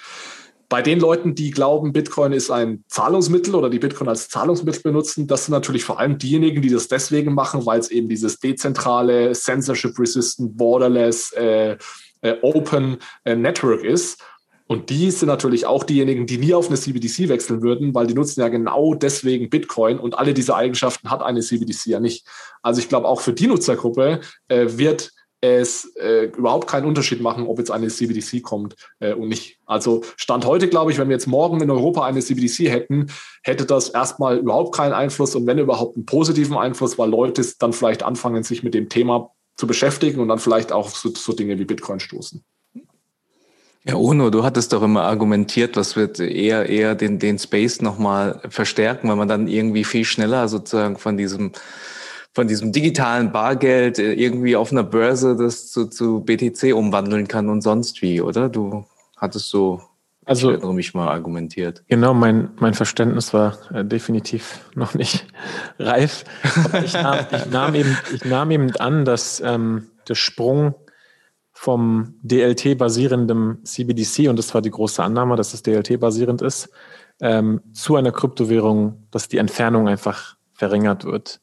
bei 0.70 0.82
den 0.82 1.00
Leuten, 1.00 1.36
die 1.36 1.52
glauben, 1.52 1.94
Bitcoin 1.94 2.34
ist 2.34 2.50
ein 2.50 2.84
Zahlungsmittel 2.88 3.56
oder 3.56 3.70
die 3.70 3.80
Bitcoin 3.80 4.10
als 4.10 4.30
Zahlungsmittel 4.30 4.82
benutzen, 4.82 5.28
das 5.28 5.46
sind 5.46 5.54
natürlich 5.54 5.84
vor 5.84 6.00
allem 6.00 6.18
diejenigen, 6.18 6.62
die 6.62 6.70
das 6.70 6.88
deswegen 6.88 7.34
machen, 7.34 7.66
weil 7.66 7.80
es 7.80 7.92
eben 7.92 8.10
dieses 8.10 8.40
dezentrale, 8.40 9.34
censorship-resistant, 9.34 10.58
borderless, 10.58 11.32
äh, 11.34 11.78
äh, 12.22 12.36
open 12.42 12.98
äh, 13.24 13.36
Network 13.36 13.84
ist. 13.84 14.24
Und 14.68 14.90
die 14.90 15.12
sind 15.12 15.28
natürlich 15.28 15.68
auch 15.68 15.84
diejenigen, 15.84 16.26
die 16.26 16.40
nie 16.40 16.56
auf 16.56 16.68
eine 16.68 16.78
CBDC 16.78 17.30
wechseln 17.30 17.62
würden, 17.62 17.94
weil 17.94 18.08
die 18.08 18.16
nutzen 18.16 18.40
ja 18.40 18.48
genau 18.48 18.96
deswegen 18.96 19.52
Bitcoin 19.52 20.00
und 20.00 20.18
alle 20.18 20.34
diese 20.34 20.56
Eigenschaften 20.56 21.12
hat 21.12 21.22
eine 21.22 21.42
CBDC 21.42 21.86
ja 21.86 22.00
nicht. 22.00 22.26
Also 22.64 22.80
ich 22.80 22.90
glaube, 22.90 23.08
auch 23.08 23.22
für 23.22 23.34
die 23.34 23.46
Nutzergruppe 23.46 24.22
äh, 24.48 24.66
wird 24.70 25.12
es 25.46 25.96
äh, 25.96 26.26
überhaupt 26.38 26.68
keinen 26.68 26.86
Unterschied 26.86 27.22
machen, 27.22 27.48
ob 27.48 27.60
jetzt 27.60 27.72
eine 27.72 27.88
CBDC 27.88 28.42
kommt 28.44 28.76
äh, 29.00 29.14
und 29.14 29.30
nicht. 29.30 29.60
Also 29.66 30.04
Stand 30.18 30.46
heute, 30.46 30.68
glaube 30.68 30.92
ich, 30.92 30.98
wenn 30.98 31.10
wir 31.10 31.16
jetzt 31.16 31.28
morgen 31.28 31.62
in 31.62 31.70
Europa 31.70 32.06
eine 32.06 32.22
CBDC 32.22 32.70
hätten, 32.70 33.08
hätte 33.44 33.66
das 33.66 33.90
erstmal 33.90 34.38
überhaupt 34.38 34.76
keinen 34.76 34.94
Einfluss 34.94 35.36
und 35.36 35.48
wenn 35.48 35.60
überhaupt 35.60 35.96
einen 35.96 36.06
positiven 36.06 36.58
Einfluss, 36.58 36.98
weil 36.98 37.10
Leute 37.10 37.46
dann 37.60 37.74
vielleicht 37.74 38.04
anfangen, 38.04 38.44
sich 38.44 38.64
mit 38.64 38.74
dem 38.74 38.90
Thema 38.90 39.32
zu 39.56 39.68
beschäftigen 39.68 40.20
und 40.20 40.28
dann 40.28 40.40
vielleicht 40.40 40.72
auch 40.72 40.90
so, 40.90 41.10
so 41.10 41.34
Dinge 41.34 41.58
wie 41.60 41.66
Bitcoin 41.66 42.00
stoßen. 42.00 42.44
Ja, 43.88 43.96
Uno, 43.96 44.32
du 44.32 44.44
hattest 44.44 44.74
doch 44.74 44.82
immer 44.82 45.04
argumentiert, 45.04 45.78
was 45.78 45.96
wird 45.96 46.20
eher, 46.20 46.68
eher 46.68 46.96
den, 46.96 47.20
den 47.20 47.38
Space 47.38 47.84
nochmal 47.84 48.42
verstärken, 48.50 49.08
weil 49.10 49.16
man 49.16 49.28
dann 49.28 49.48
irgendwie 49.48 49.84
viel 49.84 50.06
schneller 50.06 50.48
sozusagen 50.48 50.98
von 50.98 51.18
diesem 51.18 51.52
von 52.36 52.50
diesem 52.50 52.74
digitalen 52.74 53.32
Bargeld 53.32 53.98
äh, 53.98 54.14
irgendwie 54.14 54.58
auf 54.58 54.72
einer 54.72 54.84
Börse 54.84 55.38
das 55.38 55.72
zu, 55.72 55.88
zu 55.88 56.20
BTC 56.20 56.76
umwandeln 56.76 57.28
kann 57.28 57.50
und 57.50 57.62
sonst 57.62 58.02
wie, 58.02 58.20
oder? 58.22 58.50
Du 58.50 58.86
hattest 59.16 59.50
so, 59.50 59.82
also, 60.26 60.52
ich 60.52 60.64
mich 60.64 60.94
mal 60.94 61.08
argumentiert. 61.08 61.84
Genau, 61.88 62.14
mein, 62.14 62.50
mein 62.60 62.74
Verständnis 62.74 63.34
war 63.34 63.58
äh, 63.74 63.86
definitiv 63.86 64.70
noch 64.76 64.96
nicht 64.96 65.26
reif. 65.80 66.26
Ich 66.84 66.94
nahm, 66.94 67.26
ich, 67.32 67.46
nahm 67.46 67.76
eben, 67.76 67.98
ich 68.14 68.26
nahm 68.26 68.52
eben 68.52 68.76
an, 68.76 69.06
dass 69.06 69.40
ähm, 69.40 69.88
der 70.10 70.16
Sprung 70.16 70.76
vom 71.54 72.16
DLT-basierendem 72.22 73.60
CBDC, 73.64 74.28
und 74.28 74.38
das 74.38 74.54
war 74.54 74.62
die 74.62 74.72
große 74.72 75.02
Annahme, 75.02 75.38
dass 75.38 75.54
es 75.54 75.64
DLT-basierend 75.64 76.42
ist, 76.42 76.70
ähm, 77.22 77.62
zu 77.72 77.96
einer 77.96 78.12
Kryptowährung, 78.12 79.08
dass 79.12 79.30
die 79.30 79.38
Entfernung 79.38 79.88
einfach 79.88 80.36
verringert 80.54 81.06
wird. 81.06 81.40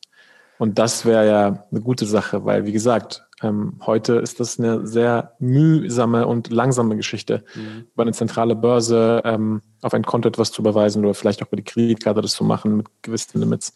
Und 0.62 0.78
das 0.78 1.04
wäre 1.04 1.26
ja 1.26 1.66
eine 1.72 1.80
gute 1.80 2.06
Sache, 2.06 2.44
weil, 2.44 2.66
wie 2.66 2.70
gesagt, 2.70 3.26
ähm, 3.42 3.80
heute 3.84 4.12
ist 4.20 4.38
das 4.38 4.60
eine 4.60 4.86
sehr 4.86 5.34
mühsame 5.40 6.24
und 6.24 6.52
langsame 6.52 6.94
Geschichte, 6.94 7.42
mhm. 7.56 7.86
über 7.92 8.02
eine 8.04 8.12
zentrale 8.12 8.54
Börse 8.54 9.22
ähm, 9.24 9.60
auf 9.80 9.92
ein 9.92 10.04
Konto 10.04 10.28
etwas 10.28 10.52
zu 10.52 10.62
überweisen 10.62 11.04
oder 11.04 11.14
vielleicht 11.14 11.42
auch 11.42 11.48
über 11.48 11.56
die 11.56 11.64
Kreditkarte 11.64 12.22
das 12.22 12.34
zu 12.34 12.44
machen 12.44 12.76
mit 12.76 12.86
gewissen 13.02 13.40
Limits. 13.40 13.74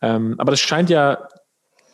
Ähm, 0.00 0.36
aber 0.38 0.52
das 0.52 0.60
scheint 0.60 0.90
ja 0.90 1.26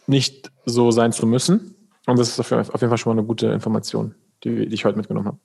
nicht 0.06 0.52
so 0.66 0.90
sein 0.90 1.12
zu 1.12 1.26
müssen. 1.26 1.74
Und 2.04 2.18
das 2.18 2.28
ist 2.28 2.38
auf 2.38 2.50
jeden 2.50 2.90
Fall 2.90 2.98
schon 2.98 3.14
mal 3.14 3.18
eine 3.18 3.26
gute 3.26 3.46
Information, 3.46 4.14
die, 4.44 4.68
die 4.68 4.74
ich 4.74 4.84
heute 4.84 4.98
mitgenommen 4.98 5.28
habe. 5.28 5.38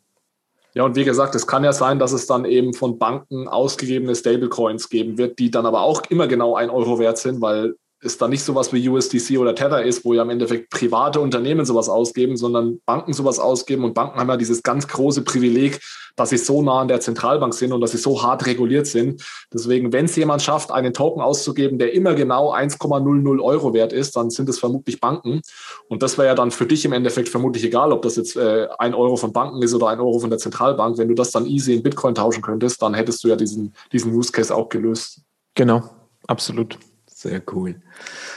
Ja, 0.74 0.84
und 0.84 0.98
wie 0.98 1.06
gesagt, 1.06 1.36
es 1.36 1.48
kann 1.48 1.64
ja 1.64 1.72
sein, 1.72 2.00
dass 2.00 2.12
es 2.12 2.28
dann 2.28 2.44
eben 2.44 2.74
von 2.74 3.00
Banken 3.00 3.48
ausgegebene 3.48 4.14
Stablecoins 4.14 4.90
geben 4.90 5.18
wird, 5.18 5.40
die 5.40 5.52
dann 5.52 5.66
aber 5.66 5.84
auch 5.84 6.02
immer 6.10 6.28
genau 6.28 6.58
ein 6.58 6.70
Euro 6.70 7.00
wert 7.00 7.18
sind, 7.18 7.40
weil 7.40 7.76
es 8.04 8.18
da 8.18 8.28
nicht 8.28 8.44
sowas 8.44 8.74
wie 8.74 8.88
USDC 8.88 9.38
oder 9.38 9.56
Tether 9.56 9.84
ist, 9.84 10.06
wo 10.06 10.14
ja 10.14 10.24
im 10.24 10.30
Endeffekt 10.30 10.70
private 10.70 11.20
Unternehmen 11.20 11.66
sowas 11.66 11.90
ausgeben, 11.90 12.38
sondern 12.38 12.80
Banken 12.86 13.14
sowas 13.14 13.40
ausgeben 13.40 13.84
und 13.84 13.94
Banken 13.94 14.20
haben 14.20 14.30
ja 14.30 14.38
dieses 14.38 14.64
ganz 14.64 14.88
große 14.88 15.24
Privileg, 15.24 15.80
dass 16.16 16.30
sie 16.30 16.38
so 16.38 16.62
nah 16.62 16.82
an 16.82 16.88
der 16.88 17.00
Zentralbank 17.00 17.54
sind 17.54 17.74
und 17.74 17.82
dass 17.82 17.92
sie 17.92 17.98
so 17.98 18.22
hart 18.22 18.46
reguliert 18.46 18.86
sind. 18.86 19.24
Deswegen, 19.52 19.92
wenn 19.94 20.06
es 20.06 20.16
jemand 20.16 20.42
schafft, 20.42 20.72
einen 20.72 20.94
Token 20.94 21.22
auszugeben, 21.22 21.80
der 21.80 21.94
immer 21.94 22.14
genau 22.14 22.54
1,00 22.54 23.42
Euro 23.42 23.74
wert 23.74 23.94
ist, 23.94 24.16
dann 24.16 24.30
sind 24.30 24.48
es 24.50 24.60
vermutlich 24.60 25.00
Banken. 25.00 25.42
Und 25.88 26.04
das 26.04 26.18
wäre 26.18 26.28
ja 26.28 26.36
dann 26.36 26.52
für 26.52 26.66
dich 26.66 26.86
im 26.86 26.94
Endeffekt 26.94 27.30
vermutlich 27.30 27.64
egal, 27.64 27.92
ob 27.92 28.04
das 28.04 28.16
jetzt 28.16 28.36
äh, 28.36 28.68
ein 28.78 28.94
Euro 28.94 29.16
von 29.16 29.34
Banken 29.34 29.62
ist 29.64 29.74
oder 29.74 29.88
ein 29.88 30.00
Euro 30.00 30.20
von 30.20 30.30
der 30.30 30.40
Zentralbank. 30.40 30.98
Wenn 30.98 31.08
du 31.08 31.16
das 31.16 31.32
dann 31.32 31.48
easy 31.48 31.74
in 31.74 31.84
Bitcoin 31.84 32.14
tauschen 32.14 32.44
könntest, 32.44 32.82
dann 32.82 32.94
hättest 32.94 33.24
du 33.24 33.30
ja 33.30 33.36
diesen, 33.36 33.74
diesen 33.92 34.14
Use 34.14 34.32
Case 34.32 34.54
auch 34.54 34.70
gelöst. 34.70 35.22
Genau, 35.56 35.82
absolut. 36.28 36.78
Sehr 37.24 37.42
cool. 37.54 37.76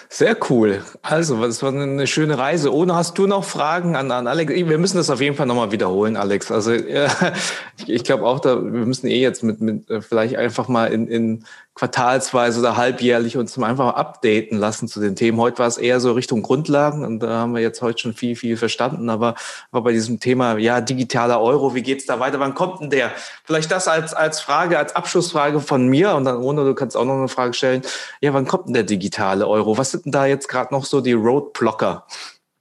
Sehr 0.09 0.37
cool. 0.49 0.85
Also, 1.03 1.43
das 1.43 1.61
war 1.61 1.73
eine 1.73 2.07
schöne 2.07 2.39
Reise. 2.39 2.73
Ohne 2.73 2.95
hast 2.95 3.19
du 3.19 3.27
noch 3.27 3.43
Fragen 3.43 3.97
an, 3.97 4.13
an 4.13 4.29
Alex? 4.29 4.53
Wir 4.53 4.79
müssen 4.79 4.97
das 4.97 5.11
auf 5.11 5.21
jeden 5.21 5.35
Fall 5.35 5.47
nochmal 5.47 5.73
wiederholen, 5.73 6.17
Alex. 6.17 6.53
Also, 6.53 6.71
äh, 6.71 7.09
ich, 7.79 7.89
ich 7.89 8.05
glaube 8.05 8.25
auch, 8.25 8.39
da, 8.39 8.63
wir 8.63 8.87
müssen 8.87 9.09
eh 9.09 9.21
jetzt 9.21 9.43
mit, 9.43 9.61
mit 9.61 9.91
äh, 9.91 10.01
vielleicht 10.01 10.37
einfach 10.37 10.69
mal 10.69 10.93
in, 10.93 11.09
in 11.09 11.45
quartalsweise 11.77 12.61
oder 12.61 12.77
halbjährlich 12.77 13.37
uns 13.37 13.59
einfach 13.59 13.95
updaten 13.95 14.59
lassen 14.59 14.89
zu 14.89 14.99
den 14.99 15.15
Themen. 15.15 15.39
Heute 15.39 15.59
war 15.59 15.67
es 15.67 15.77
eher 15.77 16.01
so 16.01 16.13
Richtung 16.13 16.43
Grundlagen 16.43 17.05
und 17.05 17.21
da 17.21 17.29
haben 17.29 17.55
wir 17.55 17.61
jetzt 17.61 17.83
heute 17.83 18.01
schon 18.01 18.15
viel, 18.15 18.35
viel 18.35 18.57
verstanden. 18.57 19.11
Aber, 19.11 19.35
aber 19.71 19.83
bei 19.83 19.93
diesem 19.93 20.19
Thema, 20.19 20.57
ja, 20.57 20.81
digitaler 20.81 21.41
Euro, 21.41 21.75
wie 21.75 21.83
geht's 21.83 22.07
da 22.07 22.19
weiter? 22.19 22.41
Wann 22.41 22.55
kommt 22.55 22.81
denn 22.81 22.89
der? 22.91 23.13
Vielleicht 23.45 23.71
das 23.71 23.89
als, 23.89 24.15
als 24.15 24.41
Frage, 24.41 24.79
als 24.79 24.97
Abschlussfrage 24.97 25.61
von 25.61 25.87
mir 25.87 26.15
und 26.15 26.25
dann, 26.25 26.39
ohne, 26.39 26.65
du 26.65 26.75
kannst 26.75 26.97
auch 26.97 27.05
noch 27.05 27.15
eine 27.15 27.29
Frage 27.29 27.53
stellen. 27.53 27.83
Ja, 28.23 28.33
wann 28.33 28.47
kommt 28.47 28.69
denn 28.69 28.75
der 28.75 28.83
digitale 28.83 29.47
Euro? 29.47 29.77
Was 29.77 29.91
sind 29.91 30.07
denn 30.07 30.13
da 30.13 30.25
jetzt 30.25 30.49
gerade 30.49 30.73
noch 30.73 30.87
so 30.87 31.03
die 31.03 31.13
Roadblocker? 31.13 32.07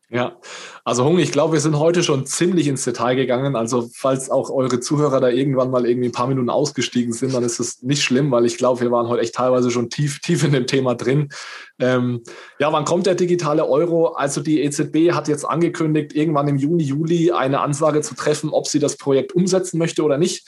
Ja, 0.09 0.33
also 0.87 1.03
Hung, 1.03 1.17
ich 1.17 1.31
glaube, 1.31 1.53
wir 1.53 1.59
sind 1.59 1.79
heute 1.79 2.03
schon 2.03 2.27
ziemlich 2.27 2.67
ins 2.67 2.83
Detail 2.83 3.15
gegangen. 3.15 3.55
Also 3.55 3.89
falls 3.91 4.29
auch 4.29 4.51
eure 4.51 4.79
Zuhörer 4.79 5.19
da 5.19 5.29
irgendwann 5.29 5.71
mal 5.71 5.87
irgendwie 5.87 6.09
ein 6.09 6.11
paar 6.11 6.27
Minuten 6.27 6.51
ausgestiegen 6.51 7.11
sind, 7.11 7.33
dann 7.33 7.43
ist 7.43 7.59
es 7.59 7.81
nicht 7.81 8.03
schlimm, 8.03 8.29
weil 8.29 8.45
ich 8.45 8.59
glaube, 8.59 8.81
wir 8.81 8.91
waren 8.91 9.07
heute 9.07 9.23
echt 9.23 9.33
teilweise 9.33 9.71
schon 9.71 9.89
tief, 9.89 10.19
tief 10.19 10.43
in 10.43 10.51
dem 10.51 10.67
Thema 10.67 10.93
drin. 10.93 11.29
Ähm, 11.79 12.21
ja, 12.59 12.71
wann 12.71 12.85
kommt 12.85 13.07
der 13.07 13.15
digitale 13.15 13.67
Euro? 13.67 14.09
Also 14.09 14.41
die 14.41 14.61
EZB 14.61 15.11
hat 15.13 15.27
jetzt 15.27 15.43
angekündigt, 15.43 16.13
irgendwann 16.13 16.47
im 16.49 16.57
Juni, 16.57 16.83
Juli 16.83 17.31
eine 17.31 17.61
Ansage 17.61 18.01
zu 18.01 18.13
treffen, 18.13 18.51
ob 18.51 18.67
sie 18.67 18.77
das 18.77 18.95
Projekt 18.95 19.33
umsetzen 19.33 19.79
möchte 19.79 20.03
oder 20.03 20.19
nicht. 20.19 20.47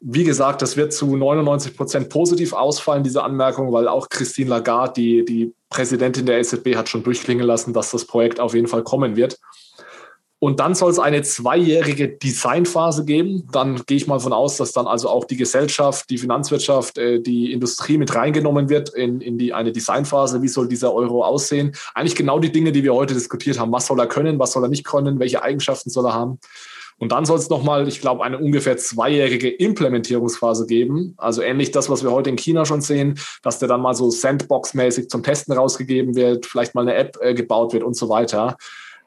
Wie 0.00 0.24
gesagt, 0.24 0.60
das 0.60 0.76
wird 0.76 0.92
zu 0.92 1.16
99 1.16 1.74
Prozent 1.74 2.10
positiv 2.10 2.52
ausfallen, 2.52 3.04
diese 3.04 3.22
Anmerkung, 3.22 3.72
weil 3.72 3.88
auch 3.88 4.10
Christine 4.10 4.50
Lagarde, 4.50 4.92
die, 5.00 5.24
die 5.24 5.54
Präsidentin 5.70 6.26
der 6.26 6.40
EZB, 6.40 6.76
hat 6.76 6.90
schon 6.90 7.04
durchklingen 7.04 7.46
lassen, 7.46 7.72
dass 7.72 7.90
das 7.92 8.04
Projekt 8.04 8.38
auf 8.38 8.52
jeden 8.52 8.66
Fall 8.66 8.82
kommen 8.82 9.16
wird. 9.16 9.38
Und 10.42 10.58
dann 10.58 10.74
soll 10.74 10.90
es 10.90 10.98
eine 10.98 11.22
zweijährige 11.22 12.08
Designphase 12.08 13.04
geben. 13.04 13.46
Dann 13.52 13.80
gehe 13.86 13.96
ich 13.96 14.08
mal 14.08 14.18
von 14.18 14.32
aus, 14.32 14.56
dass 14.56 14.72
dann 14.72 14.88
also 14.88 15.08
auch 15.08 15.24
die 15.24 15.36
Gesellschaft, 15.36 16.10
die 16.10 16.18
Finanzwirtschaft, 16.18 16.98
äh, 16.98 17.20
die 17.20 17.52
Industrie 17.52 17.96
mit 17.96 18.12
reingenommen 18.12 18.68
wird 18.68 18.88
in, 18.88 19.20
in 19.20 19.38
die, 19.38 19.52
eine 19.52 19.70
Designphase. 19.70 20.42
Wie 20.42 20.48
soll 20.48 20.66
dieser 20.66 20.92
Euro 20.92 21.24
aussehen? 21.24 21.76
Eigentlich 21.94 22.16
genau 22.16 22.40
die 22.40 22.50
Dinge, 22.50 22.72
die 22.72 22.82
wir 22.82 22.92
heute 22.92 23.14
diskutiert 23.14 23.60
haben. 23.60 23.70
Was 23.70 23.86
soll 23.86 24.00
er 24.00 24.08
können? 24.08 24.40
Was 24.40 24.50
soll 24.50 24.64
er 24.64 24.68
nicht 24.68 24.82
können? 24.82 25.20
Welche 25.20 25.44
Eigenschaften 25.44 25.90
soll 25.90 26.06
er 26.06 26.14
haben? 26.14 26.40
Und 26.98 27.12
dann 27.12 27.24
soll 27.24 27.38
es 27.38 27.48
nochmal, 27.48 27.86
ich 27.86 28.00
glaube, 28.00 28.24
eine 28.24 28.38
ungefähr 28.38 28.76
zweijährige 28.76 29.48
Implementierungsphase 29.48 30.66
geben. 30.66 31.14
Also 31.18 31.42
ähnlich 31.42 31.70
das, 31.70 31.88
was 31.88 32.02
wir 32.02 32.10
heute 32.10 32.30
in 32.30 32.36
China 32.36 32.66
schon 32.66 32.80
sehen, 32.80 33.16
dass 33.42 33.60
der 33.60 33.68
dann 33.68 33.80
mal 33.80 33.94
so 33.94 34.10
Sandbox-mäßig 34.10 35.08
zum 35.08 35.22
Testen 35.22 35.54
rausgegeben 35.54 36.16
wird, 36.16 36.46
vielleicht 36.46 36.74
mal 36.74 36.80
eine 36.80 36.94
App 36.94 37.16
äh, 37.20 37.32
gebaut 37.32 37.72
wird 37.72 37.84
und 37.84 37.94
so 37.94 38.08
weiter. 38.08 38.56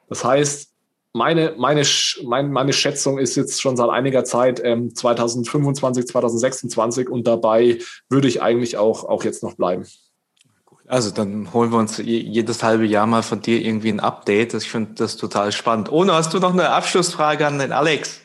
Das 0.08 0.24
heißt, 0.24 0.75
meine, 1.16 1.54
meine, 1.56 1.82
meine, 2.24 2.48
meine 2.48 2.72
Schätzung 2.72 3.18
ist 3.18 3.36
jetzt 3.36 3.60
schon 3.60 3.76
seit 3.76 3.88
einiger 3.88 4.24
Zeit 4.24 4.60
ähm, 4.62 4.94
2025, 4.94 6.06
2026 6.06 7.08
und 7.08 7.26
dabei 7.26 7.78
würde 8.10 8.28
ich 8.28 8.42
eigentlich 8.42 8.76
auch, 8.76 9.04
auch 9.04 9.24
jetzt 9.24 9.42
noch 9.42 9.54
bleiben. 9.54 9.86
Also 10.86 11.10
dann 11.10 11.52
holen 11.52 11.72
wir 11.72 11.78
uns 11.78 11.98
jedes 11.98 12.62
halbe 12.62 12.84
Jahr 12.84 13.06
mal 13.06 13.22
von 13.22 13.40
dir 13.40 13.60
irgendwie 13.60 13.88
ein 13.88 13.98
Update. 13.98 14.54
Ich 14.54 14.70
finde 14.70 14.92
das 14.94 15.16
total 15.16 15.50
spannend. 15.50 15.90
Ohne 15.90 16.12
hast 16.12 16.32
du 16.34 16.38
noch 16.38 16.52
eine 16.52 16.68
Abschlussfrage 16.68 17.46
an 17.46 17.58
den 17.58 17.72
Alex? 17.72 18.20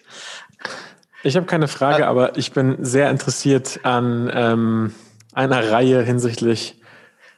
Ich 1.24 1.36
habe 1.38 1.46
keine 1.46 1.68
Frage, 1.68 2.08
aber 2.08 2.38
ich 2.38 2.52
bin 2.52 2.84
sehr 2.84 3.10
interessiert 3.10 3.80
an 3.84 4.30
ähm, 4.34 4.94
einer 5.34 5.72
Reihe 5.72 6.04
hinsichtlich 6.04 6.80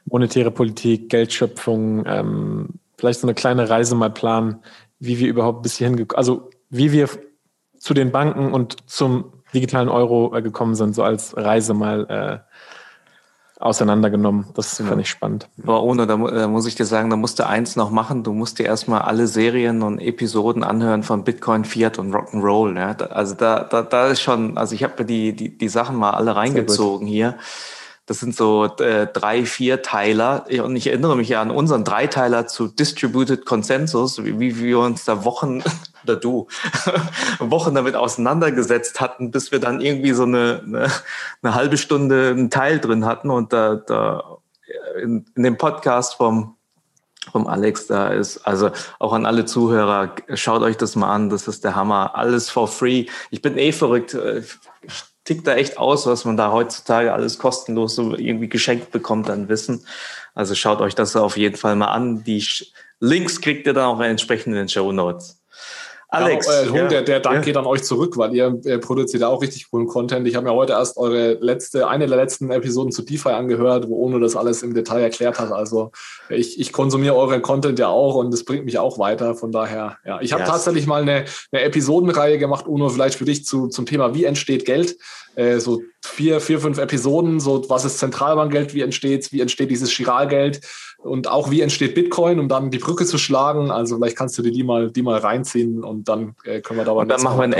monetäre 0.06 0.52
Politik, 0.52 1.10
Geldschöpfung, 1.10 2.06
ähm, 2.06 2.70
vielleicht 2.98 3.20
so 3.20 3.28
eine 3.28 3.34
kleine 3.34 3.70
Reise 3.70 3.96
mal 3.96 4.10
planen 4.10 4.64
wie 5.06 5.20
wir 5.20 5.28
überhaupt 5.28 5.64
bis 5.64 5.78
hierhin 5.78 5.98
gekommen, 5.98 6.18
also 6.18 6.50
wie 6.70 6.92
wir 6.92 7.10
zu 7.78 7.94
den 7.94 8.12
Banken 8.12 8.54
und 8.54 8.90
zum 8.90 9.34
digitalen 9.54 9.90
Euro 9.90 10.36
äh, 10.36 10.42
gekommen 10.42 10.76
sind, 10.76 10.96
so 10.96 11.04
als 11.04 11.36
Reise 11.36 11.74
mal 11.74 12.06
äh, 12.10 12.54
auseinandergenommen. 13.64 14.48
Das 14.56 14.78
genau. 14.78 14.90
fand 14.90 15.02
ich 15.02 15.10
spannend. 15.10 15.50
Aber 15.62 15.84
ohne, 15.84 16.08
da, 16.08 16.18
da, 16.18 16.48
muss 16.48 16.66
ich 16.66 16.76
dir 16.76 16.86
sagen, 16.86 17.10
da 17.10 17.16
musst 17.16 17.40
du 17.40 17.48
eins 17.48 17.76
noch 17.76 17.92
machen. 17.92 18.24
Du 18.24 18.34
musst 18.34 18.60
dir 18.60 18.66
erstmal 18.66 19.02
alle 19.02 19.28
Serien 19.28 19.84
und 19.84 20.00
Episoden 20.00 20.64
anhören 20.64 21.04
von 21.04 21.24
Bitcoin, 21.24 21.64
Fiat 21.64 22.00
und 22.00 22.14
Rock'n'Roll. 22.14 22.78
Ja? 22.78 22.92
Also 23.08 23.36
da, 23.36 23.64
da, 23.64 23.82
da 23.82 24.08
ist 24.08 24.22
schon, 24.22 24.58
also 24.58 24.76
ich 24.76 24.84
habe 24.84 24.96
mir 25.00 25.06
die, 25.06 25.34
die, 25.34 25.58
die 25.58 25.70
Sachen 25.70 25.96
mal 25.96 26.12
alle 26.12 26.36
reingezogen 26.36 27.08
hier. 27.08 27.36
Das 28.06 28.20
sind 28.20 28.36
so 28.36 28.66
äh, 28.66 29.08
drei, 29.08 29.46
vier 29.46 29.82
Teiler. 29.82 30.46
Und 30.64 30.76
ich 30.76 30.88
erinnere 30.88 31.16
mich 31.16 31.30
ja 31.30 31.42
an 31.42 31.52
unseren 31.52 31.86
Dreiteiler 31.86 32.48
zu 32.48 32.68
Distributed 32.68 33.46
Consensus, 33.46 34.24
wie, 34.24 34.40
wie 34.40 34.60
wir 34.60 34.80
uns 34.80 35.06
da 35.06 35.24
Wochen, 35.24 35.64
oder 36.04 36.18
du, 36.18 36.48
Wochen 37.40 37.76
damit 37.76 37.96
auseinandergesetzt 37.96 39.00
hatten, 39.00 39.32
bis 39.32 39.54
wir 39.54 39.60
dann 39.60 39.80
irgendwie 39.80 40.12
so 40.12 40.24
eine, 40.24 40.62
eine, 40.66 40.92
eine 41.42 41.56
halbe 41.56 41.78
Stunde 41.78 42.32
einen 42.32 42.50
Teil 42.50 42.80
drin 42.80 43.06
hatten. 43.06 43.30
Und 43.30 43.54
da, 43.54 43.76
da 43.76 44.40
in, 45.02 45.26
in 45.36 45.44
dem 45.44 45.58
Podcast 45.58 46.16
vom 46.16 46.58
vom 47.32 47.48
Alex 47.48 47.88
da 47.88 48.10
ist. 48.10 48.46
Also 48.46 48.72
auch 49.00 49.14
an 49.14 49.26
alle 49.26 49.46
Zuhörer, 49.46 50.14
schaut 50.34 50.62
euch 50.62 50.76
das 50.76 50.98
mal 50.98 51.14
an, 51.14 51.30
das 51.30 51.48
ist 51.48 51.64
der 51.64 51.74
Hammer. 51.74 52.16
Alles 52.16 52.50
for 52.50 52.68
free. 52.68 53.06
Ich 53.30 53.42
bin 53.42 53.58
eh 53.58 53.72
verrückt 53.72 54.14
tickt 55.24 55.48
da 55.48 55.56
echt 55.56 55.78
aus, 55.78 56.06
was 56.06 56.26
man 56.26 56.38
da 56.38 56.52
heutzutage 56.52 57.14
alles 57.14 57.38
kostenlos 57.38 57.96
so 57.96 58.16
irgendwie 58.16 58.50
geschenkt 58.50 58.92
bekommt 58.92 59.30
an 59.30 59.50
Wissen. 59.50 59.86
Also 60.34 60.56
schaut 60.56 60.82
euch 60.82 60.96
das 60.96 61.16
auf 61.16 61.38
jeden 61.38 61.56
Fall 61.56 61.76
mal 61.76 61.88
an. 61.88 62.24
Die 62.24 62.46
Links 63.00 63.42
kriegt 63.42 63.68
ihr 63.68 63.74
dann 63.74 63.86
auch 63.86 64.00
entsprechend 64.00 64.48
in 64.48 64.60
den 64.60 64.70
Show 64.70 64.92
Notes. 64.92 65.43
Alex. 66.14 66.46
Ja, 66.46 66.66
Hund, 66.70 66.76
ja, 66.76 66.88
der, 66.88 67.02
der 67.02 67.20
Dank 67.20 67.38
ja. 67.38 67.42
geht 67.42 67.58
an 67.58 67.66
euch 67.66 67.84
zurück, 67.84 68.18
weil 68.18 68.36
ihr, 68.36 68.60
ihr 68.64 68.78
produziert 68.78 69.24
auch 69.24 69.42
richtig 69.42 69.72
coolen 69.72 69.88
Content. 69.88 70.28
Ich 70.28 70.36
habe 70.36 70.46
mir 70.46 70.54
heute 70.54 70.74
erst 70.74 70.98
eure 70.98 71.34
letzte, 71.34 71.88
eine 71.88 72.08
der 72.08 72.18
letzten 72.18 72.52
Episoden 72.52 72.92
zu 72.92 73.02
DeFi 73.02 73.30
angehört, 73.30 73.90
wo 73.90 74.06
Ono 74.06 74.20
das 74.20 74.36
alles 74.36 74.62
im 74.62 74.76
Detail 74.76 75.02
erklärt 75.02 75.40
hat. 75.40 75.52
Also 75.52 75.92
ich, 76.30 76.60
ich 76.60 76.72
konsumiere 76.72 77.16
euren 77.16 77.42
Content 77.42 77.80
ja 77.80 77.88
auch 77.88 78.16
und 78.16 78.32
das 78.32 78.46
bringt 78.46 78.66
mich 78.66 78.78
auch 78.78 79.00
weiter. 79.00 79.34
Von 79.34 79.52
daher, 79.52 79.98
ja. 80.06 80.22
Ich 80.22 80.34
habe 80.34 80.44
yes. 80.44 80.52
tatsächlich 80.52 80.86
mal 80.86 81.02
eine, 81.02 81.26
eine 81.52 81.64
Episodenreihe 81.64 82.38
gemacht, 82.38 82.68
Uno, 82.68 82.90
vielleicht 82.90 83.16
für 83.16 83.26
dich 83.26 83.46
zu, 83.46 83.68
zum 83.68 83.88
Thema, 83.88 84.14
wie 84.14 84.26
entsteht 84.26 84.66
Geld. 84.66 84.98
Äh, 85.36 85.60
so 85.60 85.82
vier, 86.06 86.42
vier, 86.42 86.60
fünf 86.60 86.78
Episoden, 86.78 87.40
so 87.40 87.64
was 87.70 87.86
ist 87.86 87.98
Zentralbankgeld, 87.98 88.74
wie 88.74 88.82
entsteht 88.82 89.32
wie 89.32 89.42
entsteht 89.42 89.72
dieses 89.72 89.90
Chiralgeld 89.90 90.62
und 90.98 91.28
auch 91.28 91.52
wie 91.52 91.62
entsteht 91.62 91.96
Bitcoin, 91.96 92.40
um 92.40 92.48
dann 92.48 92.72
die 92.72 92.78
Brücke 92.78 93.06
zu 93.06 93.18
schlagen. 93.18 93.72
Also 93.72 93.98
vielleicht 93.98 94.18
kannst 94.18 94.38
du 94.38 94.42
dir 94.42 94.52
die 94.52 94.64
mal, 94.64 94.92
die 94.92 95.02
mal 95.02 95.18
reinziehen 95.18 95.84
und 95.84 96.08
dann 96.08 96.36
äh, 96.44 96.62
können 96.62 96.80
wir 96.80 96.86
da 96.86 96.92
Und 96.92 97.10
dann 97.10 97.22
machen 97.22 97.38
wir 97.38 97.44
eine, 97.44 97.58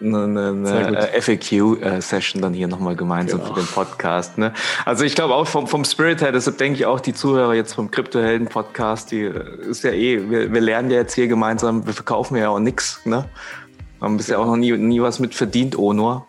eine 0.00 1.08
FAQ-Session 1.20 2.40
äh, 2.40 2.42
dann 2.42 2.54
hier 2.54 2.68
nochmal 2.68 2.96
gemeinsam 2.96 3.40
genau. 3.40 3.54
für 3.54 3.60
den 3.60 3.66
Podcast. 3.66 4.38
Ne? 4.38 4.52
Also 4.84 5.04
ich 5.04 5.14
glaube 5.14 5.34
auch 5.34 5.46
vom, 5.46 5.66
vom 5.66 5.84
Spirit 5.84 6.20
her, 6.20 6.32
deshalb 6.32 6.58
denke 6.58 6.78
ich 6.78 6.86
auch 6.86 7.00
die 7.00 7.14
Zuhörer 7.14 7.54
jetzt 7.54 7.74
vom 7.74 7.90
Kryptohelden-Podcast, 7.90 9.10
die 9.10 9.22
äh, 9.22 9.70
ist 9.70 9.84
ja 9.84 9.90
eh, 9.90 10.30
wir, 10.30 10.52
wir 10.52 10.60
lernen 10.60 10.90
ja 10.90 10.98
jetzt 10.98 11.14
hier 11.14 11.28
gemeinsam, 11.28 11.86
wir 11.86 11.94
verkaufen 11.94 12.36
ja 12.36 12.50
auch 12.50 12.58
nichts, 12.58 13.00
ne? 13.04 13.24
Haben 14.00 14.16
bisher 14.16 14.40
auch 14.40 14.46
noch 14.46 14.56
nie, 14.56 14.72
nie 14.72 15.00
was 15.00 15.20
mit 15.20 15.32
verdient, 15.32 15.78
Onor. 15.78 16.26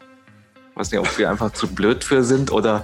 Weiß 0.76 0.92
nicht, 0.92 1.00
ob 1.00 1.18
wir 1.20 1.30
einfach 1.30 1.54
zu 1.54 1.68
blöd 1.68 2.04
für 2.04 2.24
sind 2.24 2.52
oder. 2.52 2.84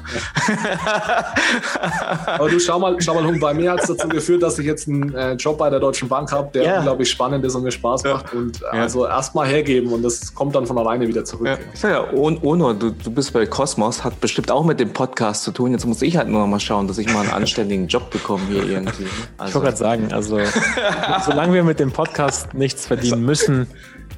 Aber 2.27 2.47
du 2.47 2.59
schau 2.59 2.77
mal, 2.77 2.95
schau 2.99 3.19
mal, 3.19 3.39
bei 3.39 3.53
mir 3.55 3.71
hat 3.71 3.81
es 3.81 3.87
dazu 3.87 4.07
geführt, 4.07 4.43
dass 4.43 4.59
ich 4.59 4.67
jetzt 4.67 4.87
einen 4.87 5.11
äh, 5.15 5.33
Job 5.33 5.57
bei 5.57 5.71
der 5.71 5.79
Deutschen 5.79 6.07
Bank 6.07 6.31
habe, 6.31 6.51
der 6.53 6.63
ja. 6.63 6.77
unglaublich 6.77 7.09
spannend 7.09 7.43
ist 7.45 7.55
und 7.55 7.63
mir 7.63 7.71
Spaß 7.71 8.03
macht. 8.03 8.31
Und 8.33 8.61
äh, 8.61 8.65
ja. 8.65 8.83
also 8.83 9.07
erstmal 9.07 9.47
hergeben 9.47 9.91
und 9.91 10.03
das 10.03 10.35
kommt 10.35 10.53
dann 10.53 10.67
von 10.67 10.77
alleine 10.77 11.07
wieder 11.07 11.25
zurück. 11.25 11.47
Ja, 11.81 11.89
ja 11.89 12.13
Ono, 12.13 12.73
du, 12.73 12.91
du 12.91 13.09
bist 13.09 13.33
bei 13.33 13.47
Cosmos, 13.47 14.03
hat 14.03 14.21
bestimmt 14.21 14.51
auch 14.51 14.63
mit 14.63 14.79
dem 14.79 14.93
Podcast 14.93 15.43
zu 15.43 15.51
tun. 15.51 15.71
Jetzt 15.71 15.87
muss 15.87 16.03
ich 16.03 16.15
halt 16.15 16.27
nur 16.27 16.41
noch 16.41 16.47
mal 16.47 16.59
schauen, 16.59 16.87
dass 16.87 16.99
ich 16.99 17.11
mal 17.11 17.21
einen 17.21 17.31
anständigen 17.31 17.87
Job 17.87 18.11
bekomme 18.11 18.43
hier 18.49 18.69
irgendwie. 18.69 19.07
Also. 19.37 19.49
Ich 19.49 19.55
wollte 19.55 19.65
gerade 19.65 19.77
sagen, 19.77 20.13
also 20.13 20.37
solange 21.25 21.53
wir 21.53 21.63
mit 21.63 21.79
dem 21.79 21.91
Podcast 21.91 22.53
nichts 22.53 22.86
verdienen 22.86 23.25
müssen, 23.25 23.66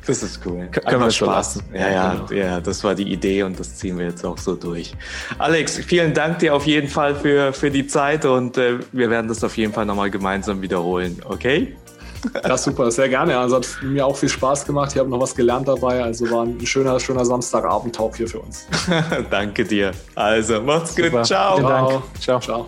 Das 0.06 0.24
ist 0.24 0.40
cool. 0.46 0.68
K 0.72 0.82
können 0.82 1.04
wir 1.04 1.12
so 1.12 1.26
lassen. 1.26 1.64
Ja, 1.74 1.90
ja, 1.90 2.14
genau. 2.28 2.42
ja, 2.42 2.60
das 2.60 2.84
war 2.84 2.96
die 2.96 3.12
Idee 3.12 3.44
und 3.44 3.60
das 3.60 3.76
ziehen 3.76 3.98
wir 3.98 4.06
jetzt 4.06 4.26
auch 4.26 4.38
so 4.38 4.56
durch. 4.56 4.94
Alex, 5.38 5.78
vielen 5.78 6.14
Dank 6.14 6.40
dir 6.40 6.56
auf 6.56 6.66
jeden 6.66 6.88
Fall 6.88 7.16
für, 7.16 7.54
für 7.54 7.70
die 7.70 7.86
Zeit 7.86 8.26
und 8.26 8.58
äh, 8.58 8.80
wir 8.92 9.10
werden 9.10 9.28
das 9.28 9.44
auf 9.44 9.56
jeden 9.58 9.74
Fall 9.74 9.86
nochmal 9.86 10.10
gemeinsam 10.10 10.62
wiederholen, 10.62 11.22
okay? 11.26 11.76
Ja, 12.44 12.58
super, 12.58 12.92
sehr 12.92 13.10
gerne. 13.10 13.38
Also 13.38 13.58
hat 13.58 13.68
mir 13.82 14.06
auch 14.06 14.16
viel 14.16 14.30
Spaß 14.30 14.66
gemacht. 14.66 14.92
Ich 14.94 15.00
habe 15.00 15.10
noch 15.10 15.20
was 15.20 15.36
gelernt 15.36 15.68
dabei. 15.68 16.04
Also 16.04 16.30
war 16.30 16.46
ein 16.46 16.64
schöner, 16.66 17.00
schöner 17.00 17.26
Samstagabend-Talk 17.26 18.16
hier 18.16 18.28
für 18.28 18.40
uns. 18.40 18.68
Danke 19.32 19.66
dir. 19.66 19.92
Also, 20.16 20.62
macht's 20.62 20.96
gut. 20.96 21.06
Super. 21.06 21.24
Ciao. 21.24 21.56
Vielen 21.56 21.68
Dank. 21.68 22.04
Ciao. 22.20 22.40
Ciao. 22.40 22.68